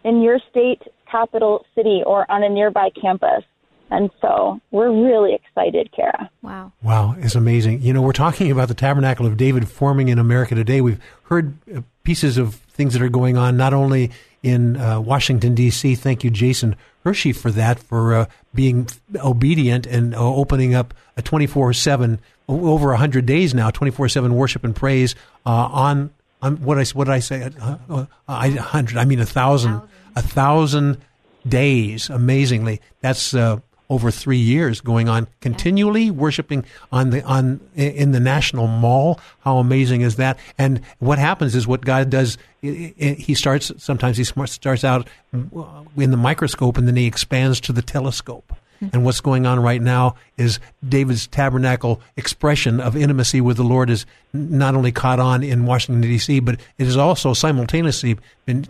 in 0.04 0.24
your 0.24 0.40
state 0.50 0.82
capital 1.12 1.64
city, 1.76 2.02
or 2.06 2.30
on 2.32 2.44
a 2.44 2.50
nearby 2.50 2.90
campus. 3.00 3.44
And 3.92 4.10
so 4.22 4.60
we're 4.72 4.92
really 4.92 5.34
excited, 5.34 5.92
Kara. 5.92 6.30
Wow. 6.42 6.72
Wow, 6.84 7.16
it's 7.18 7.36
amazing. 7.36 7.82
You 7.82 7.94
know, 7.94 8.02
we're 8.02 8.12
talking 8.12 8.52
about 8.52 8.68
the 8.68 8.74
Tabernacle 8.74 9.26
of 9.26 9.36
David 9.36 9.68
forming 9.68 10.10
in 10.10 10.20
America 10.20 10.54
today. 10.56 10.82
We've 10.82 11.00
heard 11.24 11.54
uh, 11.76 11.82
pieces 12.04 12.38
of 12.38 12.56
things 12.56 12.94
that 12.94 13.02
are 13.02 13.10
going 13.10 13.36
on 13.36 13.58
not 13.58 13.74
only 13.74 14.12
in 14.44 14.78
uh, 14.78 15.00
Washington, 15.00 15.56
D.C. 15.56 15.96
Thank 15.96 16.24
you, 16.24 16.30
Jason 16.30 16.76
Hershey, 17.04 17.34
for 17.34 17.52
that, 17.52 17.80
for 17.80 18.14
uh, 18.14 18.26
being 18.54 18.88
obedient 19.18 19.86
and 19.86 20.14
uh, 20.14 20.20
opening 20.20 20.76
up 20.76 20.94
a 21.18 21.22
24 21.22 21.74
7, 21.74 22.20
over 22.48 22.90
100 22.90 23.26
days 23.26 23.54
now, 23.54 23.70
24 23.70 24.10
7 24.10 24.34
worship 24.36 24.64
and 24.64 24.76
praise 24.76 25.16
uh, 25.46 25.50
on. 25.50 26.12
On 26.42 26.56
what 26.62 26.78
I 26.80 26.86
what 26.94 27.04
did 27.04 27.14
I 27.14 27.20
say? 27.20 27.52
Uh, 27.60 27.78
uh, 27.90 28.06
I 28.26 28.52
hundred. 28.52 28.98
I 28.98 29.04
mean 29.04 29.20
a 29.20 29.26
thousand. 29.26 29.82
A 30.16 30.22
thousand 30.22 30.98
days. 31.46 32.10
Amazingly, 32.10 32.80
that's 33.02 33.34
uh, 33.34 33.60
over 33.90 34.12
three 34.12 34.38
years 34.38 34.82
going 34.82 35.10
on 35.10 35.28
continually 35.42 36.12
worshiping 36.12 36.66
on 36.92 37.10
the 37.10 37.24
on 37.24 37.60
in 37.76 38.12
the 38.12 38.20
national 38.20 38.68
mall. 38.68 39.20
How 39.40 39.58
amazing 39.58 40.02
is 40.02 40.18
that? 40.18 40.38
And 40.58 40.82
what 41.00 41.18
happens 41.20 41.56
is 41.56 41.68
what 41.68 41.82
god 41.82 42.10
does 42.10 42.38
he 42.62 43.34
starts 43.34 43.72
sometimes 43.78 44.18
he 44.18 44.24
starts 44.24 44.84
out 44.84 45.08
uh, 45.34 45.84
in 45.96 46.12
the 46.12 46.18
microscope 46.18 46.78
and 46.78 46.88
then 46.88 46.96
he 46.96 47.06
expands 47.06 47.60
to 47.62 47.72
the 47.72 47.82
telescope 47.82 48.54
and 48.82 49.04
what's 49.04 49.22
going 49.22 49.46
on 49.46 49.60
right 49.60 49.82
now 49.82 50.16
is 50.38 50.60
David's 50.88 51.28
tabernacle 51.28 52.02
expression 52.16 52.80
of 52.80 52.96
intimacy 52.96 53.42
with 53.42 53.58
the 53.58 53.64
Lord 53.64 53.90
is 53.90 54.06
not 54.34 54.76
only 54.76 54.92
caught 54.92 55.20
on 55.20 55.44
in 55.44 55.66
Washington 55.66 56.02
D.C., 56.02 56.40
but 56.40 56.60
it 56.78 56.86
has 56.86 56.98
also 56.98 57.34
simultaneously 57.34 58.18
been 58.46 58.62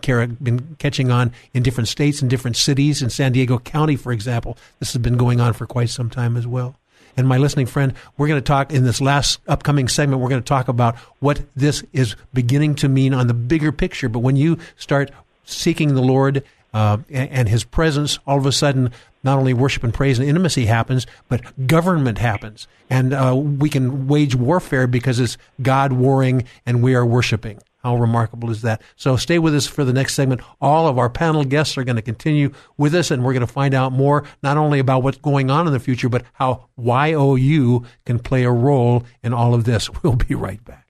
been 0.41 0.75
catching 0.79 1.11
on 1.11 1.31
in 1.53 1.63
different 1.63 1.87
states 1.87 2.21
and 2.21 2.29
different 2.29 2.57
cities. 2.57 3.01
In 3.01 3.09
San 3.09 3.31
Diego 3.31 3.59
County, 3.59 3.95
for 3.95 4.11
example, 4.11 4.57
this 4.79 4.93
has 4.93 5.01
been 5.01 5.17
going 5.17 5.39
on 5.39 5.53
for 5.53 5.65
quite 5.65 5.89
some 5.89 6.09
time 6.09 6.37
as 6.37 6.47
well. 6.47 6.75
And 7.17 7.27
my 7.27 7.37
listening 7.37 7.65
friend, 7.65 7.93
we're 8.17 8.27
going 8.27 8.41
to 8.41 8.45
talk 8.45 8.71
in 8.71 8.83
this 8.83 9.01
last 9.01 9.39
upcoming 9.47 9.87
segment. 9.87 10.21
We're 10.21 10.29
going 10.29 10.41
to 10.41 10.47
talk 10.47 10.67
about 10.67 10.95
what 11.19 11.41
this 11.55 11.83
is 11.91 12.15
beginning 12.33 12.75
to 12.75 12.89
mean 12.89 13.13
on 13.13 13.27
the 13.27 13.33
bigger 13.33 13.71
picture. 13.71 14.09
But 14.09 14.19
when 14.19 14.35
you 14.35 14.57
start 14.77 15.11
seeking 15.43 15.95
the 15.95 16.01
Lord 16.01 16.43
uh, 16.73 16.97
and, 17.09 17.29
and 17.29 17.49
His 17.49 17.63
presence, 17.63 18.19
all 18.25 18.37
of 18.37 18.45
a 18.45 18.51
sudden, 18.51 18.91
not 19.23 19.37
only 19.37 19.53
worship 19.53 19.83
and 19.83 19.93
praise 19.93 20.19
and 20.19 20.27
intimacy 20.27 20.65
happens, 20.65 21.05
but 21.27 21.67
government 21.67 22.17
happens, 22.17 22.67
and 22.89 23.13
uh, 23.13 23.35
we 23.35 23.69
can 23.69 24.07
wage 24.07 24.35
warfare 24.35 24.87
because 24.87 25.19
it's 25.19 25.37
God 25.61 25.93
warring 25.93 26.45
and 26.65 26.81
we 26.81 26.95
are 26.95 27.05
worshiping. 27.05 27.59
How 27.83 27.95
remarkable 27.95 28.49
is 28.49 28.61
that? 28.63 28.81
So 28.97 29.15
stay 29.15 29.39
with 29.39 29.55
us 29.55 29.65
for 29.65 29.85
the 29.85 29.93
next 29.93 30.13
segment. 30.13 30.41
All 30.59 30.87
of 30.87 30.97
our 30.97 31.09
panel 31.09 31.45
guests 31.45 31.77
are 31.77 31.85
going 31.85 31.95
to 31.95 32.01
continue 32.01 32.51
with 32.77 32.93
us, 32.93 33.09
and 33.09 33.23
we're 33.23 33.33
going 33.33 33.45
to 33.45 33.47
find 33.47 33.73
out 33.73 33.93
more 33.93 34.25
not 34.43 34.57
only 34.57 34.79
about 34.79 35.01
what's 35.01 35.17
going 35.17 35.49
on 35.49 35.65
in 35.65 35.71
the 35.71 35.79
future, 35.79 36.09
but 36.09 36.25
how 36.33 36.67
YOU 36.77 37.85
can 38.05 38.19
play 38.19 38.43
a 38.43 38.51
role 38.51 39.05
in 39.23 39.33
all 39.33 39.53
of 39.53 39.63
this. 39.63 39.89
We'll 40.03 40.15
be 40.15 40.35
right 40.35 40.63
back. 40.63 40.88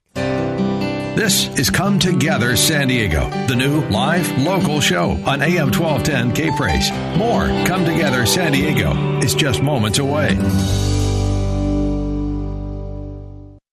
This 1.16 1.48
is 1.58 1.70
Come 1.70 1.98
Together 1.98 2.54
San 2.54 2.86
Diego, 2.86 3.28
the 3.48 3.56
new 3.56 3.80
live 3.88 4.30
local 4.38 4.80
show 4.80 5.10
on 5.26 5.42
AM 5.42 5.72
1210 5.72 6.32
K 6.32 6.56
Praise. 6.56 6.92
More 7.18 7.46
Come 7.66 7.84
Together 7.84 8.24
San 8.24 8.52
Diego 8.52 9.18
is 9.18 9.34
just 9.34 9.60
moments 9.60 9.98
away. 9.98 10.36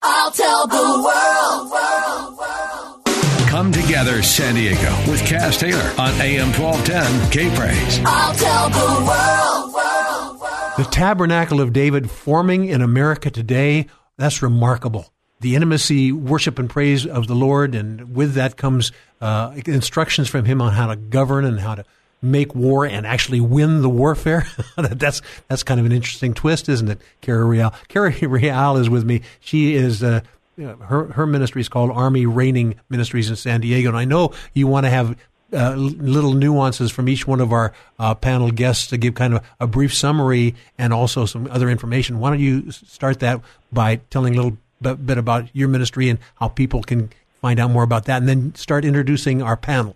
I'll 0.02 0.32
tell 0.32 0.66
the 0.66 0.76
world, 0.76 1.72
world, 1.72 2.38
world. 2.40 3.06
Come 3.48 3.72
Together 3.72 4.24
San 4.24 4.56
Diego 4.56 4.90
with 5.10 5.22
Kaz 5.22 5.60
Taylor 5.60 5.94
on 6.02 6.20
AM 6.20 6.52
1210 6.60 7.30
K 7.32 7.56
Praise. 7.56 8.00
I'll 8.04 8.34
tell 8.34 8.70
the 8.72 9.06
world, 9.06 9.74
world, 9.76 10.42
world. 10.42 10.74
The 10.78 10.86
Tabernacle 10.92 11.62
of 11.62 11.72
David 11.72 12.10
forming 12.10 12.66
in 12.66 12.82
America 12.82 13.30
today, 13.30 13.86
that's 14.18 14.42
remarkable. 14.42 15.14
The 15.40 15.56
intimacy, 15.56 16.12
worship, 16.12 16.58
and 16.58 16.70
praise 16.70 17.06
of 17.06 17.28
the 17.28 17.36
Lord, 17.36 17.76
and 17.76 18.16
with 18.16 18.34
that 18.34 18.58
comes 18.58 18.92
uh, 19.22 19.54
instructions 19.66 20.30
from 20.30 20.46
Him 20.46 20.62
on 20.62 20.74
how 20.74 20.88
to 20.88 20.96
govern 20.96 21.46
and 21.46 21.60
how 21.60 21.76
to 21.76 21.86
make 22.22 22.56
war 22.56 22.86
and 22.86 23.06
actually 23.06 23.40
win 23.40 23.82
the 23.82 23.90
warfare. 23.90 24.48
that's 24.78 25.22
that's 25.48 25.64
kind 25.64 25.80
of 25.80 25.86
an 25.86 25.92
interesting 25.92 26.34
twist, 26.34 26.70
isn't 26.70 26.90
it? 26.90 27.02
Kara 27.22 27.46
Real. 27.46 27.74
Kara 27.88 28.14
Real 28.22 28.78
is 28.78 28.90
with 28.90 29.06
me. 29.06 29.22
She 29.40 29.76
is. 29.76 30.04
Uh, 30.04 30.22
her 30.58 31.06
her 31.14 31.28
ministry 31.28 31.62
is 31.62 31.70
called 31.70 31.92
Army 31.92 32.26
Reigning 32.26 32.80
Ministries 32.90 33.30
in 33.30 33.36
San 33.36 33.62
Diego, 33.62 33.90
and 33.90 33.98
I 33.98 34.06
know 34.06 34.34
you 34.54 34.66
want 34.66 34.86
to 34.86 34.90
have 34.90 35.16
uh, 35.54 35.76
little 35.76 36.34
nuances 36.34 36.92
from 36.92 37.08
each 37.08 37.28
one 37.28 37.40
of 37.40 37.54
our 37.54 37.74
uh, 38.00 38.16
panel 38.16 38.52
guests 38.52 38.88
to 38.88 38.98
give 38.98 39.14
kind 39.14 39.36
of 39.36 39.46
a 39.60 39.68
brief 39.68 39.94
summary 39.94 40.56
and 40.78 40.94
also 40.94 41.26
some 41.26 41.48
other 41.52 41.70
information. 41.70 42.20
Why 42.20 42.32
don't 42.32 42.40
you 42.40 42.72
start 42.72 43.20
that 43.20 43.42
by 43.72 43.98
telling 44.10 44.34
a 44.34 44.38
little 44.38 44.58
bit, 44.82 45.18
about 45.18 45.48
your 45.54 45.68
ministry 45.68 46.10
and 46.10 46.20
how 46.36 46.48
people 46.48 46.82
can 46.84 47.10
find 47.42 47.60
out 47.60 47.72
more 47.72 47.84
about 47.84 48.06
that, 48.06 48.18
and 48.18 48.30
then 48.30 48.56
start 48.56 48.86
introducing 48.86 49.42
our 49.42 49.58
panel. 49.58 49.96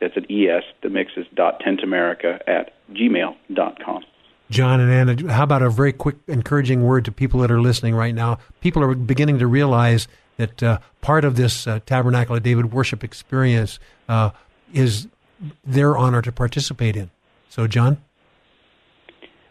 that's 0.00 0.16
at 0.16 0.24
ES, 0.30 0.64
the 0.82 0.88
mixes 0.88 1.26
dot 1.34 1.60
tentamerica 1.60 2.40
at 2.46 2.72
gmail.com. 2.92 4.04
John 4.50 4.80
and 4.80 4.90
Anna, 4.90 5.32
how 5.32 5.42
about 5.42 5.62
a 5.62 5.68
very 5.68 5.92
quick 5.92 6.16
encouraging 6.26 6.82
word 6.82 7.04
to 7.04 7.12
people 7.12 7.40
that 7.40 7.50
are 7.50 7.60
listening 7.60 7.94
right 7.94 8.14
now? 8.14 8.38
People 8.60 8.82
are 8.82 8.94
beginning 8.94 9.38
to 9.40 9.46
realize 9.46 10.08
that 10.38 10.62
uh, 10.62 10.78
part 11.02 11.24
of 11.24 11.36
this 11.36 11.66
uh, 11.66 11.80
Tabernacle 11.84 12.36
of 12.36 12.42
David 12.42 12.72
worship 12.72 13.04
experience 13.04 13.78
uh, 14.08 14.30
is 14.72 15.08
their 15.64 15.98
honor 15.98 16.22
to 16.22 16.32
participate 16.32 16.96
in. 16.96 17.10
So, 17.50 17.66
John? 17.66 17.98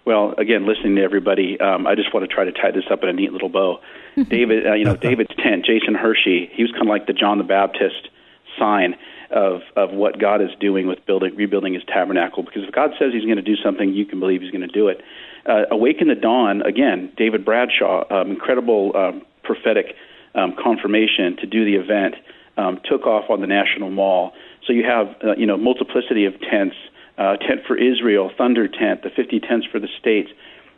Well, 0.06 0.34
again, 0.38 0.66
listening 0.66 0.96
to 0.96 1.02
everybody, 1.02 1.60
um, 1.60 1.86
I 1.86 1.96
just 1.96 2.14
want 2.14 2.28
to 2.28 2.34
try 2.34 2.46
to 2.46 2.52
tie 2.52 2.72
this 2.72 2.86
up 2.90 3.04
in 3.04 3.10
a 3.10 3.14
neat 3.14 3.34
little 3.34 3.50
bow. 3.50 3.82
David, 4.30 4.66
uh, 4.66 4.74
you 4.74 4.86
know, 4.86 4.96
David's 4.96 5.36
tent, 5.36 5.66
Jason 5.66 5.94
Hershey, 5.94 6.50
he 6.54 6.64
was 6.64 6.72
kind 6.72 6.84
of 6.84 6.90
like 6.90 7.08
the 7.08 7.14
John 7.14 7.38
the 7.38 7.44
Baptist 7.44 8.10
sign 8.58 8.96
of 9.32 9.62
of 9.76 9.92
what 9.92 10.20
God 10.20 10.42
is 10.42 10.50
doing 10.60 10.88
with 10.88 11.06
building, 11.06 11.36
rebuilding 11.36 11.74
His 11.74 11.84
tabernacle. 11.88 12.44
Because 12.44 12.64
if 12.64 12.72
God 12.74 12.92
says 13.00 13.14
He's 13.14 13.26
going 13.26 13.38
to 13.38 13.42
do 13.42 13.56
something, 13.56 13.94
you 13.94 14.06
can 14.06 14.20
believe 14.20 14.42
He's 14.42 14.52
going 14.52 14.68
to 14.68 14.74
do 14.74 14.88
it. 14.88 15.02
Uh, 15.46 15.64
Awaken 15.72 16.08
the 16.08 16.16
Dawn, 16.16 16.62
again, 16.62 17.12
David 17.18 17.46
Bradshaw, 17.46 18.04
um, 18.10 18.32
incredible 18.32 18.92
um, 18.96 19.22
prophetic 19.44 19.96
um, 20.36 20.56
confirmation 20.62 21.38
to 21.38 21.48
do 21.48 21.66
the 21.66 21.76
event, 21.76 22.16
um, 22.58 22.80
took 22.90 23.06
off 23.06 23.30
on 23.30 23.42
the 23.42 23.48
National 23.48 23.90
Mall. 23.90 24.34
So 24.66 24.74
you 24.74 24.84
have, 24.84 25.08
uh, 25.24 25.36
you 25.38 25.46
know, 25.46 25.58
multiplicity 25.58 26.26
of 26.26 26.34
tents 26.42 26.76
uh, 27.18 27.36
tent 27.38 27.62
for 27.66 27.76
Israel, 27.76 28.32
Thunder 28.38 28.68
Tent, 28.68 29.04
the 29.04 29.10
50 29.10 29.40
tents 29.40 29.66
for 29.72 29.80
the 29.80 29.88
states. 30.00 30.30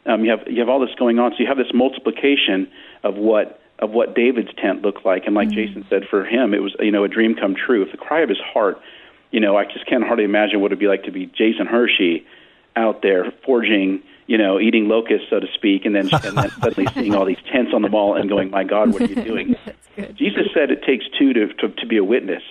Um, 0.06 0.24
you 0.24 0.32
have 0.32 0.48
you 0.48 0.60
have 0.60 0.70
all 0.70 0.80
this 0.80 0.96
going 0.98 1.20
on, 1.20 1.32
so 1.32 1.38
you 1.40 1.48
have 1.48 1.58
this 1.58 1.74
multiplication 1.74 2.70
of 3.04 3.16
what 3.16 3.60
of 3.80 3.92
what 3.92 4.14
David's 4.14 4.54
tent 4.62 4.82
looked 4.82 5.06
like. 5.06 5.26
And 5.26 5.36
like 5.36 5.50
mm-hmm. 5.50 5.68
Jason 5.68 5.86
said, 5.90 6.04
for 6.10 6.26
him, 6.26 6.54
it 6.54 6.62
was 6.62 6.76
you 6.80 6.92
know 6.92 7.04
a 7.04 7.08
dream 7.08 7.36
come 7.36 7.56
true. 7.56 7.84
If 7.84 7.92
the 7.92 7.98
cry 7.98 8.22
of 8.22 8.30
his 8.30 8.40
heart, 8.40 8.80
you 9.32 9.40
know, 9.40 9.58
I 9.58 9.66
just 9.66 9.86
can't 9.88 10.04
hardly 10.04 10.26
imagine 10.26 10.60
what 10.62 10.68
it'd 10.68 10.80
be 10.80 10.88
like 10.88 11.04
to 11.04 11.12
be 11.12 11.26
Jason 11.26 11.66
Hershey 11.66 12.26
out 12.76 13.02
there 13.02 13.32
forging, 13.46 14.02
you 14.28 14.38
know, 14.38 14.60
eating 14.60 14.88
locusts, 14.88 15.28
so 15.30 15.40
to 15.40 15.48
speak, 15.54 15.86
and 15.86 15.96
then, 15.96 16.10
and 16.12 16.38
then 16.38 16.50
suddenly 16.62 16.92
seeing 16.94 17.16
all 17.16 17.26
these 17.26 17.42
tents 17.52 17.72
on 17.74 17.82
the 17.82 17.90
wall 17.90 18.16
and 18.16 18.30
going, 18.30 18.50
"My 18.50 18.64
God, 18.64 18.94
what 18.94 19.02
are 19.02 19.06
you 19.06 19.16
doing?" 19.24 19.56
Jesus 20.16 20.48
said 20.54 20.72
it 20.72 20.84
takes 20.84 21.06
two 21.18 21.34
to, 21.34 21.54
to 21.56 21.70
to 21.70 21.86
be 21.86 21.98
a 21.98 22.04
witness, 22.04 22.44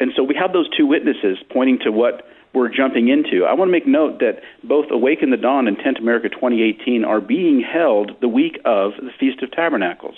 and 0.00 0.12
so 0.16 0.22
we 0.22 0.34
have 0.34 0.52
those 0.52 0.68
two 0.76 0.86
witnesses 0.86 1.38
pointing 1.50 1.78
to 1.80 1.90
what 1.90 2.26
we're 2.54 2.68
jumping 2.68 3.08
into. 3.08 3.44
I 3.46 3.54
want 3.54 3.68
to 3.68 3.72
make 3.72 3.86
note 3.86 4.18
that 4.18 4.42
both 4.62 4.86
Awaken 4.90 5.30
the 5.30 5.36
Dawn 5.36 5.66
and 5.66 5.78
Tent 5.78 5.98
America 5.98 6.28
2018 6.28 7.04
are 7.04 7.20
being 7.20 7.62
held 7.62 8.12
the 8.20 8.28
week 8.28 8.60
of 8.64 8.92
the 8.98 9.10
Feast 9.18 9.42
of 9.42 9.50
Tabernacles. 9.52 10.16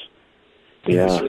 Yeah. 0.86 1.28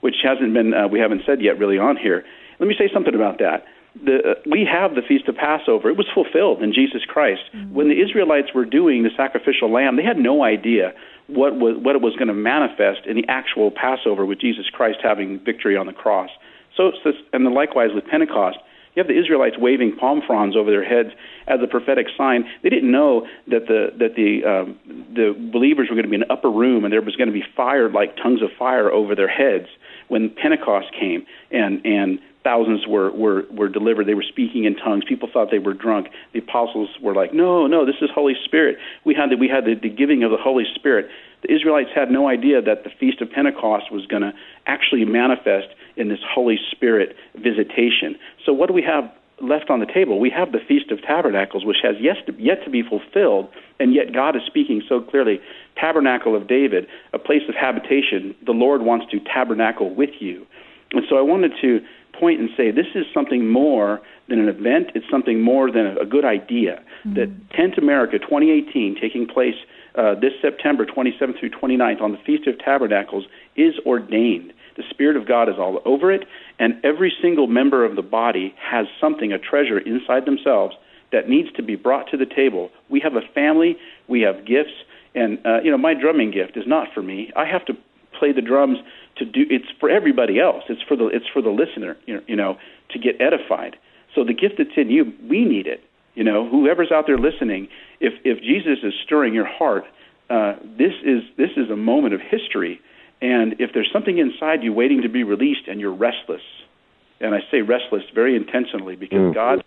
Which 0.00 0.16
hasn't 0.22 0.52
been, 0.54 0.74
uh, 0.74 0.88
we 0.88 1.00
haven't 1.00 1.22
said 1.26 1.40
yet 1.40 1.58
really 1.58 1.78
on 1.78 1.96
here. 1.96 2.24
Let 2.58 2.68
me 2.68 2.74
say 2.78 2.88
something 2.92 3.14
about 3.14 3.38
that. 3.38 3.64
The, 4.04 4.16
uh, 4.16 4.34
we 4.50 4.68
have 4.70 4.94
the 4.94 5.02
Feast 5.02 5.26
of 5.26 5.36
Passover. 5.36 5.88
It 5.88 5.96
was 5.96 6.06
fulfilled 6.12 6.62
in 6.62 6.72
Jesus 6.72 7.02
Christ. 7.06 7.42
Mm-hmm. 7.54 7.74
When 7.74 7.88
the 7.88 8.00
Israelites 8.00 8.48
were 8.54 8.64
doing 8.64 9.02
the 9.02 9.10
sacrificial 9.16 9.72
lamb, 9.72 9.96
they 9.96 10.04
had 10.04 10.18
no 10.18 10.44
idea 10.44 10.92
what, 11.28 11.56
was, 11.56 11.76
what 11.80 11.96
it 11.96 12.02
was 12.02 12.14
going 12.16 12.28
to 12.28 12.34
manifest 12.34 13.06
in 13.06 13.16
the 13.16 13.24
actual 13.28 13.70
Passover 13.70 14.24
with 14.26 14.40
Jesus 14.40 14.66
Christ 14.70 14.98
having 15.02 15.40
victory 15.42 15.76
on 15.76 15.86
the 15.86 15.92
cross. 15.92 16.30
So, 16.76 16.92
and 17.32 17.46
the 17.46 17.50
likewise 17.50 17.90
with 17.94 18.04
Pentecost 18.06 18.58
You 18.96 19.00
have 19.02 19.08
the 19.08 19.18
Israelites 19.18 19.56
waving 19.58 19.96
palm 19.96 20.22
fronds 20.26 20.56
over 20.56 20.70
their 20.70 20.84
heads 20.84 21.10
as 21.46 21.60
a 21.62 21.66
prophetic 21.66 22.06
sign. 22.16 22.46
They 22.62 22.70
didn't 22.70 22.90
know 22.90 23.26
that 23.46 23.66
the 23.68 23.92
that 23.98 24.16
the 24.16 24.42
um, 24.42 24.78
the 25.14 25.36
believers 25.52 25.88
were 25.90 25.96
going 25.96 26.06
to 26.06 26.10
be 26.10 26.16
in 26.16 26.22
an 26.22 26.30
upper 26.30 26.50
room 26.50 26.84
and 26.84 26.92
there 26.92 27.02
was 27.02 27.14
going 27.14 27.28
to 27.28 27.34
be 27.34 27.44
fire 27.54 27.90
like 27.90 28.16
tongues 28.16 28.40
of 28.40 28.48
fire 28.58 28.90
over 28.90 29.14
their 29.14 29.28
heads 29.28 29.66
when 30.08 30.30
Pentecost 30.30 30.86
came 30.98 31.26
and 31.50 31.84
and 31.84 32.20
thousands 32.46 32.86
were, 32.86 33.10
were, 33.10 33.42
were 33.50 33.68
delivered. 33.68 34.06
They 34.06 34.14
were 34.14 34.22
speaking 34.22 34.66
in 34.66 34.76
tongues. 34.76 35.02
People 35.08 35.28
thought 35.32 35.50
they 35.50 35.58
were 35.58 35.74
drunk. 35.74 36.06
The 36.32 36.38
apostles 36.38 36.90
were 37.02 37.12
like, 37.12 37.34
no, 37.34 37.66
no, 37.66 37.84
this 37.84 37.96
is 38.00 38.08
Holy 38.14 38.34
Spirit. 38.44 38.78
We 39.04 39.16
had 39.16 39.30
the, 39.30 39.36
we 39.36 39.48
had 39.48 39.64
the, 39.64 39.74
the 39.74 39.88
giving 39.88 40.22
of 40.22 40.30
the 40.30 40.36
Holy 40.36 40.62
Spirit. 40.76 41.10
The 41.42 41.52
Israelites 41.52 41.90
had 41.92 42.08
no 42.08 42.28
idea 42.28 42.62
that 42.62 42.84
the 42.84 42.90
Feast 43.00 43.20
of 43.20 43.32
Pentecost 43.32 43.90
was 43.90 44.06
going 44.06 44.22
to 44.22 44.32
actually 44.64 45.04
manifest 45.04 45.74
in 45.96 46.08
this 46.08 46.18
Holy 46.28 46.58
Spirit 46.70 47.16
visitation. 47.34 48.16
So 48.44 48.52
what 48.52 48.68
do 48.68 48.74
we 48.74 48.82
have 48.82 49.10
left 49.40 49.70
on 49.70 49.80
the 49.80 49.86
table? 49.86 50.18
We 50.18 50.30
have 50.30 50.52
the 50.52 50.60
Feast 50.66 50.90
of 50.90 51.02
Tabernacles, 51.02 51.64
which 51.64 51.78
has 51.82 51.96
yet 52.00 52.26
to, 52.26 52.34
yet 52.38 52.64
to 52.64 52.70
be 52.70 52.82
fulfilled, 52.82 53.48
and 53.78 53.94
yet 53.94 54.12
God 54.12 54.36
is 54.36 54.42
speaking 54.46 54.82
so 54.88 55.00
clearly. 55.00 55.40
Tabernacle 55.76 56.34
of 56.34 56.48
David, 56.48 56.86
a 57.12 57.18
place 57.18 57.42
of 57.48 57.54
habitation. 57.54 58.34
The 58.44 58.52
Lord 58.52 58.82
wants 58.82 59.06
to 59.10 59.20
tabernacle 59.20 59.94
with 59.94 60.10
you. 60.20 60.46
And 60.92 61.02
so 61.08 61.16
I 61.16 61.22
wanted 61.22 61.52
to 61.60 61.80
point 62.18 62.40
and 62.40 62.48
say 62.56 62.70
this 62.70 62.86
is 62.94 63.04
something 63.12 63.48
more 63.48 64.00
than 64.28 64.40
an 64.40 64.48
event, 64.48 64.90
it's 64.94 65.06
something 65.10 65.40
more 65.40 65.70
than 65.70 65.86
a, 65.86 66.00
a 66.02 66.06
good 66.06 66.24
idea. 66.24 66.82
Mm-hmm. 67.04 67.14
That 67.14 67.50
Tent 67.50 67.78
America 67.78 68.18
2018, 68.18 68.96
taking 69.00 69.26
place 69.26 69.54
uh, 69.94 70.14
this 70.14 70.32
September 70.40 70.84
27th 70.84 71.38
through 71.38 71.50
29th 71.50 72.00
on 72.00 72.12
the 72.12 72.18
Feast 72.18 72.46
of 72.46 72.58
Tabernacles, 72.58 73.24
is 73.56 73.74
ordained. 73.84 74.52
The 74.76 74.84
Spirit 74.90 75.16
of 75.16 75.26
God 75.26 75.48
is 75.48 75.56
all 75.58 75.80
over 75.84 76.12
it, 76.12 76.24
and 76.58 76.74
every 76.84 77.12
single 77.22 77.46
member 77.46 77.84
of 77.84 77.96
the 77.96 78.02
body 78.02 78.54
has 78.58 78.86
something, 79.00 79.32
a 79.32 79.38
treasure 79.38 79.78
inside 79.78 80.26
themselves 80.26 80.74
that 81.12 81.28
needs 81.28 81.50
to 81.52 81.62
be 81.62 81.76
brought 81.76 82.10
to 82.10 82.16
the 82.16 82.26
table. 82.26 82.70
We 82.90 83.00
have 83.00 83.14
a 83.14 83.22
family, 83.34 83.76
we 84.08 84.20
have 84.22 84.46
gifts, 84.46 84.74
and 85.14 85.38
uh, 85.46 85.60
you 85.62 85.70
know 85.70 85.78
my 85.78 85.94
drumming 85.94 86.30
gift 86.30 86.56
is 86.56 86.64
not 86.66 86.88
for 86.94 87.02
me. 87.02 87.32
I 87.36 87.46
have 87.46 87.64
to 87.66 87.74
play 88.18 88.32
the 88.32 88.42
drums 88.42 88.78
to 89.16 89.24
do 89.24 89.44
it's 89.50 89.66
for 89.80 89.90
everybody 89.90 90.38
else 90.38 90.64
it's 90.68 90.82
for 90.82 90.96
the 90.96 91.06
it's 91.08 91.26
for 91.32 91.42
the 91.42 91.50
listener 91.50 91.96
you 92.06 92.36
know 92.36 92.56
to 92.90 92.98
get 92.98 93.20
edified 93.20 93.76
so 94.14 94.24
the 94.24 94.34
gift 94.34 94.54
that's 94.58 94.76
in 94.76 94.90
you 94.90 95.12
we 95.28 95.44
need 95.44 95.66
it 95.66 95.80
you 96.14 96.24
know 96.24 96.48
whoever's 96.48 96.90
out 96.92 97.04
there 97.06 97.18
listening 97.18 97.68
if 98.00 98.14
if 98.24 98.40
jesus 98.40 98.78
is 98.82 98.92
stirring 99.04 99.34
your 99.34 99.46
heart 99.46 99.84
uh, 100.28 100.54
this 100.78 100.92
is 101.04 101.22
this 101.36 101.50
is 101.56 101.70
a 101.70 101.76
moment 101.76 102.14
of 102.14 102.20
history 102.20 102.80
and 103.20 103.54
if 103.58 103.70
there's 103.72 103.90
something 103.92 104.18
inside 104.18 104.62
you 104.62 104.72
waiting 104.72 105.02
to 105.02 105.08
be 105.08 105.24
released 105.24 105.68
and 105.68 105.80
you're 105.80 105.94
restless 105.94 106.42
and 107.20 107.34
I 107.34 107.40
say 107.50 107.62
restless 107.62 108.02
very 108.14 108.36
intentionally 108.36 108.96
because 108.96 109.18
mm. 109.18 109.34
God 109.34 109.64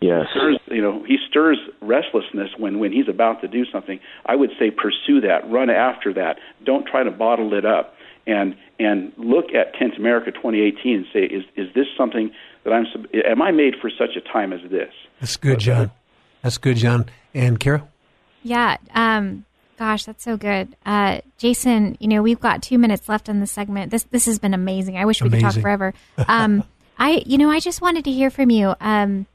yes. 0.00 0.26
stirs, 0.30 0.58
you 0.66 0.82
know, 0.82 1.02
He 1.04 1.16
stirs 1.28 1.58
restlessness 1.80 2.50
when 2.58 2.78
when 2.78 2.92
He's 2.92 3.08
about 3.08 3.40
to 3.40 3.48
do 3.48 3.64
something. 3.64 4.00
I 4.26 4.36
would 4.36 4.50
say 4.58 4.70
pursue 4.70 5.20
that, 5.22 5.48
run 5.50 5.70
after 5.70 6.12
that. 6.14 6.38
Don't 6.64 6.86
try 6.86 7.02
to 7.02 7.10
bottle 7.10 7.54
it 7.54 7.64
up 7.64 7.94
and 8.26 8.54
and 8.78 9.12
look 9.16 9.46
at 9.54 9.74
Tent 9.74 9.94
America 9.96 10.30
2018 10.30 10.96
and 10.96 11.06
say, 11.12 11.20
is 11.20 11.44
is 11.56 11.72
this 11.74 11.86
something 11.96 12.30
that 12.64 12.72
I'm? 12.72 12.86
Am 13.14 13.40
I 13.40 13.50
made 13.50 13.74
for 13.80 13.90
such 13.90 14.16
a 14.16 14.20
time 14.20 14.52
as 14.52 14.60
this? 14.70 14.92
That's 15.20 15.36
good, 15.36 15.60
John. 15.60 15.90
That's 16.42 16.58
good, 16.58 16.76
John. 16.76 17.06
And 17.34 17.58
Kara. 17.60 17.86
Yeah. 18.42 18.78
Um, 18.94 19.44
gosh, 19.80 20.04
that's 20.04 20.22
so 20.22 20.36
good. 20.36 20.76
Uh, 20.86 21.20
Jason, 21.38 21.96
you 21.98 22.06
know 22.06 22.22
we've 22.22 22.38
got 22.38 22.62
two 22.62 22.78
minutes 22.78 23.08
left 23.08 23.28
in 23.28 23.40
the 23.40 23.46
segment. 23.46 23.90
This 23.90 24.04
this 24.04 24.26
has 24.26 24.38
been 24.38 24.54
amazing. 24.54 24.96
I 24.96 25.04
wish 25.04 25.20
we 25.20 25.28
amazing. 25.28 25.48
could 25.48 25.54
talk 25.54 25.62
forever. 25.62 25.94
Um, 26.28 26.64
I 26.98 27.22
you 27.26 27.38
know 27.38 27.50
I 27.50 27.58
just 27.60 27.80
wanted 27.80 28.04
to 28.04 28.12
hear 28.12 28.30
from 28.30 28.50
you. 28.50 28.74
Um, 28.80 29.26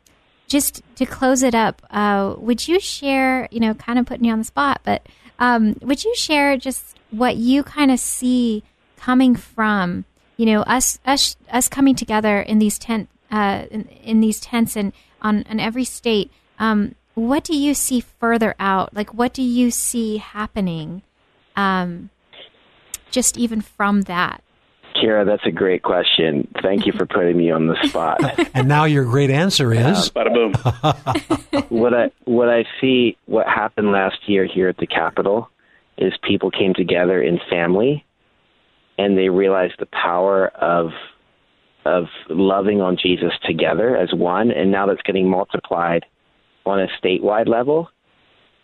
just 0.47 0.83
to 0.97 1.05
close 1.05 1.41
it 1.41 1.55
up, 1.55 1.81
uh, 1.89 2.35
would 2.37 2.67
you 2.67 2.79
share? 2.79 3.49
You 3.51 3.59
know, 3.59 3.73
kind 3.73 3.99
of 3.99 4.05
putting 4.05 4.25
you 4.25 4.31
on 4.31 4.39
the 4.39 4.45
spot, 4.45 4.81
but 4.83 5.05
um, 5.39 5.75
would 5.81 6.03
you 6.05 6.15
share 6.15 6.55
just 6.55 6.95
what 7.09 7.35
you 7.35 7.63
kind 7.63 7.91
of 7.91 7.99
see? 7.99 8.63
coming 9.05 9.35
from 9.35 10.03
you 10.35 10.47
know 10.47 10.61
us 10.61 10.97
us 11.05 11.35
us 11.51 11.69
coming 11.69 11.95
together 11.95 12.41
in 12.41 12.57
these 12.57 12.79
tent 12.79 13.07
uh, 13.31 13.65
in, 13.69 13.83
in, 14.03 14.19
these 14.19 14.39
tents 14.39 14.75
and 14.75 14.93
on 15.21 15.43
in 15.43 15.59
every 15.59 15.83
state. 15.83 16.31
Um, 16.57 16.95
what 17.15 17.43
do 17.43 17.55
you 17.55 17.73
see 17.73 18.01
further 18.01 18.55
out? 18.59 18.93
Like, 18.93 19.13
what 19.13 19.33
do 19.33 19.41
you 19.41 19.71
see 19.71 20.17
happening? 20.17 21.01
Um, 21.55 22.09
just 23.09 23.37
even 23.37 23.61
from 23.61 24.01
that. 24.03 24.43
Kara, 24.99 25.25
that's 25.25 25.45
a 25.45 25.51
great 25.51 25.83
question. 25.83 26.47
Thank 26.61 26.85
you 26.85 26.93
for 26.93 27.05
putting 27.05 27.37
me 27.37 27.51
on 27.51 27.67
the 27.67 27.75
spot. 27.87 28.21
and 28.53 28.67
now 28.67 28.85
your 28.85 29.03
great 29.03 29.29
answer 29.29 29.73
is 29.73 30.09
bada 30.09 30.33
boom. 30.33 31.63
what 31.69 31.93
I 31.93 32.11
what 32.23 32.47
I 32.47 32.65
see 32.79 33.17
what 33.25 33.45
happened 33.45 33.91
last 33.91 34.17
year 34.27 34.45
here 34.45 34.69
at 34.69 34.77
the 34.77 34.87
Capitol 34.87 35.49
is 35.97 36.13
people 36.23 36.49
came 36.49 36.73
together 36.73 37.21
in 37.21 37.39
family 37.49 38.05
and 38.97 39.17
they 39.17 39.27
realized 39.27 39.75
the 39.79 39.87
power 39.87 40.47
of 40.47 40.91
of 41.85 42.05
loving 42.29 42.81
on 42.81 42.97
Jesus 42.97 43.31
together 43.45 43.95
as 43.95 44.13
one, 44.13 44.49
and 44.49 44.71
now 44.71 44.87
that's 44.87 45.01
getting 45.03 45.29
multiplied 45.29 46.05
on 46.65 46.79
a 46.79 46.87
statewide 47.01 47.47
level. 47.47 47.89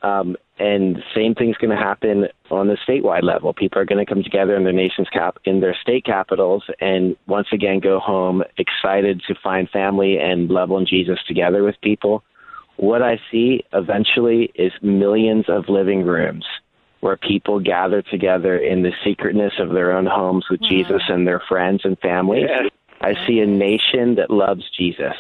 Um, 0.04 0.36
and 0.58 1.04
same 1.16 1.36
thing's 1.36 1.58
going 1.58 1.76
to 1.76 1.84
happen 1.84 2.28
on 2.50 2.68
the 2.68 2.78
statewide 2.88 3.24
level. 3.24 3.54
People 3.54 3.82
are 3.82 3.86
going 3.86 4.04
to 4.04 4.12
come 4.12 4.24
together 4.24 4.56
in 4.56 4.64
their 4.64 4.74
nation's 4.74 5.10
cap 5.10 5.38
in 5.46 5.60
their 5.60 5.76
state 5.80 6.06
capitals, 6.06 6.64
and 6.80 7.16
once 7.28 7.48
again 7.52 7.80
go 7.80 8.00
home 8.00 8.44
excited 8.58 9.22
to 9.28 9.36
find 9.44 9.70
family 9.70 10.18
and 10.18 10.50
love 10.50 10.72
on 10.72 10.86
Jesus 10.86 11.20
together 11.28 11.64
with 11.64 11.76
people. 11.82 12.24
What 12.78 13.02
I 13.02 13.20
see 13.32 13.64
eventually 13.74 14.52
is 14.56 14.72
millions 14.82 15.46
of 15.48 15.70
living 15.70 16.04
rooms 16.04 16.46
where 17.02 17.18
people 17.18 17.60
gather 17.60 18.02
together 18.02 18.58
in 18.58 18.84
the 18.84 18.92
secretness 19.04 19.54
of 19.60 19.72
their 19.72 19.92
own 19.92 20.06
homes 20.06 20.46
with 20.50 20.62
wow. 20.62 20.68
Jesus 20.70 21.02
and 21.10 21.28
their 21.28 21.42
friends 21.50 21.82
and 21.84 21.98
family. 22.00 22.46
I 23.02 23.16
see 23.26 23.40
a 23.40 23.48
nation 23.48 24.16
that 24.16 24.30
loves 24.30 24.64
Jesus. 24.78 25.16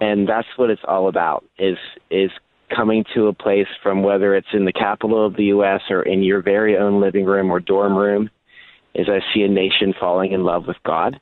Wow. 0.00 0.10
And 0.10 0.28
that's 0.28 0.48
what 0.56 0.70
it's 0.70 0.82
all 0.86 1.08
about 1.08 1.44
is 1.58 1.78
is 2.10 2.30
coming 2.74 3.04
to 3.14 3.28
a 3.28 3.32
place 3.32 3.68
from 3.82 4.02
whether 4.02 4.34
it's 4.34 4.48
in 4.52 4.64
the 4.64 4.72
capital 4.72 5.24
of 5.24 5.36
the 5.36 5.44
US 5.44 5.80
or 5.88 6.02
in 6.02 6.22
your 6.22 6.42
very 6.42 6.76
own 6.76 7.00
living 7.00 7.24
room 7.24 7.50
or 7.50 7.60
dorm 7.60 7.96
room 7.96 8.30
is 8.94 9.08
I 9.08 9.20
see 9.32 9.42
a 9.42 9.48
nation 9.48 9.94
falling 9.98 10.32
in 10.32 10.44
love 10.44 10.66
with 10.66 10.76
God 10.84 11.18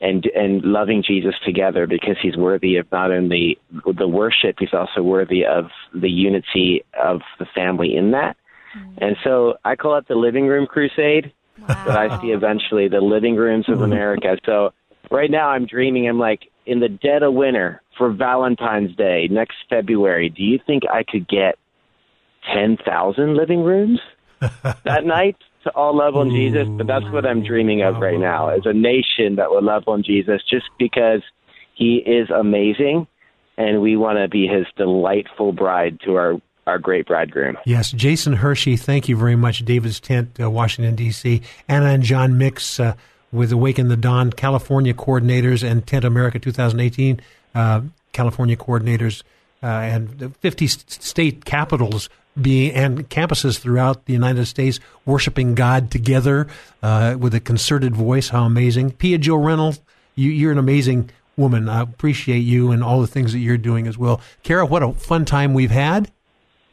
and 0.00 0.24
and 0.34 0.62
loving 0.62 1.02
Jesus 1.06 1.34
together 1.44 1.86
because 1.86 2.16
he's 2.22 2.36
worthy 2.36 2.76
of 2.76 2.90
not 2.92 3.10
only 3.10 3.58
the 3.70 4.08
worship 4.08 4.56
he's 4.58 4.74
also 4.74 5.02
worthy 5.02 5.44
of 5.44 5.66
the 5.94 6.10
unity 6.10 6.84
of 6.98 7.20
the 7.38 7.46
family 7.54 7.96
in 7.96 8.12
that 8.12 8.36
Mm-hmm. 8.76 9.04
And 9.04 9.16
so 9.24 9.54
I 9.64 9.76
call 9.76 9.96
it 9.98 10.08
the 10.08 10.14
living 10.14 10.46
room 10.46 10.66
crusade, 10.66 11.32
wow. 11.60 11.82
but 11.86 11.96
I 11.96 12.20
see 12.20 12.28
eventually 12.28 12.88
the 12.88 13.00
living 13.00 13.36
rooms 13.36 13.68
of 13.68 13.76
mm-hmm. 13.76 13.84
America. 13.84 14.36
So 14.44 14.72
right 15.10 15.30
now 15.30 15.48
I'm 15.48 15.66
dreaming, 15.66 16.08
I'm 16.08 16.18
like, 16.18 16.50
in 16.66 16.80
the 16.80 16.88
dead 16.88 17.22
of 17.22 17.32
winter 17.32 17.80
for 17.96 18.12
Valentine's 18.12 18.94
Day 18.96 19.28
next 19.30 19.56
February, 19.68 20.28
do 20.28 20.42
you 20.42 20.58
think 20.66 20.82
I 20.92 21.02
could 21.02 21.28
get 21.28 21.56
10,000 22.54 23.36
living 23.36 23.62
rooms 23.62 24.00
that 24.84 25.04
night 25.04 25.36
to 25.64 25.70
all 25.70 25.96
love 25.96 26.14
on 26.16 26.30
Jesus? 26.30 26.68
But 26.68 26.86
that's 26.86 27.06
what 27.06 27.26
I'm 27.26 27.44
dreaming 27.44 27.82
of 27.82 27.96
right 27.96 28.18
now 28.18 28.48
as 28.48 28.62
a 28.64 28.72
nation 28.72 29.36
that 29.36 29.50
will 29.50 29.62
love 29.62 29.84
on 29.86 30.02
Jesus 30.02 30.42
just 30.48 30.66
because 30.78 31.22
he 31.74 31.96
is 31.96 32.30
amazing 32.30 33.06
and 33.58 33.80
we 33.80 33.96
want 33.96 34.18
to 34.18 34.28
be 34.28 34.46
his 34.46 34.66
delightful 34.76 35.52
bride 35.52 36.00
to 36.04 36.14
our 36.16 36.40
our 36.66 36.78
great 36.80 37.06
bridegroom. 37.06 37.56
Yes, 37.64 37.92
Jason 37.92 38.32
Hershey, 38.32 38.76
thank 38.76 39.08
you 39.08 39.16
very 39.16 39.36
much. 39.36 39.64
David's 39.64 40.00
Tent, 40.00 40.40
uh, 40.40 40.50
Washington, 40.50 40.96
D.C. 40.96 41.40
Anna 41.68 41.86
and 41.86 42.02
John 42.02 42.36
Mix 42.38 42.80
uh, 42.80 42.94
with 43.30 43.52
Awaken 43.52 43.86
the 43.86 43.96
Dawn, 43.96 44.32
California 44.32 44.92
coordinators, 44.92 45.62
and 45.62 45.86
Tent 45.86 46.04
America 46.04 46.40
2018 46.40 47.20
uh, 47.56 47.80
California 48.12 48.56
coordinators, 48.56 49.22
uh, 49.62 49.66
and 49.66 50.36
50 50.36 50.66
state 50.66 51.44
capitals 51.44 52.08
being 52.40 52.72
and 52.72 53.08
campuses 53.08 53.58
throughout 53.58 54.04
the 54.04 54.12
United 54.12 54.44
States 54.46 54.78
worshiping 55.06 55.54
God 55.54 55.90
together 55.90 56.46
uh, 56.82 57.16
with 57.18 57.34
a 57.34 57.40
concerted 57.40 57.96
voice. 57.96 58.28
How 58.28 58.44
amazing. 58.44 58.92
Pia 58.92 59.18
Joe 59.18 59.36
Reynolds, 59.36 59.80
you, 60.14 60.30
you're 60.30 60.52
an 60.52 60.58
amazing 60.58 61.10
woman. 61.36 61.68
I 61.68 61.80
appreciate 61.80 62.40
you 62.40 62.72
and 62.72 62.84
all 62.84 63.00
the 63.00 63.06
things 63.06 63.32
that 63.32 63.38
you're 63.38 63.56
doing 63.56 63.86
as 63.86 63.96
well. 63.96 64.20
Kara, 64.42 64.66
what 64.66 64.82
a 64.82 64.92
fun 64.92 65.24
time 65.24 65.54
we've 65.54 65.70
had 65.70 66.10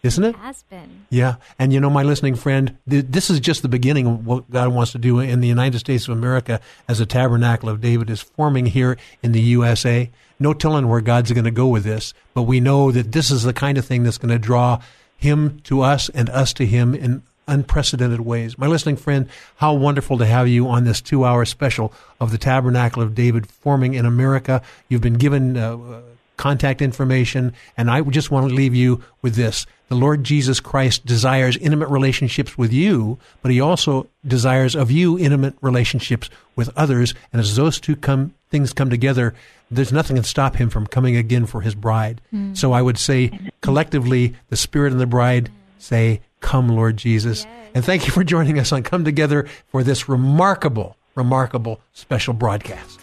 isn't 0.04 0.24
it? 0.24 0.36
Has 0.36 0.64
been. 0.64 1.06
Yeah, 1.10 1.36
and 1.58 1.72
you 1.72 1.80
know, 1.80 1.90
my 1.90 2.04
listening 2.04 2.36
friend, 2.36 2.78
th- 2.90 3.06
this 3.08 3.30
is 3.30 3.40
just 3.40 3.62
the 3.62 3.70
beginning 3.70 4.06
of 4.06 4.26
what 4.26 4.52
God 4.52 4.68
wants 4.68 4.92
to 4.92 4.98
do 4.98 5.20
in 5.20 5.40
the 5.40 5.48
United 5.48 5.80
States 5.80 6.08
of 6.08 6.18
America 6.18 6.60
as 6.90 7.00
a 7.00 7.06
tabernacle 7.06 7.70
of 7.70 7.80
David 7.80 8.10
is 8.10 8.22
forming 8.22 8.66
here 8.66 8.98
in 9.24 9.32
the 9.32 9.40
USA. 9.40 10.12
No 10.44 10.54
telling 10.54 10.90
where 10.90 11.00
God's 11.00 11.32
going 11.32 11.46
to 11.46 11.52
go 11.52 11.68
with 11.68 11.86
this, 11.86 12.14
but 12.34 12.42
we 12.42 12.60
know 12.60 12.92
that 12.92 13.14
this 13.14 13.32
is 13.32 13.44
the 13.44 13.54
kind 13.54 13.78
of 13.78 13.86
thing 13.86 14.04
that's 14.04 14.18
going 14.18 14.30
to 14.30 14.38
draw 14.38 14.82
Him 15.16 15.62
to 15.62 15.80
us 15.80 16.10
and 16.10 16.30
us 16.30 16.52
to 16.56 16.66
Him 16.66 16.94
in 16.94 17.24
unprecedented 17.48 18.20
ways. 18.20 18.58
My 18.58 18.68
listening 18.68 18.98
friend, 18.98 19.30
how 19.56 19.74
wonderful 19.74 20.18
to 20.18 20.26
have 20.26 20.50
you 20.50 20.68
on 20.68 20.84
this 20.84 21.00
two 21.00 21.24
hour 21.24 21.46
special 21.46 21.94
of 22.20 22.32
the 22.32 22.38
Tabernacle 22.38 23.02
of 23.02 23.16
David 23.16 23.48
forming 23.48 23.94
in 23.94 24.06
America. 24.06 24.62
You've 24.90 25.00
been 25.00 25.14
given 25.14 25.56
uh, 25.56 26.02
contact 26.44 26.82
information. 26.82 27.54
And 27.78 27.90
I 27.90 28.02
just 28.02 28.30
want 28.30 28.50
to 28.50 28.54
leave 28.54 28.76
you 28.76 29.02
with 29.22 29.36
this. 29.36 29.66
The 29.88 29.96
Lord 29.96 30.26
Jesus 30.26 30.60
Christ 30.60 31.06
desires 31.06 31.56
intimate 31.56 31.88
relationships 31.88 32.58
with 32.58 32.74
you, 32.74 33.18
but 33.42 33.50
he 33.50 33.62
also 33.62 34.08
desires 34.28 34.76
of 34.76 34.92
you 34.92 35.18
intimate 35.18 35.56
relationships 35.62 36.30
with 36.58 36.70
others. 36.76 37.14
And 37.32 37.40
as 37.40 37.56
those 37.56 37.80
two 37.80 37.96
come, 37.96 38.34
things 38.50 38.74
come 38.74 38.90
together, 38.90 39.34
there's 39.72 39.94
nothing 39.94 40.18
can 40.18 40.26
stop 40.26 40.58
him 40.58 40.70
from 40.70 40.86
coming 40.86 41.16
again 41.16 41.46
for 41.46 41.62
his 41.62 41.76
bride. 41.76 42.20
Mm. 42.34 42.58
So 42.58 42.74
I 42.74 42.82
would 42.82 42.98
say 42.98 43.32
collectively, 43.62 44.36
the 44.50 44.58
Spirit 44.58 44.92
and 44.92 45.00
the 45.00 45.08
bride 45.08 45.50
say, 45.80 46.20
Come, 46.42 46.68
Lord 46.68 46.98
Jesus. 46.98 47.46
Yes. 47.46 47.72
And 47.74 47.86
thank 47.86 48.06
you 48.06 48.12
for 48.12 48.26
joining 48.26 48.60
us 48.60 48.74
on 48.74 48.84
Come 48.84 49.06
Together 49.06 49.48
for 49.68 49.82
this 49.82 50.10
remarkable, 50.10 50.98
remarkable 51.16 51.80
special 51.94 52.34
broadcast. 52.34 53.03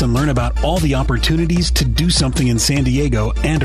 and 0.00 0.14
learn 0.14 0.30
about 0.30 0.64
all 0.64 0.78
the 0.78 0.94
opportunities 0.94 1.70
to 1.72 1.84
do 1.84 2.08
something 2.08 2.48
in 2.48 2.58
San 2.58 2.84
Diego 2.84 3.32
and 3.44 3.64